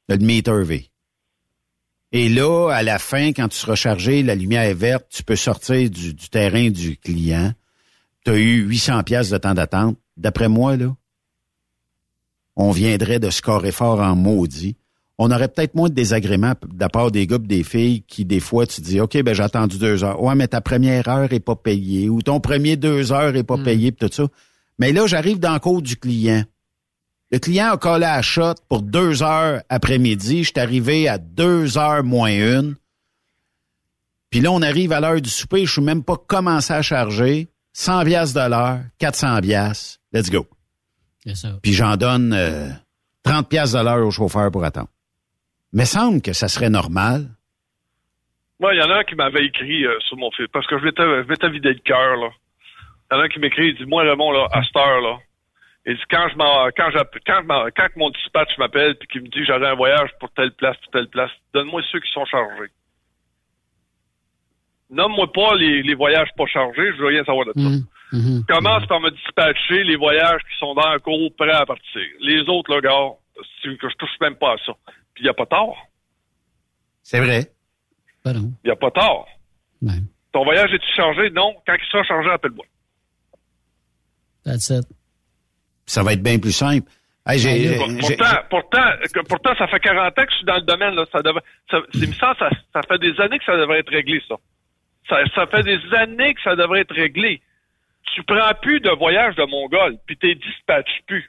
le 0.08 0.18
meter 0.18 0.62
V. 0.64 0.88
Et 2.12 2.28
là, 2.28 2.70
à 2.70 2.82
la 2.82 2.98
fin, 2.98 3.28
quand 3.32 3.48
tu 3.48 3.56
seras 3.58 3.74
chargé, 3.74 4.22
la 4.22 4.34
lumière 4.34 4.62
est 4.62 4.74
verte, 4.74 5.06
tu 5.10 5.22
peux 5.22 5.36
sortir 5.36 5.88
du, 5.90 6.14
du 6.14 6.28
terrain 6.28 6.70
du 6.70 6.96
client. 6.96 7.52
Tu 8.24 8.30
as 8.30 8.36
eu 8.36 8.62
800 8.62 9.02
pièces 9.04 9.30
de 9.30 9.38
temps 9.38 9.54
d'attente. 9.54 9.96
D'après 10.16 10.48
moi, 10.48 10.76
là, 10.76 10.94
on 12.56 12.70
viendrait 12.70 13.18
de 13.18 13.30
scorer 13.30 13.72
fort 13.72 14.00
en 14.00 14.16
maudit. 14.16 14.76
on 15.18 15.30
aurait 15.30 15.48
peut-être 15.48 15.74
moins 15.74 15.88
de 15.88 15.94
désagréments 15.94 16.52
de 16.62 16.78
la 16.80 16.88
part 16.90 17.10
des 17.10 17.26
gars 17.26 17.38
des 17.38 17.62
filles 17.64 18.02
qui, 18.06 18.24
des 18.26 18.40
fois, 18.40 18.66
tu 18.66 18.80
dis, 18.82 19.00
OK, 19.00 19.16
ben 19.22 19.34
j'ai 19.34 19.42
attendu 19.42 19.78
deux 19.78 20.04
heures. 20.04 20.22
Ouais, 20.22 20.34
mais 20.34 20.46
ta 20.48 20.60
première 20.60 21.08
heure 21.08 21.32
est 21.32 21.40
pas 21.40 21.56
payée 21.56 22.08
ou 22.10 22.20
ton 22.22 22.38
premier 22.40 22.76
deux 22.76 23.12
heures 23.12 23.34
est 23.34 23.42
pas 23.44 23.56
payé 23.58 23.92
pis 23.92 24.06
tout 24.08 24.12
ça. 24.14 24.28
Mais 24.78 24.92
là, 24.92 25.06
j'arrive 25.06 25.38
dans 25.38 25.54
le 25.54 25.58
cours 25.58 25.82
du 25.82 25.96
client. 25.96 26.44
Le 27.30 27.38
client 27.38 27.72
a 27.72 27.76
collé 27.76 28.04
à 28.04 28.22
shot 28.22 28.54
pour 28.68 28.82
deux 28.82 29.22
heures 29.22 29.62
après-midi. 29.68 30.44
Je 30.44 30.50
suis 30.50 30.60
arrivé 30.60 31.08
à 31.08 31.18
deux 31.18 31.76
heures 31.76 32.04
moins 32.04 32.30
une. 32.30 32.76
Puis 34.30 34.40
là, 34.40 34.52
on 34.52 34.62
arrive 34.62 34.92
à 34.92 35.00
l'heure 35.00 35.20
du 35.20 35.30
souper. 35.30 35.66
Je 35.66 35.72
suis 35.72 35.82
même 35.82 36.04
pas 36.04 36.16
commencé 36.16 36.72
à 36.72 36.82
charger. 36.82 37.48
100 37.72 38.04
bias 38.04 38.32
de 38.32 38.48
l'heure, 38.48 38.80
400 38.98 39.40
bias. 39.40 39.98
Let's 40.12 40.30
go. 40.30 40.46
Puis 41.62 41.72
j'en 41.72 41.96
donne 41.96 42.32
euh, 42.32 42.68
30 43.24 43.48
pièces 43.48 43.72
de 43.72 43.80
l'heure 43.80 44.06
au 44.06 44.10
chauffeur 44.10 44.50
pour 44.50 44.64
attendre. 44.64 44.88
Mais 45.72 45.84
semble 45.84 46.22
que 46.22 46.32
ça 46.32 46.48
serait 46.48 46.70
normal. 46.70 47.28
Moi, 48.60 48.74
il 48.74 48.78
y 48.78 48.82
en 48.82 48.90
a 48.90 49.00
un 49.00 49.04
qui 49.04 49.14
m'avait 49.14 49.44
écrit 49.44 49.84
euh, 49.84 49.98
sur 50.00 50.16
mon 50.16 50.30
fil, 50.30 50.46
parce 50.52 50.66
que 50.66 50.78
je 50.78 50.84
m'étais 50.84 51.50
vidé 51.50 51.74
le 51.74 51.80
cœur, 51.80 52.16
là. 52.16 52.28
Il 53.10 53.14
y 53.14 53.18
en 53.18 53.20
a 53.20 53.24
un 53.24 53.28
qui 53.28 53.38
m'écrit, 53.38 53.68
il 53.68 53.76
dit, 53.76 53.84
moi, 53.86 54.02
Raymond, 54.02 54.32
là, 54.32 54.48
à 54.52 54.62
cette 54.64 54.76
heure, 54.76 55.00
là, 55.00 55.18
il 55.86 55.94
dit, 55.96 56.02
quand 56.10 56.28
je 56.30 56.36
m'en, 56.36 56.66
quand 56.76 56.90
quand, 56.92 57.40
je 57.42 57.46
m'en- 57.46 57.66
quand 57.76 57.88
mon 57.96 58.10
dispatch 58.10 58.58
m'appelle 58.58 58.96
puis 58.96 59.06
qu'il 59.08 59.22
me 59.22 59.28
dit 59.28 59.44
j'aurai 59.44 59.68
un 59.68 59.74
voyage 59.76 60.10
pour 60.18 60.30
telle 60.32 60.50
place, 60.52 60.76
pour 60.78 60.90
telle 60.92 61.08
place, 61.08 61.30
donne-moi 61.54 61.80
ceux 61.92 62.00
qui 62.00 62.10
sont 62.12 62.24
chargés. 62.24 62.70
Nomme-moi 64.90 65.32
pas 65.32 65.54
les, 65.56 65.82
les 65.82 65.94
voyages 65.94 66.28
pas 66.36 66.46
chargés, 66.46 66.92
je 66.92 66.96
veux 67.00 67.06
rien 67.08 67.24
savoir 67.24 67.46
de 67.46 67.52
ça. 67.54 67.60
Mhm. 68.12 68.44
Commence 68.48 68.86
par 68.86 69.00
me 69.00 69.10
dispatcher 69.10 69.82
les 69.84 69.96
voyages 69.96 70.40
qui 70.50 70.56
sont 70.58 70.74
dans 70.74 70.86
un 70.86 70.98
cours 70.98 71.28
prêts 71.36 71.50
à 71.52 71.66
partir. 71.66 72.02
Les 72.20 72.40
autres, 72.48 72.72
là, 72.74 72.80
gars, 72.80 73.10
c'est 73.62 73.76
que 73.78 73.88
je 73.88 73.94
touche 73.96 74.14
même 74.20 74.36
pas 74.36 74.52
à 74.54 74.56
ça. 74.64 74.72
Puis 75.14 75.24
il 75.24 75.26
y 75.26 75.28
a 75.28 75.34
pas 75.34 75.46
tort. 75.46 75.76
C'est 77.02 77.20
vrai. 77.20 77.46
Il 78.64 78.68
y 78.68 78.70
a 78.70 78.76
pas 78.76 78.90
tort. 78.92 79.28
Ouais. 79.82 79.98
Ton 80.32 80.44
voyage 80.44 80.72
est-tu 80.72 80.86
chargé? 80.94 81.30
Non. 81.30 81.54
Quand 81.66 81.74
il 81.80 81.88
sera 81.90 82.02
chargé, 82.04 82.30
appelle-moi. 82.30 82.64
That's 84.46 84.70
it. 84.70 84.86
Ça 85.86 86.02
va 86.02 86.12
être 86.14 86.22
bien 86.22 86.38
plus 86.38 86.52
simple. 86.52 86.88
Hey, 87.26 87.38
j'ai, 87.40 87.76
Pour- 87.76 87.88
j'ai- 87.88 88.16
pourtant, 88.16 88.36
pourtant, 88.48 88.90
que- 89.12 89.26
pourtant, 89.28 89.54
ça 89.58 89.66
fait 89.66 89.80
40 89.80 90.16
ans 90.18 90.24
que 90.24 90.30
je 90.30 90.36
suis 90.36 90.44
dans 90.46 90.54
le 90.56 90.62
domaine. 90.62 90.94
Là. 90.94 91.04
Ça 91.10 91.20
devrait, 91.22 91.42
ça, 91.70 91.78
c'est- 91.92 92.06
me 92.06 92.12
semble, 92.12 92.36
ça, 92.38 92.50
ça 92.72 92.80
fait 92.88 92.98
des 92.98 93.20
années 93.20 93.38
que 93.38 93.44
ça 93.44 93.56
devrait 93.56 93.80
être 93.80 93.90
réglé, 93.90 94.22
ça. 94.28 94.36
ça. 95.08 95.18
Ça 95.34 95.46
fait 95.48 95.62
des 95.64 95.80
années 95.96 96.34
que 96.34 96.42
ça 96.42 96.54
devrait 96.54 96.80
être 96.82 96.94
réglé. 96.94 97.42
Tu 98.14 98.22
prends 98.22 98.52
plus 98.62 98.78
de 98.80 98.90
voyage 98.90 99.34
de 99.34 99.44
Mongol, 99.44 99.96
puis 100.06 100.16
t'es 100.16 100.36
dispatches 100.36 101.02
plus. 101.08 101.28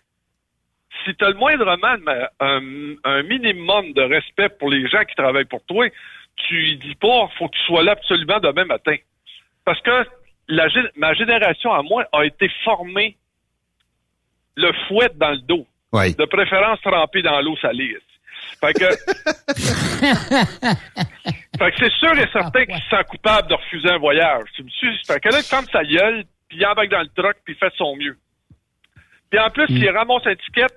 Si 1.06 1.16
tu 1.16 1.26
as 1.26 1.30
le 1.30 1.36
moindrement 1.36 1.96
un, 2.40 2.62
un 3.04 3.24
minimum 3.24 3.94
de 3.94 4.02
respect 4.04 4.50
pour 4.50 4.70
les 4.70 4.88
gens 4.88 5.04
qui 5.04 5.16
travaillent 5.16 5.46
pour 5.46 5.64
toi, 5.66 5.88
tu 6.48 6.76
dis 6.76 6.96
pas 6.96 7.28
faut 7.40 7.48
que 7.50 7.56
tu 7.56 7.64
sois 7.66 7.82
là 7.84 7.94
absolument 7.94 8.40
demain 8.40 8.66
matin. 8.66 8.96
Parce 9.66 9.82
que 9.82 10.06
la, 10.48 10.68
ma 10.96 11.14
génération 11.14 11.74
à 11.74 11.82
moi 11.82 12.06
a 12.12 12.26
été 12.26 12.50
formée 12.64 13.18
le 14.56 14.72
fouet 14.88 15.10
dans 15.16 15.32
le 15.32 15.40
dos. 15.40 15.66
Oui. 15.94 16.16
De 16.16 16.26
préférence 16.26 16.82
trempé 16.82 17.22
dans 17.22 17.40
l'eau 17.42 17.56
salée. 17.58 17.98
Fait 18.60 18.74
que, 18.74 18.86
fait 21.60 21.72
que 21.72 21.78
c'est 21.78 21.94
sûr 21.94 22.18
et 22.18 22.28
certain 22.32 22.66
qu'il 22.66 22.76
se 22.76 22.90
sent 22.90 23.04
coupable 23.10 23.48
de 23.50 23.54
refuser 23.54 23.90
un 23.90 23.98
voyage. 23.98 24.46
Tu 24.56 24.64
me 24.64 24.70
suis? 24.70 24.98
Fait 25.06 25.20
que 25.20 25.30
là, 25.30 25.40
il 25.40 25.44
ferme 25.46 25.66
sa 25.72 25.84
gueule, 25.84 26.24
puis 26.50 26.58
il 26.58 26.66
embarque 26.66 26.90
dans 26.90 27.02
le 27.02 27.10
truck, 27.16 27.38
puis 27.46 27.54
il 27.54 27.58
fait 27.58 27.74
son 27.78 27.96
mieux. 27.96 28.18
Puis 29.30 29.40
en 29.40 29.50
plus, 29.50 29.68
il 29.70 29.90
ramasse 29.90 30.26
un 30.26 30.36
ticket. 30.36 30.68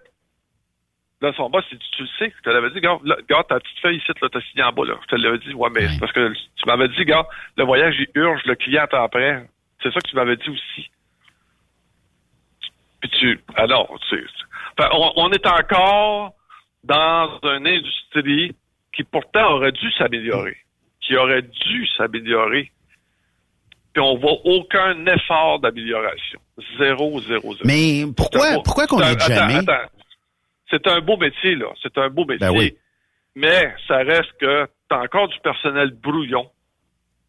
Là, 1.22 1.32
son 1.36 1.50
boss, 1.50 1.64
il 1.70 1.78
dit, 1.78 1.90
tu 1.96 2.02
le 2.02 2.08
sais, 2.18 2.32
je 2.36 2.42
te 2.42 2.48
l'avais 2.48 2.70
dit, 2.70 2.80
gars, 2.80 2.98
là, 3.04 3.16
gars, 3.28 3.44
ta 3.46 3.60
petite 3.60 3.78
feuille 3.80 3.98
ici, 3.98 4.06
là, 4.20 4.28
t'as 4.32 4.40
signé 4.40 4.62
en 4.62 4.72
bas, 4.72 4.86
là. 4.86 4.94
Je 5.02 5.06
te 5.06 5.16
l'avais 5.16 5.38
dit, 5.38 5.52
ouais, 5.52 5.68
mais 5.70 5.86
parce 5.98 6.12
que 6.12 6.32
tu 6.32 6.66
m'avais 6.66 6.88
dit, 6.88 7.04
gars, 7.04 7.26
le 7.58 7.64
voyage, 7.64 7.94
il 7.98 8.08
urge, 8.14 8.40
le 8.46 8.54
client 8.54 8.84
attend 8.84 9.04
après. 9.04 9.44
C'est 9.82 9.92
ça 9.92 10.00
que 10.00 10.08
tu 10.08 10.16
m'avais 10.16 10.36
dit 10.36 10.48
aussi. 10.50 10.90
Puis 13.00 13.10
tu, 13.18 13.40
alors, 13.56 13.98
tu 14.08 14.16
sais, 14.16 14.22
fait, 14.78 14.88
on, 14.92 15.12
on 15.16 15.30
est 15.32 15.46
encore 15.46 16.34
dans 16.84 17.38
une 17.42 17.66
industrie 17.66 18.54
qui 18.94 19.04
pourtant 19.04 19.52
aurait 19.54 19.72
dû 19.72 19.90
s'améliorer, 19.92 20.56
qui 21.00 21.16
aurait 21.16 21.42
dû 21.42 21.86
s'améliorer. 21.96 22.70
Puis 23.92 24.02
on 24.02 24.18
voit 24.18 24.38
aucun 24.44 25.04
effort 25.06 25.58
d'amélioration. 25.60 26.40
Zéro, 26.78 27.20
zéro, 27.22 27.54
zéro. 27.54 27.64
Mais 27.64 28.04
pourquoi, 28.16 28.54
beau- 28.56 28.62
pourquoi 28.62 28.86
qu'on 28.86 29.00
n'aide 29.00 29.20
attends, 29.20 29.34
jamais? 29.34 29.56
attends. 29.56 29.90
C'est 30.70 30.86
un 30.86 31.00
beau 31.00 31.16
métier, 31.16 31.56
là. 31.56 31.66
C'est 31.82 31.96
un 31.98 32.08
beau 32.08 32.24
métier. 32.24 32.46
Ben 32.46 32.56
oui. 32.56 32.76
Mais 33.34 33.74
ça 33.88 33.96
reste 33.96 34.32
que 34.40 34.68
t'as 34.88 35.02
encore 35.02 35.28
du 35.28 35.38
personnel 35.40 35.90
brouillon. 35.90 36.48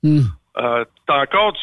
Hmm. 0.03 0.22
Euh, 0.57 0.86
t'as 1.07 1.22
encore 1.23 1.53
du... 1.53 1.60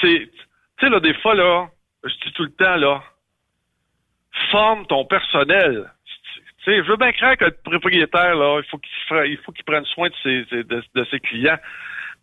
C'est... 0.00 0.30
Tu 0.78 0.86
sais, 0.86 0.88
là, 0.90 1.00
des 1.00 1.14
fois, 1.14 1.34
là, 1.34 1.68
je 2.04 2.12
dis 2.24 2.32
tout 2.34 2.44
le 2.44 2.52
temps, 2.52 2.76
là, 2.76 3.02
forme 4.50 4.86
ton 4.86 5.04
personnel. 5.04 5.90
Tu 6.64 6.64
sais, 6.64 6.82
je 6.84 6.88
veux 6.90 6.96
bien 6.96 7.12
croire 7.12 7.36
que 7.36 7.44
le 7.46 7.56
propriétaire, 7.64 8.34
là, 8.36 8.60
il 8.62 8.68
faut 8.70 8.78
qu'il 8.78 9.30
il 9.32 9.38
faut 9.38 9.52
qu'il 9.52 9.64
prenne 9.64 9.84
soin 9.86 10.08
de 10.08 10.14
ses, 10.22 10.44
de, 10.54 10.82
de 10.94 11.06
ses 11.10 11.20
clients. 11.20 11.58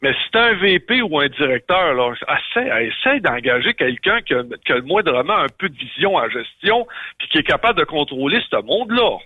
Mais 0.01 0.13
si 0.13 0.31
t'es 0.31 0.39
un 0.39 0.53
VP 0.55 1.01
ou 1.01 1.19
un 1.19 1.27
directeur, 1.29 1.93
là, 1.93 2.13
essaie, 2.13 2.67
essaie 2.87 3.19
d'engager 3.21 3.73
quelqu'un 3.73 4.21
qui 4.21 4.33
a, 4.33 4.43
qui 4.65 4.71
a 4.73 4.81
moindrement 4.81 5.37
un 5.37 5.47
peu 5.57 5.69
de 5.69 5.75
vision 5.77 6.15
en 6.15 6.29
gestion, 6.29 6.85
puis 7.17 7.27
qui 7.29 7.37
est 7.39 7.43
capable 7.43 7.79
de 7.79 7.85
contrôler 7.85 8.39
ce 8.49 8.61
monde-là. 8.61 9.17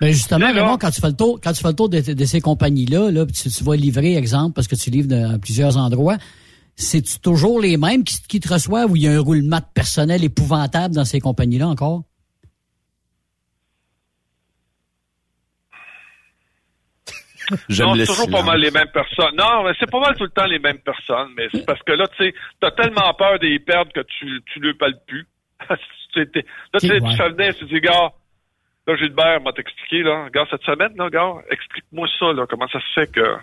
Ben 0.00 0.08
justement, 0.08 0.46
là- 0.52 0.62
Raymond, 0.62 0.78
quand 0.78 0.90
tu 0.90 1.00
fais 1.00 1.08
le 1.08 1.16
tour, 1.16 1.38
quand 1.42 1.52
tu 1.52 1.62
fais 1.62 1.68
le 1.68 1.74
tour 1.76 1.88
de, 1.88 2.00
de 2.00 2.24
ces 2.24 2.40
compagnies-là, 2.40 3.10
là, 3.10 3.24
tu, 3.26 3.48
tu 3.50 3.64
vas 3.64 3.76
livrer, 3.76 4.16
exemple, 4.16 4.54
parce 4.54 4.66
que 4.66 4.76
tu 4.76 4.90
livres 4.90 5.08
dans 5.08 5.38
plusieurs 5.40 5.76
endroits, 5.76 6.16
c'est 6.76 7.20
toujours 7.22 7.60
les 7.60 7.76
mêmes 7.76 8.04
qui, 8.04 8.22
qui 8.28 8.38
te 8.40 8.52
reçoivent 8.52 8.90
ou 8.92 8.96
il 8.96 9.02
y 9.02 9.08
a 9.08 9.12
un 9.12 9.20
roulement 9.20 9.58
de 9.58 9.64
personnel 9.74 10.22
épouvantable 10.24 10.94
dans 10.94 11.04
ces 11.06 11.20
compagnies-là 11.20 11.66
encore? 11.68 12.02
J'aime 17.68 17.86
non, 17.88 17.94
c'est 17.94 18.06
toujours 18.06 18.24
silence. 18.24 18.40
pas 18.40 18.46
mal 18.46 18.60
les 18.60 18.70
mêmes 18.70 18.90
personnes. 18.92 19.36
Non, 19.36 19.62
mais 19.64 19.72
c'est 19.78 19.90
pas 19.90 20.00
mal 20.00 20.16
tout 20.16 20.24
le 20.24 20.30
temps 20.30 20.46
les 20.46 20.58
mêmes 20.58 20.80
personnes, 20.80 21.28
mais 21.36 21.46
c'est 21.52 21.64
parce 21.64 21.80
que 21.82 21.92
là, 21.92 22.06
tu 22.16 22.24
sais, 22.24 22.34
t'as 22.60 22.72
tellement 22.72 23.12
peur 23.14 23.38
d'y 23.38 23.58
perdre 23.60 23.92
que 23.92 24.00
tu, 24.00 24.42
tu 24.52 24.58
le 24.60 24.74
parles 24.76 24.98
plus. 25.06 25.26
Là, 26.16 26.26
tu 26.80 26.88
sais, 26.88 26.94
Ouais. 27.02 27.10
tu 27.10 27.16
fais 27.16 27.28
venir, 27.28 27.54
tu 27.56 27.66
dis, 27.66 27.78
gars, 27.78 28.10
là, 28.86 28.96
Gilbert 28.96 29.42
m'a 29.42 29.52
t'expliqué, 29.52 30.02
là, 30.02 30.28
gars, 30.32 30.46
cette 30.50 30.62
semaine, 30.62 30.94
là, 30.96 31.10
gars, 31.10 31.34
explique-moi 31.50 32.08
ça, 32.18 32.32
là, 32.32 32.46
comment 32.48 32.66
ça 32.68 32.80
se 32.80 32.86
fait 33.00 33.12
que... 33.12 33.36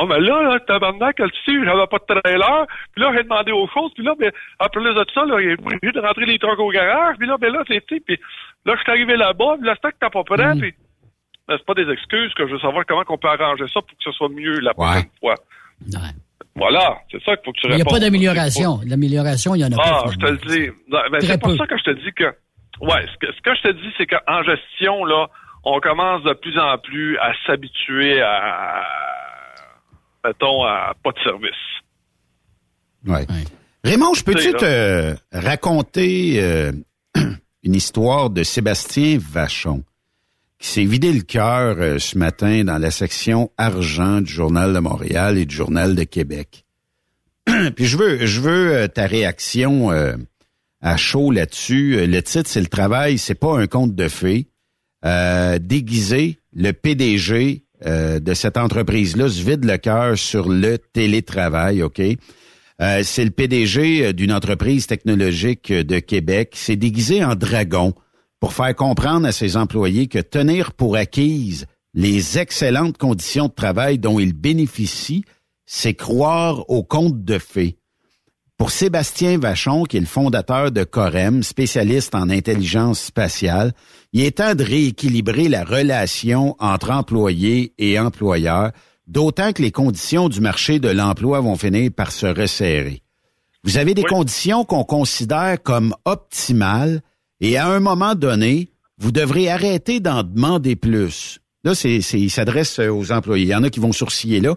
Oh, 0.00 0.06
mais 0.06 0.20
là, 0.20 0.42
là, 0.42 0.60
tabarnak, 0.60 1.18
le 1.18 1.26
dessus, 1.28 1.64
j'avais 1.64 1.86
pas 1.88 1.98
de 1.98 2.20
trailer, 2.20 2.66
puis 2.94 3.02
là, 3.02 3.12
j'ai 3.16 3.22
demandé 3.24 3.50
aux 3.52 3.66
choses, 3.68 3.90
puis 3.94 4.04
là, 4.04 4.12
ben, 4.18 4.30
en 4.60 4.66
plus 4.68 4.84
de 4.84 5.04
ça, 5.12 5.24
là, 5.24 5.40
il 5.40 5.48
est 5.50 5.60
obligé 5.60 5.92
de 5.92 6.00
rentrer 6.00 6.24
les 6.26 6.38
trucs 6.38 6.58
au 6.60 6.70
garage, 6.70 7.16
puis 7.18 7.26
là, 7.26 7.36
ben 7.38 7.52
là, 7.52 7.62
c'est, 7.66 7.84
tu 7.86 7.96
sais, 7.96 8.00
puis 8.06 8.18
là, 8.64 8.74
je 8.76 8.80
suis 8.82 8.90
arrivé 8.92 9.16
là-bas, 9.16 9.56
puis 9.58 9.66
là, 9.66 9.74
c'est 9.82 9.90
que 9.90 9.96
t'as 10.00 10.10
pas 10.10 10.22
prêt, 10.24 10.52
puis... 10.58 10.72
Ben, 11.48 11.56
c'est 11.56 11.64
pas 11.66 11.74
des 11.74 11.90
excuses 11.90 12.32
que 12.34 12.46
je 12.46 12.52
veux 12.52 12.58
savoir 12.60 12.84
comment 12.86 13.02
on 13.08 13.16
peut 13.16 13.28
arranger 13.28 13.64
ça 13.68 13.80
pour 13.80 13.88
que 13.96 14.04
ce 14.04 14.12
soit 14.12 14.28
mieux 14.28 14.60
la 14.60 14.74
prochaine 14.74 15.08
fois. 15.18 15.34
Voilà, 16.54 16.98
c'est 17.10 17.22
ça 17.24 17.36
qu'il 17.36 17.44
faut 17.46 17.52
que 17.52 17.60
tu 17.60 17.66
Il 17.66 17.70
n'y 17.70 17.74
a 17.74 17.78
répondes. 17.78 17.92
pas 17.94 18.00
d'amélioration. 18.00 18.80
L'amélioration, 18.86 19.54
il 19.54 19.60
y 19.60 19.64
en 19.64 19.72
a 19.72 19.76
Ah, 19.82 20.02
pas. 20.04 20.10
je 20.10 20.18
te 20.18 20.26
le 20.30 20.36
dis. 20.38 20.70
Ben, 20.90 21.20
c'est 21.20 21.40
pour 21.40 21.50
peu. 21.52 21.56
ça 21.56 21.66
que 21.66 21.78
je 21.78 21.84
te 21.84 21.90
dis 21.90 22.12
que. 22.12 22.24
Ouais, 22.80 23.06
ce 23.12 23.16
que, 23.26 23.32
ce 23.32 23.40
que 23.40 23.54
je 23.54 23.62
te 23.62 23.72
dis, 23.72 23.92
c'est 23.96 24.06
qu'en 24.06 24.42
gestion, 24.42 25.04
là, 25.06 25.28
on 25.64 25.80
commence 25.80 26.22
de 26.24 26.32
plus 26.34 26.58
en 26.58 26.76
plus 26.78 27.16
à 27.18 27.32
s'habituer 27.46 28.20
à. 28.20 28.84
Mettons, 30.24 30.64
à 30.64 30.94
pas 31.02 31.12
de 31.12 31.18
service. 31.20 31.50
Ouais. 33.06 33.26
Raymond, 33.84 34.14
je 34.14 34.24
peux-tu 34.24 34.52
te 34.52 35.14
raconter 35.32 36.42
euh, 36.42 36.72
une 37.62 37.74
histoire 37.74 38.30
de 38.30 38.42
Sébastien 38.42 39.18
Vachon 39.20 39.84
qui 40.58 40.68
s'est 40.68 40.84
vidé 40.84 41.12
le 41.12 41.22
cœur 41.22 41.76
euh, 41.78 41.98
ce 41.98 42.18
matin 42.18 42.64
dans 42.64 42.78
la 42.78 42.90
section 42.90 43.50
argent 43.56 44.20
du 44.20 44.32
Journal 44.32 44.74
de 44.74 44.80
Montréal 44.80 45.38
et 45.38 45.46
du 45.46 45.54
Journal 45.54 45.94
de 45.94 46.02
Québec? 46.02 46.64
Puis 47.76 47.86
je 47.86 47.96
veux, 47.96 48.26
je 48.26 48.40
veux 48.40 48.74
euh, 48.74 48.88
ta 48.88 49.06
réaction 49.06 49.90
euh, 49.90 50.16
à 50.80 50.96
chaud 50.96 51.30
là-dessus. 51.30 52.06
Le 52.06 52.22
titre, 52.22 52.48
c'est 52.48 52.60
le 52.60 52.66
travail, 52.66 53.18
c'est 53.18 53.34
pas 53.34 53.58
un 53.58 53.66
conte 53.66 53.94
de 53.94 54.08
fées. 54.08 54.48
Euh, 55.04 55.58
déguisé, 55.60 56.40
le 56.52 56.72
PDG 56.72 57.62
euh, 57.86 58.20
de 58.20 58.34
cette 58.34 58.56
entreprise-là 58.56 59.28
se 59.28 59.42
vide 59.42 59.64
le 59.64 59.76
cœur 59.78 60.18
sur 60.18 60.48
le 60.48 60.78
télétravail, 60.78 61.82
OK? 61.82 62.00
Euh, 62.00 63.00
c'est 63.02 63.24
le 63.24 63.30
PDG 63.30 64.12
d'une 64.12 64.32
entreprise 64.32 64.86
technologique 64.86 65.72
de 65.72 65.98
Québec. 65.98 66.52
C'est 66.54 66.76
déguisé 66.76 67.24
en 67.24 67.34
dragon 67.34 67.94
pour 68.40 68.52
faire 68.52 68.74
comprendre 68.74 69.26
à 69.26 69.32
ses 69.32 69.56
employés 69.56 70.06
que 70.06 70.18
tenir 70.18 70.72
pour 70.72 70.96
acquise 70.96 71.66
les 71.94 72.38
excellentes 72.38 72.98
conditions 72.98 73.46
de 73.48 73.52
travail 73.52 73.98
dont 73.98 74.18
ils 74.18 74.32
bénéficient, 74.32 75.24
c'est 75.66 75.94
croire 75.94 76.68
au 76.70 76.84
conte 76.84 77.24
de 77.24 77.38
fées. 77.38 77.77
Pour 78.58 78.72
Sébastien 78.72 79.38
Vachon, 79.38 79.84
qui 79.84 79.98
est 79.98 80.00
le 80.00 80.06
fondateur 80.06 80.72
de 80.72 80.82
Corem, 80.82 81.44
spécialiste 81.44 82.16
en 82.16 82.28
intelligence 82.28 83.00
spatiale, 83.00 83.72
il 84.12 84.24
est 84.24 84.38
temps 84.38 84.56
de 84.56 84.64
rééquilibrer 84.64 85.48
la 85.48 85.62
relation 85.62 86.56
entre 86.58 86.90
employés 86.90 87.72
et 87.78 88.00
employeurs, 88.00 88.72
d'autant 89.06 89.52
que 89.52 89.62
les 89.62 89.70
conditions 89.70 90.28
du 90.28 90.40
marché 90.40 90.80
de 90.80 90.88
l'emploi 90.88 91.40
vont 91.40 91.54
finir 91.54 91.92
par 91.94 92.10
se 92.10 92.26
resserrer. 92.26 93.02
Vous 93.62 93.78
avez 93.78 93.94
des 93.94 94.02
conditions 94.02 94.64
qu'on 94.64 94.82
considère 94.82 95.62
comme 95.62 95.94
optimales 96.04 97.00
et 97.40 97.58
à 97.58 97.68
un 97.68 97.78
moment 97.78 98.16
donné, 98.16 98.72
vous 98.98 99.12
devrez 99.12 99.48
arrêter 99.48 100.00
d'en 100.00 100.24
demander 100.24 100.74
plus. 100.74 101.38
Là, 101.62 101.76
c'est, 101.76 102.00
c'est, 102.00 102.18
il 102.18 102.30
s'adresse 102.30 102.80
aux 102.80 103.12
employés. 103.12 103.44
Il 103.44 103.50
y 103.50 103.54
en 103.54 103.62
a 103.62 103.70
qui 103.70 103.78
vont 103.78 103.92
sourciller 103.92 104.40
là. 104.40 104.56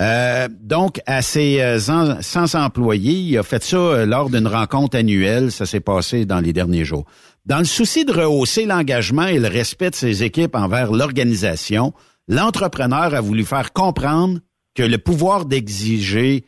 Euh, 0.00 0.46
donc, 0.60 1.00
à 1.06 1.22
ses 1.22 1.60
euh, 1.60 1.78
100 1.80 2.54
employés, 2.54 3.14
il 3.14 3.38
a 3.38 3.42
fait 3.42 3.62
ça 3.62 3.76
euh, 3.76 4.06
lors 4.06 4.30
d'une 4.30 4.46
rencontre 4.46 4.96
annuelle. 4.96 5.50
Ça 5.50 5.66
s'est 5.66 5.80
passé 5.80 6.24
dans 6.24 6.40
les 6.40 6.52
derniers 6.52 6.84
jours. 6.84 7.04
Dans 7.46 7.58
le 7.58 7.64
souci 7.64 8.04
de 8.04 8.12
rehausser 8.12 8.64
l'engagement 8.64 9.26
et 9.26 9.40
le 9.40 9.48
respect 9.48 9.90
de 9.90 9.96
ses 9.96 10.22
équipes 10.22 10.54
envers 10.54 10.92
l'organisation, 10.92 11.92
l'entrepreneur 12.28 13.14
a 13.14 13.20
voulu 13.20 13.44
faire 13.44 13.72
comprendre 13.72 14.38
que 14.74 14.82
le 14.84 14.98
pouvoir 14.98 15.46
d'exiger 15.46 16.44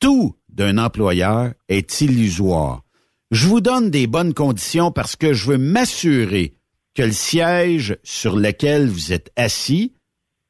tout 0.00 0.34
d'un 0.48 0.78
employeur 0.78 1.52
est 1.68 2.00
illusoire. 2.00 2.82
Je 3.30 3.46
vous 3.46 3.60
donne 3.60 3.90
des 3.90 4.06
bonnes 4.06 4.34
conditions 4.34 4.90
parce 4.90 5.14
que 5.14 5.34
je 5.34 5.50
veux 5.50 5.58
m'assurer 5.58 6.56
que 6.94 7.02
le 7.02 7.12
siège 7.12 7.96
sur 8.02 8.36
lequel 8.36 8.88
vous 8.88 9.12
êtes 9.12 9.30
assis, 9.36 9.92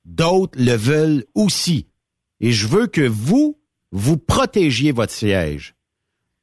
d'autres 0.07 0.59
le 0.59 0.77
veulent 0.77 1.25
aussi. 1.35 1.89
Et 2.40 2.52
je 2.52 2.66
veux 2.66 2.86
que 2.86 3.06
vous, 3.06 3.59
vous 3.93 4.16
protégiez 4.16 4.93
votre 4.93 5.12
siège. 5.12 5.74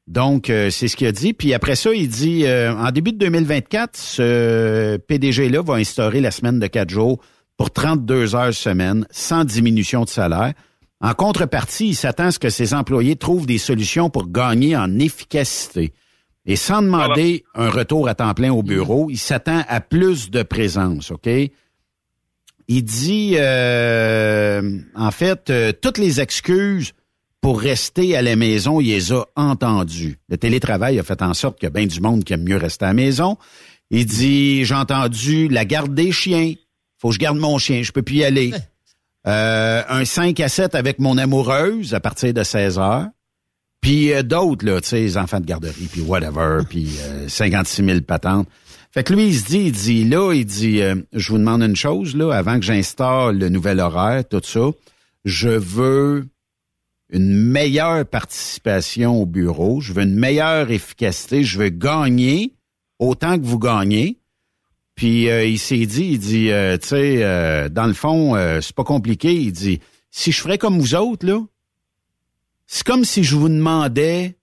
Donc, 0.07 0.49
euh, 0.49 0.69
c'est 0.69 0.87
ce 0.87 0.95
qu'il 0.95 1.07
a 1.07 1.11
dit. 1.11 1.33
Puis 1.33 1.53
après 1.53 1.75
ça, 1.75 1.91
il 1.93 2.07
dit, 2.07 2.45
euh, 2.45 2.73
en 2.75 2.91
début 2.91 3.11
de 3.11 3.17
2024, 3.17 3.97
ce 3.97 4.97
PDG-là 4.97 5.61
va 5.63 5.75
instaurer 5.75 6.21
la 6.21 6.31
semaine 6.31 6.59
de 6.59 6.67
quatre 6.67 6.89
jours 6.89 7.19
pour 7.57 7.71
32 7.71 8.35
heures 8.35 8.53
semaine, 8.53 9.07
sans 9.09 9.45
diminution 9.45 10.03
de 10.03 10.09
salaire. 10.09 10.53
En 11.01 11.13
contrepartie, 11.13 11.89
il 11.89 11.95
s'attend 11.95 12.25
à 12.25 12.31
ce 12.31 12.39
que 12.39 12.49
ses 12.49 12.73
employés 12.73 13.15
trouvent 13.15 13.45
des 13.45 13.57
solutions 13.57 14.09
pour 14.09 14.29
gagner 14.29 14.77
en 14.77 14.99
efficacité. 14.99 15.93
Et 16.45 16.55
sans 16.55 16.81
demander 16.81 17.43
un 17.55 17.69
retour 17.69 18.07
à 18.07 18.15
temps 18.15 18.33
plein 18.33 18.53
au 18.53 18.61
bureau, 18.61 19.09
il 19.09 19.17
s'attend 19.17 19.63
à 19.67 19.81
plus 19.81 20.29
de 20.29 20.43
présence, 20.43 21.11
OK? 21.11 21.27
Il 22.67 22.83
dit, 22.83 23.35
euh, 23.37 24.79
en 24.95 25.11
fait, 25.11 25.49
euh, 25.49 25.71
toutes 25.71 25.97
les 25.97 26.19
excuses 26.19 26.93
pour 27.41 27.61
rester 27.61 28.17
à 28.17 28.23
la 28.23 28.35
maison, 28.35 28.81
il 28.81 28.87
les 28.87 29.13
a 29.13 29.25
entendues. 29.35 30.17
Le 30.29 30.37
télétravail 30.37 30.97
a 30.97 31.03
fait 31.03 31.21
en 31.21 31.33
sorte 31.35 31.59
qu'il 31.59 31.67
y 31.67 31.67
a 31.67 31.69
bien 31.69 31.85
du 31.85 32.01
monde 32.01 32.23
qui 32.23 32.33
aime 32.33 32.43
mieux 32.43 32.57
rester 32.57 32.85
à 32.85 32.87
la 32.89 32.93
maison. 32.95 33.37
Il 33.91 34.07
dit, 34.07 34.65
j'ai 34.65 34.73
entendu 34.73 35.47
la 35.47 35.63
garde 35.63 35.93
des 35.93 36.11
chiens. 36.11 36.53
Faut 36.97 37.09
que 37.09 37.13
je 37.13 37.19
garde 37.19 37.37
mon 37.37 37.59
chien, 37.59 37.83
je 37.83 37.91
peux 37.91 38.01
plus 38.01 38.15
y 38.15 38.23
aller. 38.23 38.51
Euh, 39.27 39.81
un 39.89 40.05
5 40.05 40.39
à 40.39 40.49
7 40.49 40.75
avec 40.75 40.99
mon 40.99 41.17
amoureuse 41.17 41.93
à 41.93 41.99
partir 41.99 42.33
de 42.33 42.43
16 42.43 42.77
heures. 42.77 43.07
Puis 43.81 44.11
d'autres, 44.23 44.65
là, 44.65 44.81
tu 44.81 44.89
sais, 44.89 44.99
les 44.99 45.17
enfants 45.17 45.39
de 45.39 45.45
garderie, 45.45 45.87
puis 45.91 46.01
whatever, 46.01 46.59
puis 46.67 46.89
euh, 47.01 47.27
56 47.27 47.85
000 47.85 48.01
patentes. 48.01 48.47
Fait 48.95 49.03
que 49.03 49.11
lui, 49.11 49.27
il 49.27 49.35
se 49.35 49.43
dit, 49.43 49.59
il 49.59 49.71
dit, 49.73 50.05
là, 50.05 50.33
il 50.33 50.45
dit, 50.45 50.81
euh, 50.81 50.95
je 51.11 51.29
vous 51.29 51.37
demande 51.37 51.61
une 51.61 51.75
chose, 51.75 52.15
là, 52.15 52.31
avant 52.31 52.55
que 52.55 52.65
j'installe 52.65 53.37
le 53.37 53.49
nouvel 53.49 53.81
horaire, 53.81 54.25
tout 54.25 54.39
ça, 54.41 54.69
je 55.25 55.49
veux 55.49 56.29
une 57.09 57.35
meilleure 57.35 58.05
participation 58.05 59.21
au 59.21 59.25
bureau, 59.25 59.81
je 59.81 59.91
veux 59.91 60.03
une 60.03 60.15
meilleure 60.15 60.71
efficacité, 60.71 61.43
je 61.43 61.59
veux 61.59 61.67
gagner 61.67 62.53
autant 62.97 63.37
que 63.37 63.43
vous 63.43 63.59
gagnez. 63.59 64.17
Puis 64.95 65.29
euh, 65.29 65.43
il 65.43 65.59
s'est 65.59 65.85
dit, 65.85 66.11
il 66.13 66.19
dit, 66.19 66.51
euh, 66.51 66.77
tu 66.77 66.87
sais, 66.87 67.21
euh, 67.21 67.67
dans 67.67 67.87
le 67.87 67.93
fond, 67.93 68.35
c'est 68.61 68.75
pas 68.75 68.85
compliqué. 68.85 69.33
Il 69.35 69.51
dit, 69.51 69.81
si 70.09 70.31
je 70.31 70.39
ferais 70.39 70.57
comme 70.57 70.79
vous 70.79 70.95
autres, 70.95 71.25
là, 71.25 71.41
c'est 72.65 72.85
comme 72.85 73.03
si 73.03 73.25
je 73.25 73.35
vous 73.35 73.49
demandais 73.49 74.37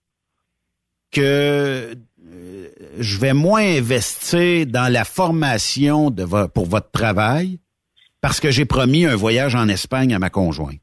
que 1.09 1.95
je 2.99 3.17
vais 3.17 3.33
moins 3.33 3.63
investir 3.77 4.65
dans 4.67 4.91
la 4.91 5.05
formation 5.05 6.09
de 6.11 6.23
vo- 6.23 6.47
pour 6.47 6.65
votre 6.65 6.91
travail 6.91 7.59
parce 8.21 8.39
que 8.39 8.51
j'ai 8.51 8.65
promis 8.65 9.05
un 9.05 9.15
voyage 9.15 9.55
en 9.55 9.67
Espagne 9.67 10.13
à 10.13 10.19
ma 10.19 10.29
conjointe. 10.29 10.79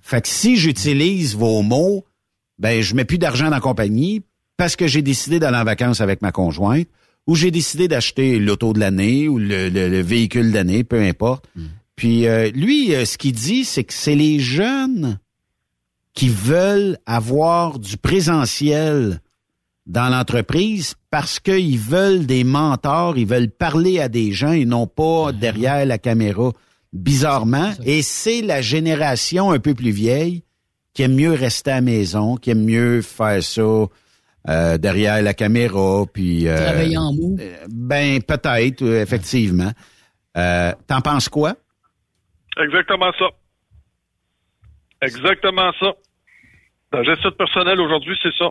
Fait 0.00 0.20
que 0.22 0.28
si 0.28 0.56
j'utilise 0.56 1.34
vos 1.36 1.62
mots, 1.62 2.04
ben 2.58 2.82
je 2.82 2.94
mets 2.94 3.04
plus 3.04 3.18
d'argent 3.18 3.46
dans 3.46 3.50
la 3.50 3.60
compagnie 3.60 4.22
parce 4.56 4.76
que 4.76 4.86
j'ai 4.86 5.02
décidé 5.02 5.38
d'aller 5.38 5.58
en 5.58 5.64
vacances 5.64 6.00
avec 6.00 6.22
ma 6.22 6.32
conjointe 6.32 6.88
ou 7.26 7.34
j'ai 7.34 7.50
décidé 7.50 7.88
d'acheter 7.88 8.38
l'auto 8.38 8.72
de 8.72 8.80
l'année 8.80 9.28
ou 9.28 9.38
le, 9.38 9.68
le- 9.68 9.88
le 9.88 10.00
véhicule 10.00 10.50
d'année, 10.52 10.82
peu 10.84 11.00
importe. 11.02 11.44
Puis 11.94 12.26
euh, 12.26 12.50
lui, 12.52 12.94
euh, 12.94 13.04
ce 13.04 13.18
qu'il 13.18 13.32
dit, 13.32 13.64
c'est 13.64 13.84
que 13.84 13.92
c'est 13.92 14.14
les 14.14 14.38
jeunes 14.40 15.18
qui 16.14 16.28
veulent 16.28 16.96
avoir 17.06 17.78
du 17.78 17.96
présentiel 17.96 19.20
dans 19.88 20.08
l'entreprise 20.10 20.94
parce 21.10 21.40
qu'ils 21.40 21.78
veulent 21.78 22.26
des 22.26 22.44
mentors, 22.44 23.18
ils 23.18 23.26
veulent 23.26 23.50
parler 23.50 23.98
à 24.00 24.08
des 24.08 24.30
gens 24.32 24.52
et 24.52 24.64
non 24.66 24.86
pas 24.86 25.32
derrière 25.32 25.84
la 25.86 25.98
caméra, 25.98 26.52
bizarrement. 26.92 27.72
Et 27.84 28.02
c'est 28.02 28.42
la 28.42 28.60
génération 28.60 29.50
un 29.50 29.58
peu 29.58 29.74
plus 29.74 29.90
vieille 29.90 30.44
qui 30.94 31.02
aime 31.02 31.14
mieux 31.14 31.32
rester 31.32 31.70
à 31.70 31.74
la 31.76 31.80
maison, 31.80 32.36
qui 32.36 32.50
aime 32.50 32.64
mieux 32.64 33.02
faire 33.02 33.42
ça 33.42 33.62
euh, 34.48 34.78
derrière 34.78 35.22
la 35.22 35.34
caméra, 35.34 36.04
puis... 36.12 36.46
euh, 36.48 36.56
Travailler 36.56 36.96
en 36.98 37.12
mou. 37.12 37.36
euh, 37.40 37.56
Ben, 37.70 38.22
peut-être, 38.22 38.82
euh, 38.82 39.02
effectivement. 39.02 39.72
Euh, 40.36 40.72
T'en 40.86 41.00
penses 41.00 41.28
quoi? 41.28 41.54
Exactement 42.62 43.10
ça. 43.18 43.26
Exactement 45.02 45.70
ça. 45.80 45.92
La 46.92 47.02
gestion 47.04 47.30
de 47.30 47.34
personnel 47.34 47.80
aujourd'hui, 47.80 48.16
c'est 48.22 48.34
ça. 48.38 48.50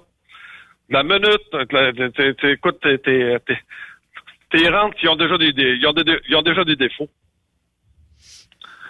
La 0.90 1.04
minute, 1.04 1.42
écoute, 2.44 2.78
t'es, 2.82 2.98
t'es, 3.00 3.38
t'es, 3.46 3.58
tes 4.52 4.70
rentes, 4.70 4.94
ils 5.04 5.10
ont 5.10 5.16
déjà 5.18 5.38
des, 5.38 5.52
des- 5.54 5.76
ils 5.80 5.86
ont 5.88 5.94
des, 5.94 6.04
ils 6.30 6.36
ont 6.36 6.42
déjà 6.42 6.64
des 6.64 6.76
défauts. 6.76 7.10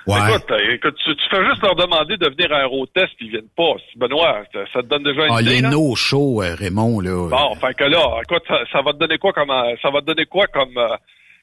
Écoute, 0.10 0.50
euh, 0.52 0.74
écoute 0.76 0.96
tu, 1.04 1.14
tu 1.18 1.24
fais 1.30 1.44
juste 1.50 1.62
leur 1.62 1.76
demander 1.76 2.16
de 2.16 2.30
venir 2.30 2.54
à 2.54 2.62
un 2.62 2.66
road 2.66 2.88
test 2.94 3.10
puis 3.18 3.26
ils 3.26 3.32
viennent 3.32 3.50
pas. 3.58 3.74
Benoît, 3.98 4.44
ça, 4.54 4.60
ça 4.72 4.82
te 4.82 4.88
donne 4.88 5.04
déjà 5.04 5.26
une 5.26 5.34
Ah, 5.34 5.42
idée, 5.42 5.56
les 5.56 5.62
là? 5.62 5.70
no 5.72 5.96
show, 5.96 6.42
euh, 6.42 6.56
Raymond, 6.56 7.02
là. 7.02 7.28
Bon, 7.30 7.56
fait 7.56 7.74
que 7.74 7.84
là, 7.84 8.22
écoute, 8.24 8.44
ça, 8.48 8.60
ça 8.72 8.82
va 8.82 8.94
te 8.94 9.00
donner 9.00 9.18
quoi 9.18 9.34
comme, 9.34 9.52
ça 9.82 9.90
va 9.90 10.00
te 10.00 10.06
donner 10.06 10.26
quoi 10.26 10.48
comme, 10.48 10.78
euh, 10.78 10.96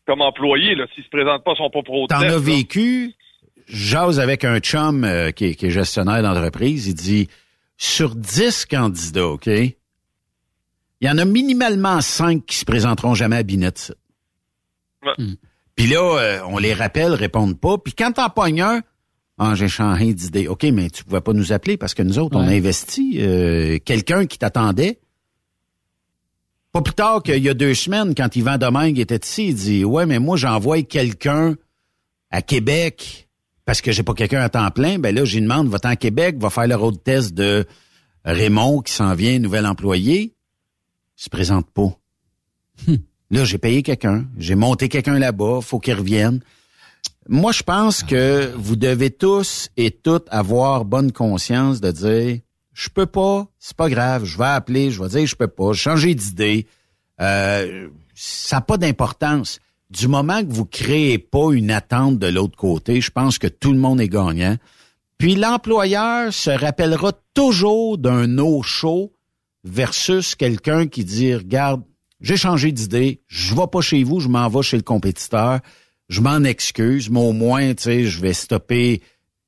comme 0.07 0.23
employé, 0.23 0.77
là, 0.77 0.87
s'ils 0.95 1.05
se 1.05 1.11
présentent 1.11 1.45
pas 1.45 1.55
son 1.57 1.69
propre 1.69 1.91
road 1.91 2.09
T'en 2.09 2.21
as 2.23 2.39
vécu? 2.39 3.13
J'ose 3.67 4.19
avec 4.19 4.45
un 4.45 4.61
chum 4.61 5.05
euh, 5.05 5.31
qui, 5.31 5.47
est, 5.47 5.55
qui 5.57 5.67
est 5.67 5.71
gestionnaire 5.71 6.23
d'entreprise. 6.23 6.87
Il 6.87 6.95
dit, 6.95 7.29
sur 7.77 8.15
10 8.15 8.65
candidats, 8.65 9.27
OK? 9.27 9.51
Il 11.05 11.09
y 11.09 11.11
en 11.11 11.19
a 11.19 11.27
minimalement 11.27 12.01
5 12.01 12.47
qui 12.47 12.57
se 12.57 12.65
présenteront 12.65 13.15
jamais 13.15 13.37
à 13.37 13.43
Binette. 13.43 13.93
Puis 15.77 15.87
là, 15.87 16.01
euh, 16.19 16.41
on 16.49 16.57
les 16.57 16.73
rappelle, 16.73 17.13
répondent 17.13 17.61
pas. 17.61 17.77
Puis 17.77 17.93
quand 17.93 18.13
t'en 18.13 18.31
pognes 18.31 18.63
un, 18.63 18.81
ah, 19.37 19.55
j'ai 19.55 19.69
changé 19.69 20.15
d'idée. 20.15 20.49
OK, 20.49 20.63
mais 20.73 20.89
tu 20.89 21.05
pouvais 21.05 21.21
pas 21.21 21.35
nous 21.35 21.53
appeler 21.53 21.77
parce 21.77 21.93
que 21.93 22.03
nous 22.03 22.19
autres, 22.19 22.39
on 22.39 22.45
a 22.45 22.47
Ouais. 22.49 22.57
investi 22.57 23.19
euh, 23.21 23.79
quelqu'un 23.85 24.25
qui 24.25 24.39
t'attendait. 24.39 24.99
Pas 26.73 26.81
plus 26.81 26.95
tard 26.95 27.23
qu'il 27.23 27.43
y 27.43 27.51
a 27.51 27.55
deux 27.55 27.75
semaines, 27.75 28.15
quand 28.15 28.35
Yvan 28.35 28.57
Domingue 28.57 28.99
était 28.99 29.21
ici, 29.23 29.49
il 29.49 29.55
dit 29.57 29.85
Ouais, 29.85 30.07
mais 30.07 30.19
moi, 30.19 30.39
j'envoie 30.39 30.81
quelqu'un 30.85 31.55
à 32.31 32.41
Québec 32.41 33.29
parce 33.67 33.83
que 33.83 33.93
j'ai 33.93 34.03
pas 34.03 34.15
quelqu'un 34.15 34.41
à 34.41 34.49
temps 34.49 34.71
plein. 34.71 34.99
Ben 34.99 35.15
là, 35.15 35.27
j'y 35.27 35.43
demande, 35.43 35.69
va-t'en 35.69 35.91
à 35.91 35.97
Québec, 35.97 36.37
va 36.39 36.49
faire 36.49 36.67
le 36.67 36.77
road 36.77 36.97
test 37.05 37.35
de 37.35 37.67
Raymond 38.25 38.81
qui 38.81 38.95
s'en 38.95 39.15
vient, 39.15 39.39
nouvel 39.39 39.67
employé. 39.67 40.31
Se 41.17 41.29
présente 41.29 41.71
pas. 41.71 41.97
Là, 43.31 43.45
j'ai 43.45 43.59
payé 43.59 43.83
quelqu'un, 43.83 44.27
j'ai 44.37 44.55
monté 44.55 44.89
quelqu'un 44.89 45.19
là-bas, 45.19 45.61
faut 45.61 45.79
qu'il 45.79 45.95
revienne. 45.95 46.41
Moi, 47.29 47.53
je 47.53 47.63
pense 47.63 48.03
que 48.03 48.53
vous 48.57 48.77
devez 48.77 49.11
tous 49.11 49.71
et 49.77 49.91
toutes 49.91 50.27
avoir 50.31 50.85
bonne 50.85 51.11
conscience 51.11 51.81
de 51.81 51.91
dire 51.91 52.41
je 52.75 52.89
peux 52.89 53.07
pas, 53.07 53.47
c'est 53.59 53.77
pas 53.77 53.89
grave, 53.89 54.25
je 54.25 54.37
vais 54.37 54.45
appeler, 54.45 54.91
je 54.91 55.03
vais 55.03 55.09
dire 55.09 55.27
je 55.27 55.37
peux 55.37 55.49
pas, 55.49 55.73
changer 55.73 56.15
d'idée. 56.15 56.67
Euh, 57.21 57.89
ça 58.15 58.57
n'a 58.57 58.61
pas 58.61 58.77
d'importance. 58.77 59.61
Du 59.91 60.09
moment 60.09 60.43
que 60.43 60.53
vous 60.53 60.65
créez 60.65 61.19
pas 61.19 61.53
une 61.53 61.71
attente 61.71 62.19
de 62.19 62.27
l'autre 62.27 62.57
côté, 62.57 63.01
je 63.01 63.11
pense 63.11 63.39
que 63.39 63.47
tout 63.47 63.73
le 63.73 63.79
monde 63.79 64.01
est 64.01 64.09
gagnant. 64.09 64.57
Puis 65.19 65.37
l'employeur 65.37 66.33
se 66.33 66.51
rappellera 66.51 67.13
toujours 67.33 67.97
d'un 67.97 68.27
no-show 68.27 69.13
versus 69.65 70.35
quelqu'un 70.35 70.87
qui 70.87 71.05
dit 71.05 71.35
regarde, 71.35 71.83
j'ai 72.21 72.37
changé 72.37 72.71
d'idée, 72.71 73.23
je 73.27 73.55
vais 73.55 73.67
pas 73.71 73.81
chez 73.81 74.05
vous, 74.05 74.21
je 74.21 74.29
m'en 74.29 74.49
vais 74.49 74.63
chez 74.63 74.77
le 74.77 74.83
compétiteur, 74.83 75.61
je 76.09 76.21
m'en 76.21 76.45
excuse, 76.45 77.11
mais 77.11 77.21
au 77.21 77.33
moins, 77.33 77.75
tu 77.75 77.83
sais, 77.83 78.05
je 78.05 78.21
vais 78.21 78.35
stopper 78.35 79.03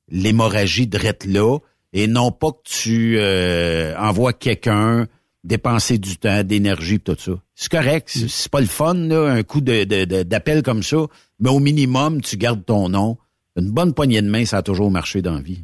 l'hémorragie 0.09 0.87
de 0.87 0.97
là. 0.97 1.57
et 1.93 2.07
non 2.07 2.31
pas 2.31 2.51
que 2.51 2.61
tu 2.63 3.17
euh, 3.17 3.95
envoies 3.97 4.33
quelqu'un 4.33 5.07
dépenser 5.43 5.97
du 5.97 6.17
temps, 6.17 6.43
d'énergie, 6.43 6.99
tout 6.99 7.15
ça. 7.17 7.31
C'est 7.55 7.71
correct, 7.71 8.09
c'est 8.09 8.51
pas 8.51 8.59
le 8.59 8.67
fun, 8.67 8.93
là, 8.93 9.31
un 9.31 9.43
coup 9.43 9.61
d'appel 9.61 10.61
comme 10.61 10.83
ça, 10.83 10.97
mais 11.39 11.49
au 11.49 11.59
minimum, 11.59 12.21
tu 12.21 12.37
gardes 12.37 12.65
ton 12.65 12.89
nom. 12.89 13.17
Une 13.55 13.71
bonne 13.71 13.93
poignée 13.93 14.21
de 14.21 14.29
main, 14.29 14.45
ça 14.45 14.57
a 14.57 14.61
toujours 14.61 14.91
marché 14.91 15.21
dans 15.21 15.33
la 15.33 15.41
vie. 15.41 15.63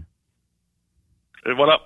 Et 1.45 1.53
voilà. 1.53 1.79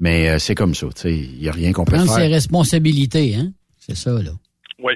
Mais 0.00 0.28
euh, 0.30 0.38
c'est 0.38 0.54
comme 0.54 0.74
ça, 0.74 0.86
tu 0.94 1.00
sais, 1.00 1.12
il 1.14 1.38
n'y 1.40 1.48
a 1.48 1.52
rien 1.52 1.72
qu'on 1.72 1.84
peut 1.84 1.92
Prendre 1.96 2.08
ses 2.10 2.20
faire. 2.22 2.30
responsabilités, 2.30 3.34
hein? 3.34 3.52
C'est 3.78 3.96
ça, 3.96 4.10
là. 4.12 4.30
Oui. 4.78 4.94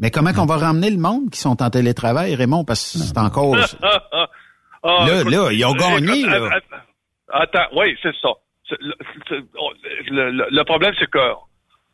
Mais 0.00 0.10
comment 0.10 0.32
qu'on 0.32 0.46
va 0.46 0.56
ramener 0.56 0.90
le 0.90 0.96
monde 0.98 1.30
qui 1.30 1.38
sont 1.38 1.62
en 1.62 1.70
télétravail, 1.70 2.34
Raymond, 2.34 2.64
parce 2.64 2.92
que 2.92 2.98
c'est 2.98 3.18
encore... 3.18 3.56
Ah, 4.84 5.06
Là, 5.06 5.20
écoute, 5.20 5.32
là, 5.32 5.52
ils 5.52 5.64
ont 5.64 5.74
gagné, 5.74 6.20
écoute, 6.22 6.30
là. 6.32 6.46
att- 6.56 6.62
att- 7.30 7.44
Attends, 7.54 7.68
oui, 7.76 7.96
c'est 8.02 8.14
ça. 8.20 8.30
C'est- 8.68 8.80
Le, 8.80 8.94
c'est- 9.28 9.44
on- 9.56 9.70
le- 10.12 10.30
le- 10.32 10.46
le 10.50 10.64
problème, 10.64 10.92
c'est 10.98 11.08
que 11.08 11.18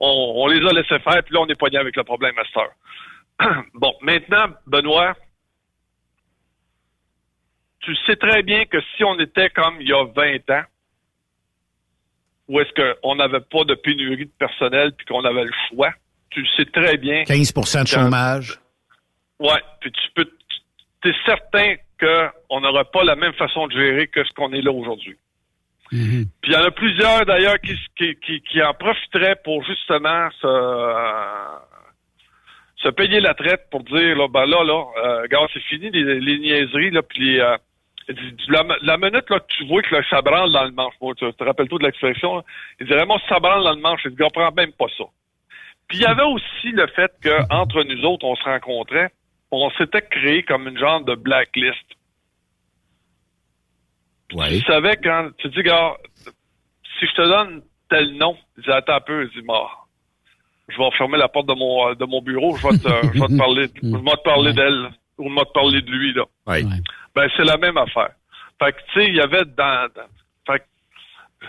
on, 0.01 0.33
on 0.37 0.47
les 0.47 0.67
a 0.67 0.73
laissés 0.73 0.99
faire, 1.01 1.23
puis 1.23 1.35
là, 1.35 1.41
on 1.43 1.47
est 1.49 1.55
poigné 1.55 1.77
avec 1.77 1.95
le 1.97 2.05
problème, 2.05 2.35
Master. 2.35 2.69
bon, 3.75 3.93
maintenant, 4.01 4.47
Benoît, 4.67 5.15
tu 7.81 7.95
sais 8.07 8.17
très 8.17 8.43
bien 8.43 8.65
que 8.65 8.79
si 8.97 9.05
on 9.05 9.19
était 9.21 9.51
comme 9.51 9.81
il 9.81 9.89
y 9.89 9.93
a 9.93 10.05
20 10.05 10.51
ans, 10.51 10.65
où 12.49 12.61
est-ce 12.61 12.73
qu'on 12.73 13.15
n'avait 13.17 13.41
pas 13.41 13.65
de 13.65 13.75
pénurie 13.75 14.27
de 14.27 14.33
personnel, 14.39 14.93
puis 14.97 15.07
qu'on 15.07 15.25
avait 15.25 15.45
le 15.45 15.53
choix, 15.69 15.91
tu 16.31 16.45
sais 16.57 16.65
très 16.65 16.97
bien 16.97 17.23
15% 17.23 17.83
de 17.83 17.89
chômage. 17.89 18.59
Ouais, 19.39 19.63
puis 19.81 19.93
tu 19.93 20.01
peux, 20.15 20.31
tu 21.03 21.11
es 21.11 21.15
certain 21.27 21.75
qu'on 22.01 22.61
n'aura 22.61 22.85
pas 22.85 23.05
la 23.05 23.17
même 23.17 23.35
façon 23.35 23.67
de 23.67 23.73
gérer 23.73 24.07
que 24.09 24.25
ce 24.25 24.33
qu'on 24.33 24.53
est 24.53 24.63
là 24.63 24.73
aujourd'hui. 24.73 25.17
Puis 25.91 26.29
il 26.45 26.53
y 26.53 26.57
en 26.57 26.65
a 26.65 26.71
plusieurs 26.71 27.25
d'ailleurs 27.25 27.59
qui, 27.61 27.75
qui, 27.97 28.15
qui, 28.17 28.43
qui 28.43 28.63
en 28.63 28.75
profiteraient 28.75 29.37
pour 29.43 29.65
justement 29.65 30.29
se, 30.41 30.47
euh, 30.47 31.59
se 32.77 32.89
payer 32.91 33.21
la 33.21 33.35
traite 33.35 33.69
pour 33.71 33.83
dire 33.85 34.17
là, 34.17 34.29
ben 34.29 34.45
là, 34.45 34.65
là, 34.65 34.85
euh, 35.05 35.27
gars, 35.29 35.47
c'est 35.53 35.63
fini 35.63 35.91
les, 35.91 36.21
les 36.21 36.39
niaiseries, 36.41 36.91
là, 36.91 37.03
puis 37.03 37.25
les, 37.25 37.41
euh, 37.41 37.57
la, 38.49 38.65
la 38.83 38.97
minute 38.97 39.29
là, 39.29 39.41
que 39.41 39.47
tu 39.49 39.67
vois 39.67 39.83
que 39.83 39.95
là, 39.95 40.03
ça 40.09 40.23
branle 40.23 40.53
dans 40.53 40.65
le 40.65 40.73
manche, 40.73 40.95
moi, 41.01 41.15
tu 41.15 41.31
te 41.33 41.45
rappelles-toi 41.45 41.79
de 41.79 41.85
l'expression, 41.85 42.37
là, 42.37 42.45
il 42.81 42.87
dit 42.87 42.93
vraiment 42.93 43.19
ça 43.29 43.39
branle 43.39 43.65
dans 43.65 43.75
le 43.75 43.81
manche, 43.81 44.01
je 44.05 44.09
ne 44.09 44.17
comprends 44.17 44.51
même 44.53 44.73
pas 44.73 44.87
ça. 44.97 45.05
Puis 45.89 45.99
il 45.99 46.03
y 46.03 46.07
avait 46.07 46.23
aussi 46.23 46.71
le 46.73 46.87
fait 46.89 47.13
que 47.23 47.53
entre 47.53 47.83
nous 47.83 48.05
autres, 48.05 48.25
on 48.25 48.37
se 48.37 48.45
rencontrait, 48.45 49.11
on 49.51 49.71
s'était 49.73 50.03
créé 50.03 50.43
comme 50.43 50.69
une 50.69 50.79
genre 50.79 51.03
de 51.03 51.15
blacklist. 51.15 51.85
Ouais. 54.35 54.59
Tu 54.59 54.61
savais 54.65 54.97
quand 54.97 55.31
tu 55.39 55.49
dis, 55.49 55.63
gars, 55.63 55.97
si 56.99 57.07
je 57.07 57.15
te 57.15 57.23
donne 57.23 57.63
tel 57.89 58.17
nom, 58.19 58.37
je 58.59 58.63
dis, 58.63 58.71
attends 58.71 58.97
un 58.97 59.01
peu, 59.01 59.27
je 59.27 59.41
dis, 59.41 59.47
mort. 59.47 59.89
Je 60.69 60.77
vais 60.77 60.91
fermer 60.99 61.17
la 61.17 61.29
porte 61.29 61.47
de 61.47 61.55
mon, 61.55 61.89
euh, 61.89 61.95
de 61.95 62.05
mon 62.05 62.21
bureau, 62.21 62.55
je 62.57 62.67
vais 62.67 62.77
te, 62.77 63.07
je 63.15 63.21
vais 63.21 63.27
te 63.27 63.39
parler, 63.39 63.71
je 63.83 63.89
vais 63.89 64.17
te 64.17 64.23
parler 64.23 64.53
d'elle, 64.53 64.91
ou 65.17 65.31
je 65.31 65.35
vais 65.35 65.45
te 65.47 65.53
parler 65.53 65.81
de 65.81 65.91
lui, 65.91 66.13
là. 66.13 66.25
Ouais. 66.47 66.63
Ben, 67.19 67.29
c'est 67.37 67.45
la 67.45 67.57
même 67.57 67.77
affaire. 67.77 68.13
Fait 68.63 68.73
que, 68.73 68.79
tu 68.93 69.01
sais, 69.01 69.07
il 69.09 69.17
y 69.17 69.21
avait 69.21 69.45
dans, 69.45 69.89
fait 70.47 70.61
que, 70.61 71.47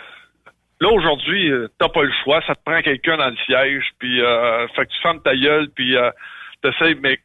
là, 0.79 0.89
aujourd'hui, 0.89 1.51
euh, 1.51 1.67
t'as 1.77 1.89
pas 1.89 2.01
le 2.01 2.11
choix, 2.23 2.41
ça 2.47 2.55
te 2.55 2.63
prend 2.65 2.81
quelqu'un 2.81 3.17
dans 3.17 3.29
le 3.29 3.37
siège, 3.45 3.85
puis, 3.99 4.19
euh, 4.19 4.65
que 4.65 4.81
tu 4.81 5.01
fermes 5.03 5.21
ta 5.21 5.35
gueule, 5.35 5.69
puis, 5.75 5.95
euh, 5.95 6.09
t'essayes, 6.63 6.95
mais, 6.95 7.19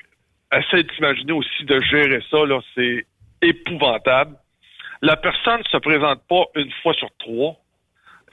essaye 0.52 0.84
d'imaginer 0.84 1.32
aussi 1.32 1.64
de 1.64 1.80
gérer 1.80 2.22
ça, 2.30 2.44
là, 2.44 2.60
c'est 2.74 3.06
épouvantable. 3.40 4.36
La 5.00 5.16
personne 5.16 5.62
se 5.70 5.78
présente 5.78 6.20
pas 6.28 6.44
une 6.56 6.70
fois 6.82 6.92
sur 6.92 7.08
trois. 7.20 7.56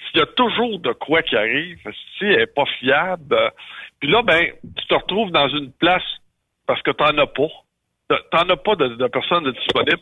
S'il 0.09 0.19
y 0.19 0.23
a 0.23 0.25
toujours 0.25 0.79
de 0.79 0.91
quoi 0.91 1.21
qui 1.21 1.37
arrive, 1.37 1.79
si 2.17 2.25
elle 2.25 2.41
est 2.41 2.53
pas 2.53 2.65
fiable, 2.81 3.33
euh, 3.33 3.49
puis 4.01 4.11
là, 4.11 4.23
ben, 4.23 4.51
tu 4.77 4.87
te 4.87 4.93
retrouves 4.93 5.31
dans 5.31 5.47
une 5.47 5.71
place 5.71 6.03
parce 6.67 6.81
que 6.81 6.91
t'en 6.91 7.17
as 7.17 7.27
pas. 7.27 7.47
T'en- 8.31 8.49
as 8.49 8.57
pas 8.57 8.75
de, 8.75 8.87
de 8.95 9.07
personnes 9.07 9.51
disponibles. 9.51 10.01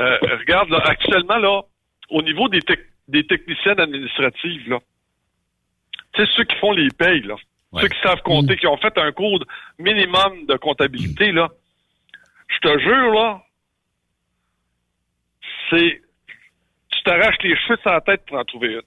Euh, 0.00 0.18
regarde, 0.40 0.70
là, 0.70 0.80
actuellement, 0.84 1.36
là, 1.38 1.62
au 2.10 2.22
niveau 2.22 2.48
des, 2.48 2.60
tec- 2.60 2.86
des 3.08 3.26
techniciennes 3.26 3.80
administratives, 3.80 4.68
là, 4.68 4.78
tu 6.14 6.24
sais, 6.24 6.30
ceux 6.36 6.44
qui 6.44 6.56
font 6.56 6.72
les 6.72 6.88
payes, 6.90 7.22
là, 7.22 7.36
ceux 7.82 7.88
qui 7.88 8.00
savent 8.02 8.22
compter, 8.22 8.56
qui 8.56 8.66
ont 8.66 8.76
fait 8.78 8.96
un 8.98 9.12
cours 9.12 9.44
minimum 9.78 10.46
de 10.46 10.56
comptabilité, 10.56 11.32
là, 11.32 11.48
je 12.48 12.58
te 12.68 12.78
jure, 12.78 13.12
là, 13.12 13.42
c'est, 15.70 16.00
tu 16.90 17.02
t'arraches 17.04 17.36
les 17.42 17.56
cheveux 17.56 17.78
sur 17.82 17.90
la 17.92 18.00
tête 18.00 18.24
pour 18.26 18.38
en 18.38 18.44
trouver 18.44 18.72
une. 18.74 18.82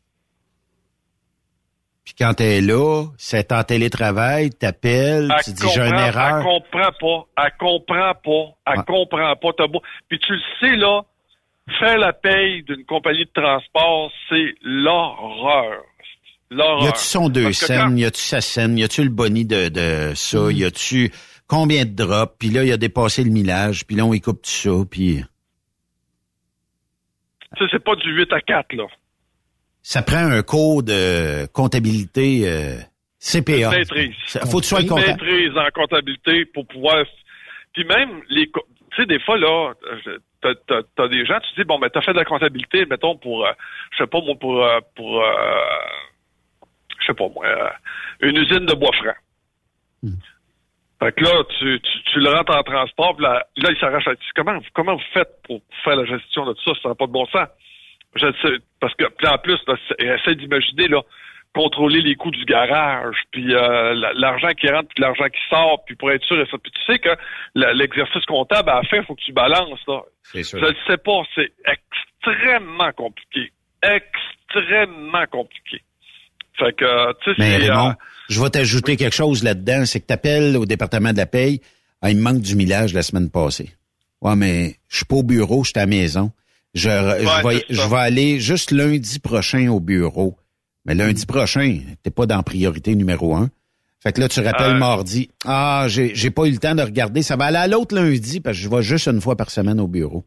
Puis 2.13 2.25
quand 2.25 2.33
t'es 2.33 2.59
là, 2.59 3.05
c'est 3.17 3.53
en 3.53 3.63
télétravail, 3.63 4.49
t'appelles, 4.49 5.31
Elle 5.33 5.43
tu 5.45 5.51
dis 5.53 5.67
j'ai 5.73 5.79
une 5.87 5.95
erreur. 5.95 6.39
Elle 6.39 6.43
comprend 6.43 6.91
pas. 6.99 7.45
Elle 7.45 7.51
comprend 7.57 8.13
pas. 8.21 8.73
Elle 8.73 8.83
comprend 8.83 9.35
pas. 9.37 9.49
T'as 9.57 9.67
beau- 9.67 9.81
Puis 10.09 10.19
tu 10.19 10.33
le 10.33 10.41
sais, 10.59 10.75
là, 10.75 11.03
faire 11.79 11.97
la 11.97 12.11
paye 12.11 12.63
d'une 12.63 12.83
compagnie 12.83 13.23
de 13.23 13.31
transport, 13.33 14.11
c'est 14.27 14.55
l'horreur. 14.61 15.83
L'horreur. 16.49 16.83
Y 16.83 16.87
a-tu 16.89 16.99
son 16.99 17.29
deux 17.29 17.53
scènes, 17.53 17.79
quand- 17.91 17.95
y 17.95 18.03
a-tu 18.03 18.19
sa 18.21 18.41
scène, 18.41 18.77
y 18.77 18.83
a-tu 18.83 19.03
le 19.05 19.09
boni 19.09 19.45
de, 19.45 19.69
de 19.69 20.11
ça, 20.13 20.51
y 20.51 20.65
a-tu 20.65 21.13
combien 21.47 21.85
de 21.85 21.91
drops, 21.91 22.33
puis 22.37 22.49
là, 22.49 22.65
il 22.65 22.73
a 22.73 22.77
dépassé 22.77 23.23
le 23.23 23.29
millage, 23.29 23.85
puis 23.87 23.95
là, 23.95 24.03
on 24.05 24.13
y 24.13 24.19
coupe 24.19 24.41
tout 24.41 24.49
ça, 24.49 24.71
puis 24.89 25.23
sais, 27.57 27.65
c'est 27.71 27.83
pas 27.83 27.95
du 27.95 28.11
8 28.13 28.33
à 28.33 28.41
4, 28.41 28.73
là. 28.73 28.83
Ça 29.81 30.01
prend 30.01 30.17
un 30.31 30.41
cours 30.43 30.83
de 30.83 31.45
comptabilité 31.53 32.43
euh, 32.45 32.77
CPA. 33.19 33.69
Maîtrise. 33.71 34.15
Ça- 34.27 34.45
Faut 34.45 34.57
que 34.59 34.63
tu 34.63 34.69
sois 34.69 34.83
comptable. 34.83 35.07
maîtrise 35.23 35.57
en 35.57 35.67
comptabilité 35.73 36.45
pour 36.45 36.65
pouvoir. 36.67 37.03
Puis 37.73 37.83
même 37.85 38.21
les, 38.29 38.47
tu 38.47 38.61
sais, 38.97 39.05
des 39.05 39.19
fois 39.19 39.37
là, 39.37 39.73
t'as, 40.41 40.53
t'as, 40.67 40.81
t'as 40.95 41.07
des 41.07 41.25
gens, 41.25 41.39
tu 41.39 41.61
dis 41.61 41.65
bon 41.65 41.79
ben 41.79 41.89
t'as 41.89 42.01
fait 42.01 42.13
de 42.13 42.17
la 42.17 42.25
comptabilité, 42.25 42.85
mettons 42.85 43.15
pour, 43.17 43.45
euh, 43.45 43.51
je 43.91 43.97
sais 44.03 44.07
pas 44.07 44.21
moi 44.21 44.35
pour 44.39 44.63
euh, 44.63 44.79
pour, 44.95 45.21
euh, 45.23 45.29
je 46.99 47.05
sais 47.07 47.13
pas 47.13 47.29
moi, 47.29 47.45
euh, 47.45 47.69
une 48.21 48.37
usine 48.37 48.65
de 48.65 48.73
bois 48.73 48.91
franc. 48.93 49.13
Hmm. 50.03 50.13
Fait 50.99 51.11
que 51.13 51.23
là, 51.23 51.43
tu, 51.57 51.79
tu, 51.81 52.03
tu 52.11 52.19
le 52.19 52.29
rentres 52.29 52.55
en 52.55 52.61
transport, 52.63 53.15
puis 53.15 53.23
là, 53.25 53.43
là 53.57 53.69
il 53.71 53.79
s'arrache 53.79 54.07
à 54.07 54.13
comment, 54.35 54.59
comment 54.73 54.95
vous 54.95 55.03
faites 55.13 55.41
pour 55.47 55.61
faire 55.83 55.95
la 55.95 56.05
gestion 56.05 56.45
de 56.45 56.53
tout 56.53 56.63
ça? 56.73 56.79
Ça 56.83 56.89
n'a 56.89 56.95
pas 56.95 57.07
de 57.07 57.11
bon 57.11 57.25
sens. 57.27 57.47
Je 58.15 58.25
sais, 58.41 58.57
parce 58.79 58.93
que 58.95 59.05
en 59.27 59.37
plus, 59.37 59.57
là, 59.67 59.75
essaie 59.99 60.35
d'imaginer 60.35 60.87
là, 60.89 61.01
contrôler 61.53 62.01
les 62.01 62.15
coûts 62.15 62.31
du 62.31 62.45
garage, 62.45 63.15
puis 63.31 63.53
euh, 63.53 63.93
la- 63.93 64.13
l'argent 64.13 64.49
qui 64.59 64.67
rentre, 64.69 64.87
puis 64.89 65.01
l'argent 65.01 65.25
qui 65.25 65.39
sort, 65.49 65.83
puis 65.85 65.95
pour 65.95 66.11
être 66.11 66.23
sûr 66.25 66.39
et 66.39 66.45
ça. 66.49 66.57
Puis 66.61 66.71
tu 66.71 66.81
sais 66.91 66.99
que 66.99 67.09
l'exercice 67.55 68.25
comptable 68.25 68.69
à 68.69 68.75
la 68.75 68.83
fin, 68.83 68.97
il 68.97 69.05
faut 69.05 69.15
que 69.15 69.21
tu 69.21 69.33
balances 69.33 69.79
là. 69.87 70.01
C'est 70.23 70.43
sûr. 70.43 70.59
Je 70.59 70.65
ne 70.65 70.75
sais 70.87 70.97
pas, 70.97 71.21
c'est 71.35 71.51
extrêmement 71.65 72.91
compliqué, 72.93 73.51
extrêmement 73.83 75.25
compliqué. 75.31 75.81
Fait 76.57 76.73
que 76.75 76.85
euh, 76.85 77.13
tu 77.23 77.31
sais, 77.31 77.35
Mais 77.39 77.57
Raymond, 77.57 77.89
euh, 77.89 77.93
je 78.29 78.41
vais 78.41 78.49
t'ajouter 78.49 78.95
quelque 78.97 79.15
chose 79.15 79.43
là-dedans, 79.43 79.85
c'est 79.85 79.99
que 80.01 80.07
tu 80.07 80.13
appelles 80.13 80.55
au 80.57 80.65
département 80.65 81.11
de 81.11 81.17
la 81.17 81.25
paye, 81.25 81.61
ah, 82.01 82.09
il 82.11 82.17
me 82.17 82.21
manque 82.23 82.41
du 82.41 82.55
millage 82.55 82.93
la 82.93 83.03
semaine 83.03 83.29
passée. 83.31 83.71
Ouais, 84.21 84.35
mais 84.35 84.75
je 84.89 84.97
suis 84.97 85.05
pas 85.05 85.15
au 85.15 85.23
bureau, 85.23 85.63
je 85.63 85.69
suis 85.71 85.79
à 85.79 85.83
la 85.83 85.87
maison. 85.87 86.31
Je, 86.73 86.89
je, 86.89 87.47
vais, 87.47 87.65
je 87.69 87.93
aller 87.95 88.39
juste 88.39 88.71
lundi 88.71 89.19
prochain 89.19 89.67
au 89.69 89.79
bureau. 89.79 90.37
Mais 90.85 90.95
lundi 90.95 91.25
prochain, 91.25 91.79
t'es 92.01 92.11
pas 92.11 92.25
dans 92.25 92.41
priorité 92.43 92.95
numéro 92.95 93.35
un. 93.35 93.49
Fait 93.99 94.13
que 94.13 94.19
là, 94.21 94.27
tu 94.29 94.39
rappelles 94.39 94.75
Euh. 94.75 94.79
mardi. 94.79 95.29
Ah, 95.45 95.85
j'ai 95.87 96.31
pas 96.31 96.45
eu 96.45 96.51
le 96.51 96.57
temps 96.57 96.73
de 96.73 96.81
regarder. 96.81 97.21
Ça 97.21 97.35
va 97.35 97.45
aller 97.45 97.57
à 97.57 97.67
l'autre 97.67 97.93
lundi 97.93 98.39
parce 98.39 98.57
que 98.57 98.63
je 98.63 98.69
vais 98.69 98.81
juste 98.81 99.07
une 99.07 99.21
fois 99.21 99.35
par 99.35 99.51
semaine 99.51 99.79
au 99.79 99.87
bureau. 99.87 100.25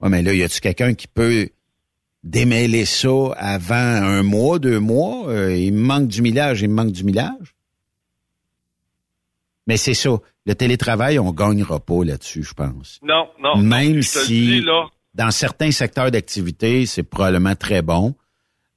Ouais, 0.00 0.08
mais 0.08 0.22
là, 0.22 0.34
y 0.34 0.42
a-tu 0.42 0.60
quelqu'un 0.60 0.94
qui 0.94 1.06
peut 1.06 1.48
démêler 2.24 2.84
ça 2.84 3.32
avant 3.36 3.74
un 3.76 4.22
mois, 4.24 4.58
deux 4.58 4.80
mois? 4.80 5.28
Euh, 5.28 5.54
il 5.56 5.72
me 5.74 5.80
manque 5.84 6.08
du 6.08 6.20
millage, 6.20 6.62
il 6.62 6.68
me 6.68 6.74
manque 6.74 6.92
du 6.92 7.04
millage. 7.04 7.54
Mais 9.66 9.76
c'est 9.76 9.94
ça. 9.94 10.10
Le 10.44 10.54
télétravail, 10.54 11.18
on 11.18 11.32
gagnera 11.32 11.80
pas 11.80 12.04
là-dessus, 12.04 12.42
je 12.44 12.54
pense. 12.54 13.00
non, 13.02 13.28
non. 13.40 13.56
Même 13.56 14.00
je 14.02 14.12
te 14.12 14.18
le 14.18 14.24
si 14.24 14.32
dis, 14.32 14.60
là, 14.62 14.86
dans 15.16 15.30
certains 15.30 15.70
secteurs 15.70 16.10
d'activité, 16.10 16.84
c'est 16.84 17.02
probablement 17.02 17.56
très 17.56 17.80
bon, 17.80 18.14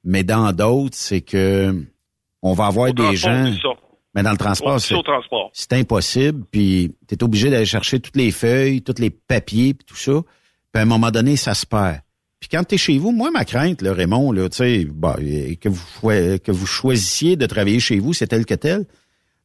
mais 0.02 0.24
dans 0.24 0.52
d'autres, 0.52 0.96
c'est 0.96 1.20
que 1.20 1.84
on 2.42 2.54
va 2.54 2.66
avoir 2.66 2.90
au 2.90 2.92
des 2.94 3.14
gens. 3.14 3.52
Mais 4.14 4.22
dans 4.24 4.32
le 4.32 4.38
transport, 4.38 4.80
c'est 5.52 5.72
impossible. 5.74 6.44
Puis 6.50 6.92
tu 7.06 7.14
es 7.14 7.22
obligé 7.22 7.50
d'aller 7.50 7.66
chercher 7.66 8.00
toutes 8.00 8.16
les 8.16 8.32
feuilles, 8.32 8.82
tous 8.82 8.98
les 8.98 9.10
papiers, 9.10 9.74
puis 9.74 9.84
tout 9.86 9.96
ça. 9.96 10.22
Puis 10.72 10.80
à 10.80 10.82
un 10.82 10.86
moment 10.86 11.10
donné, 11.10 11.36
ça 11.36 11.54
se 11.54 11.66
perd. 11.66 12.00
Puis 12.40 12.48
quand 12.48 12.64
tu 12.64 12.74
es 12.74 12.78
chez 12.78 12.98
vous, 12.98 13.12
moi, 13.12 13.30
ma 13.30 13.44
crainte, 13.44 13.82
là, 13.82 13.92
Raymond, 13.92 14.32
là, 14.32 14.48
tu 14.48 14.56
sais, 14.56 14.84
bah, 14.86 15.16
que, 15.60 15.68
vous, 15.68 16.10
que 16.38 16.50
vous 16.50 16.66
choisissiez 16.66 17.36
de 17.36 17.46
travailler 17.46 17.78
chez 17.78 17.98
vous, 17.98 18.14
c'est 18.14 18.28
tel 18.28 18.46
que 18.46 18.54
tel. 18.54 18.86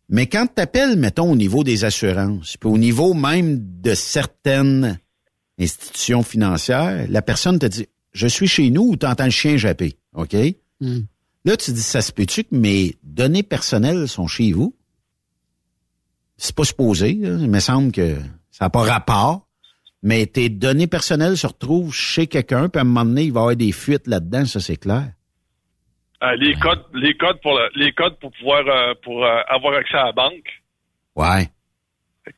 Mais 0.07 0.27
quand 0.27 0.47
tu 0.55 0.61
appelles, 0.61 0.97
mettons, 0.97 1.31
au 1.31 1.35
niveau 1.35 1.63
des 1.63 1.83
assurances, 1.83 2.57
puis 2.57 2.69
au 2.69 2.77
niveau 2.77 3.13
même 3.13 3.59
de 3.81 3.93
certaines 3.93 4.97
institutions 5.59 6.23
financières, 6.23 7.05
la 7.09 7.21
personne 7.21 7.59
te 7.59 7.65
dit 7.65 7.87
je 8.13 8.27
suis 8.27 8.47
chez 8.47 8.69
nous 8.69 8.83
où 8.83 8.95
tu 8.97 9.05
entends 9.05 9.25
le 9.25 9.29
chien 9.31 9.57
japper, 9.57 9.97
OK? 10.13 10.35
Hmm. 10.79 10.99
Là, 11.43 11.57
tu 11.57 11.71
dis, 11.71 11.81
ça 11.81 12.01
se 12.01 12.11
peut-tu 12.11 12.43
que 12.43 12.55
mes 12.55 12.95
données 13.03 13.43
personnelles 13.43 14.07
sont 14.07 14.25
chez 14.27 14.51
vous? 14.51 14.75
C'est 16.37 16.55
pas 16.55 16.63
supposé. 16.63 17.13
là. 17.13 17.37
Il 17.39 17.49
me 17.49 17.59
semble 17.59 17.91
que 17.91 18.15
ça 18.51 18.65
n'a 18.65 18.69
pas 18.69 18.81
rapport. 18.83 19.47
Mais 20.01 20.25
tes 20.27 20.49
données 20.49 20.87
personnelles 20.87 21.35
se 21.37 21.47
retrouvent 21.47 21.93
chez 21.93 22.27
quelqu'un, 22.27 22.69
puis 22.69 22.79
à 22.79 22.81
un 22.81 22.85
moment 22.85 23.05
donné, 23.05 23.23
il 23.23 23.31
va 23.33 23.39
y 23.39 23.43
avoir 23.43 23.55
des 23.55 23.71
fuites 23.71 24.05
là-dedans, 24.07 24.45
ça 24.45 24.59
c'est 24.59 24.77
clair. 24.77 25.11
Euh, 26.23 26.35
les 26.37 26.53
codes, 26.55 26.83
les 26.93 27.15
codes 27.17 27.39
pour 27.41 27.53
le- 27.57 27.69
les 27.75 27.91
codes 27.91 28.17
pour 28.19 28.31
pouvoir 28.31 28.63
euh, 28.67 28.93
pour 29.03 29.23
euh, 29.25 29.41
avoir 29.47 29.73
accès 29.75 29.97
à 29.97 30.05
la 30.05 30.11
banque. 30.11 30.47
Ouais. 31.15 31.49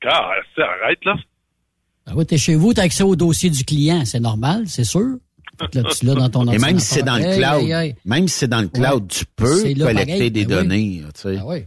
C'est- 0.02 0.62
arrête 0.62 1.04
là. 1.06 1.16
Ah 2.10 2.14
oui, 2.16 2.26
t'es 2.26 2.38
chez 2.38 2.56
vous, 2.56 2.74
t'as 2.74 2.84
accès 2.84 3.04
au 3.04 3.16
dossier 3.16 3.50
du 3.50 3.64
client, 3.66 4.04
c'est 4.06 4.20
normal, 4.20 4.64
c'est 4.68 4.84
sûr. 4.86 5.18
Là, 5.74 5.84
tu 5.84 6.06
l'as 6.06 6.14
dans 6.16 6.30
ton 6.30 6.52
Et 6.52 6.58
même 6.60 6.80
si 6.80 6.94
c'est 6.96 7.04
dans 7.04 7.18
le 7.18 7.36
cloud, 7.36 7.64
Hey, 7.64 7.72
hey, 7.72 7.88
hey. 7.90 7.96
même 8.06 8.28
si 8.28 8.40
c'est 8.40 8.48
dans 8.48 8.62
le 8.62 8.68
cloud, 8.68 9.02
Ouais. 9.04 9.08
tu 9.10 9.26
peux 9.36 9.62
collecter 9.64 9.84
pareil, 10.06 10.32
des 10.32 10.46
ben 10.46 10.58
oui. 10.58 10.64
données. 10.64 11.04
tu 11.16 11.22
sais. 11.22 11.38
Ah 11.40 11.46
oui. 11.46 11.64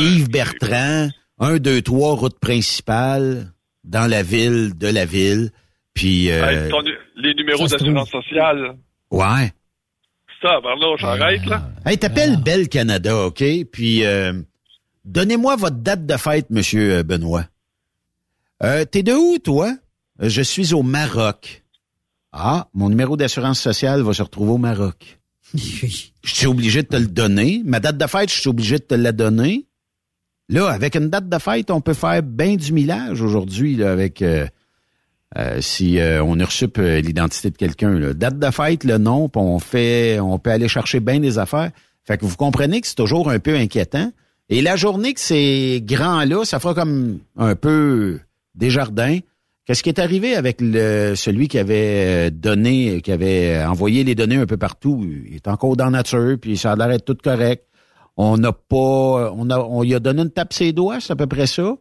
Yves 0.00 0.28
Bertrand, 0.30 1.10
1, 1.38 1.58
2, 1.58 1.82
3, 1.82 2.14
route 2.16 2.38
principale, 2.40 3.52
dans 3.84 4.10
la 4.10 4.22
ville, 4.22 4.72
de 4.76 4.88
la 4.88 5.04
ville. 5.04 5.50
Puis, 5.94 6.30
euh, 6.30 6.68
ton 6.70 6.80
les 7.16 7.34
numéros 7.34 7.66
d'assurance 7.68 8.10
sociale. 8.10 8.74
ouais. 9.10 9.52
Ça, 10.42 10.60
par 10.62 10.76
là, 10.76 10.96
j'arrête 10.98 11.46
là. 11.46 11.70
Hey, 11.86 11.96
t'appelles 11.98 12.36
Belle 12.42 12.68
Canada, 12.68 13.26
OK? 13.26 13.42
Puis, 13.72 14.04
euh, 14.04 14.34
donnez-moi 15.04 15.56
votre 15.56 15.76
date 15.76 16.04
de 16.04 16.16
fête, 16.16 16.50
Monsieur 16.50 16.96
euh, 16.96 17.02
Benoît. 17.02 17.44
Euh, 18.62 18.84
T'es 18.84 19.02
de 19.02 19.12
où, 19.12 19.38
toi? 19.38 19.76
Euh, 20.22 20.28
Je 20.28 20.42
suis 20.42 20.74
au 20.74 20.82
Maroc. 20.82 21.64
Ah, 22.32 22.68
mon 22.74 22.88
numéro 22.88 23.16
d'assurance 23.16 23.60
sociale 23.60 24.02
va 24.02 24.12
se 24.12 24.22
retrouver 24.22 24.52
au 24.52 24.58
Maroc. 24.58 25.18
Je 25.54 26.34
suis 26.34 26.46
obligé 26.46 26.82
de 26.82 26.88
te 26.88 26.96
le 26.96 27.06
donner. 27.06 27.62
Ma 27.64 27.80
date 27.80 27.96
de 27.96 28.06
fête, 28.06 28.30
je 28.30 28.40
suis 28.40 28.48
obligé 28.48 28.78
de 28.78 28.84
te 28.84 28.94
la 28.94 29.12
donner. 29.12 29.66
Là, 30.48 30.68
avec 30.68 30.96
une 30.96 31.08
date 31.08 31.28
de 31.28 31.38
fête, 31.38 31.70
on 31.70 31.80
peut 31.80 31.94
faire 31.94 32.22
bien 32.22 32.56
du 32.56 32.72
millage 32.72 33.20
aujourd'hui, 33.22 33.76
là, 33.76 33.92
avec 33.92 34.22
euh, 34.22 34.46
euh, 35.38 35.60
si 35.60 35.98
euh, 35.98 36.22
on 36.22 36.38
usurpe 36.38 36.78
l'identité 36.78 37.50
de 37.50 37.56
quelqu'un. 37.56 38.12
Date 38.12 38.38
de 38.38 38.50
fête, 38.50 38.84
le 38.84 38.98
nom, 38.98 39.28
puis 39.28 39.40
on 39.40 39.58
fait, 39.58 40.20
on 40.20 40.38
peut 40.38 40.50
aller 40.50 40.68
chercher 40.68 41.00
bien 41.00 41.20
des 41.20 41.38
affaires. 41.38 41.70
Fait 42.04 42.18
que 42.18 42.24
vous 42.24 42.36
comprenez 42.36 42.80
que 42.80 42.86
c'est 42.86 42.94
toujours 42.96 43.30
un 43.30 43.38
peu 43.38 43.56
inquiétant. 43.56 44.12
Et 44.48 44.62
la 44.62 44.76
journée 44.76 45.14
que 45.14 45.20
c'est 45.20 45.80
grand 45.84 46.24
là, 46.24 46.44
ça 46.44 46.60
fera 46.60 46.74
comme 46.74 47.18
un 47.36 47.56
peu 47.56 48.20
des 48.56 48.70
jardins. 48.70 49.18
Qu'est-ce 49.64 49.82
qui 49.82 49.88
est 49.88 49.98
arrivé 49.98 50.36
avec 50.36 50.58
le, 50.60 51.14
celui 51.16 51.48
qui 51.48 51.58
avait 51.58 52.28
euh, 52.28 52.30
donné, 52.30 53.00
qui 53.02 53.10
avait 53.12 53.64
envoyé 53.64 54.04
les 54.04 54.14
données 54.14 54.36
un 54.36 54.46
peu 54.46 54.56
partout? 54.56 55.04
Il 55.28 55.34
est 55.34 55.48
encore 55.48 55.76
dans 55.76 55.86
la 55.86 55.90
nature, 55.90 56.36
puis 56.40 56.56
ça 56.56 56.72
a 56.72 56.76
l'air 56.76 56.88
d'être 56.88 57.04
tout 57.04 57.16
correct. 57.22 57.64
On 58.16 58.36
n'a 58.38 58.52
pas, 58.52 59.32
on 59.36 59.50
a, 59.50 59.58
on 59.58 59.82
lui 59.82 59.94
a 59.94 59.98
donné 60.00 60.22
une 60.22 60.30
tape 60.30 60.52
ses 60.52 60.72
doigts, 60.72 61.00
c'est 61.00 61.12
à 61.12 61.16
peu 61.16 61.26
près 61.26 61.46
ça. 61.46 61.76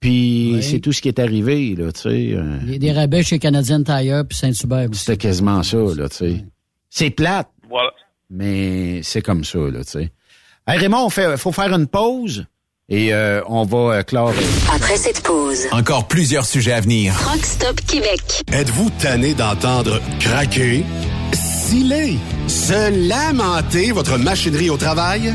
Puis 0.00 0.52
Oui. 0.54 0.62
c'est 0.62 0.78
tout 0.80 0.92
ce 0.92 1.02
qui 1.02 1.08
est 1.08 1.18
arrivé, 1.18 1.74
là, 1.74 1.90
tu 1.92 2.02
sais. 2.02 2.08
euh, 2.34 2.58
Il 2.62 2.72
y 2.72 2.74
a 2.76 2.78
des 2.78 2.92
rabais 2.92 3.22
chez 3.24 3.38
Canadian 3.40 3.82
Tire 3.82 4.24
puis 4.28 4.38
Saint-Hubert. 4.38 4.90
aussi. 4.90 5.00
C'était 5.04 5.16
quasiment 5.16 5.62
ça, 5.64 5.78
là, 5.96 6.08
tu 6.08 6.16
sais. 6.16 6.44
C'est 6.90 7.10
plate, 7.10 7.48
Voilà. 7.68 7.90
mais 8.30 9.00
c'est 9.02 9.22
comme 9.22 9.42
ça, 9.44 9.58
là, 9.58 9.82
tu 9.82 9.90
sais. 9.90 10.12
Hey, 10.66 10.78
Raymond, 10.78 11.06
on 11.06 11.10
fait, 11.10 11.36
faut 11.36 11.50
faire 11.52 11.72
une 11.74 11.86
pause 11.88 12.46
et 12.90 13.12
euh, 13.12 13.42
on 13.48 13.64
va 13.64 13.98
euh, 13.98 14.02
clore. 14.02 14.32
Après 14.74 14.96
cette 14.96 15.20
pause, 15.22 15.66
Encore 15.72 16.08
plusieurs 16.08 16.46
sujets 16.46 16.72
à 16.72 16.80
venir. 16.80 17.14
Truck 17.20 17.44
Stop 17.44 17.80
Québec. 17.86 18.42
Êtes-vous 18.50 18.88
tanné 18.98 19.34
d'entendre 19.34 20.00
craquer, 20.20 20.84
siler, 21.34 22.16
se 22.46 23.08
lamenter 23.08 23.92
votre 23.92 24.16
machinerie 24.16 24.70
au 24.70 24.78
travail? 24.78 25.34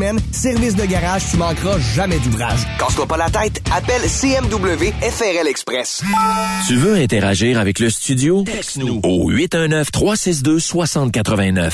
Service 0.31 0.75
de 0.75 0.85
garage, 0.85 1.23
tu 1.29 1.37
manqueras 1.37 1.77
jamais 1.93 2.17
d'ouvrage. 2.19 2.61
Casse-toi 2.79 3.05
pas 3.05 3.17
la 3.17 3.29
tête, 3.29 3.61
appelle 3.71 4.01
CMW 4.01 4.91
FRL 5.01 5.47
Express. 5.47 6.01
Tu 6.67 6.75
veux 6.75 6.95
interagir 6.95 7.59
avec 7.59 7.77
le 7.79 7.91
studio? 7.91 8.43
Texte-nous 8.43 9.01
au 9.03 9.31
819-362-6089. 9.31 11.73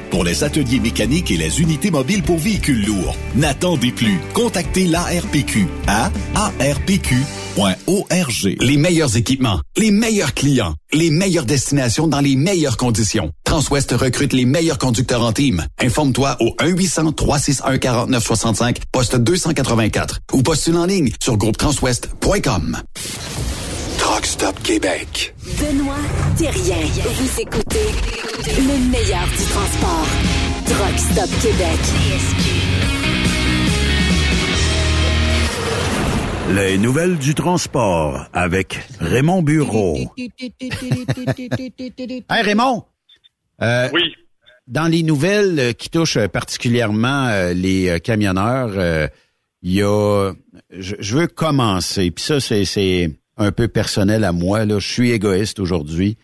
pour 0.11 0.23
les 0.23 0.43
ateliers 0.43 0.79
mécaniques 0.79 1.31
et 1.31 1.37
les 1.37 1.61
unités 1.61 1.89
mobiles 1.89 2.21
pour 2.21 2.37
véhicules 2.37 2.85
lourds. 2.85 3.15
N'attendez 3.35 3.91
plus. 3.91 4.19
Contactez 4.33 4.85
l'ARPQ 4.85 5.65
à 5.87 6.11
arpq.org. 6.35 7.25
Les 8.59 8.77
meilleurs 8.77 9.17
équipements, 9.17 9.61
les 9.77 9.89
meilleurs 9.89 10.35
clients, 10.35 10.75
les 10.93 11.09
meilleures 11.09 11.45
destinations 11.45 12.07
dans 12.07 12.21
les 12.21 12.35
meilleures 12.35 12.77
conditions. 12.77 13.31
Transwest 13.45 13.93
recrute 13.93 14.33
les 14.33 14.45
meilleurs 14.45 14.77
conducteurs 14.77 15.23
en 15.23 15.33
team. 15.33 15.65
Informe-toi 15.79 16.37
au 16.39 16.55
1-800-361-4965, 16.59 18.75
poste 18.91 19.15
284 19.15 20.19
ou 20.33 20.43
postule 20.43 20.77
en 20.77 20.85
ligne 20.85 21.09
sur 21.19 21.35
groupetranswest.com. 21.37 22.77
Truck 24.21 24.25
Stop 24.25 24.63
Québec. 24.63 25.33
Benoît 25.59 25.95
Thérien. 26.37 26.77
Vous 26.77 27.41
écoutez 27.41 27.87
le 28.45 28.91
meilleur 28.91 29.25
du 29.25 29.45
transport. 29.49 30.07
Truck 30.65 30.99
Stop 30.99 31.29
Québec. 31.41 31.79
Les 36.55 36.77
nouvelles 36.77 37.17
du 37.17 37.33
transport 37.33 38.27
avec 38.33 38.79
Raymond 38.99 39.41
Bureau. 39.41 39.97
Hey 42.29 42.43
Raymond! 42.43 42.83
Euh, 43.61 43.89
oui. 43.91 44.01
Dans 44.67 44.87
les 44.87 45.01
nouvelles 45.01 45.59
euh, 45.59 45.73
qui 45.73 45.89
touchent 45.89 46.17
euh, 46.17 46.27
particulièrement 46.27 47.27
euh, 47.27 47.53
les 47.53 47.99
camionneurs, 48.01 48.73
euh, 48.75 49.07
il 49.63 49.73
y 49.73 49.81
a... 49.81 50.31
Je, 50.69 50.95
je 50.99 51.17
veux 51.17 51.27
commencer, 51.27 52.11
puis 52.11 52.23
ça, 52.23 52.39
c'est 52.39 53.09
un 53.37 53.51
peu 53.51 53.67
personnel 53.67 54.23
à 54.23 54.31
moi. 54.31 54.65
Là. 54.65 54.79
Je 54.79 54.87
suis 54.87 55.11
égoïste 55.11 55.59
aujourd'hui. 55.59 56.17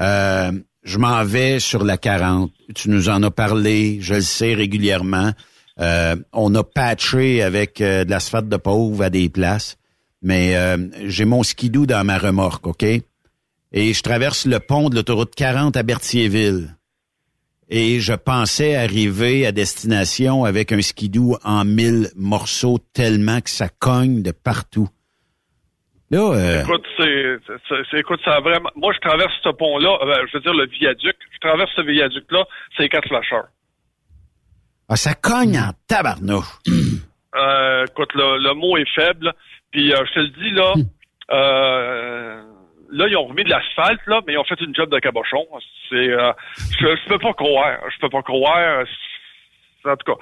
Euh, 0.00 0.52
je 0.82 0.98
m'en 0.98 1.24
vais 1.24 1.60
sur 1.60 1.84
la 1.84 1.96
40. 1.96 2.50
Tu 2.74 2.90
nous 2.90 3.08
en 3.08 3.22
as 3.22 3.30
parlé, 3.30 3.98
je 4.00 4.14
le 4.14 4.20
sais 4.20 4.54
régulièrement. 4.54 5.32
Euh, 5.80 6.16
on 6.32 6.54
a 6.54 6.62
patché 6.62 7.42
avec 7.42 7.80
euh, 7.80 8.04
de 8.04 8.10
l'asphalte 8.10 8.48
de 8.48 8.56
pauvre 8.56 9.02
à 9.02 9.10
des 9.10 9.28
places, 9.28 9.76
mais 10.22 10.56
j'ai 11.04 11.26
mon 11.26 11.42
skidoo 11.42 11.84
dans 11.84 12.04
ma 12.04 12.16
remorque, 12.16 12.66
OK? 12.66 12.82
Et 12.82 13.92
je 13.92 14.02
traverse 14.02 14.46
le 14.46 14.60
pont 14.60 14.88
de 14.88 14.94
l'autoroute 14.94 15.34
40 15.34 15.76
à 15.76 15.82
Berthierville. 15.82 16.76
Et 17.68 18.00
je 18.00 18.12
pensais 18.12 18.76
arriver 18.76 19.46
à 19.46 19.52
destination 19.52 20.44
avec 20.44 20.70
un 20.70 20.80
skidoo 20.80 21.38
en 21.44 21.64
mille 21.64 22.10
morceaux 22.14 22.78
tellement 22.92 23.40
que 23.40 23.50
ça 23.50 23.68
cogne 23.68 24.22
de 24.22 24.30
partout. 24.30 24.88
Là, 26.10 26.18
euh, 26.34 26.62
Écoute, 26.62 26.84
c'est, 26.98 27.98
écoute, 27.98 28.20
ça 28.24 28.34
a 28.36 28.40
vraiment. 28.40 28.70
Moi, 28.76 28.92
je 28.92 29.00
traverse 29.00 29.32
ce 29.42 29.48
pont-là, 29.48 29.98
euh, 30.02 30.26
je 30.30 30.36
veux 30.36 30.42
dire 30.42 30.54
le 30.54 30.66
viaduc. 30.66 31.16
Je 31.32 31.38
traverse 31.40 31.70
ce 31.74 31.80
viaduc-là, 31.82 32.44
c'est 32.76 32.88
quatre 32.88 33.08
flasheurs. 33.08 33.46
ah, 34.88 34.96
ça 34.96 35.14
cogne 35.14 35.58
en 35.58 35.72
tabarnouche. 35.88 36.58
Euh, 37.36 37.84
écoute, 37.90 38.14
le, 38.14 38.38
le 38.38 38.54
mot 38.54 38.76
est 38.76 38.88
faible. 38.94 39.32
Puis 39.72 39.92
euh, 39.92 40.04
je 40.06 40.12
te 40.12 40.20
le 40.20 40.28
dis 40.28 40.50
là, 40.50 40.72
euh, 41.32 42.42
là 42.92 43.08
ils 43.08 43.16
ont 43.16 43.26
remis 43.26 43.42
de 43.42 43.50
l'asphalte 43.50 44.00
là, 44.06 44.20
mais 44.24 44.34
ils 44.34 44.38
ont 44.38 44.44
fait 44.44 44.60
une 44.60 44.72
job 44.72 44.88
de 44.88 45.00
cabochon. 45.00 45.44
C'est, 45.90 45.96
euh, 46.12 46.30
je, 46.78 46.86
je 46.94 47.08
peux 47.08 47.18
pas 47.18 47.32
croire, 47.32 47.78
je 47.92 47.98
peux 47.98 48.08
pas 48.08 48.22
croire. 48.22 48.84
En 49.84 49.96
tout 49.96 50.12
cas, 50.14 50.20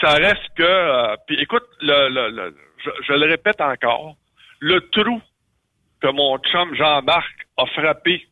ça 0.00 0.14
reste 0.14 0.46
que. 0.56 0.62
euh, 0.62 1.16
puis 1.26 1.36
écoute, 1.42 1.64
le, 1.80 2.08
le, 2.10 2.28
le- 2.30 2.56
je, 2.84 2.90
je 3.08 3.12
le 3.12 3.26
répète 3.28 3.60
encore, 3.60 4.14
le 4.64 4.80
trou 4.92 5.20
que 6.00 6.08
mon 6.12 6.38
chum 6.38 6.74
Jean-Marc 6.76 7.32
a 7.56 7.66
frappé, 7.66 8.26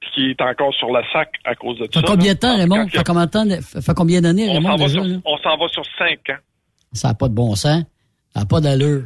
puis 0.00 0.10
qui 0.14 0.30
est 0.30 0.40
encore 0.40 0.72
sur 0.74 0.90
la 0.90 1.02
sac 1.12 1.30
à 1.44 1.54
cause 1.54 1.78
de 1.78 1.84
Ça 1.84 1.90
ça. 1.92 2.00
fait 2.00 2.06
combien 2.06 2.34
de 2.34 2.38
temps, 2.38 2.56
Raymond? 2.56 2.88
Ça 2.88 2.98
fait 2.98 3.04
combien 3.04 3.26
de 3.26 3.30
temps, 3.30 3.46
fait 3.82 3.94
combien 3.94 4.20
d'années, 4.22 4.48
on 4.48 4.52
Raymond, 4.54 4.68
s'en 4.70 4.76
va 4.76 4.84
déjà, 4.86 5.00
sur, 5.00 5.04
là? 5.04 5.16
on 5.24 5.38
s'en 5.38 5.56
va 5.58 5.68
sur 5.68 5.84
cinq 5.98 6.30
ans. 6.30 6.40
Ça 6.92 7.08
n'a 7.08 7.14
pas 7.14 7.28
de 7.28 7.34
bon 7.34 7.54
sens. 7.54 7.82
Ça 8.34 8.40
n'a 8.40 8.46
pas 8.46 8.60
d'allure. 8.60 9.04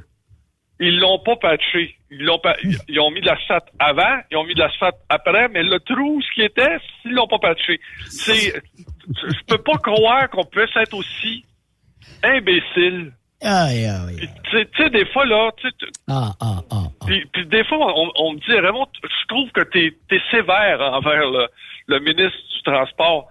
ils 0.80 0.98
l'ont 0.98 1.18
pas 1.18 1.36
patché. 1.36 1.96
Ils 2.10 2.24
l'ont 2.24 2.38
pa- 2.38 2.56
ils 2.88 3.00
ont 3.00 3.10
mis 3.10 3.20
de 3.20 3.26
l'asphalte 3.26 3.64
avant, 3.78 4.20
ils 4.30 4.36
ont 4.36 4.44
mis 4.44 4.54
de 4.54 4.60
l'asphalte 4.60 4.96
après, 5.08 5.48
mais 5.48 5.62
le 5.62 5.80
trou, 5.80 6.20
ce 6.22 6.30
qui 6.34 6.42
était, 6.42 6.76
ils 7.04 7.12
l'ont 7.12 7.26
pas 7.26 7.38
patché. 7.38 7.80
C'est, 8.08 8.52
je 9.08 9.44
peux 9.48 9.58
pas 9.62 9.78
croire 9.78 10.28
qu'on 10.30 10.44
puisse 10.44 10.76
être 10.76 10.94
aussi 10.94 11.44
imbécile. 12.22 13.12
Aïe, 13.42 13.86
aïe. 13.86 14.16
Puis, 14.16 14.28
Tu 14.50 14.66
sais- 14.76 14.90
des 14.90 15.06
fois, 15.06 15.24
là, 15.26 15.50
tu 15.56 15.68
sais, 15.68 15.74
tu- 15.78 15.86
Ah, 16.08 16.30
ah, 16.40 16.60
ah. 16.70 16.82
puis, 17.06 17.24
puis 17.32 17.46
des 17.46 17.64
fois, 17.64 17.78
on, 17.96 18.10
on 18.16 18.32
me 18.34 18.38
dit, 18.38 18.52
Raymond, 18.58 18.86
je 19.02 19.26
trouve 19.28 19.50
que 19.50 19.62
t'es 19.62 19.92
es 20.10 20.20
sévère 20.30 20.80
envers 20.80 21.28
le, 21.30 21.46
le 21.88 21.98
ministre 22.00 22.38
du 22.56 22.62
Transport. 22.64 23.28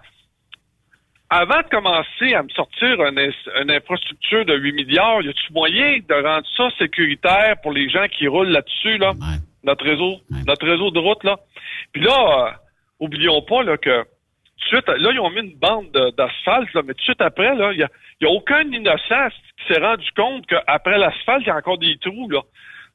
Avant 1.29 1.61
de 1.61 1.67
commencer 1.69 2.33
à 2.33 2.43
me 2.43 2.49
sortir 2.49 3.01
une, 3.05 3.31
une 3.61 3.71
infrastructure 3.71 4.43
de 4.43 4.53
8 4.57 4.73
milliards, 4.73 5.21
y 5.21 5.29
a-tu 5.29 5.53
moyen 5.53 5.99
de 5.99 6.13
rendre 6.27 6.45
ça 6.57 6.67
sécuritaire 6.77 7.55
pour 7.63 7.71
les 7.71 7.89
gens 7.89 8.05
qui 8.09 8.27
roulent 8.27 8.49
là-dessus, 8.49 8.97
là? 8.97 9.13
Notre 9.63 9.85
réseau, 9.85 10.19
notre 10.45 10.67
réseau 10.67 10.91
de 10.91 10.99
route, 10.99 11.23
là. 11.23 11.37
Puis 11.93 12.01
là, 12.03 12.47
euh, 12.47 12.51
oublions 12.99 13.41
pas, 13.43 13.63
là, 13.63 13.77
que 13.77 14.03
suite, 14.65 14.87
là, 14.87 15.09
ils 15.11 15.19
ont 15.19 15.29
mis 15.29 15.41
une 15.41 15.55
bande 15.57 15.91
de- 15.91 16.11
d'asphalte, 16.17 16.73
là, 16.73 16.81
mais 16.85 16.93
tout 16.93 16.99
de 16.99 17.03
suite 17.03 17.21
après, 17.21 17.55
là, 17.55 17.71
il 17.73 17.79
y 17.79 17.83
a, 17.83 17.89
y 18.21 18.25
a 18.25 18.29
aucun 18.29 18.61
innocent 18.61 19.29
qui 19.57 19.73
s'est 19.73 19.79
rendu 19.79 20.07
compte 20.15 20.45
qu'après 20.47 20.97
l'asphalte, 20.97 21.41
il 21.43 21.47
y 21.47 21.51
a 21.51 21.55
encore 21.57 21.77
des 21.77 21.97
trous, 22.01 22.29
là. 22.29 22.41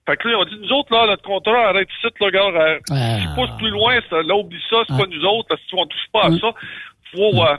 Fait 0.08 0.16
que 0.16 0.28
là, 0.28 0.34
ils 0.34 0.36
ont 0.36 0.44
dit, 0.44 0.58
nous 0.60 0.72
autres, 0.72 0.92
là, 0.94 1.06
notre 1.06 1.22
contrat 1.24 1.68
arrête 1.68 1.88
ici, 1.98 2.06
là, 2.20 2.26
regarde, 2.26 2.54
euh, 2.56 2.78
Ah. 2.90 3.18
je 3.20 3.34
pousse 3.34 3.56
plus 3.58 3.70
loin, 3.70 3.98
ça, 4.08 4.22
là, 4.22 4.36
oublie 4.36 4.60
ça, 4.70 4.76
c'est 4.88 4.96
pas 4.96 5.06
nous 5.06 5.24
autres, 5.24 5.48
parce 5.48 5.60
qu'on 5.70 5.86
touche 5.86 6.08
pas 6.12 6.26
à 6.26 6.30
ça. 6.30 6.52
Faut, 7.12 7.42
euh, 7.44 7.56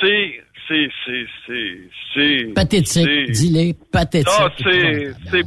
c'est, 0.00 0.40
c'est, 0.68 0.88
c'est, 1.04 1.26
c'est, 1.46 1.80
c'est... 2.14 2.54
Pathétique. 2.54 3.30
Dis-les, 3.32 3.74
pathétique. 3.92 4.28
ah, 4.40 4.48
c'est, 4.62 5.12
c'est, 5.30 5.42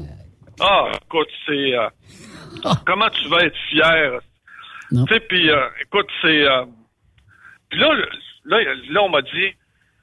ah, 0.61 0.91
écoute, 1.05 1.29
c'est, 1.47 1.75
euh, 1.75 1.89
comment 2.85 3.09
tu 3.09 3.27
vas 3.29 3.45
être 3.45 3.57
fier? 3.69 4.19
Tu 4.91 4.97
sais, 5.11 5.19
puis, 5.21 5.49
euh, 5.49 5.67
écoute, 5.81 6.07
c'est, 6.21 6.43
euh, 6.43 6.65
puis 7.73 7.79
là, 7.81 7.93
là, 8.45 8.73
là, 8.89 9.03
on 9.03 9.09
m'a 9.09 9.21
dit, 9.21 9.53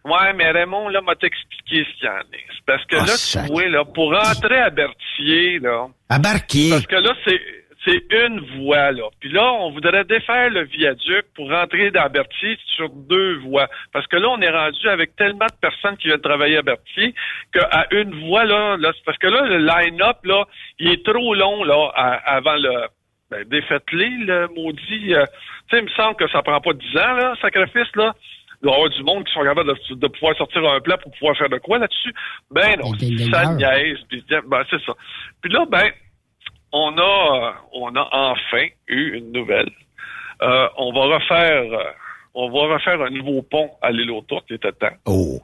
ouais, 0.05 0.32
mais 0.34 0.51
Raymond, 0.51 0.88
là, 0.88 1.01
m'a 1.01 1.14
t'expliqué 1.14 1.84
ce 1.84 1.98
qu'il 1.98 2.06
y 2.06 2.09
en 2.09 2.14
a. 2.16 2.22
C'est 2.32 2.66
parce 2.66 2.84
que 2.86 2.97
Ah, 2.97 3.01
là, 3.01 3.06
sac. 3.06 3.47
tu 3.47 3.52
vois, 3.52 3.68
là, 3.68 3.84
pour 3.84 4.12
rentrer 4.14 4.59
à 4.59 4.70
Berthier, 4.70 5.59
là, 5.60 5.86
À 6.09 6.18
Barquier. 6.18 6.70
parce 6.70 6.86
que 6.86 6.97
là, 6.97 7.14
c'est 7.24 7.40
c'est 7.86 8.02
une 8.26 8.40
voie, 8.59 8.92
là. 8.92 9.05
Puis 9.20 9.30
là, 9.32 9.55
on 9.55 9.70
voudrait 9.70 10.05
défaire 10.05 10.51
le 10.51 10.64
viaduc 10.64 11.24
pour 11.34 11.48
rentrer 11.48 11.90
dans 11.90 12.10
Berthier 12.10 12.59
sur 12.76 12.90
deux 12.90 13.38
voies. 13.38 13.68
Parce 13.94 14.06
que 14.06 14.16
là, 14.16 14.28
on 14.28 14.40
est 14.42 14.51
rendu 14.51 14.86
avec 14.86 15.16
tellement 15.16 15.47
de 15.47 15.59
personnes 15.62 15.97
qui 15.97 16.09
viennent 16.09 16.20
travailler 16.20 16.59
à 16.59 16.62
Berthier 16.62 17.14
qu'à 17.55 17.86
une 17.92 18.26
voie, 18.28 18.44
là, 18.44 18.76
là 18.76 18.92
parce 19.06 19.16
que 19.16 19.28
là, 19.28 19.47
le 19.47 19.56
line-up, 19.64 20.18
là, 20.24 20.44
il 20.78 20.90
est 20.90 21.02
trop 21.06 21.34
long, 21.34 21.64
là, 21.64 21.90
à- 21.94 22.34
avant 22.36 22.56
le... 22.56 22.86
Ben, 23.30 23.44
défaites-les, 23.48 24.10
le 24.26 24.48
maudit. 24.48 25.14
euh, 25.14 25.24
tu 25.70 25.76
sais, 25.76 25.82
il 25.82 25.84
me 25.88 25.90
semble 25.94 26.16
que 26.16 26.28
ça 26.30 26.42
prend 26.42 26.60
pas 26.60 26.72
dix 26.72 26.97
ans, 26.98 27.12
là, 27.14 27.34
sacrifice, 27.40 27.94
là. 27.97 28.14
Il 28.62 28.66
doit 28.66 28.72
y 28.72 28.74
avoir 28.74 28.90
du 28.90 29.02
monde 29.05 29.24
qui 29.24 29.32
sont 29.32 29.42
capables 29.42 29.68
de, 29.74 29.94
de 29.94 30.06
pouvoir 30.09 30.36
sortir 30.36 30.62
un 30.70 30.80
plat 30.80 30.98
pour 30.98 31.10
pouvoir 31.12 31.34
faire 31.36 31.48
de 31.48 31.56
quoi 31.59 31.78
là-dessus? 31.78 32.12
Ben 32.51 32.76
non, 32.78 32.92
ça 33.32 33.47
niaise. 33.55 33.98
Puis, 34.09 34.22
ben, 34.28 34.62
c'est 34.68 34.82
ça. 34.84 34.92
Puis 35.40 35.51
là, 35.51 35.64
ben, 35.66 35.88
on 36.72 36.97
a, 36.98 37.01
euh, 37.48 37.52
on 37.72 37.97
a 37.97 38.09
enfin 38.12 38.66
eu 38.88 39.16
une 39.16 39.32
nouvelle. 39.32 39.70
Euh, 40.42 40.68
on 40.76 40.92
va 40.92 41.16
refaire, 41.16 41.62
euh, 41.72 41.84
on 42.34 42.51
va 42.51 42.74
refaire 42.74 43.01
un 43.01 43.10
nouveau 43.10 43.42
pont 43.42 43.70
à 43.82 43.90
l'île 43.90 44.10
aux 44.10 44.22
Tourtes, 44.22 44.44
il 44.51 44.56
était 44.56 44.72
temps. 44.72 44.94
Oh. 45.06 45.40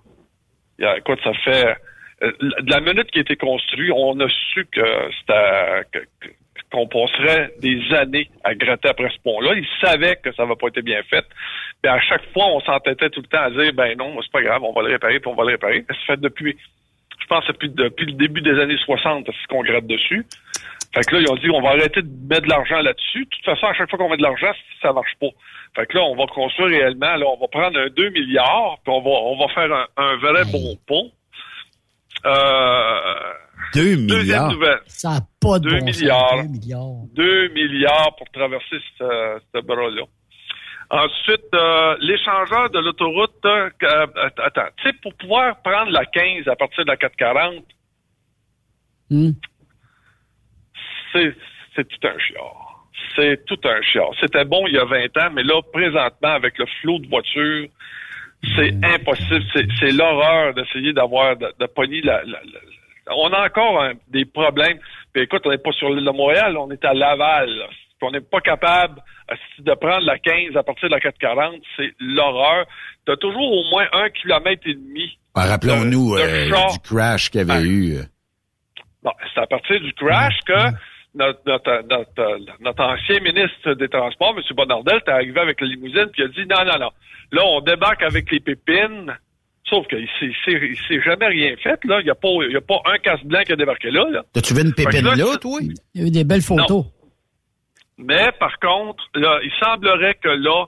Il 0.79 0.85
y 0.85 0.87
a- 0.87 0.99
écoute, 0.99 1.19
ça 1.25 1.33
fait 1.45 1.75
euh, 2.23 2.33
de 2.41 2.71
la 2.71 2.81
minute 2.81 3.11
qui 3.11 3.19
a 3.19 3.23
été 3.23 3.37
construit, 3.37 3.91
on 3.95 4.19
a 4.21 4.29
su 4.29 4.67
que 4.73 5.11
c'était 5.21 5.83
que- 5.93 6.07
que- 6.21 6.33
qu'on 6.73 6.87
passerait 6.87 7.53
des 7.61 7.81
années 7.95 8.29
à 8.45 8.55
gratter 8.55 8.89
après 8.89 9.11
ce 9.11 9.21
pont-là. 9.23 9.55
Ils 9.55 9.67
savaient 9.81 10.17
que 10.17 10.33
ça 10.33 10.43
n'avait 10.43 10.57
pas 10.57 10.69
été 10.69 10.83
bien 10.83 11.03
fait. 11.05 11.25
Mais 11.83 11.91
à 11.91 12.01
chaque 12.01 12.25
fois, 12.33 12.47
on 12.47 12.61
s'entêtait 12.61 13.11
tout 13.11 13.21
le 13.21 13.29
temps 13.29 13.43
à 13.43 13.51
dire 13.51 13.73
ben 13.73 13.97
non, 13.97 14.17
c'est 14.23 14.33
pas 14.33 14.43
grave, 14.43 14.63
on 14.63 14.73
va 14.73 14.83
le 14.83 14.89
réparer, 14.89 15.21
puis 15.21 15.31
on 15.31 15.35
va 15.35 15.45
le 15.45 15.51
réparer. 15.51 15.85
Ça 15.89 15.95
fait 16.07 16.21
depuis, 16.21 16.57
je 17.21 17.27
pense, 17.27 17.47
depuis, 17.47 18.07
le 18.07 18.13
début 18.13 18.41
des 18.41 18.59
années 18.61 18.79
60, 18.79 19.27
c'est 19.27 19.33
ce 19.33 19.47
qu'on 19.49 19.63
gratte 19.63 19.87
dessus. 19.87 20.27
Fait 20.95 21.03
que 21.03 21.15
là, 21.15 21.21
ils 21.21 21.31
ont 21.31 21.37
dit, 21.37 21.51
on 21.51 21.61
va 21.61 21.71
arrêter 21.71 22.01
de 22.03 22.09
mettre 22.29 22.45
de 22.45 22.49
l'argent 22.49 22.81
là-dessus. 22.81 23.25
De 23.25 23.29
toute 23.29 23.45
façon, 23.45 23.67
à 23.67 23.75
chaque 23.75 23.91
fois 23.91 23.99
qu'on 23.99 24.09
met 24.09 24.17
de 24.17 24.23
l'argent, 24.23 24.53
ça 24.81 24.93
marche 24.93 25.15
pas. 25.21 25.29
Fait 25.75 25.87
que 25.87 25.97
là, 25.97 26.05
on 26.05 26.17
va 26.17 26.27
construire 26.27 26.69
réellement, 26.69 27.17
là, 27.17 27.27
on 27.27 27.37
va 27.37 27.49
prendre 27.49 27.79
un 27.79 27.89
2 27.89 28.11
milliards, 28.11 28.79
puis 28.83 28.93
on 28.95 29.03
va, 29.03 29.11
on 29.11 29.37
va 29.37 29.49
faire 29.53 29.73
un, 29.73 29.87
un 29.99 30.17
vrai 30.17 30.45
bon 30.51 30.77
pont. 30.87 31.11
Euh, 32.27 33.33
2 33.75 33.81
deuxième 33.83 34.01
milliards. 34.23 34.51
nouvelle. 34.53 34.81
Ça 34.87 35.11
n'a 35.11 35.21
pas 35.41 35.59
de 35.59 35.69
2 35.71 35.79
bon 35.79 35.85
milliards. 35.87 36.31
sens. 36.31 36.43
2 36.43 36.49
milliards. 36.49 37.05
2 37.15 37.49
milliards 37.49 38.17
pour 38.17 38.29
traverser 38.31 38.77
ce, 38.99 39.39
ce 39.55 39.61
bras-là. 39.61 40.03
Ensuite, 40.89 41.53
euh, 41.55 41.97
l'échangeur 42.01 42.71
de 42.71 42.79
l'autoroute, 42.79 43.45
euh, 43.45 43.71
euh, 43.83 44.07
attends, 44.45 44.69
tu 44.77 44.89
sais, 44.89 44.93
pour 45.03 45.15
pouvoir 45.17 45.61
prendre 45.63 45.91
la 45.91 46.05
15 46.05 46.47
à 46.49 46.55
partir 46.57 46.85
de 46.85 46.91
la 46.91 46.97
440, 46.97 47.65
Hmm. 49.09 49.31
c'est 51.13 51.33
c'est 51.77 51.87
tout 51.87 52.09
un 52.09 52.19
chiard. 52.19 52.87
C'est 53.15 53.45
tout 53.47 53.61
un 53.65 53.81
chiard. 53.83 54.11
C'était 54.21 54.45
bon 54.45 54.67
il 54.67 54.75
y 54.75 54.79
a 54.79 54.85
20 54.85 55.17
ans, 55.19 55.31
mais 55.33 55.43
là, 55.45 55.61
présentement, 55.73 56.31
avec 56.31 56.59
le 56.59 56.67
flot 56.81 56.99
de 56.99 57.07
voitures, 57.09 57.69
c'est 58.55 58.75
impossible. 58.95 59.45
C'est- 59.81 59.93
l'horreur 59.93 60.55
d'essayer 60.55 60.93
d'avoir, 60.93 61.37
de, 61.37 61.53
de 61.59 61.67
pogner 61.67 62.01
la, 62.03 62.23
la- 62.25 62.41
la- 62.45 63.15
On 63.17 63.29
a 63.33 63.47
encore 63.47 63.83
hein, 63.83 63.93
des 64.09 64.25
problèmes. 64.25 64.79
Puis 65.13 65.23
écoute, 65.23 65.43
on 65.45 65.51
n'est 65.51 65.59
pas 65.59 65.73
sur 65.73 65.89
l'île 65.91 66.05
de 66.05 66.11
Montréal, 66.11 66.57
on 66.57 66.71
est 66.71 66.85
à 66.85 66.93
Laval. 66.93 67.49
là. 67.51 67.67
Puis 67.69 68.09
on 68.09 68.11
n'est 68.11 68.21
pas 68.21 68.41
capable 68.41 69.01
de 69.59 69.75
prendre 69.75 70.05
la 70.05 70.19
15 70.19 70.57
à 70.57 70.63
partir 70.63 70.89
de 70.89 70.95
la 70.95 71.01
440. 71.01 71.55
C'est 71.77 71.93
l'horreur. 72.01 72.67
Tu 73.07 73.13
as 73.13 73.17
toujours 73.17 73.51
au 73.51 73.65
moins 73.71 73.87
un 73.93 74.11
kilomètre 74.11 74.63
et 74.67 74.75
demi. 74.75 75.19
Rappelons-nous 75.35 76.17
de 76.17 76.21
euh, 76.21 76.47
du 76.73 76.79
crash 76.83 77.31
qu'il 77.31 77.47
y 77.47 77.51
avait 77.51 77.63
eu. 77.65 77.95
euh. 77.97 78.03
Bon, 79.03 79.13
c'est 79.35 79.41
à 79.41 79.47
partir 79.47 79.81
du 79.81 79.93
crash 79.95 80.35
que 80.47 80.53
notre, 81.17 81.41
notre, 81.47 81.83
notre, 81.89 82.39
notre 82.61 82.83
ancien 82.83 83.21
ministre 83.21 83.75
des 83.75 83.89
Transports, 83.89 84.35
M. 84.37 84.43
Bonardel, 84.55 85.01
est 85.07 85.11
arrivé 85.11 85.41
avec 85.41 85.61
la 85.61 85.67
limousine 85.67 86.07
puis 86.13 86.23
il 86.23 86.25
a 86.27 86.29
dit 86.29 86.47
non, 86.49 86.65
non, 86.65 86.79
non. 86.79 86.91
Là, 87.33 87.43
on 87.45 87.61
débarque 87.61 88.03
avec 88.03 88.31
les 88.31 88.41
pépines. 88.41 89.13
Sauf 89.69 89.85
qu'il 89.89 90.07
s'est, 90.21 90.33
s'est- 90.47 91.03
jamais 91.03 91.27
rien 91.27 91.57
fait, 91.57 91.85
là. 91.85 92.01
Il 92.01 92.05
n'y 92.05 92.11
a, 92.11 92.15
pas- 92.15 92.29
il 92.47 92.53
y 92.53 92.57
a 92.57 92.61
pas 92.61 92.81
un 92.85 92.99
casse 92.99 93.25
blanc 93.25 93.43
qui 93.45 93.53
a 93.53 93.57
débarqué 93.57 93.91
là, 93.91 94.09
là. 94.11 94.23
T'as-tu 94.33 94.55
vu 94.55 94.63
une 94.63 94.73
pépine 94.73 95.05
là, 95.05 95.17
là, 95.17 95.37
toi? 95.41 95.59
Il 95.95 96.01
y 96.01 96.05
a 96.05 96.07
eu 96.07 96.11
des 96.11 96.23
belles 96.23 96.43
photos. 96.43 96.85
Mais 97.99 98.31
par 98.39 98.59
contre, 98.61 99.03
là, 99.15 99.41
il 99.43 99.51
semblerait 99.61 100.15
que 100.15 100.29
là, 100.29 100.67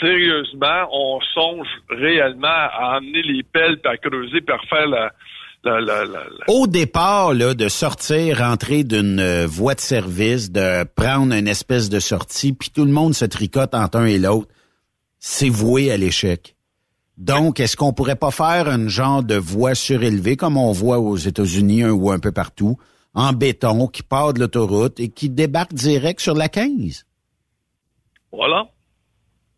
sérieusement, 0.00 0.88
on 0.92 1.20
songe 1.34 1.68
réellement 1.90 2.48
à 2.48 2.96
emmener 2.96 3.22
les 3.22 3.42
pelles 3.42 3.78
puis 3.78 3.92
à 3.92 3.96
creuser 3.96 4.40
puis 4.40 4.54
à 4.54 4.56
refaire 4.56 4.86
la, 4.88 5.12
la, 5.66 5.80
la, 5.80 6.04
la- 6.04 6.24
la- 6.24 6.54
Au 6.54 6.66
départ, 6.66 7.34
là, 7.34 7.54
de 7.54 7.68
sortir, 7.68 8.38
rentrer 8.38 8.84
d'une 8.84 9.20
euh, 9.20 9.46
voie 9.46 9.74
de 9.74 9.80
service, 9.80 10.50
de 10.50 10.84
prendre 10.84 11.34
une 11.34 11.48
espèce 11.48 11.88
de 11.88 12.00
sortie, 12.00 12.52
puis 12.52 12.70
tout 12.70 12.84
le 12.84 12.92
monde 12.92 13.14
se 13.14 13.24
tricote 13.24 13.74
entre 13.74 13.98
un 13.98 14.06
et 14.06 14.18
l'autre, 14.18 14.48
c'est 15.18 15.48
voué 15.48 15.90
à 15.90 15.96
l'échec. 15.96 16.54
Donc, 17.18 17.60
est-ce 17.60 17.76
qu'on 17.76 17.92
pourrait 17.92 18.16
pas 18.16 18.30
faire 18.30 18.68
un 18.68 18.88
genre 18.88 19.22
de 19.22 19.36
voie 19.36 19.74
surélevée, 19.74 20.36
comme 20.36 20.56
on 20.56 20.72
voit 20.72 20.98
aux 20.98 21.16
États-Unis 21.16 21.82
un 21.82 21.90
ou 21.90 22.10
un 22.10 22.18
peu 22.18 22.30
partout, 22.32 22.76
en 23.14 23.32
béton, 23.32 23.86
qui 23.88 24.02
part 24.02 24.34
de 24.34 24.40
l'autoroute 24.40 25.00
et 25.00 25.08
qui 25.08 25.30
débarque 25.30 25.72
direct 25.72 26.20
sur 26.20 26.34
la 26.34 26.48
15? 26.50 27.04
Voilà. 28.32 28.68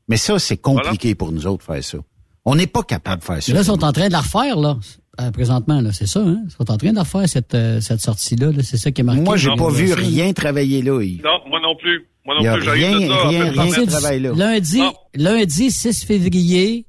Mais 0.06 0.16
ça, 0.16 0.39
c'est 0.39 0.56
compliqué 0.56 1.14
pour 1.14 1.32
nous 1.32 1.47
autres 1.47 1.66
de 1.66 1.72
faire 1.74 1.85
ça. 1.85 1.98
On 2.44 2.55
n'est 2.55 2.66
pas 2.68 2.82
capable 2.82 3.20
de 3.20 3.24
faire 3.26 3.43
ça. 3.43 3.52
Là, 3.52 3.60
ils 3.60 3.64
sont 3.64 3.85
en 3.85 3.93
train 3.93 4.06
de 4.06 4.12
la 4.12 4.20
refaire, 4.20 4.56
là. 4.56 4.78
Euh, 5.20 5.31
présentement, 5.32 5.81
là, 5.81 5.90
c'est 5.93 6.07
ça, 6.07 6.20
hein? 6.20 6.43
Ils 6.45 6.51
sont 6.53 6.70
en 6.70 6.77
train 6.77 6.90
de 6.90 6.95
la 6.95 7.03
refaire, 7.03 7.28
cette, 7.28 7.53
euh, 7.55 7.81
cette 7.81 8.01
sortie-là. 8.01 8.53
Là. 8.53 8.62
C'est 8.62 8.77
ça 8.77 8.93
qui 8.93 9.01
est 9.01 9.05
marqué. 9.05 9.20
Moi, 9.23 9.36
j'ai 9.36 9.51
pas 9.57 9.69
vu 9.70 9.93
rien 9.93 10.32
travailler 10.32 10.81
là. 10.81 10.93
Non, 10.93 11.40
moi 11.49 11.59
non 11.61 11.74
plus. 11.77 12.07
Moi 12.24 12.36
non 12.36 12.40
Il 12.43 12.45
y 12.45 12.49
a 12.49 12.55
plus, 12.57 12.69
rien, 12.69 13.01
de 13.01 13.07
ça. 13.09 13.28
rien, 13.28 13.40
En 13.40 13.45
fait, 13.47 13.61
rien 13.61 13.70
ça 13.73 13.81
de 13.81 13.85
fait- 13.86 13.86
travail 13.90 14.20
là. 14.20 14.32
Lundi, 14.36 14.81
lundi 15.16 15.70
6 15.73 16.05
février. 16.05 16.85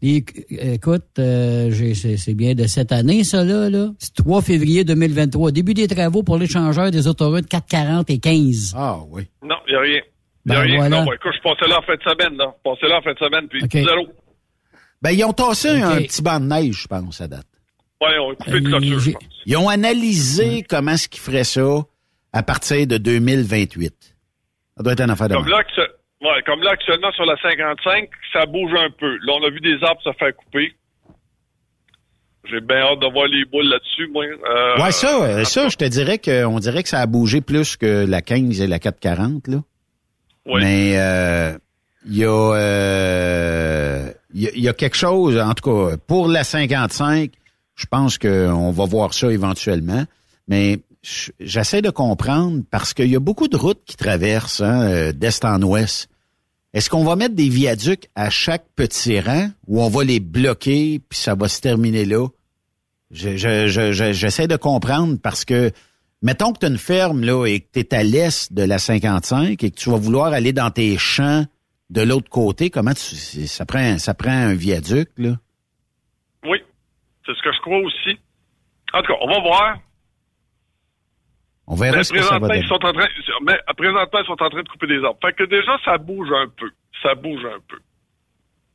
Et, 0.00 0.24
écoute, 0.50 1.04
euh, 1.18 1.70
j'ai- 1.72 1.94
c'est 1.94 2.16
c'est 2.16 2.34
bien 2.34 2.54
de 2.54 2.64
cette 2.66 2.92
année, 2.92 3.24
ça, 3.24 3.44
là. 3.44 3.68
là. 3.68 3.90
C'est 3.98 4.14
3 4.14 4.42
février 4.42 4.84
2023. 4.84 5.50
Début 5.52 5.74
des 5.74 5.86
travaux 5.88 6.22
pour 6.22 6.38
l'échangeur 6.38 6.90
des 6.90 7.06
autoroutes 7.08 7.46
440 7.48 8.08
et 8.10 8.18
15. 8.18 8.74
Ah, 8.76 8.98
oui. 9.10 9.22
Non, 9.44 9.56
il 9.66 9.70
n'y 9.72 9.76
a 9.76 9.80
rien. 9.80 10.00
Il 10.46 10.52
n'y 10.52 10.56
a 10.56 10.60
Ben 10.60 10.66
rien. 10.66 10.76
voilà. 10.78 11.04
Non, 11.04 11.12
écoute, 11.12 11.32
je 11.36 11.42
passais 11.42 11.68
là 11.68 11.78
en 11.78 11.82
fin 11.82 11.94
de 11.94 12.02
semaine, 12.02 12.36
là. 12.38 12.46
Je 12.64 12.70
passais 12.70 12.88
là 12.88 12.98
en 12.98 13.02
fin 13.02 13.12
de 13.12 13.18
semaine, 13.18 13.48
puis 13.48 13.62
OK. 13.62 13.72
zéro. 13.72 14.06
Ben, 15.02 15.10
ils 15.12 15.24
ont 15.24 15.32
tassé 15.32 15.68
un 15.80 15.96
petit 15.98 16.22
banc 16.22 16.40
de 16.40 16.46
neige, 16.46 16.82
je 16.82 16.86
pense, 16.88 17.20
à 17.20 17.28
date. 17.28 17.46
Ouais, 18.00 18.16
on 18.20 18.30
a 18.32 18.34
coupé 18.34 18.50
Euh, 18.52 18.60
de 18.60 18.68
clôture, 18.68 19.00
je 19.00 19.10
pense. 19.12 19.22
Ils 19.46 19.56
ont 19.56 19.68
analysé 19.68 20.64
comment 20.68 20.92
est-ce 20.92 21.08
qu'ils 21.08 21.20
feraient 21.22 21.44
ça 21.44 21.84
à 22.32 22.42
partir 22.42 22.86
de 22.86 22.96
2028. 22.98 23.94
Ça 24.76 24.82
doit 24.82 24.92
être 24.92 25.00
une 25.00 25.10
affaire 25.10 25.28
de 25.28 25.34
Comme 25.34 25.48
là, 25.48 25.58
ouais, 26.22 26.42
comme 26.46 26.62
là, 26.62 26.70
actuellement, 26.72 27.10
sur 27.12 27.24
la 27.24 27.36
55, 27.40 28.08
ça 28.32 28.46
bouge 28.46 28.72
un 28.78 28.90
peu. 28.90 29.16
Là, 29.22 29.32
on 29.40 29.44
a 29.46 29.50
vu 29.50 29.60
des 29.60 29.78
arbres 29.82 30.00
se 30.02 30.12
faire 30.18 30.34
couper. 30.36 30.72
J'ai 32.50 32.60
bien 32.60 32.78
hâte 32.78 33.00
de 33.00 33.12
voir 33.12 33.26
les 33.26 33.44
boules 33.44 33.66
là-dessus, 33.68 34.08
moi. 34.12 34.24
Euh, 34.24 34.82
ouais, 34.82 34.92
ça, 34.92 35.22
euh, 35.22 35.44
ça, 35.44 35.68
je 35.68 35.76
te 35.76 35.84
dirais 35.84 36.18
que 36.18 36.44
on 36.46 36.58
dirait 36.60 36.82
que 36.82 36.88
ça 36.88 37.00
a 37.00 37.06
bougé 37.06 37.40
plus 37.40 37.76
que 37.76 38.06
la 38.08 38.22
15 38.22 38.60
et 38.60 38.66
la 38.66 38.78
440, 38.78 39.48
là. 39.48 39.58
Oui. 40.46 40.60
Mais 40.62 40.94
euh, 40.98 41.58
il 42.06 42.16
y 42.16 42.24
a 42.24 42.28
euh, 42.54 44.06
il 44.06 44.06
y, 44.06 44.10
a- 44.10 44.17
il 44.34 44.60
y 44.60 44.68
a 44.68 44.72
quelque 44.72 44.96
chose, 44.96 45.38
en 45.38 45.54
tout 45.54 45.70
cas, 45.70 45.96
pour 46.06 46.28
la 46.28 46.44
55, 46.44 47.30
je 47.74 47.86
pense 47.86 48.18
qu'on 48.18 48.70
va 48.70 48.84
voir 48.84 49.14
ça 49.14 49.30
éventuellement. 49.32 50.04
Mais 50.48 50.80
je- 51.02 51.30
j'essaie 51.40 51.82
de 51.82 51.90
comprendre 51.90 52.62
parce 52.70 52.92
qu'il 52.94 53.08
y 53.10 53.16
a 53.16 53.20
beaucoup 53.20 53.48
de 53.48 53.56
routes 53.56 53.82
qui 53.86 53.96
traversent 53.96 54.60
hein, 54.60 54.82
euh, 54.82 55.12
d'est 55.12 55.44
en 55.44 55.62
ouest. 55.62 56.08
Est-ce 56.74 56.90
qu'on 56.90 57.04
va 57.04 57.16
mettre 57.16 57.34
des 57.34 57.48
viaducs 57.48 58.08
à 58.14 58.28
chaque 58.30 58.66
petit 58.76 59.20
rang 59.20 59.48
ou 59.66 59.80
on 59.82 59.88
va 59.88 60.04
les 60.04 60.20
bloquer 60.20 61.00
puis 61.08 61.18
ça 61.18 61.34
va 61.34 61.48
se 61.48 61.60
terminer 61.60 62.04
là? 62.04 62.26
Je- 63.10 63.36
je- 63.38 63.68
je- 63.68 64.12
J'essaie 64.12 64.48
de 64.48 64.56
comprendre 64.56 65.16
parce 65.22 65.46
que, 65.46 65.70
mettons 66.20 66.52
que 66.52 66.58
tu 66.58 66.66
as 66.66 66.68
une 66.68 66.76
ferme 66.78 67.22
là, 67.24 67.46
et 67.46 67.60
que 67.60 67.66
tu 67.72 67.80
es 67.80 67.94
à 67.94 68.02
l'est 68.02 68.52
de 68.52 68.62
la 68.64 68.78
55 68.78 69.62
et 69.64 69.70
que 69.70 69.76
tu 69.76 69.88
vas 69.90 69.96
vouloir 69.96 70.32
aller 70.34 70.52
dans 70.52 70.70
tes 70.70 70.98
champs 70.98 71.46
de 71.90 72.02
l'autre 72.02 72.28
côté, 72.28 72.70
comment 72.70 72.92
tu, 72.94 73.14
ça 73.46 73.64
prend, 73.66 73.98
ça 73.98 74.14
prend 74.14 74.30
un 74.30 74.54
viaduc, 74.54 75.08
là? 75.16 75.36
Oui, 76.44 76.58
c'est 77.26 77.34
ce 77.34 77.42
que 77.42 77.52
je 77.52 77.60
crois 77.60 77.78
aussi. 77.78 78.18
En 78.92 79.00
tout 79.02 79.12
cas, 79.12 79.18
on 79.20 79.28
va 79.28 79.40
voir. 79.40 79.78
On 81.66 81.74
verra 81.74 81.98
Mais 81.98 82.04
ce 82.04 82.12
que 82.12 82.22
ça 82.22 82.38
va 82.38 82.48
présentement, 82.48 82.48
donner. 82.48 82.60
ils 82.62 82.68
sont 82.68 82.74
en 82.74 82.92
train, 82.92 83.06
mais 83.46 83.58
présentement, 83.76 84.20
ils 84.20 84.26
sont 84.26 84.42
en 84.42 84.48
train 84.50 84.62
de 84.62 84.68
couper 84.68 84.86
des 84.86 85.04
arbres. 85.04 85.18
Fait 85.22 85.34
que 85.34 85.44
déjà, 85.44 85.76
ça 85.84 85.98
bouge 85.98 86.28
un 86.32 86.48
peu. 86.56 86.70
Ça 87.02 87.14
bouge 87.14 87.44
un 87.44 87.58
peu. 87.68 87.78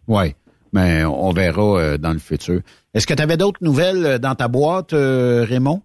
Oui, 0.07 0.35
mais 0.71 1.03
on 1.03 1.31
verra 1.31 1.61
euh, 1.79 1.97
dans 1.97 2.13
le 2.13 2.19
futur. 2.19 2.61
Est-ce 2.93 3.07
que 3.07 3.13
tu 3.15 3.21
avais 3.23 3.37
d'autres 3.37 3.63
nouvelles 3.63 4.05
euh, 4.05 4.17
dans 4.19 4.35
ta 4.35 4.47
boîte, 4.47 4.93
euh, 4.93 5.43
Raymond? 5.47 5.81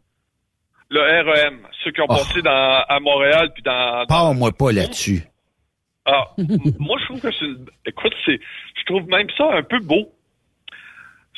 Le 0.91 1.01
REM, 1.01 1.61
ceux 1.85 1.93
qui 1.93 2.01
ont 2.03 2.07
Oh. 2.09 2.15
passé 2.15 2.43
dans, 2.43 2.51
à 2.89 3.01
Montréal 3.01 3.51
puis 3.55 3.63
dans, 3.63 4.01
dans- 4.01 4.07
Parle-moi 4.07 4.53
pas 4.53 4.73
là-dessus. 4.73 5.23
Ah, 6.11 6.29
moi, 6.79 6.97
je 6.99 7.05
trouve 7.05 7.21
que 7.21 7.31
c'est. 7.33 7.91
Écoute, 7.91 8.15
c'est. 8.25 8.41
Je 8.77 8.85
trouve 8.87 9.07
même 9.09 9.29
ça 9.37 9.53
un 9.53 9.63
peu 9.63 9.79
beau. 9.81 10.11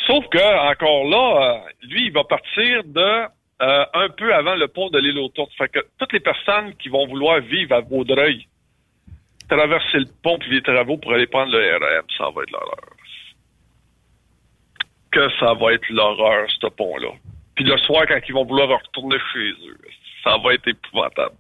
Sauf 0.07 0.25
que, 0.29 0.71
encore 0.71 1.05
là, 1.09 1.57
euh, 1.57 1.87
lui, 1.89 2.07
il 2.07 2.13
va 2.13 2.23
partir 2.23 2.85
de 2.85 3.27
euh, 3.63 3.85
un 3.93 4.09
peu 4.11 4.33
avant 4.33 4.55
le 4.55 4.69
pont 4.69 4.89
de 4.89 4.99
l'île 4.99 5.19
aux 5.19 5.29
Tourtes. 5.29 5.53
Fait 5.59 5.69
que 5.69 5.81
toutes 5.99 6.13
les 6.13 6.21
personnes 6.21 6.75
qui 6.77 6.89
vont 6.89 7.07
vouloir 7.07 7.41
vivre 7.41 7.75
à 7.75 7.81
Vaudreuil, 7.81 8.47
traverser 9.49 9.99
le 9.99 10.09
pont 10.23 10.39
puis 10.39 10.53
les 10.53 10.63
travaux 10.63 10.97
pour 10.97 11.13
aller 11.13 11.27
prendre 11.27 11.53
le 11.53 11.59
REM, 11.59 12.05
ça 12.17 12.31
va 12.35 12.43
être 12.43 12.53
l'horreur. 12.53 12.91
Que 15.11 15.29
ça 15.41 15.55
va 15.55 15.73
être 15.75 15.89
l'horreur, 15.91 16.49
ce 16.61 16.69
pont-là. 16.69 17.11
Puis 17.57 17.65
le 17.65 17.77
soir, 17.79 18.05
quand 18.07 18.21
ils 18.27 18.33
vont 18.33 18.45
vouloir 18.45 18.69
retourner 18.69 19.19
chez 19.33 19.51
eux, 19.69 19.79
ça 20.23 20.39
va 20.39 20.55
être 20.55 20.69
épouvantable. 20.69 21.35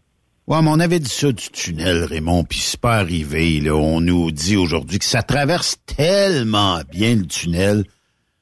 Ouais, 0.51 0.61
mais 0.63 0.71
on 0.71 0.81
avait 0.81 0.99
dit 0.99 1.09
ça 1.09 1.31
du 1.31 1.49
tunnel, 1.51 2.03
Raymond, 2.03 2.43
puis 2.43 2.59
c'est 2.59 2.81
pas 2.81 2.97
arrivé. 2.97 3.61
Là. 3.61 3.77
On 3.77 4.01
nous 4.01 4.33
dit 4.33 4.57
aujourd'hui 4.57 4.99
que 4.99 5.05
ça 5.05 5.23
traverse 5.23 5.77
tellement 5.87 6.81
bien 6.91 7.15
le 7.15 7.25
tunnel. 7.25 7.85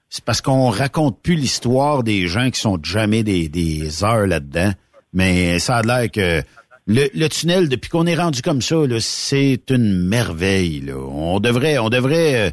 C'est 0.09 0.25
parce 0.25 0.41
qu'on 0.41 0.71
raconte 0.71 1.21
plus 1.21 1.35
l'histoire 1.35 2.03
des 2.03 2.27
gens 2.27 2.49
qui 2.49 2.61
sont 2.61 2.79
jamais 2.83 3.23
des, 3.25 3.51
des 3.51 4.05
heures 4.05 4.27
là-dedans. 4.27 4.73
Mais 5.13 5.59
ça 5.59 5.77
a 5.77 5.83
l'air 5.83 6.11
que 6.11 6.43
le, 6.87 7.11
le 7.13 7.29
tunnel, 7.29 7.69
depuis 7.69 7.91
qu'on 7.91 8.07
est 8.07 8.17
rendu 8.17 8.41
comme 8.41 8.63
ça, 8.63 8.77
c'est 9.01 9.61
une 9.69 9.93
merveille. 9.93 10.81
Là. 10.81 10.97
On 10.97 11.41
devrait, 11.41 11.77
on 11.77 11.91
devrait 11.91 12.49
euh, 12.49 12.51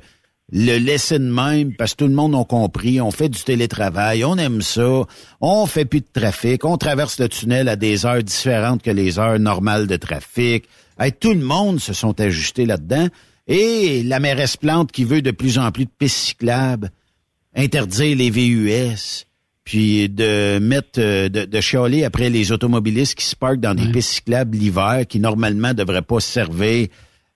le 0.51 0.77
laisser 0.77 1.17
de 1.17 1.25
même 1.25 1.73
parce 1.75 1.93
que 1.93 2.03
tout 2.03 2.07
le 2.07 2.13
monde 2.13 2.35
a 2.35 2.43
compris. 2.43 3.01
On 3.01 3.11
fait 3.11 3.29
du 3.29 3.41
télétravail, 3.41 4.23
on 4.23 4.37
aime 4.37 4.61
ça. 4.61 5.03
On 5.41 5.65
fait 5.65 5.85
plus 5.85 6.01
de 6.01 6.07
trafic. 6.13 6.65
On 6.65 6.77
traverse 6.77 7.19
le 7.19 7.29
tunnel 7.29 7.67
à 7.67 7.75
des 7.75 8.05
heures 8.05 8.23
différentes 8.23 8.83
que 8.83 8.91
les 8.91 9.17
heures 9.17 9.39
normales 9.39 9.87
de 9.87 9.95
trafic. 9.95 10.65
Hey, 10.99 11.11
tout 11.11 11.33
le 11.33 11.41
monde 11.41 11.79
se 11.79 11.93
sont 11.93 12.19
ajustés 12.21 12.65
là-dedans. 12.65 13.07
Et 13.47 14.03
la 14.03 14.19
mairesse 14.19 14.57
Plante 14.57 14.91
qui 14.91 15.03
veut 15.03 15.21
de 15.21 15.31
plus 15.31 15.57
en 15.57 15.71
plus 15.71 15.85
de 15.85 15.91
pistes 15.97 16.17
cyclables, 16.17 16.91
interdire 17.55 18.17
les 18.17 18.29
VUS, 18.29 19.25
puis 19.63 20.09
de 20.09 20.59
mettre, 20.59 20.99
euh, 20.99 21.29
de, 21.29 21.45
de 21.45 21.61
chialer 21.61 22.03
après 22.05 22.29
les 22.29 22.51
automobilistes 22.51 23.15
qui 23.15 23.25
se 23.25 23.35
parquent 23.35 23.59
dans 23.59 23.75
des 23.75 23.91
pistes 23.91 24.13
cyclables 24.13 24.57
l'hiver, 24.57 25.05
qui 25.07 25.19
normalement 25.19 25.73
devraient 25.73 26.01
pas 26.01 26.19
servir 26.19 26.87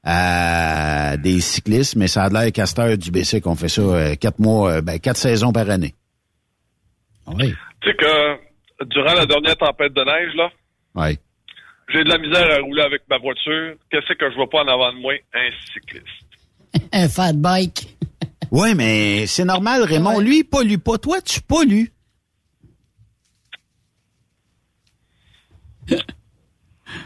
à 0.04 1.18
des 1.18 1.42
cyclistes, 1.42 1.96
mais 1.96 2.08
ça 2.08 2.24
a 2.24 2.30
l'air 2.30 2.52
heure 2.80 2.98
du 2.98 3.12
BC 3.12 3.42
qu'on 3.42 3.56
fait 3.56 3.68
ça 3.70 3.82
euh, 3.82 4.16
quatre 4.16 4.40
mois, 4.40 4.72
euh, 4.74 4.82
ben, 4.82 5.00
quatre 5.00 5.18
saisons 5.18 5.52
par 5.52 5.70
année. 5.70 5.94
Oui. 7.28 7.54
Tu 7.82 7.90
sais 7.90 7.96
que 7.98 8.86
durant 8.86 9.14
la 9.14 9.26
dernière 9.26 9.58
tempête 9.58 9.94
de 9.94 10.04
neige, 10.04 10.34
là, 10.36 10.50
Oui. 10.96 11.18
j'ai 11.94 12.04
de 12.04 12.10
la 12.10 12.18
misère 12.18 12.50
à 12.50 12.62
rouler 12.62 12.82
avec 12.84 13.02
ma 13.10 13.18
voiture. 13.18 13.76
Qu'est-ce 13.92 14.14
que 14.14 14.30
je 14.32 14.36
vois 14.36 14.50
pas 14.50 14.64
en 14.64 14.68
avant 14.68 14.94
de 14.94 15.00
moi? 15.00 15.14
Un 15.34 15.50
cycliste. 15.74 16.06
Un 16.94 17.08
fat 17.10 17.34
bike. 17.34 17.96
Oui, 18.52 18.74
mais 18.74 19.28
c'est 19.28 19.46
normal, 19.46 19.84
Raymond. 19.84 20.20
Lui, 20.20 20.40
il 20.40 20.44
pollue 20.44 20.78
pas. 20.78 20.98
Toi, 20.98 21.22
tu 21.22 21.40
pollues. 21.40 21.92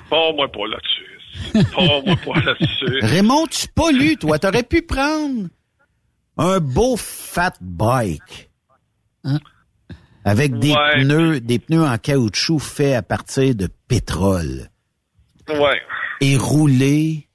Pas 0.09 0.31
moi 0.33 0.49
pas 0.49 0.67
là-dessus. 0.67 1.02
Pas 1.53 2.01
moi 2.05 2.15
pas 2.25 2.39
là-dessus. 2.41 2.99
Raymond, 3.01 3.47
tu 3.47 3.67
pollues, 3.73 4.17
toi. 4.17 4.37
T'aurais 4.39 4.63
pu 4.63 4.81
prendre 4.83 5.47
un 6.37 6.59
beau 6.59 6.95
fat 6.97 7.53
bike. 7.61 8.49
Avec 10.25 10.57
des 10.59 10.71
Ouais. 10.71 11.01
pneus, 11.01 11.39
des 11.41 11.59
pneus 11.59 11.83
en 11.83 11.97
caoutchouc 11.97 12.59
faits 12.59 12.95
à 12.95 13.01
partir 13.01 13.55
de 13.55 13.67
pétrole. 13.89 14.69
Ouais. 15.49 15.81
Et 16.21 16.37
rouler 16.37 17.27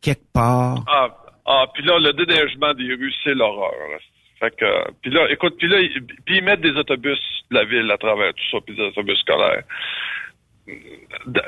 quelque 0.00 0.30
part. 0.32 0.84
Ah, 0.86 1.08
ah 1.46 1.64
puis 1.74 1.82
là, 1.84 1.98
le 1.98 2.12
déneigement 2.12 2.72
des 2.74 2.94
rues, 2.94 3.12
c'est 3.24 3.34
l'horreur. 3.34 3.72
Fait 4.38 4.54
que, 4.56 4.92
puis 5.02 5.10
là, 5.10 5.26
écoute, 5.30 5.56
puis 5.58 5.66
là, 5.68 5.80
ils- 5.80 6.04
puis 6.24 6.36
ils 6.38 6.44
mettent 6.44 6.60
des 6.60 6.70
autobus 6.76 7.18
de 7.50 7.56
la 7.56 7.64
ville 7.64 7.90
à 7.90 7.98
travers 7.98 8.32
tout 8.34 8.44
ça, 8.52 8.58
puis 8.64 8.76
des 8.76 8.82
autobus 8.82 9.18
scolaires. 9.18 9.64
De- 11.26 11.42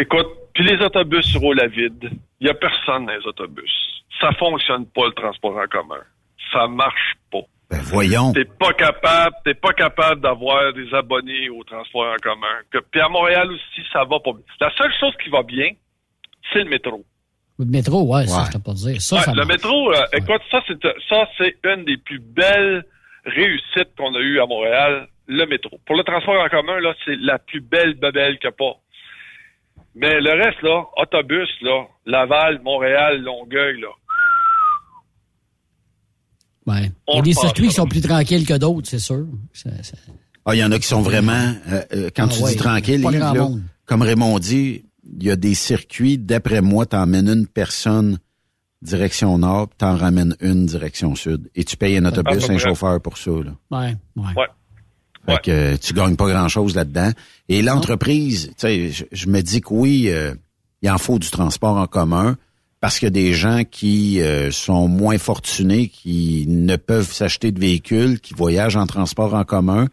écoute, 0.00 0.26
puis 0.54 0.64
les 0.64 0.82
autobus 0.84 1.36
roulent 1.36 1.60
à 1.60 1.66
vide. 1.66 2.10
Il 2.40 2.46
y 2.46 2.50
a 2.50 2.54
personne 2.54 3.06
dans 3.06 3.12
les 3.12 3.26
autobus. 3.26 3.70
Ça 4.20 4.30
fonctionne 4.38 4.86
pas, 4.86 5.06
le 5.06 5.12
transport 5.12 5.56
en 5.56 5.66
commun. 5.66 6.00
Ça 6.52 6.66
marche 6.66 7.14
pas. 7.30 7.40
Ben 7.70 7.80
voyons. 7.82 8.32
T'es 8.32 8.44
pas 8.44 8.72
capable, 8.72 9.34
t'es 9.44 9.54
pas 9.54 9.72
capable 9.72 10.20
d'avoir 10.20 10.72
des 10.72 10.92
abonnés 10.94 11.48
au 11.50 11.64
transport 11.64 12.06
en 12.12 12.16
commun. 12.22 12.56
Que, 12.70 12.78
puis 12.78 13.00
à 13.00 13.08
Montréal 13.08 13.50
aussi, 13.50 13.82
ça 13.92 14.04
va 14.04 14.20
pas 14.20 14.32
bien. 14.32 14.42
La 14.60 14.70
seule 14.76 14.92
chose 15.00 15.12
qui 15.22 15.30
va 15.30 15.42
bien, 15.42 15.70
c'est 16.52 16.60
le 16.60 16.70
métro. 16.70 17.04
De 17.58 17.64
métro, 17.64 18.02
ouais, 18.14 18.26
ça, 18.26 18.44
je 18.46 18.56
peux 18.58 18.62
pas 18.62 18.74
dire. 18.74 19.00
Ça, 19.00 19.16
Ouais, 19.16 19.22
ça 19.22 19.30
le 19.32 19.36
marche. 19.38 19.48
métro, 19.48 19.92
euh, 19.92 20.02
écoute, 20.12 20.42
ça 20.50 20.60
c'est 20.68 20.80
ça 21.08 21.28
c'est 21.38 21.56
une 21.64 21.84
des 21.84 21.96
plus 21.96 22.20
belles 22.20 22.84
réussites 23.24 23.90
qu'on 23.98 24.14
a 24.14 24.20
eues 24.20 24.40
à 24.40 24.46
Montréal, 24.46 25.08
le 25.26 25.44
métro. 25.46 25.80
Pour 25.86 25.96
le 25.96 26.04
transport 26.04 26.40
en 26.40 26.48
commun, 26.48 26.78
là, 26.80 26.94
c'est 27.04 27.16
la 27.16 27.38
plus 27.38 27.60
belle 27.60 27.94
babelle 27.94 28.38
qu'il 28.38 28.44
y 28.44 28.52
a 28.52 28.52
pas. 28.52 28.76
Mais 29.98 30.20
le 30.20 30.30
reste, 30.44 30.60
là, 30.62 30.84
autobus, 31.02 31.48
là, 31.62 31.86
Laval, 32.04 32.60
Montréal, 32.62 33.22
Longueuil, 33.22 33.80
là. 33.80 33.88
Ouais. 36.66 36.90
Il 37.08 37.14
y 37.14 37.16
On 37.16 37.18
a 37.20 37.22
des 37.22 37.32
circuits 37.32 37.68
qui 37.68 37.74
sont 37.74 37.86
plus 37.86 38.00
tranquilles 38.02 38.44
que 38.46 38.54
d'autres, 38.58 38.88
c'est 38.88 38.98
sûr. 38.98 39.26
Ça- 39.52 39.82
ça- 39.82 39.96
Ah, 40.44 40.54
il 40.54 40.58
y 40.58 40.64
en 40.64 40.70
a 40.72 40.78
qui 40.78 40.86
sont 40.86 41.00
vraiment, 41.02 41.32
euh, 41.72 41.82
euh, 41.92 42.10
quand 42.14 42.26
Ah 42.30 42.34
tu 42.34 42.42
ouais, 42.42 42.50
dis 42.52 42.56
tranquille, 42.56 43.00
Yves, 43.00 43.10
là, 43.18 43.48
comme 43.84 44.02
Raymond 44.02 44.38
dit, 44.38 44.84
il 45.18 45.22
y 45.24 45.30
a 45.30 45.36
des 45.36 45.54
circuits, 45.54 46.18
d'après 46.18 46.60
moi, 46.60 46.86
t'emmènes 46.86 47.28
une 47.28 47.46
personne 47.46 48.18
direction 48.82 49.38
nord, 49.38 49.68
puis 49.68 49.76
t'en 49.78 49.96
ramènes 49.96 50.36
une 50.40 50.66
direction 50.66 51.14
sud. 51.14 51.48
Et 51.54 51.64
tu 51.64 51.76
payes 51.76 51.96
un 51.96 52.04
autobus, 52.04 52.48
un 52.50 52.58
chauffeur 52.58 53.00
pour 53.00 53.16
ça. 53.16 53.30
Là. 53.30 53.52
Ouais, 53.70 53.94
ouais. 54.16 54.24
Ouais. 54.36 54.46
Fait 55.26 55.42
que 55.42 55.76
tu 55.76 55.92
gagnes 55.92 56.16
pas 56.16 56.28
grand-chose 56.28 56.74
là-dedans. 56.76 57.10
Et 57.48 57.62
l'entreprise, 57.62 58.48
tu 58.48 58.54
sais, 58.58 58.90
je, 58.90 59.04
je 59.10 59.26
me 59.26 59.40
dis 59.40 59.60
que 59.60 59.68
oui, 59.72 60.06
euh, 60.08 60.34
il 60.82 60.90
en 60.90 60.98
faut 60.98 61.18
du 61.18 61.30
transport 61.30 61.76
en 61.76 61.86
commun 61.86 62.36
parce 62.80 62.98
qu'il 62.98 63.06
y 63.06 63.08
a 63.08 63.10
des 63.10 63.32
gens 63.32 63.62
qui 63.68 64.20
euh, 64.20 64.50
sont 64.50 64.86
moins 64.86 65.18
fortunés, 65.18 65.88
qui 65.88 66.44
ne 66.46 66.76
peuvent 66.76 67.12
s'acheter 67.12 67.50
de 67.50 67.58
véhicules, 67.58 68.20
qui 68.20 68.34
voyagent 68.34 68.76
en 68.76 68.86
transport 68.86 69.34
en 69.34 69.44
commun. 69.44 69.88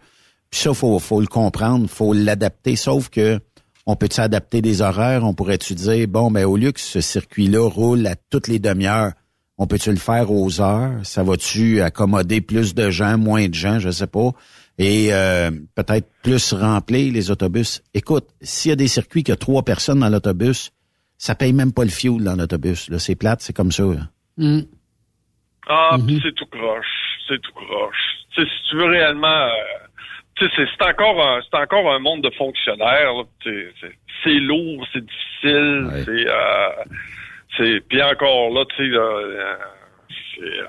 Puis 0.51 0.61
ça, 0.61 0.73
faut, 0.73 0.99
faut 0.99 1.21
le 1.21 1.27
comprendre, 1.27 1.89
faut 1.89 2.13
l'adapter. 2.13 2.75
Sauf 2.75 3.09
que 3.09 3.39
on 3.85 3.95
peut 3.95 4.07
s'adapter 4.11 4.61
des 4.61 4.81
horaires? 4.81 5.23
On 5.23 5.33
pourrait-tu 5.33 5.73
dire, 5.75 6.07
bon, 6.07 6.31
ben 6.31 6.45
au 6.45 6.55
lieu 6.55 6.71
que 6.71 6.79
ce 6.79 7.01
circuit-là 7.01 7.67
roule 7.67 8.05
à 8.07 8.15
toutes 8.29 8.47
les 8.47 8.59
demi-heures, 8.59 9.11
on 9.57 9.67
peut-tu 9.67 9.89
le 9.89 9.97
faire 9.97 10.31
aux 10.31 10.61
heures? 10.61 10.93
Ça 11.03 11.23
va-tu 11.23 11.81
accommoder 11.81 12.41
plus 12.41 12.73
de 12.75 12.89
gens, 12.89 13.17
moins 13.17 13.47
de 13.47 13.53
gens, 13.53 13.79
je 13.79 13.91
sais 13.91 14.07
pas. 14.07 14.31
Et 14.79 15.13
euh, 15.13 15.51
peut-être 15.75 16.07
plus 16.23 16.53
remplir 16.53 17.13
les 17.13 17.29
autobus. 17.29 17.83
Écoute, 17.93 18.25
s'il 18.41 18.69
y 18.69 18.73
a 18.73 18.75
des 18.75 18.87
circuits 18.87 19.23
qui 19.23 19.31
a 19.31 19.35
trois 19.35 19.63
personnes 19.63 19.99
dans 19.99 20.09
l'autobus, 20.09 20.71
ça 21.17 21.35
paye 21.35 21.53
même 21.53 21.71
pas 21.73 21.83
le 21.83 21.89
fuel 21.91 22.23
dans 22.23 22.35
l'autobus. 22.35 22.89
Là, 22.89 22.97
c'est 22.99 23.15
plate, 23.15 23.41
c'est 23.41 23.53
comme 23.55 23.71
ça. 23.71 23.83
là. 23.83 24.07
Mm. 24.37 24.61
Ah, 25.67 25.97
puis 26.05 26.19
c'est 26.23 26.33
tout 26.35 26.47
croche. 26.47 26.85
c'est 27.27 27.39
tout 27.41 27.51
croche. 27.53 27.95
Tu 28.35 28.41
sais, 28.41 28.47
si 28.49 28.69
tu 28.69 28.77
veux 28.77 28.85
réellement... 28.85 29.27
euh, 29.27 29.49
tu 30.35 30.45
sais, 30.45 30.51
c'est 30.55 30.65
c'est 30.77 30.89
encore 30.89 31.21
un, 31.23 31.39
c'est 31.49 31.57
encore 31.57 31.93
un 31.93 31.99
monde 31.99 32.23
de 32.23 32.31
fonctionnaires. 32.31 33.13
là. 33.13 33.23
Tu 33.41 33.49
sais, 33.51 33.73
C'est 33.81 33.95
c'est 34.23 34.39
lourd, 34.39 34.85
c'est 34.93 35.01
difficile, 35.05 35.89
c'est, 36.05 36.27
euh, 36.27 36.69
c'est, 37.57 37.79
puis 37.87 38.01
encore 38.01 38.49
là, 38.51 38.63
tu 38.69 38.77
sais, 38.77 38.89
là, 38.89 39.01
euh, 39.01 39.55
c'est, 40.35 40.41
euh, 40.61 40.65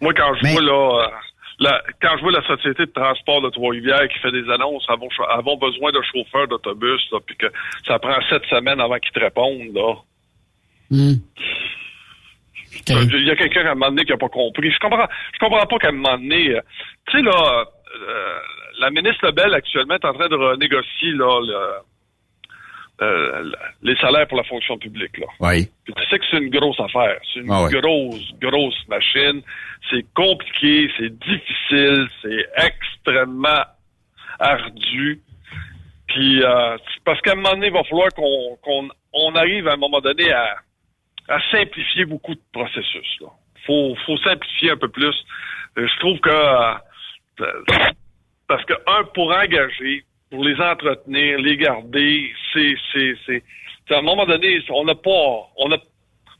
moi 0.00 0.12
quand 0.14 0.34
je 0.42 0.50
vois 0.50 0.62
là, 0.62 1.04
euh, 1.04 1.08
la- 1.58 1.82
quand 2.02 2.16
je 2.16 2.22
vois 2.22 2.32
la 2.32 2.46
société 2.46 2.86
de 2.86 2.90
transport 2.92 3.40
de 3.42 3.50
Trois-Rivières 3.50 4.08
qui 4.08 4.18
fait 4.18 4.32
des 4.32 4.48
annonces, 4.50 4.84
avons, 4.88 5.08
avons 5.30 5.56
besoin 5.56 5.90
de 5.92 6.00
chauffeurs 6.02 6.48
d'autobus, 6.48 7.00
puis 7.26 7.36
que 7.36 7.46
ça 7.86 7.98
prend 7.98 8.16
sept 8.28 8.44
semaines 8.46 8.80
avant 8.80 8.98
qu'ils 8.98 9.12
te 9.12 9.20
répondent, 9.20 9.72
là. 9.74 9.94
Hmm. 10.90 11.14
Il 12.88 13.26
y 13.26 13.30
a 13.30 13.36
quelqu'un 13.36 13.66
à 13.66 13.70
un 13.70 13.74
moment 13.74 13.88
donné 13.88 14.04
qui 14.04 14.12
n'a 14.12 14.18
pas 14.18 14.28
compris. 14.28 14.70
Je 14.70 14.78
comprends, 14.78 15.08
je 15.32 15.38
comprends 15.38 15.66
pas 15.66 15.78
qu'à 15.78 15.88
un 15.88 15.92
moment 15.92 16.18
donné, 16.18 16.50
euh, 16.50 16.60
tu 17.08 17.16
sais 17.16 17.22
là, 17.22 17.64
euh, 18.08 18.38
la 18.80 18.90
ministre 18.90 19.24
Lebel 19.26 19.54
actuellement 19.54 19.94
est 19.94 20.04
en 20.04 20.12
train 20.12 20.28
de 20.28 20.36
renégocier 20.36 21.12
là 21.12 21.40
le- 21.40 21.80
euh, 23.02 23.50
les 23.82 23.94
salaires 23.96 24.26
pour 24.26 24.38
la 24.38 24.44
fonction 24.44 24.78
publique 24.78 25.18
là. 25.18 25.26
Oui. 25.40 25.68
Puis 25.84 25.94
tu 25.94 26.02
sais 26.08 26.18
que 26.18 26.24
c'est 26.30 26.38
une 26.38 26.50
grosse 26.50 26.80
affaire, 26.80 27.18
c'est 27.32 27.40
une 27.40 27.50
Ah 27.50 27.68
grosse, 27.70 28.32
grosse 28.40 28.88
machine. 28.88 29.42
C'est 29.90 30.04
compliqué, 30.14 30.90
c'est 30.96 31.12
difficile, 31.18 32.08
c'est 32.22 32.46
extrêmement 32.56 33.64
ardu. 34.38 35.20
Puis 36.08 36.42
euh, 36.42 36.78
parce 37.04 37.20
qu'à 37.20 37.32
un 37.32 37.34
moment 37.36 37.50
donné, 37.50 37.66
il 37.66 37.72
va 37.72 37.84
falloir 37.84 38.08
qu'on 38.14 38.56
qu'on 38.62 38.88
on 39.12 39.34
arrive 39.34 39.68
à 39.68 39.74
un 39.74 39.76
moment 39.76 40.00
donné 40.00 40.32
à, 40.32 40.56
à 41.28 41.38
simplifier 41.50 42.04
beaucoup 42.06 42.34
de 42.34 42.42
processus. 42.52 43.20
Là. 43.20 43.28
Faut, 43.66 43.96
faut 44.06 44.16
simplifier 44.18 44.70
un 44.70 44.76
peu 44.76 44.88
plus. 44.88 45.14
Euh, 45.76 45.86
je 45.86 45.98
trouve 45.98 46.18
que 46.20 46.30
euh, 46.30 46.74
parce 48.48 48.64
que 48.64 48.74
un 48.86 49.04
pour 49.12 49.30
engager, 49.30 50.04
pour 50.30 50.44
les 50.44 50.54
entretenir, 50.60 51.38
les 51.38 51.56
garder, 51.56 52.30
c'est 52.52 52.74
c'est 52.92 53.14
c'est 53.26 53.94
à 53.94 53.98
un 53.98 54.02
moment 54.02 54.26
donné, 54.26 54.58
on 54.70 54.84
n'a 54.84 54.94
pas 54.94 55.50
on 55.58 55.72
a 55.72 55.78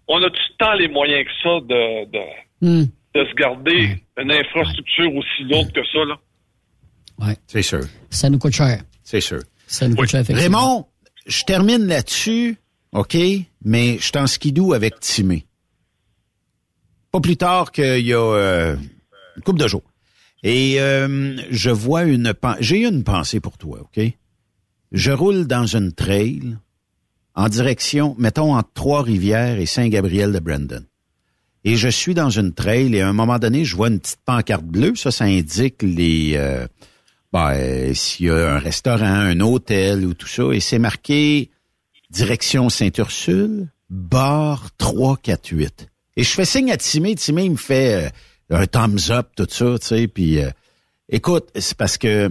on 0.09 0.23
a 0.23 0.31
tout 0.31 0.43
le 0.51 0.65
temps 0.65 0.75
les 0.75 0.89
moyens 0.89 1.25
que 1.25 1.31
ça 1.43 1.61
de 1.61 2.11
de, 2.11 2.47
Hmm. 2.63 2.85
de 3.15 3.25
se 3.27 3.35
garder 3.35 4.03
une 4.17 4.33
infrastructure 4.33 5.15
aussi 5.15 5.43
lourde 5.43 5.73
que 5.73 5.85
ça 5.93 5.99
là. 6.07 7.35
C'est 7.47 7.63
sûr. 7.63 7.81
Ça 8.11 8.31
nous 8.31 8.39
coûte 8.39 8.55
cher. 8.55 8.83
C'est 9.03 9.21
sûr. 9.21 9.41
Ça 9.67 9.89
nous 9.89 9.97
coûte 9.97 10.09
cher, 10.09 10.21
effectivement. 10.21 10.59
Raymond, 10.59 10.87
je 11.27 11.43
termine 11.45 11.87
là-dessus, 11.87 12.57
OK, 12.93 13.17
mais 13.65 13.99
je 13.99 14.03
suis 14.05 14.19
en 14.19 14.27
skidou 14.27 14.73
avec 14.73 15.01
Timé. 15.01 15.47
Pas 17.13 17.21
plus 17.21 17.37
tard 17.37 17.73
qu'il 17.73 18.07
y 18.07 18.13
a 18.15 18.19
euh, 18.21 18.77
une 19.37 19.43
couple 19.43 19.61
de 19.61 19.69
jours. 19.69 19.83
Et 20.43 20.81
euh, 20.81 21.37
je 21.51 21.71
vois 21.71 22.05
une... 22.05 22.33
J'ai 22.61 22.87
une 22.87 23.05
pensée 23.05 23.41
pour 23.41 23.59
toi, 23.59 23.81
OK? 23.81 24.05
Je 24.93 25.11
roule 25.11 25.47
dans 25.47 25.67
une 25.67 25.93
trail 25.93 26.57
en 27.35 27.49
direction, 27.49 28.15
mettons, 28.19 28.55
entre 28.55 28.71
Trois-Rivières 28.75 29.59
et 29.59 29.67
Saint-Gabriel 29.67 30.33
de 30.33 30.39
Brandon. 30.39 30.85
Et 31.65 31.77
je 31.77 31.89
suis 31.89 32.15
dans 32.15 32.31
une 32.31 32.55
trail 32.55 32.95
et 32.95 33.03
à 33.03 33.09
un 33.09 33.13
moment 33.13 33.39
donné, 33.39 33.65
je 33.65 33.75
vois 33.75 33.89
une 33.89 33.99
petite 33.99 34.21
pancarte 34.25 34.65
bleue. 34.65 34.95
Ça, 34.95 35.11
ça 35.11 35.25
indique 35.25 35.83
les... 35.83 36.35
euh, 36.37 36.67
ben, 37.33 37.93
s'il 37.93 38.27
y 38.27 38.31
a 38.31 38.55
un 38.55 38.59
restaurant, 38.59 39.05
un 39.05 39.41
hôtel 39.41 40.07
ou 40.07 40.15
tout 40.15 40.29
ça. 40.29 40.45
Et 40.53 40.61
c'est 40.61 40.79
marqué 40.79 41.51
direction 42.09 42.69
Saint-Ursule, 42.69 43.69
bar 43.91 44.71
348. 44.79 45.89
Et 46.17 46.23
je 46.23 46.31
fais 46.31 46.45
signe 46.45 46.71
à 46.71 46.77
Timé. 46.77 47.15
Timé, 47.15 47.45
il 47.45 47.51
me 47.51 47.57
fait 47.57 48.07
euh, 48.07 48.09
un 48.51 48.67
thumbs 48.67 49.11
up, 49.11 49.29
tout 49.37 49.47
ça, 49.49 49.79
tu 49.79 49.87
sais. 49.87 50.09
Puis, 50.09 50.39
euh, 50.41 50.51
écoute, 51.09 51.49
c'est 51.57 51.77
parce 51.77 51.99
que 51.99 52.31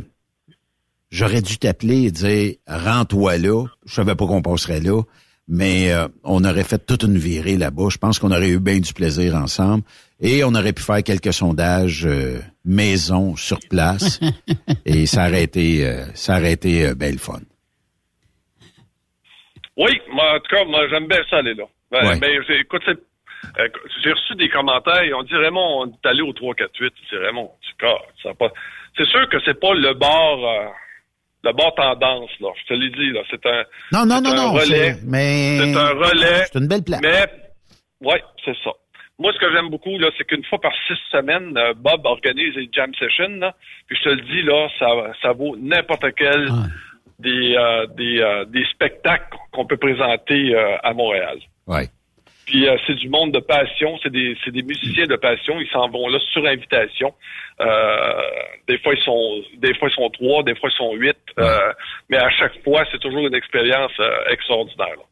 j'aurais 1.11 1.41
dû 1.41 1.57
t'appeler 1.57 2.03
et 2.03 2.11
dire, 2.11 2.55
rends-toi 2.67 3.37
là. 3.37 3.65
Je 3.85 3.93
savais 3.93 4.15
pas 4.15 4.25
qu'on 4.27 4.41
passerait 4.41 4.79
là. 4.81 5.01
Mais 5.47 5.91
euh, 5.91 6.07
on 6.23 6.43
aurait 6.43 6.63
fait 6.63 6.83
toute 6.83 7.03
une 7.03 7.17
virée 7.19 7.57
là-bas. 7.57 7.89
Je 7.91 7.97
pense 7.97 8.17
qu'on 8.17 8.31
aurait 8.31 8.49
eu 8.49 8.59
bien 8.59 8.79
du 8.79 8.93
plaisir 8.93 9.35
ensemble. 9.35 9.83
Et 10.19 10.43
on 10.43 10.55
aurait 10.55 10.73
pu 10.73 10.81
faire 10.81 11.03
quelques 11.03 11.33
sondages 11.33 12.05
euh, 12.07 12.39
maison 12.63 13.35
sur 13.35 13.59
place. 13.69 14.19
et 14.85 15.05
ça 15.05 15.27
aurait 15.27 15.43
été, 15.43 15.85
euh, 15.85 16.05
ça 16.15 16.37
aurait 16.39 16.53
été 16.53 16.87
euh, 16.87 16.95
belle 16.95 17.19
fun. 17.19 17.41
Oui, 19.77 19.91
moi, 20.13 20.35
en 20.35 20.39
tout 20.39 20.55
cas, 20.55 20.63
moi, 20.65 20.87
j'aime 20.89 21.07
bien 21.07 21.19
ça 21.29 21.37
aller 21.37 21.53
là. 21.53 21.65
Ben, 21.91 22.07
Ouais. 22.07 22.19
ben, 22.19 22.31
écoute, 22.61 22.81
c'est- 22.85 22.97
euh, 23.59 23.67
j'ai 24.03 24.11
reçu 24.11 24.35
des 24.35 24.49
commentaires, 24.49 25.01
et 25.03 25.13
on 25.13 25.23
dit 25.23 25.35
Raymond, 25.35 25.81
on 25.81 25.87
est 25.87 26.05
allé 26.09 26.21
au 26.21 26.33
348. 26.33 26.93
C'est 27.09 27.17
Raymond, 27.17 27.51
tu 27.61 27.75
pas. 27.85 28.51
C'est 28.97 29.05
sûr 29.07 29.27
que 29.29 29.37
c'est 29.45 29.59
pas 29.59 29.73
le 29.73 29.93
bar, 29.93 30.37
euh, 30.43 30.67
le 31.43 31.51
bar 31.53 31.73
tendance, 31.75 32.29
là. 32.39 32.49
Je 32.61 32.65
te 32.67 32.73
l'ai 32.73 32.89
dit, 32.89 33.11
là. 33.11 33.21
C'est 33.29 33.45
un. 33.45 33.63
Non, 33.91 34.05
non, 34.05 34.21
non, 34.21 34.31
un 34.31 34.35
non. 34.35 34.51
relais. 34.53 34.93
c'est- 34.93 35.01
Mais 35.05 35.57
C'est 35.59 35.77
un 35.77 35.89
relais. 35.89 36.43
C'est 36.51 36.59
une 36.59 36.67
belle 36.67 36.83
place. 36.83 37.01
Mais, 37.03 37.25
ouais, 38.07 38.23
c'est 38.43 38.55
ça. 38.63 38.71
Moi, 39.17 39.31
ce 39.33 39.39
que 39.39 39.49
j'aime 39.53 39.69
beaucoup, 39.69 39.97
là, 39.97 40.09
c'est 40.17 40.25
qu'une 40.25 40.43
fois 40.43 40.59
par 40.59 40.73
six 40.87 40.97
semaines, 41.11 41.57
euh, 41.57 41.73
Bob 41.75 42.05
organise 42.05 42.53
les 42.55 42.69
jam 42.71 42.91
sessions, 42.95 43.37
là. 43.39 43.53
Puis 43.87 43.97
je 43.97 44.03
te 44.03 44.09
le 44.09 44.21
dis, 44.21 44.41
là, 44.41 44.67
ça, 44.77 44.87
ça 45.21 45.31
vaut 45.31 45.55
n'importe 45.57 46.05
quel 46.17 46.49
des, 47.19 47.55
euh, 47.57 47.85
des, 47.95 48.19
euh, 48.19 48.43
des 48.45 48.65
spectacles 48.73 49.37
qu'on 49.53 49.65
peut 49.65 49.77
présenter 49.77 50.53
euh, 50.53 50.77
à 50.83 50.93
Montréal. 50.93 51.37
Ouais. 51.65 51.87
Puis 52.45 52.67
euh, 52.67 52.77
c'est 52.85 52.95
du 52.95 53.09
monde 53.09 53.31
de 53.31 53.39
passion, 53.39 53.97
c'est 54.03 54.11
des, 54.11 54.37
c'est 54.43 54.51
des 54.51 54.61
musiciens 54.61 55.07
de 55.07 55.15
passion, 55.15 55.59
ils 55.59 55.69
s'en 55.71 55.89
vont 55.89 56.07
là 56.07 56.19
sur 56.31 56.45
invitation. 56.45 57.13
Euh, 57.59 57.65
des 58.67 58.77
fois 58.79 58.93
ils 58.93 59.03
sont 59.03 59.41
des 59.57 59.73
fois 59.75 59.89
ils 59.89 59.95
sont 59.95 60.09
trois, 60.09 60.43
des 60.43 60.55
fois 60.55 60.69
ils 60.71 60.77
sont 60.77 60.93
huit, 60.93 61.17
euh, 61.39 61.73
mais 62.09 62.17
à 62.17 62.29
chaque 62.29 62.63
fois 62.63 62.83
c'est 62.91 62.99
toujours 62.99 63.25
une 63.25 63.35
expérience 63.35 63.91
euh, 63.99 64.09
extraordinaire. 64.29 64.95
là. 64.95 65.03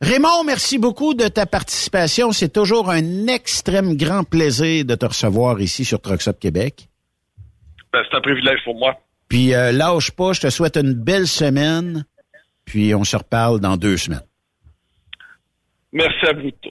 Raymond, 0.00 0.44
merci 0.44 0.78
beaucoup 0.78 1.14
de 1.14 1.28
ta 1.28 1.46
participation. 1.46 2.32
C'est 2.32 2.52
toujours 2.52 2.90
un 2.90 3.26
extrême 3.28 3.96
grand 3.96 4.24
plaisir 4.24 4.84
de 4.84 4.94
te 4.96 5.06
recevoir 5.06 5.60
ici 5.60 5.84
sur 5.84 6.00
Trucks 6.00 6.38
Québec. 6.40 6.88
Ben, 7.92 8.02
c'est 8.10 8.16
un 8.16 8.20
privilège 8.20 8.58
pour 8.64 8.74
moi. 8.74 8.98
Puis 9.28 9.54
euh, 9.54 9.72
lâche 9.72 10.10
pas, 10.10 10.32
je 10.32 10.40
te 10.40 10.50
souhaite 10.50 10.76
une 10.76 10.92
belle 10.92 11.26
semaine. 11.26 12.04
Puis 12.64 12.94
on 12.94 13.04
se 13.04 13.16
reparle 13.16 13.60
dans 13.60 13.76
deux 13.76 13.96
semaines. 13.96 14.20
Merci 15.94 16.26
à 16.28 16.32
vous 16.34 16.50
tous. 16.62 16.70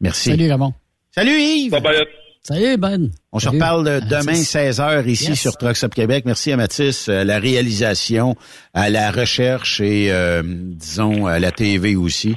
Merci. 0.00 0.30
Salut, 0.30 0.50
Ramon. 0.50 0.72
Salut 1.14 1.38
Yves. 1.38 1.70
Bye 1.72 1.80
bye. 1.82 2.06
Salut, 2.42 2.76
Ben. 2.76 3.10
On 3.32 3.40
se 3.40 3.48
reparle 3.48 3.88
euh, 3.88 3.96
À 3.96 4.00
demain 4.00 4.32
10. 4.34 4.54
16h 4.56 5.06
ici 5.08 5.30
Yes. 5.30 5.40
sur 5.40 5.56
Trucks 5.56 5.82
Up 5.82 5.92
Québec. 5.94 6.24
Merci 6.26 6.52
à 6.52 6.56
Mathis, 6.56 7.08
à 7.08 7.24
la 7.24 7.40
réalisation, 7.40 8.36
à 8.72 8.88
la 8.88 9.10
recherche 9.10 9.80
et 9.80 10.12
euh, 10.12 10.42
disons 10.46 11.26
à 11.26 11.40
la 11.40 11.50
TV 11.50 11.96
aussi. 11.96 12.36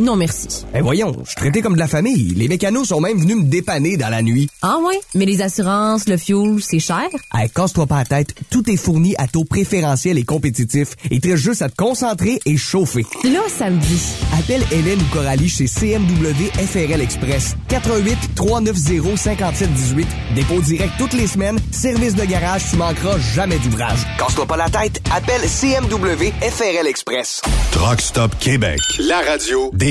Non, 0.01 0.15
merci. 0.15 0.65
Eh 0.73 0.81
voyons, 0.81 1.15
je 1.23 1.27
suis 1.27 1.35
traité 1.35 1.61
comme 1.61 1.75
de 1.75 1.79
la 1.79 1.87
famille. 1.87 2.33
Les 2.35 2.47
mécanos 2.47 2.87
sont 2.87 2.99
même 2.99 3.19
venus 3.19 3.37
me 3.37 3.43
dépanner 3.43 3.97
dans 3.97 4.09
la 4.09 4.23
nuit. 4.23 4.49
Ah 4.63 4.77
ouais? 4.83 4.99
Mais 5.13 5.25
les 5.27 5.43
assurances, 5.43 6.07
le 6.07 6.17
fuel, 6.17 6.57
c'est 6.59 6.79
cher? 6.79 7.03
Hey, 7.35 7.51
casse-toi 7.51 7.85
pas 7.85 7.99
la 7.99 8.05
tête, 8.05 8.33
tout 8.49 8.67
est 8.67 8.77
fourni 8.77 9.13
à 9.19 9.27
taux 9.27 9.43
préférentiel 9.43 10.17
et 10.17 10.23
compétitif. 10.23 10.95
Il 11.11 11.21
te 11.21 11.27
reste 11.27 11.43
juste 11.43 11.61
à 11.61 11.69
te 11.69 11.75
concentrer 11.75 12.39
et 12.47 12.57
chauffer. 12.57 13.05
Là, 13.25 13.41
ça 13.55 13.69
me 13.69 13.79
dit. 13.79 14.01
Appelle 14.39 14.63
Hélène 14.71 14.99
ou 14.99 15.13
Coralie 15.13 15.49
chez 15.49 15.67
CMW 15.67 16.49
FRL 16.55 16.99
Express. 17.01 17.55
88 17.67 18.17
390 18.35 19.17
5718. 19.17 20.07
Dépôt 20.33 20.61
direct 20.61 20.93
toutes 20.97 21.13
les 21.13 21.27
semaines. 21.27 21.59
Service 21.69 22.15
de 22.15 22.25
garage, 22.25 22.63
tu 22.71 22.75
manqueras 22.77 23.19
jamais 23.35 23.59
d'ouvrage. 23.59 23.99
Casse-toi 24.17 24.47
pas 24.47 24.57
la 24.57 24.69
tête, 24.69 24.99
appelle 25.15 25.41
CMW 25.47 26.31
FRL 26.41 26.87
Express. 26.87 27.41
Truck 27.71 28.01
Stop 28.01 28.31
Québec. 28.39 28.79
La 29.07 29.21
radio 29.21 29.69
Des 29.73 29.90